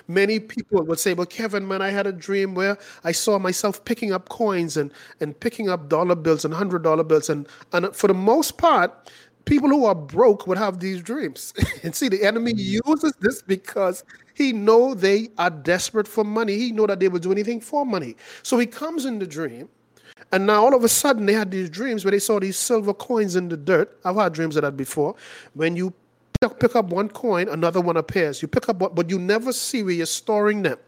Many 0.06 0.38
people 0.40 0.84
would 0.84 1.00
say, 1.00 1.14
Well, 1.14 1.26
Kevin, 1.26 1.66
man, 1.66 1.82
I 1.82 1.90
had 1.90 2.06
a 2.06 2.12
dream 2.12 2.54
where 2.54 2.78
I 3.04 3.12
saw 3.12 3.38
myself 3.38 3.84
picking 3.84 4.12
up 4.12 4.28
coins 4.28 4.76
and, 4.76 4.92
and 5.20 5.38
picking 5.38 5.68
up 5.68 5.88
dollar 5.88 6.14
bills 6.14 6.44
and 6.44 6.54
hundred 6.54 6.82
dollar 6.82 7.04
bills. 7.04 7.28
And, 7.28 7.48
and 7.72 7.94
for 7.94 8.06
the 8.06 8.14
most 8.14 8.58
part, 8.58 9.10
people 9.44 9.68
who 9.68 9.84
are 9.86 9.94
broke 9.94 10.46
would 10.46 10.58
have 10.58 10.78
these 10.78 11.02
dreams. 11.02 11.54
and 11.82 11.94
see, 11.94 12.08
the 12.08 12.22
enemy 12.24 12.52
mm-hmm. 12.52 12.80
uses 12.86 13.12
this 13.20 13.42
because 13.42 14.04
he 14.34 14.52
know 14.52 14.94
they 14.94 15.30
are 15.38 15.50
desperate 15.50 16.06
for 16.06 16.24
money. 16.24 16.56
He 16.56 16.70
know 16.70 16.86
that 16.86 17.00
they 17.00 17.08
will 17.08 17.18
do 17.18 17.32
anything 17.32 17.60
for 17.60 17.84
money. 17.84 18.14
So 18.42 18.58
he 18.58 18.66
comes 18.66 19.04
in 19.04 19.18
the 19.18 19.26
dream. 19.26 19.68
And 20.32 20.46
now 20.46 20.62
all 20.64 20.74
of 20.74 20.84
a 20.84 20.88
sudden 20.88 21.26
they 21.26 21.32
had 21.32 21.50
these 21.50 21.70
dreams 21.70 22.04
where 22.04 22.12
they 22.12 22.18
saw 22.18 22.38
these 22.38 22.56
silver 22.56 22.92
coins 22.92 23.36
in 23.36 23.48
the 23.48 23.56
dirt. 23.56 23.98
I've 24.04 24.16
had 24.16 24.32
dreams 24.32 24.56
of 24.56 24.62
that 24.62 24.76
before. 24.76 25.14
When 25.54 25.74
you 25.76 25.94
pick 26.40 26.76
up 26.76 26.86
one 26.86 27.08
coin, 27.08 27.48
another 27.48 27.80
one 27.80 27.96
appears. 27.96 28.40
You 28.40 28.48
pick 28.48 28.68
up 28.68 28.78
one, 28.78 28.94
but 28.94 29.10
you 29.10 29.18
never 29.18 29.52
see 29.52 29.82
where 29.82 29.94
you're 29.94 30.06
storing 30.06 30.62
them. 30.62 30.78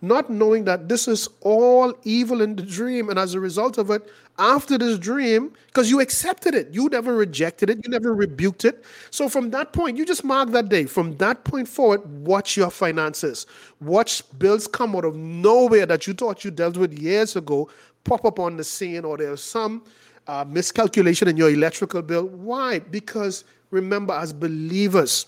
Not 0.00 0.30
knowing 0.30 0.64
that 0.64 0.88
this 0.88 1.06
is 1.08 1.28
all 1.40 1.92
evil 2.04 2.40
in 2.40 2.56
the 2.56 2.62
dream, 2.62 3.08
and 3.10 3.18
as 3.18 3.34
a 3.34 3.40
result 3.40 3.78
of 3.78 3.90
it, 3.90 4.10
after 4.38 4.78
this 4.78 4.98
dream, 4.98 5.52
because 5.66 5.90
you 5.90 6.00
accepted 6.00 6.54
it, 6.54 6.68
you 6.72 6.88
never 6.88 7.14
rejected 7.14 7.68
it, 7.70 7.78
you 7.84 7.90
never 7.90 8.14
rebuked 8.14 8.64
it. 8.64 8.84
So 9.10 9.28
from 9.28 9.50
that 9.50 9.72
point, 9.72 9.96
you 9.96 10.06
just 10.06 10.24
mark 10.24 10.50
that 10.50 10.68
day. 10.68 10.86
From 10.86 11.16
that 11.18 11.44
point 11.44 11.68
forward, 11.68 12.04
watch 12.26 12.56
your 12.56 12.70
finances. 12.70 13.46
Watch 13.80 14.22
bills 14.38 14.66
come 14.66 14.96
out 14.96 15.04
of 15.04 15.16
nowhere 15.16 15.86
that 15.86 16.06
you 16.06 16.14
thought 16.14 16.44
you 16.44 16.50
dealt 16.50 16.76
with 16.76 16.96
years 16.98 17.36
ago 17.36 17.68
pop 18.04 18.24
up 18.24 18.38
on 18.38 18.56
the 18.56 18.64
scene, 18.64 19.04
or 19.04 19.16
there's 19.18 19.42
some 19.42 19.84
uh, 20.28 20.44
miscalculation 20.48 21.28
in 21.28 21.36
your 21.36 21.50
electrical 21.50 22.00
bill. 22.00 22.26
Why? 22.26 22.78
Because 22.78 23.44
remember, 23.70 24.14
as 24.14 24.32
believers, 24.32 25.26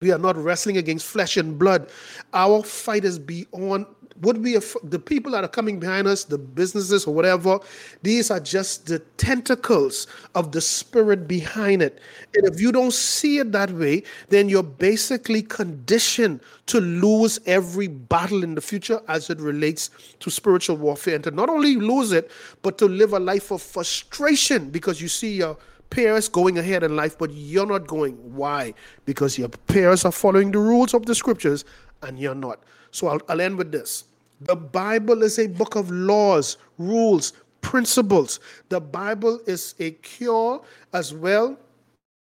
we 0.00 0.12
are 0.12 0.18
not 0.18 0.36
wrestling 0.36 0.76
against 0.76 1.06
flesh 1.06 1.36
and 1.36 1.58
blood. 1.58 1.88
Our 2.34 2.62
fight 2.62 3.04
is 3.04 3.18
beyond 3.18 3.86
would 4.22 4.42
be 4.42 4.56
the 4.82 4.98
people 4.98 5.32
that 5.32 5.44
are 5.44 5.48
coming 5.48 5.78
behind 5.78 6.06
us, 6.06 6.24
the 6.24 6.38
businesses 6.38 7.06
or 7.06 7.14
whatever. 7.14 7.58
These 8.02 8.30
are 8.30 8.40
just 8.40 8.86
the 8.86 8.98
tentacles 9.18 10.06
of 10.34 10.52
the 10.52 10.60
spirit 10.60 11.28
behind 11.28 11.82
it. 11.82 12.00
And 12.34 12.46
if 12.46 12.60
you 12.60 12.72
don't 12.72 12.92
see 12.92 13.38
it 13.38 13.52
that 13.52 13.70
way, 13.70 14.02
then 14.28 14.48
you're 14.48 14.62
basically 14.62 15.42
conditioned 15.42 16.40
to 16.66 16.80
lose 16.80 17.38
every 17.46 17.88
battle 17.88 18.42
in 18.42 18.54
the 18.54 18.60
future 18.60 19.00
as 19.08 19.30
it 19.30 19.38
relates 19.38 19.90
to 20.20 20.30
spiritual 20.30 20.76
warfare, 20.76 21.16
and 21.16 21.24
to 21.24 21.30
not 21.30 21.48
only 21.48 21.76
lose 21.76 22.12
it, 22.12 22.30
but 22.62 22.78
to 22.78 22.86
live 22.86 23.12
a 23.12 23.20
life 23.20 23.50
of 23.50 23.62
frustration 23.62 24.70
because 24.70 25.00
you 25.00 25.08
see 25.08 25.34
your 25.34 25.56
peers 25.90 26.28
going 26.28 26.58
ahead 26.58 26.82
in 26.82 26.96
life, 26.96 27.18
but 27.18 27.30
you're 27.32 27.66
not 27.66 27.86
going. 27.86 28.14
Why? 28.34 28.74
Because 29.04 29.38
your 29.38 29.48
parents 29.48 30.04
are 30.04 30.12
following 30.12 30.50
the 30.50 30.58
rules 30.58 30.94
of 30.94 31.06
the 31.06 31.14
scriptures 31.14 31.64
and 32.02 32.18
you're 32.18 32.34
not. 32.34 32.60
So 32.90 33.08
I'll, 33.08 33.20
I'll 33.28 33.40
end 33.40 33.56
with 33.56 33.72
this. 33.72 34.04
The 34.40 34.56
Bible 34.56 35.22
is 35.22 35.38
a 35.38 35.46
book 35.46 35.76
of 35.76 35.90
laws, 35.90 36.58
rules, 36.78 37.32
principles. 37.60 38.40
The 38.68 38.80
Bible 38.80 39.40
is 39.46 39.74
a 39.78 39.92
cure 39.92 40.62
as 40.92 41.14
well. 41.14 41.58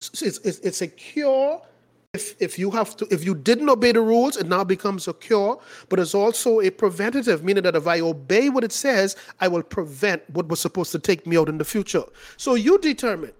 It's, 0.02 0.22
it's, 0.22 0.60
it's 0.60 0.82
a 0.82 0.88
cure 0.88 1.62
if, 2.16 2.42
if 2.42 2.58
you 2.58 2.72
have 2.72 2.96
to 2.98 3.08
if 3.14 3.26
you 3.26 3.36
didn't 3.36 3.70
obey 3.70 3.92
the 3.92 4.02
rules 4.02 4.38
it 4.38 4.48
now 4.48 4.64
becomes 4.64 5.08
a 5.08 5.14
cure 5.14 5.60
but 5.90 6.00
it's 6.00 6.16
also 6.16 6.62
a 6.62 6.70
preventative 6.70 7.44
meaning 7.44 7.64
that 7.64 7.76
if 7.76 7.88
i 7.88 8.00
obey 8.00 8.50
what 8.50 8.64
it 8.64 8.72
says 8.72 9.18
i 9.42 9.48
will 9.48 9.62
prevent 9.62 10.28
what 10.30 10.48
was 10.48 10.62
supposed 10.62 10.92
to 10.94 11.00
take 11.00 11.28
me 11.28 11.38
out 11.38 11.50
in 11.50 11.58
the 11.58 11.66
future 11.66 12.04
so 12.38 12.56
you 12.56 12.78
determine 12.80 13.34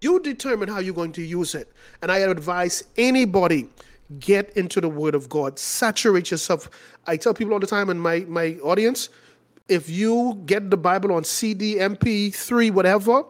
you 0.00 0.20
determine 0.20 0.68
how 0.68 0.78
you're 0.78 0.94
going 0.94 1.12
to 1.12 1.22
use 1.22 1.54
it. 1.54 1.72
And 2.02 2.10
I 2.10 2.18
advise 2.18 2.84
anybody 2.96 3.68
get 4.20 4.56
into 4.56 4.80
the 4.80 4.88
Word 4.88 5.14
of 5.14 5.28
God, 5.28 5.58
saturate 5.58 6.30
yourself. 6.30 6.70
I 7.06 7.16
tell 7.16 7.34
people 7.34 7.52
all 7.52 7.60
the 7.60 7.66
time 7.66 7.90
in 7.90 7.98
my, 7.98 8.20
my 8.20 8.54
audience 8.62 9.10
if 9.68 9.90
you 9.90 10.40
get 10.46 10.70
the 10.70 10.76
Bible 10.76 11.12
on 11.12 11.24
CD, 11.24 11.76
MP3, 11.76 12.70
whatever, 12.70 13.22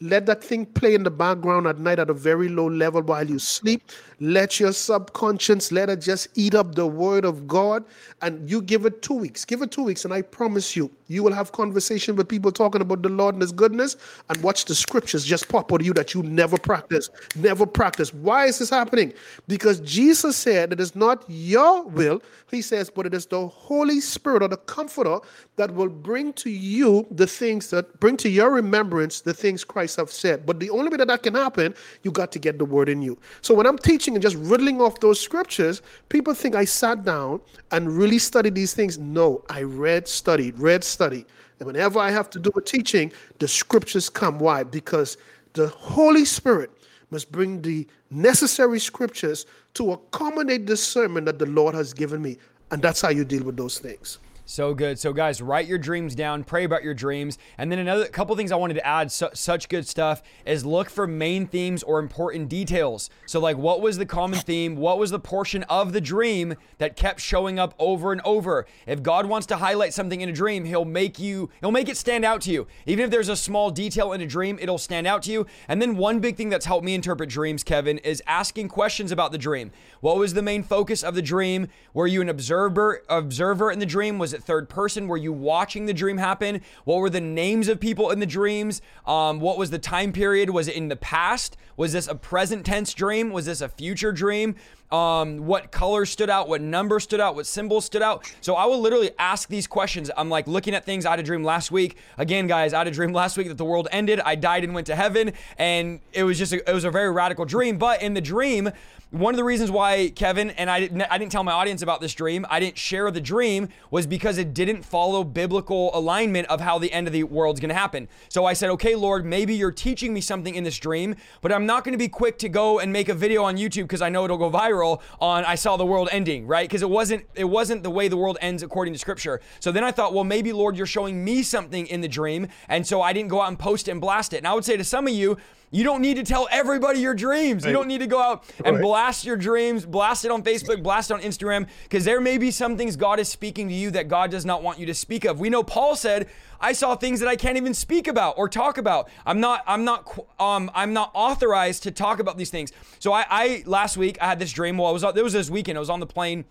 let 0.00 0.26
that 0.26 0.42
thing 0.42 0.66
play 0.66 0.94
in 0.94 1.02
the 1.02 1.10
background 1.10 1.66
at 1.66 1.78
night 1.78 1.98
at 1.98 2.08
a 2.08 2.14
very 2.14 2.48
low 2.48 2.68
level 2.68 3.02
while 3.02 3.28
you 3.28 3.38
sleep. 3.38 3.90
Let 4.22 4.60
your 4.60 4.72
subconscious 4.72 5.72
let 5.72 5.90
it 5.90 6.00
just 6.00 6.28
eat 6.36 6.54
up 6.54 6.76
the 6.76 6.86
word 6.86 7.24
of 7.24 7.48
God. 7.48 7.84
And 8.20 8.48
you 8.48 8.62
give 8.62 8.86
it 8.86 9.02
two 9.02 9.14
weeks. 9.14 9.44
Give 9.44 9.62
it 9.62 9.72
two 9.72 9.82
weeks, 9.82 10.04
and 10.04 10.14
I 10.14 10.22
promise 10.22 10.76
you, 10.76 10.92
you 11.08 11.24
will 11.24 11.32
have 11.32 11.50
conversation 11.50 12.14
with 12.14 12.28
people 12.28 12.52
talking 12.52 12.80
about 12.80 13.02
the 13.02 13.08
Lord 13.08 13.34
and 13.34 13.42
His 13.42 13.50
goodness, 13.50 13.96
and 14.28 14.40
watch 14.40 14.66
the 14.66 14.76
scriptures 14.76 15.24
just 15.24 15.48
pop 15.48 15.72
out 15.72 15.80
of 15.80 15.86
you 15.86 15.92
that 15.94 16.14
you 16.14 16.22
never 16.22 16.56
practice. 16.56 17.10
Never 17.34 17.66
practice. 17.66 18.14
Why 18.14 18.46
is 18.46 18.60
this 18.60 18.70
happening? 18.70 19.12
Because 19.48 19.80
Jesus 19.80 20.36
said 20.36 20.72
it 20.72 20.78
is 20.78 20.94
not 20.94 21.24
your 21.26 21.82
will, 21.82 22.22
He 22.48 22.62
says, 22.62 22.90
but 22.90 23.06
it 23.06 23.14
is 23.14 23.26
the 23.26 23.48
Holy 23.48 24.00
Spirit 24.00 24.44
or 24.44 24.48
the 24.48 24.56
Comforter 24.56 25.18
that 25.56 25.74
will 25.74 25.88
bring 25.88 26.32
to 26.34 26.48
you 26.48 27.08
the 27.10 27.26
things 27.26 27.70
that 27.70 27.98
bring 27.98 28.16
to 28.18 28.28
your 28.28 28.52
remembrance 28.52 29.20
the 29.20 29.34
things 29.34 29.64
Christ 29.64 29.96
have 29.96 30.12
said. 30.12 30.46
But 30.46 30.60
the 30.60 30.70
only 30.70 30.90
way 30.90 30.96
that 30.98 31.08
that 31.08 31.24
can 31.24 31.34
happen, 31.34 31.74
you 32.04 32.12
got 32.12 32.30
to 32.32 32.38
get 32.38 32.58
the 32.58 32.64
word 32.64 32.88
in 32.88 33.02
you. 33.02 33.18
So 33.40 33.52
when 33.52 33.66
I'm 33.66 33.78
teaching 33.78 34.11
and 34.14 34.22
just 34.22 34.36
riddling 34.36 34.80
off 34.80 35.00
those 35.00 35.20
scriptures, 35.20 35.82
people 36.08 36.34
think 36.34 36.54
I 36.54 36.64
sat 36.64 37.04
down 37.04 37.40
and 37.70 37.90
really 37.90 38.18
studied 38.18 38.54
these 38.54 38.74
things. 38.74 38.98
No, 38.98 39.44
I 39.48 39.62
read, 39.62 40.08
studied, 40.08 40.58
read, 40.58 40.84
studied. 40.84 41.26
And 41.58 41.66
whenever 41.66 41.98
I 41.98 42.10
have 42.10 42.30
to 42.30 42.38
do 42.38 42.50
a 42.56 42.60
teaching, 42.60 43.12
the 43.38 43.48
scriptures 43.48 44.08
come. 44.08 44.38
Why? 44.38 44.62
Because 44.64 45.16
the 45.52 45.68
Holy 45.68 46.24
Spirit 46.24 46.70
must 47.10 47.30
bring 47.30 47.60
the 47.62 47.86
necessary 48.10 48.80
scriptures 48.80 49.46
to 49.74 49.92
accommodate 49.92 50.66
the 50.66 50.76
sermon 50.76 51.24
that 51.26 51.38
the 51.38 51.46
Lord 51.46 51.74
has 51.74 51.92
given 51.92 52.20
me. 52.22 52.38
And 52.70 52.82
that's 52.82 53.00
how 53.00 53.10
you 53.10 53.24
deal 53.24 53.44
with 53.44 53.56
those 53.56 53.78
things. 53.78 54.18
So 54.44 54.74
good. 54.74 54.98
So, 54.98 55.12
guys, 55.12 55.40
write 55.40 55.66
your 55.68 55.78
dreams 55.78 56.16
down, 56.16 56.42
pray 56.42 56.64
about 56.64 56.82
your 56.82 56.94
dreams. 56.94 57.38
And 57.58 57.70
then 57.70 57.78
another 57.78 58.06
couple 58.06 58.34
things 58.34 58.50
I 58.50 58.56
wanted 58.56 58.74
to 58.74 58.86
add, 58.86 59.12
su- 59.12 59.28
such 59.34 59.68
good 59.68 59.86
stuff, 59.86 60.20
is 60.44 60.66
look 60.66 60.90
for 60.90 61.06
main 61.06 61.46
themes 61.46 61.82
or 61.84 62.00
important 62.00 62.48
details. 62.48 63.08
So, 63.26 63.38
like, 63.38 63.56
what 63.56 63.80
was 63.80 63.98
the 63.98 64.06
common 64.06 64.40
theme? 64.40 64.76
What 64.76 64.98
was 64.98 65.12
the 65.12 65.20
portion 65.20 65.62
of 65.64 65.92
the 65.92 66.00
dream 66.00 66.56
that 66.78 66.96
kept 66.96 67.20
showing 67.20 67.60
up 67.60 67.74
over 67.78 68.10
and 68.10 68.20
over? 68.24 68.66
If 68.86 69.02
God 69.02 69.26
wants 69.26 69.46
to 69.46 69.56
highlight 69.56 69.94
something 69.94 70.20
in 70.20 70.28
a 70.28 70.32
dream, 70.32 70.64
He'll 70.64 70.84
make 70.84 71.20
you, 71.20 71.48
He'll 71.60 71.70
make 71.70 71.88
it 71.88 71.96
stand 71.96 72.24
out 72.24 72.40
to 72.42 72.50
you. 72.50 72.66
Even 72.84 73.04
if 73.04 73.10
there's 73.12 73.28
a 73.28 73.36
small 73.36 73.70
detail 73.70 74.12
in 74.12 74.20
a 74.20 74.26
dream, 74.26 74.58
it'll 74.60 74.76
stand 74.76 75.06
out 75.06 75.22
to 75.22 75.30
you. 75.30 75.46
And 75.68 75.80
then, 75.80 75.96
one 75.96 76.18
big 76.18 76.36
thing 76.36 76.48
that's 76.48 76.66
helped 76.66 76.84
me 76.84 76.94
interpret 76.94 77.30
dreams, 77.30 77.62
Kevin, 77.62 77.98
is 77.98 78.20
asking 78.26 78.68
questions 78.68 79.12
about 79.12 79.30
the 79.30 79.38
dream. 79.38 79.70
What 80.00 80.18
was 80.18 80.34
the 80.34 80.42
main 80.42 80.64
focus 80.64 81.04
of 81.04 81.14
the 81.14 81.22
dream? 81.22 81.68
Were 81.94 82.08
you 82.08 82.20
an 82.20 82.28
observer, 82.28 83.02
observer 83.08 83.70
in 83.70 83.78
the 83.78 83.86
dream? 83.86 84.18
Was 84.18 84.31
it 84.32 84.42
third 84.42 84.68
person? 84.68 85.08
Were 85.08 85.16
you 85.16 85.32
watching 85.32 85.86
the 85.86 85.94
dream 85.94 86.18
happen? 86.18 86.60
What 86.84 86.98
were 86.98 87.10
the 87.10 87.20
names 87.20 87.68
of 87.68 87.80
people 87.80 88.10
in 88.10 88.20
the 88.20 88.26
dreams? 88.26 88.82
Um, 89.06 89.40
what 89.40 89.58
was 89.58 89.70
the 89.70 89.78
time 89.78 90.12
period? 90.12 90.50
Was 90.50 90.68
it 90.68 90.76
in 90.76 90.88
the 90.88 90.96
past? 90.96 91.56
Was 91.76 91.92
this 91.92 92.06
a 92.06 92.14
present 92.14 92.66
tense 92.66 92.94
dream? 92.94 93.30
Was 93.30 93.46
this 93.46 93.60
a 93.60 93.68
future 93.68 94.12
dream? 94.12 94.56
Um, 94.92 95.46
what 95.46 95.72
color 95.72 96.04
stood 96.04 96.28
out? 96.28 96.48
What 96.48 96.60
number 96.60 97.00
stood 97.00 97.18
out? 97.20 97.34
What 97.34 97.46
symbol 97.46 97.80
stood 97.80 98.02
out? 98.02 98.30
So 98.42 98.54
I 98.54 98.66
will 98.66 98.80
literally 98.80 99.10
ask 99.18 99.48
these 99.48 99.66
questions. 99.66 100.10
I'm 100.16 100.28
like 100.28 100.46
looking 100.46 100.74
at 100.74 100.84
things 100.84 101.06
I 101.06 101.10
had 101.10 101.18
a 101.18 101.22
dream 101.22 101.42
last 101.42 101.70
week. 101.70 101.96
Again, 102.18 102.46
guys, 102.46 102.74
I 102.74 102.78
had 102.78 102.88
a 102.88 102.90
dream 102.90 103.12
last 103.12 103.38
week 103.38 103.48
that 103.48 103.56
the 103.56 103.64
world 103.64 103.88
ended. 103.90 104.20
I 104.20 104.34
died 104.34 104.64
and 104.64 104.74
went 104.74 104.86
to 104.88 104.94
heaven, 104.94 105.32
and 105.56 106.00
it 106.12 106.24
was 106.24 106.38
just 106.38 106.52
a, 106.52 106.68
it 106.68 106.74
was 106.74 106.84
a 106.84 106.90
very 106.90 107.10
radical 107.10 107.46
dream. 107.46 107.78
But 107.78 108.02
in 108.02 108.12
the 108.12 108.20
dream, 108.20 108.70
one 109.10 109.34
of 109.34 109.36
the 109.36 109.44
reasons 109.44 109.70
why 109.70 110.10
Kevin 110.14 110.50
and 110.50 110.70
I 110.70 110.80
didn't 110.80 111.02
I 111.02 111.18
didn't 111.18 111.32
tell 111.32 111.44
my 111.44 111.52
audience 111.52 111.82
about 111.82 112.00
this 112.00 112.14
dream, 112.14 112.46
I 112.48 112.60
didn't 112.60 112.78
share 112.78 113.10
the 113.10 113.20
dream 113.20 113.68
was 113.90 114.06
because 114.06 114.38
it 114.38 114.54
didn't 114.54 114.84
follow 114.84 115.22
biblical 115.22 115.90
alignment 115.94 116.48
of 116.48 116.60
how 116.60 116.78
the 116.78 116.92
end 116.92 117.06
of 117.06 117.12
the 117.12 117.24
world's 117.24 117.60
going 117.60 117.68
to 117.68 117.74
happen. 117.74 118.08
So 118.28 118.46
I 118.46 118.54
said, 118.54 118.70
"Okay, 118.70 118.94
Lord, 118.94 119.24
maybe 119.24 119.54
you're 119.54 119.70
teaching 119.70 120.14
me 120.14 120.20
something 120.20 120.54
in 120.54 120.64
this 120.64 120.78
dream, 120.78 121.14
but 121.40 121.52
I'm 121.52 121.66
not 121.66 121.84
going 121.84 121.92
to 121.92 121.98
be 121.98 122.08
quick 122.08 122.38
to 122.38 122.48
go 122.48 122.78
and 122.78 122.92
make 122.92 123.10
a 123.10 123.14
video 123.14 123.42
on 123.44 123.56
YouTube 123.56 123.82
because 123.82 124.02
I 124.02 124.08
know 124.08 124.24
it'll 124.24 124.38
go 124.38 124.50
viral 124.50 124.81
on 124.84 125.44
I 125.44 125.54
saw 125.54 125.76
the 125.76 125.86
world 125.86 126.08
ending, 126.12 126.46
right? 126.46 126.68
Because 126.68 126.82
it 126.82 126.90
wasn't 126.90 127.24
it 127.34 127.44
wasn't 127.44 127.82
the 127.82 127.90
way 127.90 128.08
the 128.08 128.16
world 128.16 128.38
ends 128.40 128.62
according 128.62 128.92
to 128.94 128.98
scripture. 128.98 129.40
So 129.60 129.72
then 129.72 129.84
I 129.84 129.92
thought, 129.92 130.14
well, 130.14 130.24
maybe 130.24 130.52
Lord, 130.52 130.76
you're 130.76 130.86
showing 130.86 131.24
me 131.24 131.42
something 131.42 131.86
in 131.86 132.00
the 132.00 132.08
dream, 132.08 132.48
and 132.68 132.86
so 132.86 133.02
I 133.02 133.12
didn't 133.12 133.30
go 133.30 133.40
out 133.40 133.48
and 133.48 133.58
post 133.58 133.88
it 133.88 133.92
and 133.92 134.00
blast 134.00 134.32
it. 134.32 134.38
And 134.38 134.46
I 134.46 134.54
would 134.54 134.64
say 134.64 134.76
to 134.76 134.84
some 134.84 135.06
of 135.06 135.12
you, 135.12 135.36
You 135.74 135.84
don't 135.84 136.02
need 136.02 136.18
to 136.18 136.22
tell 136.22 136.46
everybody 136.50 137.00
your 137.00 137.14
dreams. 137.14 137.64
You 137.64 137.72
don't 137.72 137.88
need 137.88 138.00
to 138.00 138.06
go 138.06 138.20
out 138.20 138.44
and 138.62 138.76
Right. 138.76 138.82
blast 138.82 139.24
your 139.24 139.36
dreams, 139.38 139.86
blast 139.86 140.26
it 140.26 140.30
on 140.30 140.42
Facebook, 140.42 140.82
blast 140.82 141.10
it 141.10 141.14
on 141.14 141.20
Instagram, 141.22 141.66
because 141.84 142.04
there 142.04 142.20
may 142.20 142.36
be 142.36 142.50
some 142.50 142.76
things 142.76 142.94
God 142.94 143.18
is 143.18 143.30
speaking 143.30 143.68
to 143.68 143.74
you 143.74 143.90
that 143.92 144.06
God 144.06 144.30
does 144.30 144.44
not 144.44 144.62
want 144.62 144.78
you 144.78 144.84
to 144.84 144.94
speak 144.94 145.24
of. 145.24 145.40
We 145.40 145.48
know 145.48 145.62
Paul 145.62 145.96
said, 145.96 146.28
"I 146.60 146.74
saw 146.74 146.94
things 146.94 147.20
that 147.20 147.28
I 147.28 147.36
can't 147.36 147.56
even 147.56 147.72
speak 147.72 148.06
about 148.06 148.34
or 148.36 148.50
talk 148.50 148.76
about. 148.76 149.08
I'm 149.24 149.40
not, 149.40 149.62
I'm 149.66 149.82
not, 149.84 150.06
um, 150.38 150.70
I'm 150.74 150.92
not 150.92 151.10
authorized 151.14 151.84
to 151.84 151.90
talk 151.90 152.18
about 152.20 152.36
these 152.36 152.50
things." 152.50 152.70
So 152.98 153.14
I, 153.14 153.24
I 153.30 153.62
last 153.64 153.96
week 153.96 154.18
I 154.20 154.26
had 154.26 154.38
this 154.38 154.52
dream. 154.52 154.76
Well, 154.76 154.88
I 154.88 154.92
was, 154.92 155.02
it 155.02 155.24
was 155.24 155.32
this 155.32 155.48
weekend. 155.48 155.78
I 155.78 155.80
was 155.80 155.90
on 155.90 156.00
the 156.00 156.06
plane. 156.06 156.44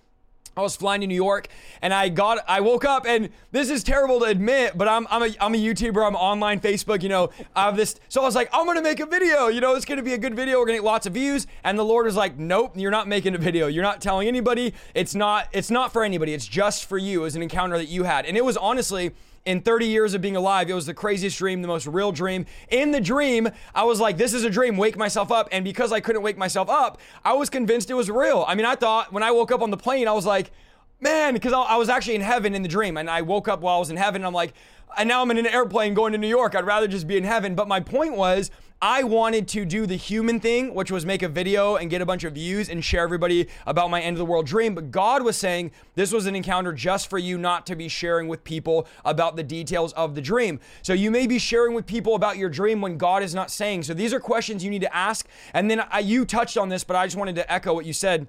I 0.55 0.61
was 0.61 0.75
flying 0.75 0.99
to 1.01 1.07
New 1.07 1.15
York 1.15 1.47
and 1.81 1.93
I 1.93 2.09
got 2.09 2.39
I 2.47 2.59
woke 2.59 2.83
up 2.83 3.05
and 3.05 3.29
this 3.51 3.69
is 3.69 3.83
terrible 3.83 4.19
to 4.19 4.25
admit, 4.25 4.77
but 4.77 4.87
I'm 4.87 5.07
I'm 5.09 5.23
a 5.23 5.35
I'm 5.39 5.55
a 5.55 5.57
YouTuber, 5.57 6.05
I'm 6.05 6.15
online 6.15 6.59
Facebook, 6.59 7.01
you 7.01 7.09
know, 7.09 7.29
I 7.55 7.63
have 7.63 7.77
this 7.77 7.95
so 8.09 8.21
I 8.21 8.25
was 8.25 8.35
like, 8.35 8.49
I'm 8.51 8.65
gonna 8.65 8.81
make 8.81 8.99
a 8.99 9.05
video, 9.05 9.47
you 9.47 9.61
know, 9.61 9.75
it's 9.75 9.85
gonna 9.85 10.03
be 10.03 10.13
a 10.13 10.17
good 10.17 10.35
video, 10.35 10.59
we're 10.59 10.65
gonna 10.65 10.79
get 10.79 10.83
lots 10.83 11.05
of 11.05 11.13
views. 11.13 11.47
And 11.63 11.79
the 11.79 11.85
Lord 11.85 12.05
is 12.07 12.15
like, 12.15 12.37
Nope, 12.37 12.73
you're 12.75 12.91
not 12.91 13.07
making 13.07 13.33
a 13.33 13.37
video. 13.37 13.67
You're 13.67 13.83
not 13.83 14.01
telling 14.01 14.27
anybody. 14.27 14.73
It's 14.93 15.15
not 15.15 15.47
it's 15.53 15.71
not 15.71 15.93
for 15.93 16.03
anybody, 16.03 16.33
it's 16.33 16.47
just 16.47 16.85
for 16.85 16.97
you. 16.97 17.21
It 17.21 17.23
was 17.23 17.35
an 17.35 17.43
encounter 17.43 17.77
that 17.77 17.87
you 17.87 18.03
had. 18.03 18.25
And 18.25 18.35
it 18.35 18.43
was 18.43 18.57
honestly 18.57 19.11
in 19.45 19.61
30 19.61 19.87
years 19.87 20.13
of 20.13 20.21
being 20.21 20.35
alive, 20.35 20.69
it 20.69 20.73
was 20.73 20.85
the 20.85 20.93
craziest 20.93 21.37
dream, 21.37 21.61
the 21.61 21.67
most 21.67 21.87
real 21.87 22.11
dream. 22.11 22.45
In 22.69 22.91
the 22.91 23.01
dream, 23.01 23.49
I 23.73 23.83
was 23.83 23.99
like, 23.99 24.17
this 24.17 24.33
is 24.33 24.43
a 24.43 24.49
dream, 24.49 24.77
wake 24.77 24.97
myself 24.97 25.31
up. 25.31 25.49
And 25.51 25.63
because 25.65 25.91
I 25.91 25.99
couldn't 25.99 26.21
wake 26.21 26.37
myself 26.37 26.69
up, 26.69 26.99
I 27.25 27.33
was 27.33 27.49
convinced 27.49 27.89
it 27.89 27.95
was 27.95 28.09
real. 28.09 28.45
I 28.47 28.55
mean, 28.55 28.65
I 28.65 28.75
thought 28.75 29.11
when 29.11 29.23
I 29.23 29.31
woke 29.31 29.51
up 29.51 29.61
on 29.61 29.71
the 29.71 29.77
plane, 29.77 30.07
I 30.07 30.11
was 30.11 30.25
like, 30.25 30.51
man, 30.99 31.33
because 31.33 31.53
I, 31.53 31.75
was 31.77 31.89
actually 31.89 32.15
in 32.15 32.21
heaven 32.21 32.53
in 32.53 32.61
the 32.61 32.69
dream. 32.69 32.97
And 32.97 33.09
I 33.09 33.23
woke 33.23 33.47
up 33.47 33.61
while 33.61 33.77
I 33.77 33.79
was 33.79 33.89
in 33.89 33.97
heaven. 33.97 34.21
And 34.21 34.27
I'm 34.27 34.33
like, 34.33 34.53
and 34.97 35.09
now 35.09 35.21
I'm 35.21 35.31
in 35.31 35.37
an 35.37 35.47
airplane 35.47 35.93
going 35.93 36.11
to 36.11 36.19
New 36.19 36.27
York. 36.27 36.53
I'd 36.53 36.65
rather 36.65 36.87
just 36.87 37.07
be 37.07 37.17
in 37.17 37.23
heaven. 37.23 37.55
But 37.55 37.67
my 37.67 37.79
point 37.79 38.15
was, 38.15 38.51
I 38.83 39.03
wanted 39.03 39.47
to 39.49 39.63
do 39.63 39.85
the 39.85 39.95
human 39.95 40.39
thing, 40.39 40.73
which 40.73 40.89
was 40.89 41.05
make 41.05 41.21
a 41.21 41.29
video 41.29 41.75
and 41.75 41.87
get 41.87 42.01
a 42.01 42.05
bunch 42.05 42.23
of 42.23 42.33
views 42.33 42.67
and 42.67 42.83
share 42.83 43.03
everybody 43.03 43.47
about 43.67 43.91
my 43.91 44.01
end 44.01 44.15
of 44.15 44.17
the 44.17 44.25
world 44.25 44.47
dream. 44.47 44.73
But 44.73 44.89
God 44.89 45.21
was 45.21 45.37
saying 45.37 45.69
this 45.93 46.11
was 46.11 46.25
an 46.25 46.35
encounter 46.35 46.73
just 46.73 47.07
for 47.07 47.19
you, 47.19 47.37
not 47.37 47.67
to 47.67 47.75
be 47.75 47.87
sharing 47.87 48.27
with 48.27 48.43
people 48.43 48.87
about 49.05 49.35
the 49.35 49.43
details 49.43 49.93
of 49.93 50.15
the 50.15 50.21
dream. 50.21 50.59
So 50.81 50.93
you 50.93 51.11
may 51.11 51.27
be 51.27 51.37
sharing 51.37 51.75
with 51.75 51.85
people 51.85 52.15
about 52.15 52.37
your 52.37 52.49
dream 52.49 52.81
when 52.81 52.97
God 52.97 53.21
is 53.21 53.35
not 53.35 53.51
saying. 53.51 53.83
So 53.83 53.93
these 53.93 54.15
are 54.15 54.19
questions 54.19 54.63
you 54.63 54.71
need 54.71 54.81
to 54.81 54.95
ask. 54.95 55.27
And 55.53 55.69
then 55.69 55.83
I, 55.91 55.99
you 55.99 56.25
touched 56.25 56.57
on 56.57 56.69
this, 56.69 56.83
but 56.83 56.95
I 56.95 57.05
just 57.05 57.17
wanted 57.17 57.35
to 57.35 57.53
echo 57.53 57.75
what 57.75 57.85
you 57.85 57.93
said. 57.93 58.25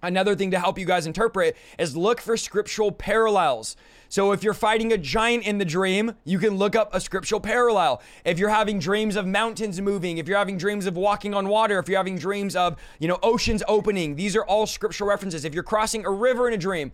Another 0.00 0.34
thing 0.34 0.50
to 0.52 0.58
help 0.58 0.78
you 0.78 0.86
guys 0.86 1.06
interpret 1.06 1.54
is 1.78 1.96
look 1.96 2.18
for 2.18 2.38
scriptural 2.38 2.92
parallels. 2.92 3.76
So 4.12 4.32
if 4.32 4.44
you're 4.44 4.52
fighting 4.52 4.92
a 4.92 4.98
giant 4.98 5.46
in 5.46 5.56
the 5.56 5.64
dream, 5.64 6.16
you 6.24 6.38
can 6.38 6.58
look 6.58 6.76
up 6.76 6.94
a 6.94 7.00
scriptural 7.00 7.40
parallel. 7.40 8.02
If 8.26 8.38
you're 8.38 8.50
having 8.50 8.78
dreams 8.78 9.16
of 9.16 9.26
mountains 9.26 9.80
moving, 9.80 10.18
if 10.18 10.28
you're 10.28 10.36
having 10.36 10.58
dreams 10.58 10.84
of 10.84 10.98
walking 10.98 11.32
on 11.32 11.48
water, 11.48 11.78
if 11.78 11.88
you're 11.88 11.96
having 11.96 12.18
dreams 12.18 12.54
of, 12.54 12.76
you 12.98 13.08
know, 13.08 13.18
oceans 13.22 13.62
opening, 13.66 14.14
these 14.14 14.36
are 14.36 14.44
all 14.44 14.66
scriptural 14.66 15.08
references. 15.08 15.46
If 15.46 15.54
you're 15.54 15.62
crossing 15.62 16.04
a 16.04 16.10
river 16.10 16.46
in 16.46 16.52
a 16.52 16.58
dream, 16.58 16.92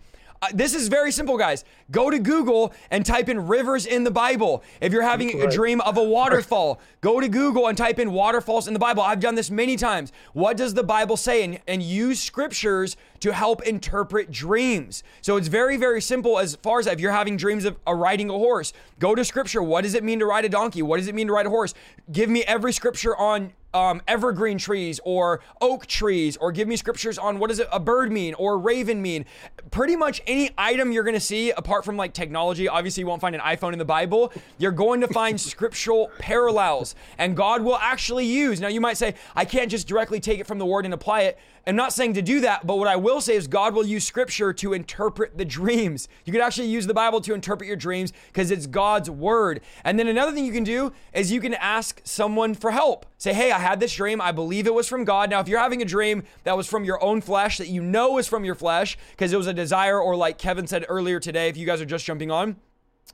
this 0.53 0.73
is 0.73 0.87
very 0.87 1.11
simple, 1.11 1.37
guys. 1.37 1.65
Go 1.91 2.09
to 2.09 2.19
Google 2.19 2.73
and 2.91 3.05
type 3.05 3.29
in 3.29 3.47
rivers 3.47 3.85
in 3.85 4.03
the 4.03 4.11
Bible. 4.11 4.63
If 4.79 4.93
you're 4.93 5.01
having 5.01 5.41
a 5.41 5.49
dream 5.49 5.81
of 5.81 5.97
a 5.97 6.03
waterfall, 6.03 6.79
go 7.01 7.19
to 7.19 7.27
Google 7.27 7.67
and 7.67 7.77
type 7.77 7.99
in 7.99 8.11
waterfalls 8.11 8.67
in 8.67 8.73
the 8.73 8.79
Bible. 8.79 9.03
I've 9.03 9.19
done 9.19 9.35
this 9.35 9.51
many 9.51 9.75
times. 9.75 10.11
What 10.33 10.55
does 10.55 10.73
the 10.73 10.83
Bible 10.83 11.17
say? 11.17 11.43
And, 11.43 11.59
and 11.67 11.83
use 11.83 12.21
scriptures 12.21 12.95
to 13.19 13.33
help 13.33 13.63
interpret 13.63 14.31
dreams. 14.31 15.03
So 15.21 15.35
it's 15.35 15.49
very, 15.49 15.75
very 15.75 16.01
simple 16.01 16.39
as 16.39 16.55
far 16.55 16.79
as 16.79 16.87
if 16.87 16.99
you're 16.99 17.11
having 17.11 17.35
dreams 17.35 17.65
of 17.65 17.77
uh, 17.85 17.93
riding 17.93 18.29
a 18.29 18.33
horse, 18.33 18.71
go 18.97 19.15
to 19.15 19.25
scripture. 19.25 19.61
What 19.61 19.83
does 19.83 19.93
it 19.93 20.03
mean 20.03 20.19
to 20.19 20.25
ride 20.25 20.45
a 20.45 20.49
donkey? 20.49 20.81
What 20.81 20.97
does 20.97 21.07
it 21.07 21.15
mean 21.15 21.27
to 21.27 21.33
ride 21.33 21.45
a 21.45 21.49
horse? 21.49 21.73
Give 22.11 22.29
me 22.29 22.43
every 22.43 22.71
scripture 22.71 23.15
on 23.17 23.51
um, 23.73 24.01
evergreen 24.07 24.57
trees 24.57 24.99
or 25.03 25.41
oak 25.61 25.85
trees, 25.85 26.37
or 26.37 26.51
give 26.51 26.67
me 26.67 26.75
scriptures 26.75 27.17
on 27.17 27.39
what 27.39 27.49
does 27.49 27.61
a 27.71 27.79
bird 27.79 28.11
mean 28.11 28.33
or 28.35 28.57
raven 28.57 29.01
mean. 29.01 29.25
Pretty 29.71 29.95
much 29.95 30.21
any 30.25 30.51
item 30.57 30.91
you're 30.91 31.03
to 31.09 31.19
see, 31.19 31.51
apart 31.51 31.85
from 31.85 31.97
like 31.97 32.13
technology, 32.13 32.67
obviously 32.67 33.01
you 33.01 33.07
won't 33.07 33.21
find 33.21 33.35
an 33.35 33.41
iPhone 33.41 33.73
in 33.73 33.79
the 33.79 33.85
Bible. 33.85 34.31
You're 34.57 34.71
going 34.71 35.01
to 35.01 35.07
find 35.07 35.39
scriptural 35.49 36.11
parallels, 36.19 36.95
and 37.17 37.35
God 37.35 37.61
will 37.61 37.77
actually 37.77 38.25
use. 38.25 38.59
Now 38.59 38.67
you 38.67 38.81
might 38.81 38.97
say, 38.97 39.15
I 39.35 39.45
can't 39.45 39.69
just 39.69 39.87
directly 39.87 40.19
take 40.19 40.39
it 40.39 40.47
from 40.47 40.59
the 40.59 40.65
Word 40.65 40.85
and 40.85 40.93
apply 40.93 41.21
it. 41.21 41.39
I'm 41.69 41.75
not 41.75 41.93
saying 41.93 42.15
to 42.15 42.23
do 42.23 42.39
that, 42.39 42.65
but 42.65 42.79
what 42.79 42.87
I 42.87 42.95
will 42.95 43.21
say 43.21 43.35
is 43.35 43.45
God 43.45 43.75
will 43.75 43.85
use 43.85 44.03
scripture 44.03 44.51
to 44.53 44.73
interpret 44.73 45.37
the 45.37 45.45
dreams. 45.45 46.07
You 46.25 46.33
could 46.33 46.41
actually 46.41 46.67
use 46.67 46.87
the 46.87 46.95
Bible 46.95 47.21
to 47.21 47.35
interpret 47.35 47.67
your 47.67 47.75
dreams 47.75 48.11
because 48.25 48.49
it's 48.49 48.65
God's 48.65 49.07
word. 49.07 49.61
And 49.83 49.99
then 49.99 50.07
another 50.07 50.31
thing 50.31 50.45
you 50.45 50.51
can 50.51 50.63
do 50.63 50.91
is 51.13 51.31
you 51.31 51.39
can 51.39 51.53
ask 51.53 52.01
someone 52.03 52.55
for 52.55 52.71
help. 52.71 53.05
Say, 53.19 53.33
hey, 53.33 53.51
I 53.51 53.59
had 53.59 53.79
this 53.79 53.93
dream. 53.93 54.19
I 54.19 54.31
believe 54.31 54.65
it 54.65 54.73
was 54.73 54.87
from 54.87 55.03
God. 55.03 55.29
Now, 55.29 55.41
if 55.41 55.47
you're 55.47 55.59
having 55.59 55.83
a 55.83 55.85
dream 55.85 56.23
that 56.43 56.57
was 56.57 56.65
from 56.65 56.85
your 56.85 57.03
own 57.03 57.21
flesh, 57.21 57.59
that 57.59 57.67
you 57.67 57.83
know 57.83 58.17
is 58.17 58.27
from 58.27 58.43
your 58.43 58.55
flesh, 58.55 58.97
because 59.11 59.31
it 59.31 59.37
was 59.37 59.45
a 59.45 59.53
desire, 59.53 60.01
or 60.01 60.15
like 60.15 60.39
Kevin 60.39 60.65
said 60.65 60.87
earlier 60.89 61.19
today, 61.19 61.49
if 61.49 61.55
you 61.57 61.67
guys 61.67 61.81
are 61.81 61.85
just 61.85 62.03
jumping 62.03 62.31
on, 62.31 62.55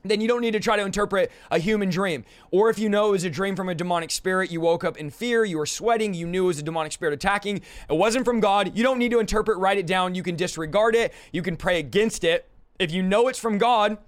then 0.04 0.20
you 0.20 0.28
don't 0.28 0.40
need 0.40 0.52
to 0.52 0.60
try 0.60 0.76
to 0.76 0.84
interpret 0.84 1.30
a 1.50 1.58
human 1.58 1.90
dream. 1.90 2.24
Or 2.50 2.70
if 2.70 2.78
you 2.78 2.88
know 2.88 3.08
it 3.08 3.12
was 3.12 3.24
a 3.24 3.30
dream 3.30 3.56
from 3.56 3.68
a 3.68 3.74
demonic 3.74 4.10
spirit, 4.10 4.50
you 4.50 4.60
woke 4.60 4.84
up 4.84 4.96
in 4.96 5.10
fear, 5.10 5.44
you 5.44 5.58
were 5.58 5.66
sweating, 5.66 6.14
you 6.14 6.26
knew 6.26 6.44
it 6.44 6.48
was 6.48 6.58
a 6.58 6.62
demonic 6.62 6.92
spirit 6.92 7.14
attacking, 7.14 7.56
it 7.88 7.96
wasn't 7.96 8.24
from 8.24 8.40
God, 8.40 8.76
you 8.76 8.82
don't 8.82 8.98
need 8.98 9.10
to 9.10 9.18
interpret, 9.18 9.58
write 9.58 9.78
it 9.78 9.86
down. 9.86 10.14
You 10.14 10.22
can 10.22 10.36
disregard 10.36 10.94
it, 10.94 11.12
you 11.32 11.42
can 11.42 11.56
pray 11.56 11.78
against 11.78 12.24
it. 12.24 12.48
If 12.78 12.92
you 12.92 13.02
know 13.02 13.28
it's 13.28 13.38
from 13.38 13.58
God, 13.58 13.98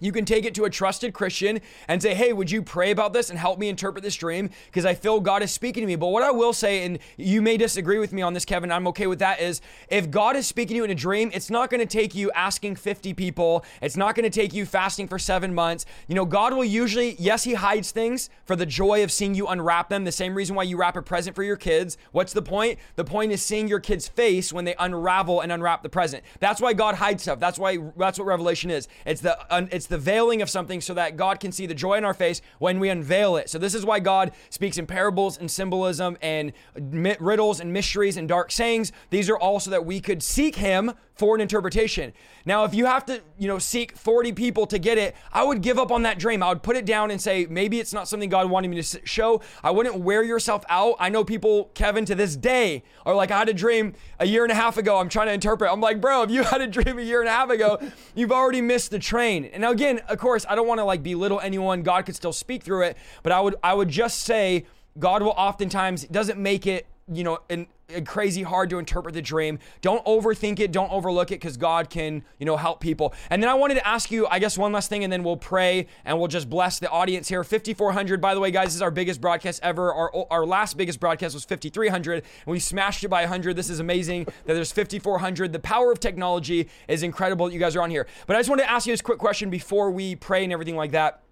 you 0.00 0.12
can 0.12 0.24
take 0.24 0.44
it 0.44 0.54
to 0.56 0.64
a 0.64 0.70
trusted 0.70 1.14
Christian 1.14 1.60
and 1.88 2.02
say, 2.02 2.14
Hey, 2.14 2.32
would 2.32 2.50
you 2.50 2.62
pray 2.62 2.90
about 2.90 3.12
this 3.12 3.30
and 3.30 3.38
help 3.38 3.58
me 3.58 3.68
interpret 3.68 4.02
this 4.02 4.16
dream? 4.16 4.50
Because 4.66 4.84
I 4.84 4.94
feel 4.94 5.20
God 5.20 5.42
is 5.42 5.52
speaking 5.52 5.82
to 5.82 5.86
me. 5.86 5.96
But 5.96 6.08
what 6.08 6.22
I 6.22 6.30
will 6.30 6.52
say, 6.52 6.84
and 6.84 6.98
you 7.16 7.42
may 7.42 7.56
disagree 7.56 7.98
with 7.98 8.12
me 8.12 8.22
on 8.22 8.34
this, 8.34 8.44
Kevin, 8.44 8.72
I'm 8.72 8.88
okay 8.88 9.06
with 9.06 9.18
that, 9.20 9.40
is 9.40 9.60
if 9.88 10.10
God 10.10 10.36
is 10.36 10.46
speaking 10.46 10.74
to 10.74 10.76
you 10.76 10.84
in 10.84 10.90
a 10.90 10.94
dream, 10.94 11.30
it's 11.34 11.50
not 11.50 11.70
going 11.70 11.80
to 11.80 11.86
take 11.86 12.14
you 12.14 12.30
asking 12.32 12.76
50 12.76 13.14
people. 13.14 13.64
It's 13.82 13.96
not 13.96 14.14
going 14.14 14.28
to 14.28 14.30
take 14.30 14.52
you 14.52 14.66
fasting 14.66 15.06
for 15.06 15.18
seven 15.18 15.54
months. 15.54 15.86
You 16.08 16.14
know, 16.14 16.24
God 16.24 16.54
will 16.54 16.64
usually, 16.64 17.16
yes, 17.18 17.44
He 17.44 17.54
hides 17.54 17.90
things 17.90 18.30
for 18.44 18.56
the 18.56 18.66
joy 18.66 19.04
of 19.04 19.12
seeing 19.12 19.34
you 19.34 19.46
unwrap 19.46 19.88
them. 19.88 20.04
The 20.04 20.12
same 20.12 20.34
reason 20.34 20.56
why 20.56 20.62
you 20.62 20.76
wrap 20.76 20.96
a 20.96 21.02
present 21.02 21.36
for 21.36 21.42
your 21.42 21.56
kids. 21.56 21.98
What's 22.12 22.32
the 22.32 22.42
point? 22.42 22.78
The 22.96 23.04
point 23.04 23.32
is 23.32 23.42
seeing 23.42 23.68
your 23.68 23.80
kid's 23.80 24.08
face 24.08 24.52
when 24.52 24.64
they 24.64 24.74
unravel 24.78 25.40
and 25.40 25.52
unwrap 25.52 25.82
the 25.82 25.88
present. 25.88 26.24
That's 26.40 26.60
why 26.60 26.72
God 26.72 26.94
hides 26.94 27.22
stuff. 27.22 27.38
That's 27.38 27.58
why, 27.58 27.78
that's 27.96 28.18
what 28.18 28.26
Revelation 28.26 28.70
is. 28.70 28.88
It's 29.04 29.20
the, 29.20 29.38
it's 29.70 29.89
the 29.90 29.98
veiling 29.98 30.40
of 30.40 30.48
something 30.48 30.80
so 30.80 30.94
that 30.94 31.16
God 31.18 31.38
can 31.40 31.52
see 31.52 31.66
the 31.66 31.74
joy 31.74 31.94
in 31.98 32.04
our 32.04 32.14
face 32.14 32.40
when 32.58 32.80
we 32.80 32.88
unveil 32.88 33.36
it. 33.36 33.50
So 33.50 33.58
this 33.58 33.74
is 33.74 33.84
why 33.84 34.00
God 34.00 34.32
speaks 34.48 34.78
in 34.78 34.86
parables 34.86 35.36
and 35.36 35.50
symbolism 35.50 36.16
and 36.22 36.52
riddles 36.74 37.60
and 37.60 37.72
mysteries 37.72 38.16
and 38.16 38.26
dark 38.26 38.50
sayings. 38.50 38.92
These 39.10 39.28
are 39.28 39.36
all 39.36 39.60
so 39.60 39.70
that 39.70 39.84
we 39.84 40.00
could 40.00 40.22
seek 40.22 40.56
him 40.56 40.92
for 41.20 41.34
an 41.34 41.42
interpretation. 41.42 42.14
Now, 42.46 42.64
if 42.64 42.74
you 42.74 42.86
have 42.86 43.04
to, 43.04 43.20
you 43.38 43.46
know, 43.46 43.58
seek 43.58 43.94
40 43.94 44.32
people 44.32 44.66
to 44.68 44.78
get 44.78 44.96
it, 44.96 45.14
I 45.30 45.44
would 45.44 45.60
give 45.60 45.78
up 45.78 45.92
on 45.92 46.04
that 46.04 46.18
dream. 46.18 46.42
I 46.42 46.48
would 46.48 46.62
put 46.62 46.76
it 46.76 46.86
down 46.86 47.10
and 47.10 47.20
say, 47.20 47.46
maybe 47.50 47.78
it's 47.78 47.92
not 47.92 48.08
something 48.08 48.30
God 48.30 48.48
wanted 48.48 48.68
me 48.68 48.80
to 48.80 49.00
show. 49.04 49.42
I 49.62 49.70
wouldn't 49.70 49.96
wear 49.96 50.22
yourself 50.22 50.64
out. 50.70 50.96
I 50.98 51.10
know 51.10 51.22
people, 51.22 51.70
Kevin, 51.74 52.06
to 52.06 52.14
this 52.14 52.36
day 52.36 52.84
are 53.04 53.14
like, 53.14 53.30
I 53.30 53.38
had 53.38 53.50
a 53.50 53.52
dream 53.52 53.92
a 54.18 54.26
year 54.26 54.44
and 54.44 54.50
a 54.50 54.54
half 54.54 54.78
ago. 54.78 54.96
I'm 54.96 55.10
trying 55.10 55.26
to 55.26 55.34
interpret. 55.34 55.70
I'm 55.70 55.82
like, 55.82 56.00
bro, 56.00 56.22
if 56.22 56.30
you 56.30 56.42
had 56.54 56.62
a 56.62 56.66
dream 56.66 56.98
a 56.98 57.02
year 57.02 57.20
and 57.20 57.28
a 57.28 57.32
half 57.32 57.50
ago, 57.50 57.78
you've 58.14 58.32
already 58.32 58.62
missed 58.62 58.90
the 58.90 58.98
train. 58.98 59.44
And 59.44 59.60
now 59.60 59.72
again, 59.72 60.00
of 60.08 60.16
course, 60.16 60.46
I 60.48 60.54
don't 60.54 60.66
want 60.66 60.78
to 60.78 60.84
like 60.84 61.02
belittle 61.02 61.40
anyone. 61.40 61.82
God 61.82 62.06
could 62.06 62.16
still 62.16 62.32
speak 62.32 62.62
through 62.62 62.84
it, 62.84 62.96
but 63.22 63.30
I 63.30 63.42
would, 63.42 63.56
I 63.62 63.74
would 63.74 63.90
just 63.90 64.20
say 64.20 64.64
God 64.98 65.22
will 65.22 65.34
oftentimes 65.36 66.04
doesn't 66.04 66.40
make 66.40 66.66
it, 66.66 66.86
you 67.12 67.24
know, 67.24 67.40
an, 67.50 67.66
crazy 68.04 68.42
hard 68.42 68.70
to 68.70 68.78
interpret 68.78 69.14
the 69.14 69.22
dream. 69.22 69.58
Don't 69.80 70.04
overthink 70.04 70.60
it. 70.60 70.72
Don't 70.72 70.90
overlook 70.90 71.30
it 71.30 71.40
because 71.40 71.56
God 71.56 71.90
can, 71.90 72.22
you 72.38 72.46
know, 72.46 72.56
help 72.56 72.80
people. 72.80 73.14
And 73.30 73.42
then 73.42 73.50
I 73.50 73.54
wanted 73.54 73.74
to 73.74 73.86
ask 73.86 74.10
you, 74.10 74.26
I 74.26 74.38
guess, 74.38 74.56
one 74.58 74.72
last 74.72 74.88
thing, 74.88 75.04
and 75.04 75.12
then 75.12 75.22
we'll 75.22 75.36
pray 75.36 75.86
and 76.04 76.18
we'll 76.18 76.28
just 76.28 76.48
bless 76.48 76.78
the 76.78 76.90
audience 76.90 77.28
here. 77.28 77.42
5,400, 77.44 78.20
by 78.20 78.34
the 78.34 78.40
way, 78.40 78.50
guys, 78.50 78.68
this 78.68 78.76
is 78.76 78.82
our 78.82 78.90
biggest 78.90 79.20
broadcast 79.20 79.60
ever. 79.62 79.92
Our, 79.92 80.26
our 80.30 80.46
last 80.46 80.76
biggest 80.76 81.00
broadcast 81.00 81.34
was 81.34 81.44
5,300, 81.44 82.14
and 82.14 82.24
we 82.46 82.58
smashed 82.58 83.04
it 83.04 83.08
by 83.08 83.22
100. 83.22 83.56
This 83.56 83.70
is 83.70 83.80
amazing 83.80 84.24
that 84.44 84.54
there's 84.54 84.72
5,400. 84.72 85.52
The 85.52 85.58
power 85.58 85.92
of 85.92 86.00
technology 86.00 86.68
is 86.88 87.02
incredible 87.02 87.46
that 87.46 87.52
you 87.52 87.60
guys 87.60 87.76
are 87.76 87.82
on 87.82 87.90
here. 87.90 88.06
But 88.26 88.36
I 88.36 88.40
just 88.40 88.50
wanted 88.50 88.62
to 88.62 88.70
ask 88.70 88.86
you 88.86 88.92
this 88.92 89.00
quick 89.00 89.18
question 89.18 89.50
before 89.50 89.90
we 89.90 90.16
pray 90.16 90.44
and 90.44 90.52
everything 90.52 90.76
like 90.76 90.92
that. 90.92 91.22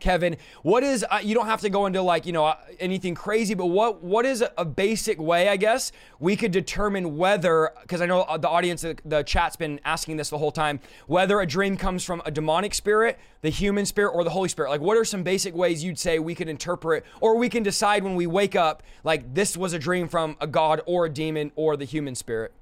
Kevin, 0.00 0.36
what 0.62 0.82
is 0.82 1.04
uh, 1.10 1.20
you 1.22 1.34
don't 1.34 1.46
have 1.46 1.60
to 1.60 1.70
go 1.70 1.86
into 1.86 2.02
like 2.02 2.26
you 2.26 2.32
know 2.32 2.46
uh, 2.46 2.56
anything 2.78 3.14
crazy, 3.14 3.54
but 3.54 3.66
what 3.66 4.02
what 4.02 4.24
is 4.24 4.42
a, 4.56 4.64
basic 4.64 5.20
way 5.20 5.48
I 5.48 5.56
guess 5.56 5.92
we 6.20 6.36
could 6.36 6.52
determine 6.52 7.16
whether 7.16 7.72
because 7.82 8.00
I 8.00 8.06
know 8.06 8.22
uh, 8.22 8.38
the 8.38 8.48
audience 8.48 8.82
the, 8.82 8.96
the 9.04 9.22
chat's 9.22 9.56
been 9.56 9.80
asking 9.84 10.16
this 10.16 10.30
the 10.30 10.38
whole 10.38 10.52
time 10.52 10.80
whether 11.06 11.40
a 11.40 11.46
dream 11.46 11.76
comes 11.76 12.04
from 12.04 12.22
a 12.24 12.30
demonic 12.30 12.72
spirit, 12.72 13.18
the 13.42 13.50
human 13.50 13.84
spirit, 13.84 14.10
or 14.10 14.24
the 14.24 14.30
Holy 14.30 14.48
Spirit. 14.48 14.70
Like, 14.70 14.80
what 14.80 14.96
are 14.96 15.04
some 15.04 15.22
basic 15.22 15.54
ways 15.54 15.84
you'd 15.84 15.98
say 15.98 16.18
we 16.18 16.34
could 16.34 16.48
interpret 16.48 17.04
or 17.20 17.36
we 17.36 17.48
can 17.48 17.62
decide 17.62 18.02
when 18.02 18.14
we 18.14 18.26
wake 18.26 18.56
up 18.56 18.82
like 19.04 19.34
this 19.34 19.56
was 19.56 19.72
a 19.72 19.78
dream 19.78 20.08
from 20.08 20.36
a 20.40 20.46
god 20.46 20.80
or 20.86 21.06
a 21.06 21.10
demon 21.10 21.52
or 21.56 21.76
the 21.76 21.84
human 21.84 22.14
spirit? 22.14 22.52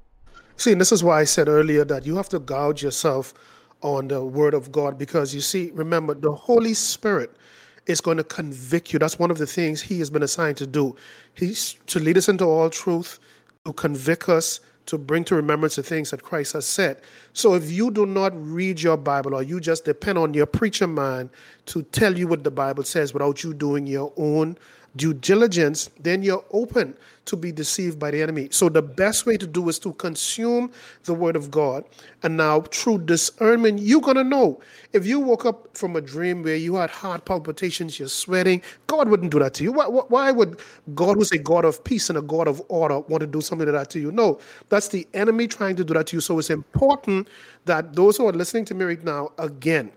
See, 0.56 0.72
and 0.72 0.80
this 0.80 0.90
is 0.90 1.04
why 1.04 1.20
I 1.20 1.24
said 1.24 1.48
earlier 1.48 1.84
that 1.84 2.04
you 2.04 2.16
have 2.16 2.28
to 2.30 2.40
gouge 2.40 2.82
yourself 2.82 3.32
on 3.82 4.08
the 4.08 4.24
word 4.24 4.54
of 4.54 4.72
God 4.72 4.98
because 4.98 5.34
you 5.34 5.40
see, 5.40 5.70
remember, 5.72 6.14
the 6.14 6.32
Holy 6.32 6.74
Spirit 6.74 7.36
is 7.86 8.00
going 8.00 8.16
to 8.18 8.24
convict 8.24 8.92
you. 8.92 8.98
That's 8.98 9.18
one 9.18 9.30
of 9.30 9.38
the 9.38 9.46
things 9.46 9.80
He 9.80 9.98
has 10.00 10.10
been 10.10 10.22
assigned 10.22 10.56
to 10.58 10.66
do. 10.66 10.96
He's 11.34 11.76
to 11.86 11.98
lead 12.00 12.18
us 12.18 12.28
into 12.28 12.44
all 12.44 12.70
truth, 12.70 13.18
to 13.64 13.72
convict 13.72 14.28
us, 14.28 14.60
to 14.86 14.96
bring 14.96 15.22
to 15.24 15.34
remembrance 15.34 15.76
the 15.76 15.82
things 15.82 16.10
that 16.10 16.22
Christ 16.22 16.54
has 16.54 16.66
said. 16.66 17.02
So 17.34 17.54
if 17.54 17.70
you 17.70 17.90
do 17.90 18.06
not 18.06 18.32
read 18.34 18.80
your 18.80 18.96
Bible 18.96 19.34
or 19.34 19.42
you 19.42 19.60
just 19.60 19.84
depend 19.84 20.18
on 20.18 20.32
your 20.32 20.46
preacher 20.46 20.86
mind 20.86 21.28
to 21.66 21.82
tell 21.82 22.16
you 22.18 22.26
what 22.26 22.42
the 22.42 22.50
Bible 22.50 22.84
says 22.84 23.12
without 23.12 23.44
you 23.44 23.52
doing 23.52 23.86
your 23.86 24.12
own 24.16 24.56
due 24.96 25.14
diligence, 25.14 25.90
then 26.00 26.22
you're 26.22 26.44
open 26.50 26.96
to 27.26 27.36
be 27.36 27.52
deceived 27.52 27.98
by 27.98 28.10
the 28.10 28.22
enemy. 28.22 28.48
So 28.50 28.70
the 28.70 28.80
best 28.80 29.26
way 29.26 29.36
to 29.36 29.46
do 29.46 29.68
is 29.68 29.78
to 29.80 29.92
consume 29.94 30.72
the 31.04 31.12
word 31.12 31.36
of 31.36 31.50
God. 31.50 31.84
And 32.22 32.36
now 32.36 32.62
through 32.62 33.00
discernment, 33.00 33.80
you're 33.80 34.00
to 34.00 34.24
know. 34.24 34.60
If 34.94 35.06
you 35.06 35.20
woke 35.20 35.44
up 35.44 35.76
from 35.76 35.96
a 35.96 36.00
dream 36.00 36.42
where 36.42 36.56
you 36.56 36.76
had 36.76 36.88
heart 36.88 37.26
palpitations, 37.26 37.98
you're 37.98 38.08
sweating, 38.08 38.62
God 38.86 39.10
wouldn't 39.10 39.30
do 39.30 39.38
that 39.40 39.52
to 39.54 39.64
you. 39.64 39.72
Why, 39.72 39.86
why 39.86 40.30
would 40.30 40.58
God, 40.94 41.16
who's 41.16 41.30
a 41.32 41.38
God 41.38 41.66
of 41.66 41.84
peace 41.84 42.08
and 42.08 42.18
a 42.18 42.22
God 42.22 42.48
of 42.48 42.62
order, 42.68 43.00
want 43.00 43.20
to 43.20 43.26
do 43.26 43.42
something 43.42 43.66
like 43.68 43.76
that 43.76 43.90
to 43.90 44.00
you? 44.00 44.10
No, 44.10 44.40
that's 44.70 44.88
the 44.88 45.06
enemy 45.12 45.46
trying 45.46 45.76
to 45.76 45.84
do 45.84 45.92
that 45.94 46.06
to 46.08 46.16
you. 46.16 46.20
So 46.22 46.38
it's 46.38 46.48
important 46.50 47.28
that 47.66 47.94
those 47.94 48.16
who 48.16 48.26
are 48.26 48.32
listening 48.32 48.64
to 48.66 48.74
me 48.74 48.86
right 48.86 49.04
now, 49.04 49.32
again, 49.38 49.92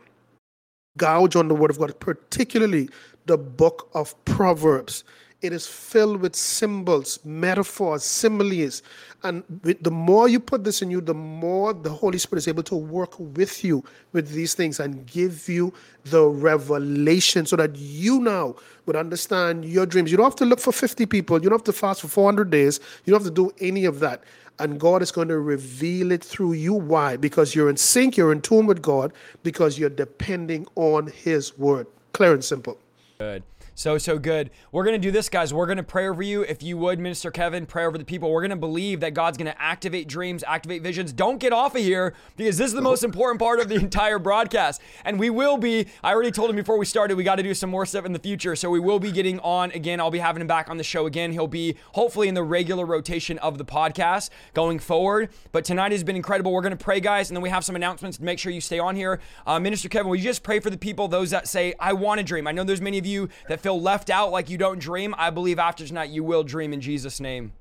gouge 0.97 1.37
on 1.37 1.47
the 1.47 1.55
word 1.55 1.71
of 1.71 1.79
God, 1.79 1.97
particularly 1.99 2.89
the 3.25 3.37
book 3.37 3.89
of 3.93 4.13
Proverbs. 4.25 5.03
It 5.41 5.53
is 5.53 5.65
filled 5.65 6.21
with 6.21 6.35
symbols, 6.35 7.19
metaphors, 7.25 8.03
similes. 8.03 8.83
And 9.23 9.43
the 9.63 9.89
more 9.89 10.27
you 10.27 10.39
put 10.39 10.63
this 10.63 10.83
in 10.83 10.91
you, 10.91 11.01
the 11.01 11.15
more 11.15 11.73
the 11.73 11.89
Holy 11.89 12.19
Spirit 12.19 12.39
is 12.39 12.47
able 12.47 12.61
to 12.63 12.75
work 12.75 13.15
with 13.17 13.63
you 13.63 13.83
with 14.13 14.29
these 14.29 14.53
things 14.53 14.79
and 14.79 15.03
give 15.07 15.49
you 15.49 15.73
the 16.05 16.27
revelation 16.27 17.47
so 17.47 17.55
that 17.55 17.75
you 17.75 18.19
now 18.19 18.55
would 18.85 18.95
understand 18.95 19.65
your 19.65 19.87
dreams. 19.87 20.11
You 20.11 20.17
don't 20.17 20.27
have 20.27 20.35
to 20.35 20.45
look 20.45 20.59
for 20.59 20.71
50 20.71 21.07
people. 21.07 21.41
You 21.41 21.49
don't 21.49 21.57
have 21.57 21.65
to 21.65 21.73
fast 21.73 22.01
for 22.01 22.07
400 22.07 22.51
days. 22.51 22.79
You 23.05 23.11
don't 23.11 23.23
have 23.23 23.33
to 23.33 23.33
do 23.33 23.51
any 23.59 23.85
of 23.85 23.99
that. 23.99 24.23
And 24.59 24.79
God 24.79 25.01
is 25.01 25.11
going 25.11 25.29
to 25.29 25.39
reveal 25.39 26.11
it 26.11 26.23
through 26.23 26.53
you. 26.53 26.75
Why? 26.75 27.17
Because 27.17 27.55
you're 27.55 27.69
in 27.69 27.77
sync, 27.77 28.15
you're 28.15 28.31
in 28.31 28.41
tune 28.41 28.67
with 28.67 28.83
God, 28.83 29.11
because 29.41 29.79
you're 29.79 29.89
depending 29.89 30.67
on 30.75 31.07
His 31.07 31.57
word. 31.57 31.87
Clear 32.13 32.33
and 32.33 32.43
simple. 32.43 32.77
Good. 33.21 33.43
So, 33.81 33.97
so 33.97 34.19
good. 34.19 34.51
We're 34.71 34.83
going 34.83 34.93
to 34.93 34.99
do 34.99 35.09
this, 35.09 35.27
guys. 35.27 35.55
We're 35.55 35.65
going 35.65 35.77
to 35.77 35.83
pray 35.83 36.07
over 36.07 36.21
you. 36.21 36.43
If 36.43 36.61
you 36.61 36.77
would, 36.77 36.99
Minister 36.99 37.31
Kevin, 37.31 37.65
pray 37.65 37.83
over 37.83 37.97
the 37.97 38.05
people. 38.05 38.29
We're 38.29 38.41
going 38.41 38.51
to 38.51 38.55
believe 38.55 38.99
that 38.99 39.15
God's 39.15 39.39
going 39.39 39.51
to 39.51 39.59
activate 39.59 40.07
dreams, 40.07 40.43
activate 40.45 40.83
visions. 40.83 41.11
Don't 41.11 41.39
get 41.39 41.51
off 41.51 41.73
of 41.73 41.81
here 41.81 42.13
because 42.37 42.59
this 42.59 42.67
is 42.67 42.73
the 42.73 42.81
most 42.81 43.03
important 43.03 43.39
part 43.39 43.59
of 43.59 43.69
the 43.69 43.75
entire 43.77 44.19
broadcast. 44.19 44.81
And 45.03 45.17
we 45.17 45.31
will 45.31 45.57
be, 45.57 45.87
I 46.03 46.13
already 46.13 46.29
told 46.29 46.51
him 46.51 46.57
before 46.57 46.77
we 46.77 46.85
started, 46.85 47.17
we 47.17 47.23
got 47.23 47.37
to 47.37 47.43
do 47.43 47.55
some 47.55 47.71
more 47.71 47.87
stuff 47.87 48.05
in 48.05 48.13
the 48.13 48.19
future. 48.19 48.55
So 48.55 48.69
we 48.69 48.79
will 48.79 48.99
be 48.99 49.11
getting 49.11 49.39
on 49.39 49.71
again. 49.71 49.99
I'll 49.99 50.11
be 50.11 50.19
having 50.19 50.41
him 50.41 50.47
back 50.47 50.69
on 50.69 50.77
the 50.77 50.83
show 50.83 51.07
again. 51.07 51.31
He'll 51.31 51.47
be 51.47 51.75
hopefully 51.93 52.27
in 52.27 52.35
the 52.35 52.43
regular 52.43 52.85
rotation 52.85 53.39
of 53.39 53.57
the 53.57 53.65
podcast 53.65 54.29
going 54.53 54.77
forward. 54.77 55.29
But 55.51 55.65
tonight 55.65 55.91
has 55.91 56.03
been 56.03 56.15
incredible. 56.15 56.53
We're 56.53 56.61
going 56.61 56.77
to 56.77 56.83
pray, 56.83 56.99
guys. 56.99 57.31
And 57.31 57.35
then 57.35 57.41
we 57.41 57.49
have 57.49 57.65
some 57.65 57.75
announcements 57.75 58.19
to 58.19 58.23
make 58.23 58.37
sure 58.37 58.51
you 58.51 58.61
stay 58.61 58.77
on 58.77 58.95
here. 58.95 59.19
Uh, 59.47 59.59
Minister 59.59 59.89
Kevin, 59.89 60.07
will 60.07 60.17
you 60.17 60.23
just 60.25 60.43
pray 60.43 60.59
for 60.59 60.69
the 60.69 60.77
people, 60.77 61.07
those 61.07 61.31
that 61.31 61.47
say, 61.47 61.73
I 61.79 61.93
want 61.93 62.19
to 62.19 62.23
dream? 62.23 62.45
I 62.45 62.51
know 62.51 62.63
there's 62.63 62.79
many 62.79 62.99
of 62.99 63.07
you 63.07 63.27
that 63.49 63.59
feel 63.59 63.70
left 63.79 64.01
left 64.01 64.09
out 64.09 64.31
like 64.31 64.49
you 64.49 64.57
don't 64.57 64.79
dream, 64.79 65.13
I 65.15 65.29
believe 65.29 65.59
after 65.59 65.85
tonight 65.85 66.09
you 66.09 66.23
will 66.23 66.43
dream 66.43 66.73
in 66.73 66.81
Jesus' 66.81 67.19
name. 67.19 67.51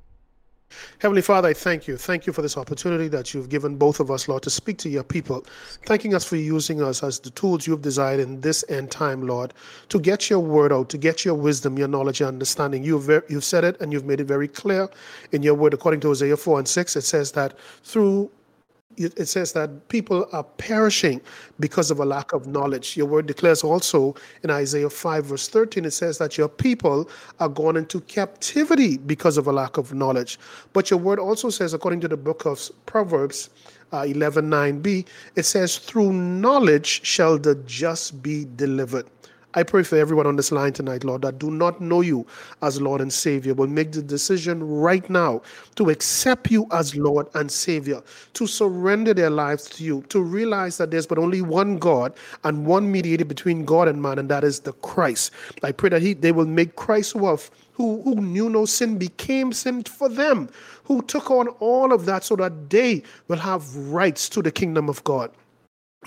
Heavenly 1.01 1.21
Father, 1.21 1.49
I 1.49 1.53
thank 1.53 1.87
you. 1.87 1.99
Thank 1.99 2.27
you 2.27 2.33
for 2.33 2.41
this 2.41 2.57
opportunity 2.57 3.09
that 3.09 3.35
you've 3.35 3.51
given 3.51 3.77
both 3.77 4.01
of 4.01 4.11
us, 4.11 4.27
Lord, 4.27 4.43
to 4.45 4.51
speak 4.51 4.79
to 4.79 4.89
your 4.89 5.03
people. 5.03 5.45
Thanking 5.85 6.15
us 6.15 6.25
for 6.25 6.37
using 6.37 6.81
us 6.81 7.03
as 7.03 7.19
the 7.21 7.29
tools 7.31 7.67
you've 7.67 7.83
desired 7.83 8.21
in 8.21 8.41
this 8.41 8.65
end 8.71 8.91
time, 8.91 9.27
Lord, 9.27 9.53
to 9.91 10.01
get 10.01 10.31
your 10.31 10.39
word 10.39 10.73
out, 10.73 10.89
to 10.91 10.97
get 10.97 11.27
your 11.27 11.35
wisdom, 11.35 11.77
your 11.77 11.89
knowledge, 11.89 12.21
your 12.21 12.29
understanding. 12.29 12.85
You've, 12.85 13.11
you've 13.29 13.45
said 13.45 13.65
it 13.65 13.79
and 13.83 13.93
you've 13.93 14.07
made 14.07 14.21
it 14.21 14.29
very 14.29 14.49
clear 14.49 14.89
in 15.33 15.43
your 15.43 15.55
word. 15.55 15.75
According 15.75 16.01
to 16.01 16.11
Isaiah 16.13 16.39
4 16.39 16.61
and 16.61 16.69
6, 16.69 16.97
it 16.97 17.03
says 17.03 17.33
that 17.33 17.59
through 17.83 18.31
it 19.01 19.29
says 19.29 19.53
that 19.53 19.89
people 19.89 20.27
are 20.33 20.45
perishing 20.45 21.21
because 21.59 21.91
of 21.91 22.01
a 22.01 22.05
lack 22.05 22.33
of 22.33 22.47
knowledge. 22.47 22.97
Your 22.97 23.07
word 23.07 23.27
declares 23.27 23.65
also 23.65 24.15
in 24.43 24.51
Isaiah 24.51 24.91
5, 24.91 25.25
verse 25.25 25.49
13, 25.49 25.85
it 25.85 25.93
says 25.93 26.19
that 26.19 26.37
your 26.37 26.49
people 26.49 27.09
are 27.39 27.49
gone 27.49 27.77
into 27.77 28.01
captivity 28.03 28.99
because 28.99 29.37
of 29.39 29.47
a 29.47 29.53
lack 29.53 29.77
of 29.79 29.95
knowledge. 29.95 30.39
But 30.73 30.91
your 30.91 31.01
word 31.01 31.19
also 31.19 31.51
says, 31.51 31.75
according 31.75 32.01
to 32.01 32.09
the 32.09 32.17
book 32.17 32.45
of 32.45 32.61
Proverbs, 32.87 33.51
uh, 33.93 34.03
11 34.03 34.49
9b, 34.49 35.07
it 35.37 35.43
says, 35.45 35.79
Through 35.79 36.13
knowledge 36.13 37.05
shall 37.05 37.39
the 37.39 37.57
just 37.67 38.23
be 38.23 38.47
delivered. 38.57 39.07
I 39.55 39.65
pray 39.65 39.83
for 39.83 39.97
everyone 39.97 40.29
on 40.29 40.37
this 40.37 40.53
line 40.53 40.73
tonight, 40.73 41.03
Lord, 41.03 41.23
that 41.23 41.41
do 41.41 41.51
not 41.51 41.81
know 41.81 42.03
you 42.03 42.25
as 42.63 42.81
Lord 42.81 43.01
and 43.01 43.13
Savior, 43.13 43.53
will 43.53 43.67
make 43.67 43.91
the 43.91 44.03
decision 44.03 44.63
right 44.63 45.09
now 45.11 45.43
to 45.75 45.91
accept 45.91 46.53
you 46.53 46.69
as 46.71 46.95
Lord 46.95 47.27
and 47.35 47.51
Savior, 47.51 48.01
to 48.35 48.47
surrender 48.47 49.13
their 49.13 49.31
lives 49.31 49.69
to 49.71 49.83
you, 49.85 50.03
to 50.09 50.23
realize 50.23 50.79
that 50.79 50.93
there's 50.93 51.07
but 51.07 51.19
only 51.19 51.43
one 51.43 51.79
God 51.79 52.15
and 52.45 52.65
one 52.65 52.93
mediator 52.93 53.25
between 53.25 53.65
God 53.65 53.89
and 53.89 54.01
man, 54.01 54.21
and 54.21 54.29
that 54.29 54.45
is 54.45 54.61
the 54.61 54.73
Christ. 54.75 55.33
I 55.65 55.73
pray 55.73 55.91
that 55.91 56.03
he, 56.03 56.13
they 56.13 56.31
will 56.31 56.47
make 56.47 56.77
Christ 56.77 57.17
worth 57.17 57.51
who, 57.73 58.03
who 58.03 58.17
knew 58.17 58.51
no 58.51 58.67
sin 58.67 58.99
became 58.99 59.53
sin 59.53 59.83
for 59.83 60.09
them, 60.09 60.49
who 60.85 61.03
took 61.03 61.31
on 61.31 61.49
all 61.61 61.93
of 61.93 62.05
that 62.07 62.23
so 62.23 62.37
that 62.37 62.71
they 62.71 63.03
will 63.27 63.39
have 63.39 63.75
rights 63.75 64.29
to 64.29 64.43
the 64.43 64.53
kingdom 64.53 64.89
of 64.89 65.03
God. 65.03 65.33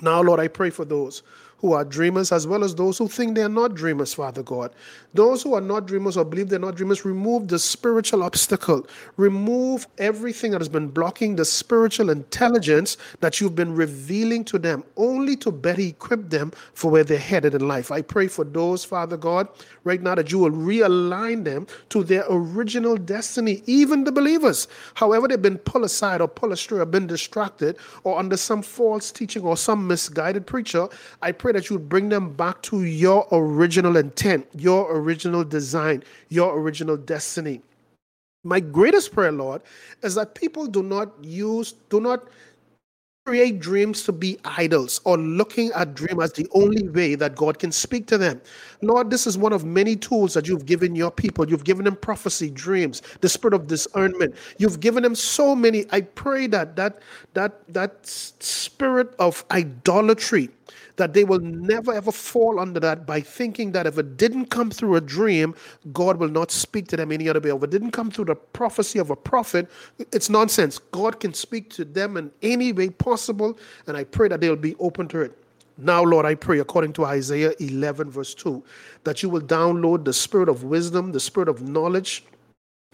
Now, 0.01 0.21
Lord, 0.21 0.39
I 0.39 0.47
pray 0.47 0.69
for 0.69 0.85
those 0.85 1.23
who 1.63 1.71
are 1.71 1.85
dreamers 1.85 2.33
as 2.33 2.45
well 2.45 2.61
as 2.61 2.75
those 2.75 2.97
who 2.97 3.07
think 3.07 3.35
they 3.35 3.41
are 3.41 3.47
not 3.47 3.73
dreamers, 3.73 4.13
Father 4.13 4.43
God. 4.43 4.73
Those 5.13 5.41
who 5.41 5.53
are 5.53 5.61
not 5.61 5.85
dreamers 5.85 6.17
or 6.17 6.25
believe 6.25 6.49
they're 6.49 6.59
not 6.59 6.75
dreamers, 6.75 7.05
remove 7.05 7.47
the 7.47 7.57
spiritual 7.57 8.21
obstacle. 8.21 8.85
Remove 9.15 9.87
everything 9.97 10.51
that 10.51 10.59
has 10.59 10.67
been 10.67 10.89
blocking 10.89 11.37
the 11.37 11.45
spiritual 11.45 12.09
intelligence 12.09 12.97
that 13.21 13.39
you've 13.39 13.55
been 13.55 13.73
revealing 13.73 14.43
to 14.43 14.59
them, 14.59 14.83
only 14.97 15.37
to 15.37 15.53
better 15.53 15.79
equip 15.79 16.29
them 16.29 16.51
for 16.73 16.91
where 16.91 17.05
they're 17.05 17.17
headed 17.17 17.55
in 17.55 17.65
life. 17.65 17.93
I 17.93 18.01
pray 18.01 18.27
for 18.27 18.43
those, 18.43 18.83
Father 18.83 19.15
God, 19.15 19.47
right 19.85 20.01
now 20.01 20.15
that 20.15 20.33
you 20.33 20.39
will 20.39 20.51
realign 20.51 21.45
them 21.45 21.65
to 21.89 22.03
their 22.03 22.25
original 22.29 22.97
destiny, 22.97 23.63
even 23.67 24.03
the 24.03 24.11
believers. 24.11 24.67
However, 24.95 25.29
they've 25.29 25.41
been 25.41 25.59
pulled 25.59 25.85
aside 25.85 26.19
or 26.19 26.27
pulled 26.27 26.51
astray 26.51 26.79
or 26.79 26.85
been 26.85 27.07
distracted 27.07 27.77
or 28.03 28.19
under 28.19 28.35
some 28.35 28.61
false 28.61 29.13
teaching 29.13 29.43
or 29.43 29.55
some 29.55 29.87
misguided 29.87 30.45
preacher, 30.45 30.89
I 31.21 31.31
pray 31.31 31.52
that 31.53 31.69
you 31.69 31.77
would 31.77 31.89
bring 31.89 32.09
them 32.09 32.33
back 32.33 32.61
to 32.63 32.83
your 32.83 33.27
original 33.31 33.97
intent, 33.97 34.47
your 34.55 34.95
original 34.95 35.43
design, 35.43 36.03
your 36.29 36.59
original 36.59 36.97
destiny. 36.97 37.61
My 38.43 38.59
greatest 38.59 39.13
prayer, 39.13 39.31
Lord, 39.31 39.61
is 40.01 40.15
that 40.15 40.35
people 40.35 40.67
do 40.67 40.83
not 40.83 41.11
use, 41.23 41.73
do 41.89 42.01
not 42.01 42.27
create 43.25 43.61
dreams 43.61 44.03
to 44.03 44.11
be 44.11 44.37
idols 44.43 44.99
or 45.05 45.17
looking 45.17 45.71
at 45.75 45.95
dream 45.95 46.19
as 46.19 46.33
the 46.33 46.45
only 46.51 46.89
way 46.89 47.15
that 47.15 47.35
God 47.35 47.57
can 47.57 47.71
speak 47.71 48.05
to 48.07 48.17
them. 48.17 48.41
Lord, 48.81 49.09
this 49.09 49.25
is 49.25 49.37
one 49.37 49.53
of 49.53 49.63
many 49.63 49.95
tools 49.95 50.33
that 50.33 50.45
you've 50.45 50.65
given 50.65 50.93
your 50.93 51.09
people. 51.09 51.49
You've 51.49 51.63
given 51.63 51.85
them 51.85 51.95
prophecy, 51.95 52.49
dreams, 52.49 53.01
the 53.21 53.29
spirit 53.29 53.53
of 53.53 53.67
discernment. 53.67 54.35
You've 54.57 54.81
given 54.81 55.03
them 55.03 55.15
so 55.15 55.55
many. 55.55 55.85
I 55.91 56.01
pray 56.01 56.47
that 56.47 56.75
that 56.75 56.99
that 57.33 57.61
that 57.73 58.05
spirit 58.05 59.15
of 59.19 59.45
idolatry 59.51 60.49
that 60.97 61.13
they 61.13 61.23
will 61.23 61.39
never 61.39 61.93
ever 61.93 62.11
fall 62.11 62.59
under 62.59 62.79
that 62.79 63.05
by 63.05 63.19
thinking 63.21 63.71
that 63.71 63.87
if 63.87 63.97
it 63.97 64.17
didn't 64.17 64.47
come 64.47 64.69
through 64.69 64.95
a 64.95 65.01
dream, 65.01 65.55
God 65.91 66.17
will 66.17 66.29
not 66.29 66.51
speak 66.51 66.87
to 66.89 66.97
them 66.97 67.11
any 67.11 67.29
other 67.29 67.39
way. 67.39 67.51
If 67.51 67.63
it 67.63 67.71
didn't 67.71 67.91
come 67.91 68.11
through 68.11 68.25
the 68.25 68.35
prophecy 68.35 68.99
of 68.99 69.09
a 69.09 69.15
prophet, 69.15 69.69
it's 70.11 70.29
nonsense. 70.29 70.79
God 70.91 71.19
can 71.19 71.33
speak 71.33 71.69
to 71.71 71.85
them 71.85 72.17
in 72.17 72.31
any 72.41 72.71
way 72.73 72.89
possible, 72.89 73.57
and 73.87 73.97
I 73.97 74.03
pray 74.03 74.27
that 74.27 74.41
they'll 74.41 74.55
be 74.55 74.75
open 74.75 75.07
to 75.09 75.21
it. 75.21 75.37
Now, 75.77 76.03
Lord, 76.03 76.25
I 76.25 76.35
pray, 76.35 76.59
according 76.59 76.93
to 76.93 77.05
Isaiah 77.05 77.53
11, 77.59 78.11
verse 78.11 78.35
2, 78.35 78.63
that 79.05 79.23
you 79.23 79.29
will 79.29 79.41
download 79.41 80.05
the 80.05 80.13
spirit 80.13 80.47
of 80.47 80.63
wisdom, 80.63 81.11
the 81.11 81.19
spirit 81.19 81.49
of 81.49 81.63
knowledge, 81.63 82.23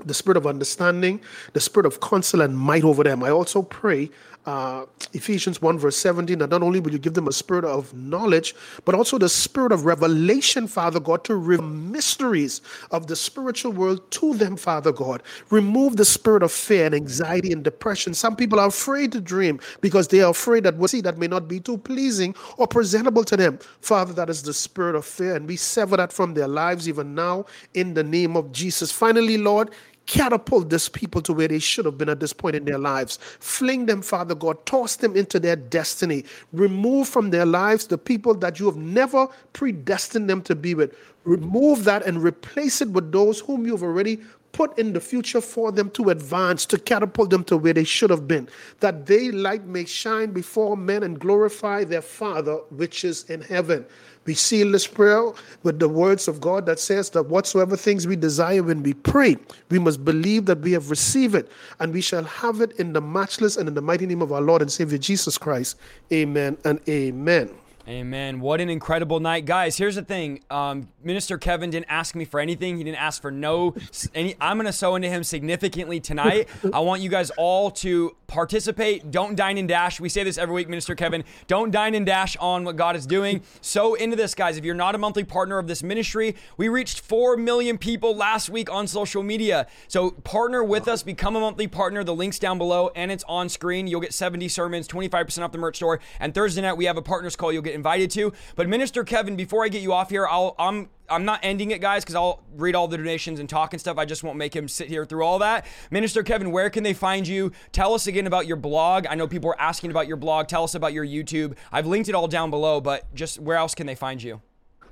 the 0.06 0.14
spirit 0.14 0.38
of 0.38 0.48
understanding, 0.48 1.20
the 1.54 1.60
spirit 1.60 1.86
of 1.86 2.00
counsel 2.00 2.42
and 2.42 2.58
might 2.58 2.86
over 2.86 3.04
them. 3.04 3.24
I 3.24 3.32
also 3.32 3.62
pray 3.62 4.10
uh, 4.50 4.86
Ephesians 5.14 5.62
1, 5.62 5.78
verse 5.80 5.98
17, 5.98 6.40
that 6.40 6.50
not 6.50 6.64
only 6.64 6.80
will 6.80 6.92
you 6.92 7.00
give 7.00 7.14
them 7.14 7.28
a 7.28 7.32
spirit 7.32 7.66
of 7.66 7.94
knowledge, 7.94 8.56
but 8.86 8.96
also 8.96 9.18
the 9.18 9.30
spirit 9.30 9.72
of 9.72 9.86
revelation, 9.86 10.68
Father 10.68 11.00
God, 11.00 11.24
to 11.26 11.36
reveal 11.36 11.66
mysteries 11.66 12.62
of 12.92 13.08
the 13.08 13.16
spiritual 13.16 13.72
world 13.72 14.10
to 14.12 14.34
them, 14.36 14.58
Father 14.58 14.92
God. 14.92 15.24
Remove 15.52 15.98
the 15.98 16.06
spirit 16.06 16.44
of 16.44 16.52
fear 16.52 16.86
and 16.88 16.96
anxiety 16.96 17.52
and 17.52 17.64
depression. 17.64 18.14
Some 18.14 18.36
people 18.36 18.60
are 18.60 18.68
afraid 18.68 19.12
to 19.12 19.22
dream 19.22 19.60
because 19.82 20.08
they 20.08 20.22
are 20.22 20.32
afraid 20.32 20.64
that 20.64 20.76
what 20.76 20.90
see 20.90 21.02
that 21.02 21.18
may 21.18 21.28
not 21.28 21.48
be 21.48 21.60
too 21.60 21.78
pleasing 21.78 22.34
or 22.58 22.68
presentable 22.68 23.24
to 23.26 23.38
them. 23.38 23.60
Father, 23.82 24.14
that 24.14 24.30
is 24.30 24.42
the 24.42 24.54
spirit 24.54 24.96
of 24.96 25.06
fear, 25.06 25.36
and 25.36 25.48
we 25.48 25.56
sever 25.56 25.98
that 25.98 26.12
from 26.12 26.34
their 26.34 26.48
lives 26.48 26.90
even 26.90 27.14
now 27.14 27.46
in 27.74 27.94
the 27.94 28.04
name 28.04 28.36
of 28.36 28.52
Jesus. 28.52 28.92
Finally, 28.92 29.38
Lord, 29.38 29.72
catapult 30.10 30.70
this 30.70 30.90
people 30.90 31.22
to 31.22 31.32
where 31.32 31.48
they 31.48 31.60
should 31.60 31.86
have 31.86 31.98
been 31.98 32.10
at 32.10 32.20
this 32.20 32.34
point 32.34 32.56
in 32.56 32.66
their 32.66 32.80
lives. 32.80 33.20
Fling 33.40 33.86
them, 33.86 34.02
Father 34.02 34.34
God, 34.34 34.66
toss 34.66 34.96
them 34.96 35.16
into 35.16 35.40
their 35.40 35.56
destiny. 35.56 36.26
Remove 36.52 37.08
from 37.08 37.30
their 37.30 37.46
lives 37.46 37.86
the 37.86 37.98
people 37.98 38.34
that 38.34 38.60
you 38.60 38.66
have 38.66 38.76
never 38.76 39.28
predestined 39.54 40.28
them 40.28 40.42
to 40.42 40.56
be 40.56 40.74
with. 40.74 40.96
remove 41.26 41.84
that 41.84 42.06
and 42.06 42.24
replace 42.24 42.82
it 42.82 42.90
with 42.90 43.12
those 43.12 43.40
whom 43.42 43.66
you've 43.66 43.84
already 43.84 44.20
put 44.52 44.78
in 44.80 44.94
the 44.94 45.00
future 45.00 45.42
for 45.42 45.72
them 45.72 45.92
to 45.92 46.10
advance, 46.10 46.66
to 46.66 46.80
catapult 46.80 47.30
them 47.30 47.44
to 47.44 47.56
where 47.56 47.74
they 47.74 47.84
should 47.84 48.10
have 48.10 48.28
been, 48.28 48.50
that 48.80 49.06
they 49.06 49.30
light 49.30 49.66
may 49.66 49.86
shine 49.86 50.32
before 50.32 50.76
men 50.76 51.04
and 51.04 51.20
glorify 51.20 51.84
their 51.84 52.02
Father 52.02 52.56
which 52.72 53.06
is 53.06 53.30
in 53.30 53.42
heaven. 53.42 53.86
We 54.26 54.34
seal 54.36 54.72
this 54.72 54.86
prayer 54.86 55.32
with 55.64 55.80
the 55.80 55.90
words 55.90 56.28
of 56.28 56.40
God 56.40 56.66
that 56.68 56.80
says 56.80 57.10
that 57.12 57.24
whatsoever 57.24 57.76
things 57.76 58.06
we 58.06 58.16
desire 58.16 58.62
when 58.62 58.84
we 58.84 58.94
pray, 58.94 59.38
we 59.70 59.80
must 59.80 60.06
believe 60.06 60.46
that 60.46 60.60
we 60.60 60.72
have 60.74 60.90
received 60.90 61.36
it, 61.36 61.52
and 61.80 61.94
we 61.94 62.02
shall 62.02 62.24
have 62.24 62.62
it 62.62 62.74
in 62.74 62.94
the 62.94 63.02
matchless 63.02 63.58
and 63.58 63.68
in 63.68 63.76
the 63.76 63.82
mighty 63.82 64.06
name 64.06 64.22
of 64.22 64.32
our 64.32 64.42
Lord 64.42 64.62
and 64.62 64.72
Savior 64.72 64.98
Jesus 64.98 65.38
Christ. 65.38 65.78
Amen 66.12 66.58
and 66.66 66.80
amen. 66.88 67.50
Amen. 67.88 68.40
What 68.40 68.62
an 68.62 68.70
incredible 68.70 69.20
night, 69.20 69.46
guys. 69.46 69.78
Here's 69.78 69.96
the 69.96 70.04
thing: 70.04 70.44
um, 70.50 70.90
Minister 71.04 71.38
Kevin 71.38 71.70
didn't 71.70 71.88
ask 71.90 72.14
me 72.14 72.26
for 72.26 72.40
anything. 72.40 72.78
He 72.78 72.84
didn't 72.84 73.02
ask 73.02 73.22
for 73.22 73.32
no. 73.32 73.74
Any. 74.14 74.36
I'm 74.40 74.58
going 74.58 74.68
to 74.68 74.74
sow 74.74 74.96
into 74.96 75.10
him 75.10 75.24
significantly 75.24 76.00
tonight. 76.00 76.50
I 76.74 76.80
want 76.82 77.02
you 77.02 77.10
guys 77.10 77.32
all 77.38 77.72
to 77.72 78.16
participate. 78.28 79.10
Don't 79.12 79.36
dine 79.36 79.58
and 79.58 79.68
dash. 79.68 80.00
We 80.00 80.08
say 80.08 80.24
this 80.24 80.38
every 80.38 80.54
week, 80.54 80.70
Minister 80.70 80.94
Kevin. 80.94 81.24
Don't 81.48 81.72
dine 81.72 81.96
and 81.96 82.06
dash 82.06 82.38
on 82.38 82.64
what 82.64 82.76
God 82.76 82.96
is 82.96 83.08
doing. 83.08 83.42
Sow 83.62 83.96
into 83.96 84.16
this, 84.16 84.36
guys. 84.36 84.58
If 84.58 84.64
you're 84.64 84.76
not 84.76 84.94
a 84.94 84.98
monthly 84.98 85.24
partner 85.24 85.58
of 85.58 85.68
this 85.68 85.82
ministry, 85.82 86.36
we 86.58 86.70
reached 86.70 87.00
four 87.00 87.36
million 87.38 87.78
people 87.78 88.16
last 88.16 88.50
week 88.50 88.72
on 88.72 88.88
social 88.88 89.24
media. 89.24 89.66
So 89.88 90.12
partner 90.12 90.64
with 90.64 90.88
us. 90.88 91.02
Become 91.02 91.36
a 91.36 91.40
monthly 91.40 91.68
partner. 91.68 92.04
The 92.04 92.14
link's 92.14 92.38
down 92.38 92.58
below 92.58 92.92
and 92.96 93.12
it's 93.12 93.24
on 93.28 93.50
screen. 93.50 93.88
You'll 93.88 94.02
get 94.02 94.14
70 94.14 94.48
sermons, 94.48 94.88
25% 94.88 95.44
off 95.44 95.52
the 95.52 95.58
merch 95.58 95.78
store. 95.78 96.00
And 96.20 96.34
Thursday 96.36 96.62
night 96.62 96.74
we 96.74 96.86
have 96.86 96.98
a 96.98 97.02
partners 97.02 97.36
call. 97.36 97.52
You'll 97.52 97.64
get 97.64 97.79
invited 97.80 98.12
to. 98.12 98.34
But 98.56 98.68
Minister 98.68 99.04
Kevin, 99.04 99.36
before 99.36 99.64
I 99.66 99.70
get 99.70 99.82
you 99.82 99.94
off 99.94 100.10
here, 100.10 100.28
I'll 100.28 100.56
I'm 100.60 100.90
I'm 101.10 101.26
not 101.26 101.40
ending 101.44 101.72
it, 101.72 101.82
guys, 101.82 102.04
because 102.04 102.16
I'll 102.16 102.44
read 102.56 102.76
all 102.76 102.88
the 102.88 102.98
donations 102.98 103.40
and 103.40 103.50
talk 103.50 103.74
and 103.74 103.80
stuff. 103.80 103.98
I 103.98 104.06
just 104.06 104.24
won't 104.24 104.38
make 104.38 104.56
him 104.56 104.68
sit 104.68 104.88
here 104.88 105.06
through 105.06 105.24
all 105.24 105.40
that. 105.40 105.66
Minister 105.92 106.24
Kevin, 106.24 106.52
where 106.52 106.70
can 106.70 106.84
they 106.84 106.94
find 106.94 107.28
you? 107.28 107.52
Tell 107.72 107.94
us 107.94 108.08
again 108.08 108.28
about 108.28 108.46
your 108.46 108.58
blog. 108.58 109.08
I 109.10 109.16
know 109.16 109.28
people 109.28 109.50
are 109.50 109.60
asking 109.60 109.92
about 109.92 110.08
your 110.08 110.18
blog. 110.18 110.48
Tell 110.48 110.64
us 110.64 110.76
about 110.76 110.94
your 110.94 111.06
YouTube. 111.06 111.56
I've 111.72 111.88
linked 111.88 112.10
it 112.10 112.16
all 112.16 112.28
down 112.28 112.50
below, 112.50 112.80
but 112.80 113.14
just 113.16 113.40
where 113.40 113.58
else 113.58 113.74
can 113.74 113.88
they 113.88 113.96
find 113.96 114.22
you? 114.22 114.42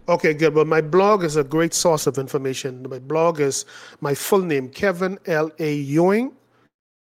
Okay, 0.09 0.33
good. 0.33 0.55
Well, 0.55 0.65
my 0.65 0.79
blog 0.81 1.23
is 1.23 1.35
a 1.35 1.43
great 1.43 1.73
source 1.73 2.07
of 2.07 2.17
information. 2.17 2.85
My 2.89 2.99
blog 2.99 3.41
is 3.41 3.65
my 3.99 4.15
full 4.15 4.41
name, 4.41 4.69
Kevin 4.69 5.19
L. 5.25 5.51
A. 5.59 5.73
Ewing. 5.75 6.33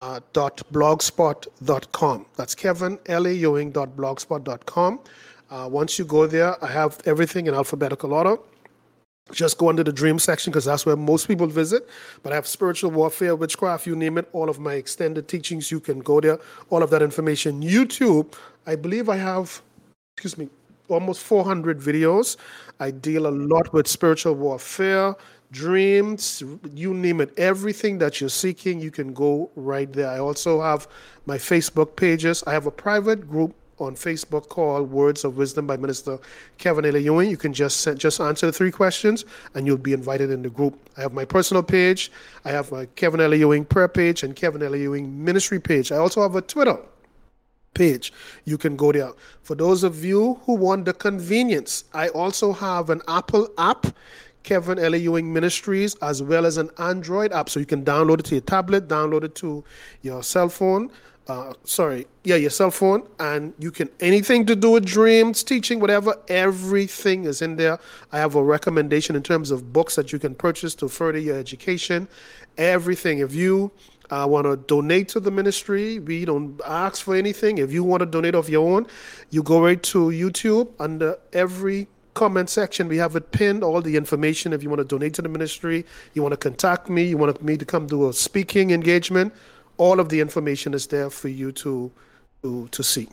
Uh, 0.04 0.20
dot 0.34 0.64
blogspot.com. 0.74 2.26
That's 2.36 2.56
Kevin 2.56 2.98
L. 3.06 3.28
A. 3.28 3.32
Ewing. 3.32 3.72
Dot 3.72 3.96
blogspot.com. 3.96 5.00
Uh, 5.52 5.68
once 5.70 6.00
you 6.00 6.06
go 6.06 6.26
there, 6.26 6.56
I 6.64 6.68
have 6.68 6.98
everything 7.06 7.48
in 7.48 7.54
alphabetical 7.54 8.14
order. 8.14 8.38
Just 9.34 9.58
go 9.58 9.68
under 9.68 9.84
the 9.84 9.92
dream 9.92 10.18
section 10.18 10.52
because 10.52 10.64
that's 10.64 10.86
where 10.86 10.96
most 10.96 11.28
people 11.28 11.46
visit. 11.46 11.90
But 12.24 12.32
I 12.32 12.36
have 12.36 12.48
spiritual 12.48 12.92
warfare, 12.92 13.36
witchcraft, 13.36 13.86
you 13.86 13.96
name 13.96 14.18
it, 14.18 14.30
all 14.32 14.50
of 14.50 14.60
my 14.60 14.76
extended 14.76 15.28
teachings. 15.28 15.70
You 15.70 15.82
can 15.82 16.00
go 16.00 16.22
there, 16.22 16.40
all 16.70 16.82
of 16.82 16.90
that 16.92 17.02
information. 17.02 17.62
YouTube, 17.62 18.34
I 18.66 18.78
believe 18.78 19.10
I 19.10 19.18
have, 19.18 19.62
excuse 20.16 20.38
me, 20.38 20.50
almost 20.88 21.22
400 21.22 21.80
videos. 21.80 22.38
I 22.80 22.92
deal 22.92 23.28
a 23.28 23.30
lot 23.30 23.74
with 23.74 23.88
spiritual 23.88 24.36
warfare, 24.36 25.16
dreams, 25.52 26.44
you 26.74 26.94
name 26.94 27.20
it. 27.20 27.38
Everything 27.38 27.98
that 27.98 28.22
you're 28.22 28.30
seeking, 28.30 28.80
you 28.80 28.92
can 28.92 29.14
go 29.14 29.52
right 29.58 29.92
there. 29.92 30.10
I 30.10 30.20
also 30.20 30.62
have 30.62 30.88
my 31.26 31.38
Facebook 31.38 31.98
pages. 31.98 32.42
I 32.48 32.54
have 32.54 32.68
a 32.68 32.72
private 32.72 33.30
group 33.30 33.54
on 33.80 33.96
Facebook 33.96 34.50
called 34.50 34.92
Words 34.92 35.24
of 35.24 35.38
Wisdom 35.38 35.68
by 35.68 35.78
Minister 35.78 36.20
Kevin. 36.58 36.86
Ewing. 36.96 37.30
You 37.30 37.38
can 37.38 37.54
just 37.54 37.82
send, 37.82 38.00
just 38.00 38.20
answer 38.20 38.46
the 38.46 38.52
three 38.52 38.72
questions 38.72 39.26
and 39.56 39.66
you'll 39.66 39.78
be 39.78 39.94
invited 39.94 40.30
in 40.30 40.42
the 40.42 40.50
group. 40.50 40.78
I 40.98 41.02
have 41.02 41.14
my 41.14 41.26
personal 41.26 41.64
page, 41.64 42.12
I 42.46 42.50
have 42.52 42.72
my 42.72 42.86
Kevin. 42.96 43.20
Ewing 43.32 43.66
prayer 43.66 43.88
page 43.88 44.24
and 44.24 44.36
Kevin. 44.36 44.62
Ewing 44.62 45.24
ministry 45.24 45.60
page. 45.60 45.92
I 45.92 45.98
also 45.98 46.22
have 46.22 46.36
a 46.36 46.42
Twitter 46.42 46.78
page. 47.74 48.14
You 48.46 48.58
can 48.58 48.76
go 48.76 48.92
there. 48.92 49.12
For 49.44 49.56
those 49.56 49.84
of 49.84 50.04
you 50.04 50.40
who 50.46 50.56
want 50.56 50.86
the 50.86 50.94
convenience, 50.94 51.86
I 51.94 52.10
also 52.10 52.54
have 52.54 52.90
an 52.90 53.02
Apple 53.08 53.50
app. 53.58 53.88
Kevin 54.44 54.80
L. 54.80 54.96
Ewing 54.96 55.32
Ministries, 55.32 55.94
as 56.02 56.24
well 56.24 56.48
as 56.48 56.58
an 56.58 56.70
Android 56.80 57.32
app. 57.32 57.48
So 57.48 57.60
you 57.60 57.66
can 57.68 57.86
download 57.86 58.22
it 58.22 58.26
to 58.26 58.36
your 58.36 58.42
tablet, 58.42 58.88
download 58.88 59.24
it 59.24 59.36
to 59.36 59.64
your 60.02 60.24
cell 60.24 60.50
phone, 60.50 60.90
uh, 61.28 61.54
sorry, 61.64 62.08
yeah, 62.24 62.36
your 62.36 62.50
cell 62.50 62.72
phone, 62.72 63.08
and 63.20 63.54
you 63.60 63.72
can 63.72 63.90
anything 64.00 64.46
to 64.48 64.56
do 64.56 64.72
with 64.72 64.86
dreams, 64.86 65.44
teaching, 65.44 65.80
whatever, 65.80 66.16
everything 66.28 67.26
is 67.26 67.42
in 67.42 67.56
there. 67.56 67.80
I 68.12 68.18
have 68.18 68.36
a 68.36 68.44
recommendation 68.44 69.16
in 69.16 69.24
terms 69.24 69.52
of 69.52 69.72
books 69.72 69.96
that 69.96 70.12
you 70.12 70.20
can 70.20 70.36
purchase 70.36 70.76
to 70.76 70.90
further 70.90 71.20
your 71.20 71.38
education. 71.38 72.08
Everything. 72.58 73.20
If 73.20 73.34
you 73.34 73.72
uh, 74.10 74.26
want 74.28 74.46
to 74.46 74.58
donate 74.58 75.08
to 75.10 75.20
the 75.20 75.32
ministry, 75.32 76.00
we 76.00 76.26
don't 76.26 76.60
ask 76.66 77.04
for 77.04 77.16
anything. 77.16 77.60
If 77.60 77.72
you 77.72 77.84
want 77.84 78.02
to 78.02 78.06
donate 78.06 78.36
of 78.36 78.50
your 78.50 78.70
own, 78.70 78.88
you 79.30 79.42
go 79.44 79.64
right 79.64 79.82
to 79.84 80.08
YouTube 80.10 80.70
under 80.80 81.18
every 81.34 81.88
comment 82.14 82.50
section. 82.50 82.88
We 82.88 82.98
have 82.98 83.16
it 83.16 83.32
pinned, 83.32 83.64
all 83.64 83.82
the 83.82 83.96
information. 83.96 84.54
If 84.54 84.64
you 84.64 84.70
want 84.70 84.80
to 84.80 84.86
donate 84.86 85.14
to 85.16 85.22
the 85.22 85.30
ministry, 85.30 85.86
you 86.14 86.22
want 86.22 86.34
to 86.34 86.38
contact 86.38 86.90
me, 86.90 87.04
you 87.04 87.18
want 87.18 87.42
me 87.42 87.58
to 87.58 87.66
come 87.66 87.88
do 87.88 88.10
a 88.10 88.14
speaking 88.14 88.72
engagement, 88.72 89.34
all 89.78 90.00
of 90.00 90.10
the 90.10 90.20
information 90.20 90.74
is 90.74 90.88
there 90.88 91.10
for 91.10 91.28
you 91.28 91.52
to 91.52 91.92
to, 92.44 92.68
to 92.70 92.84
see. 92.84 93.08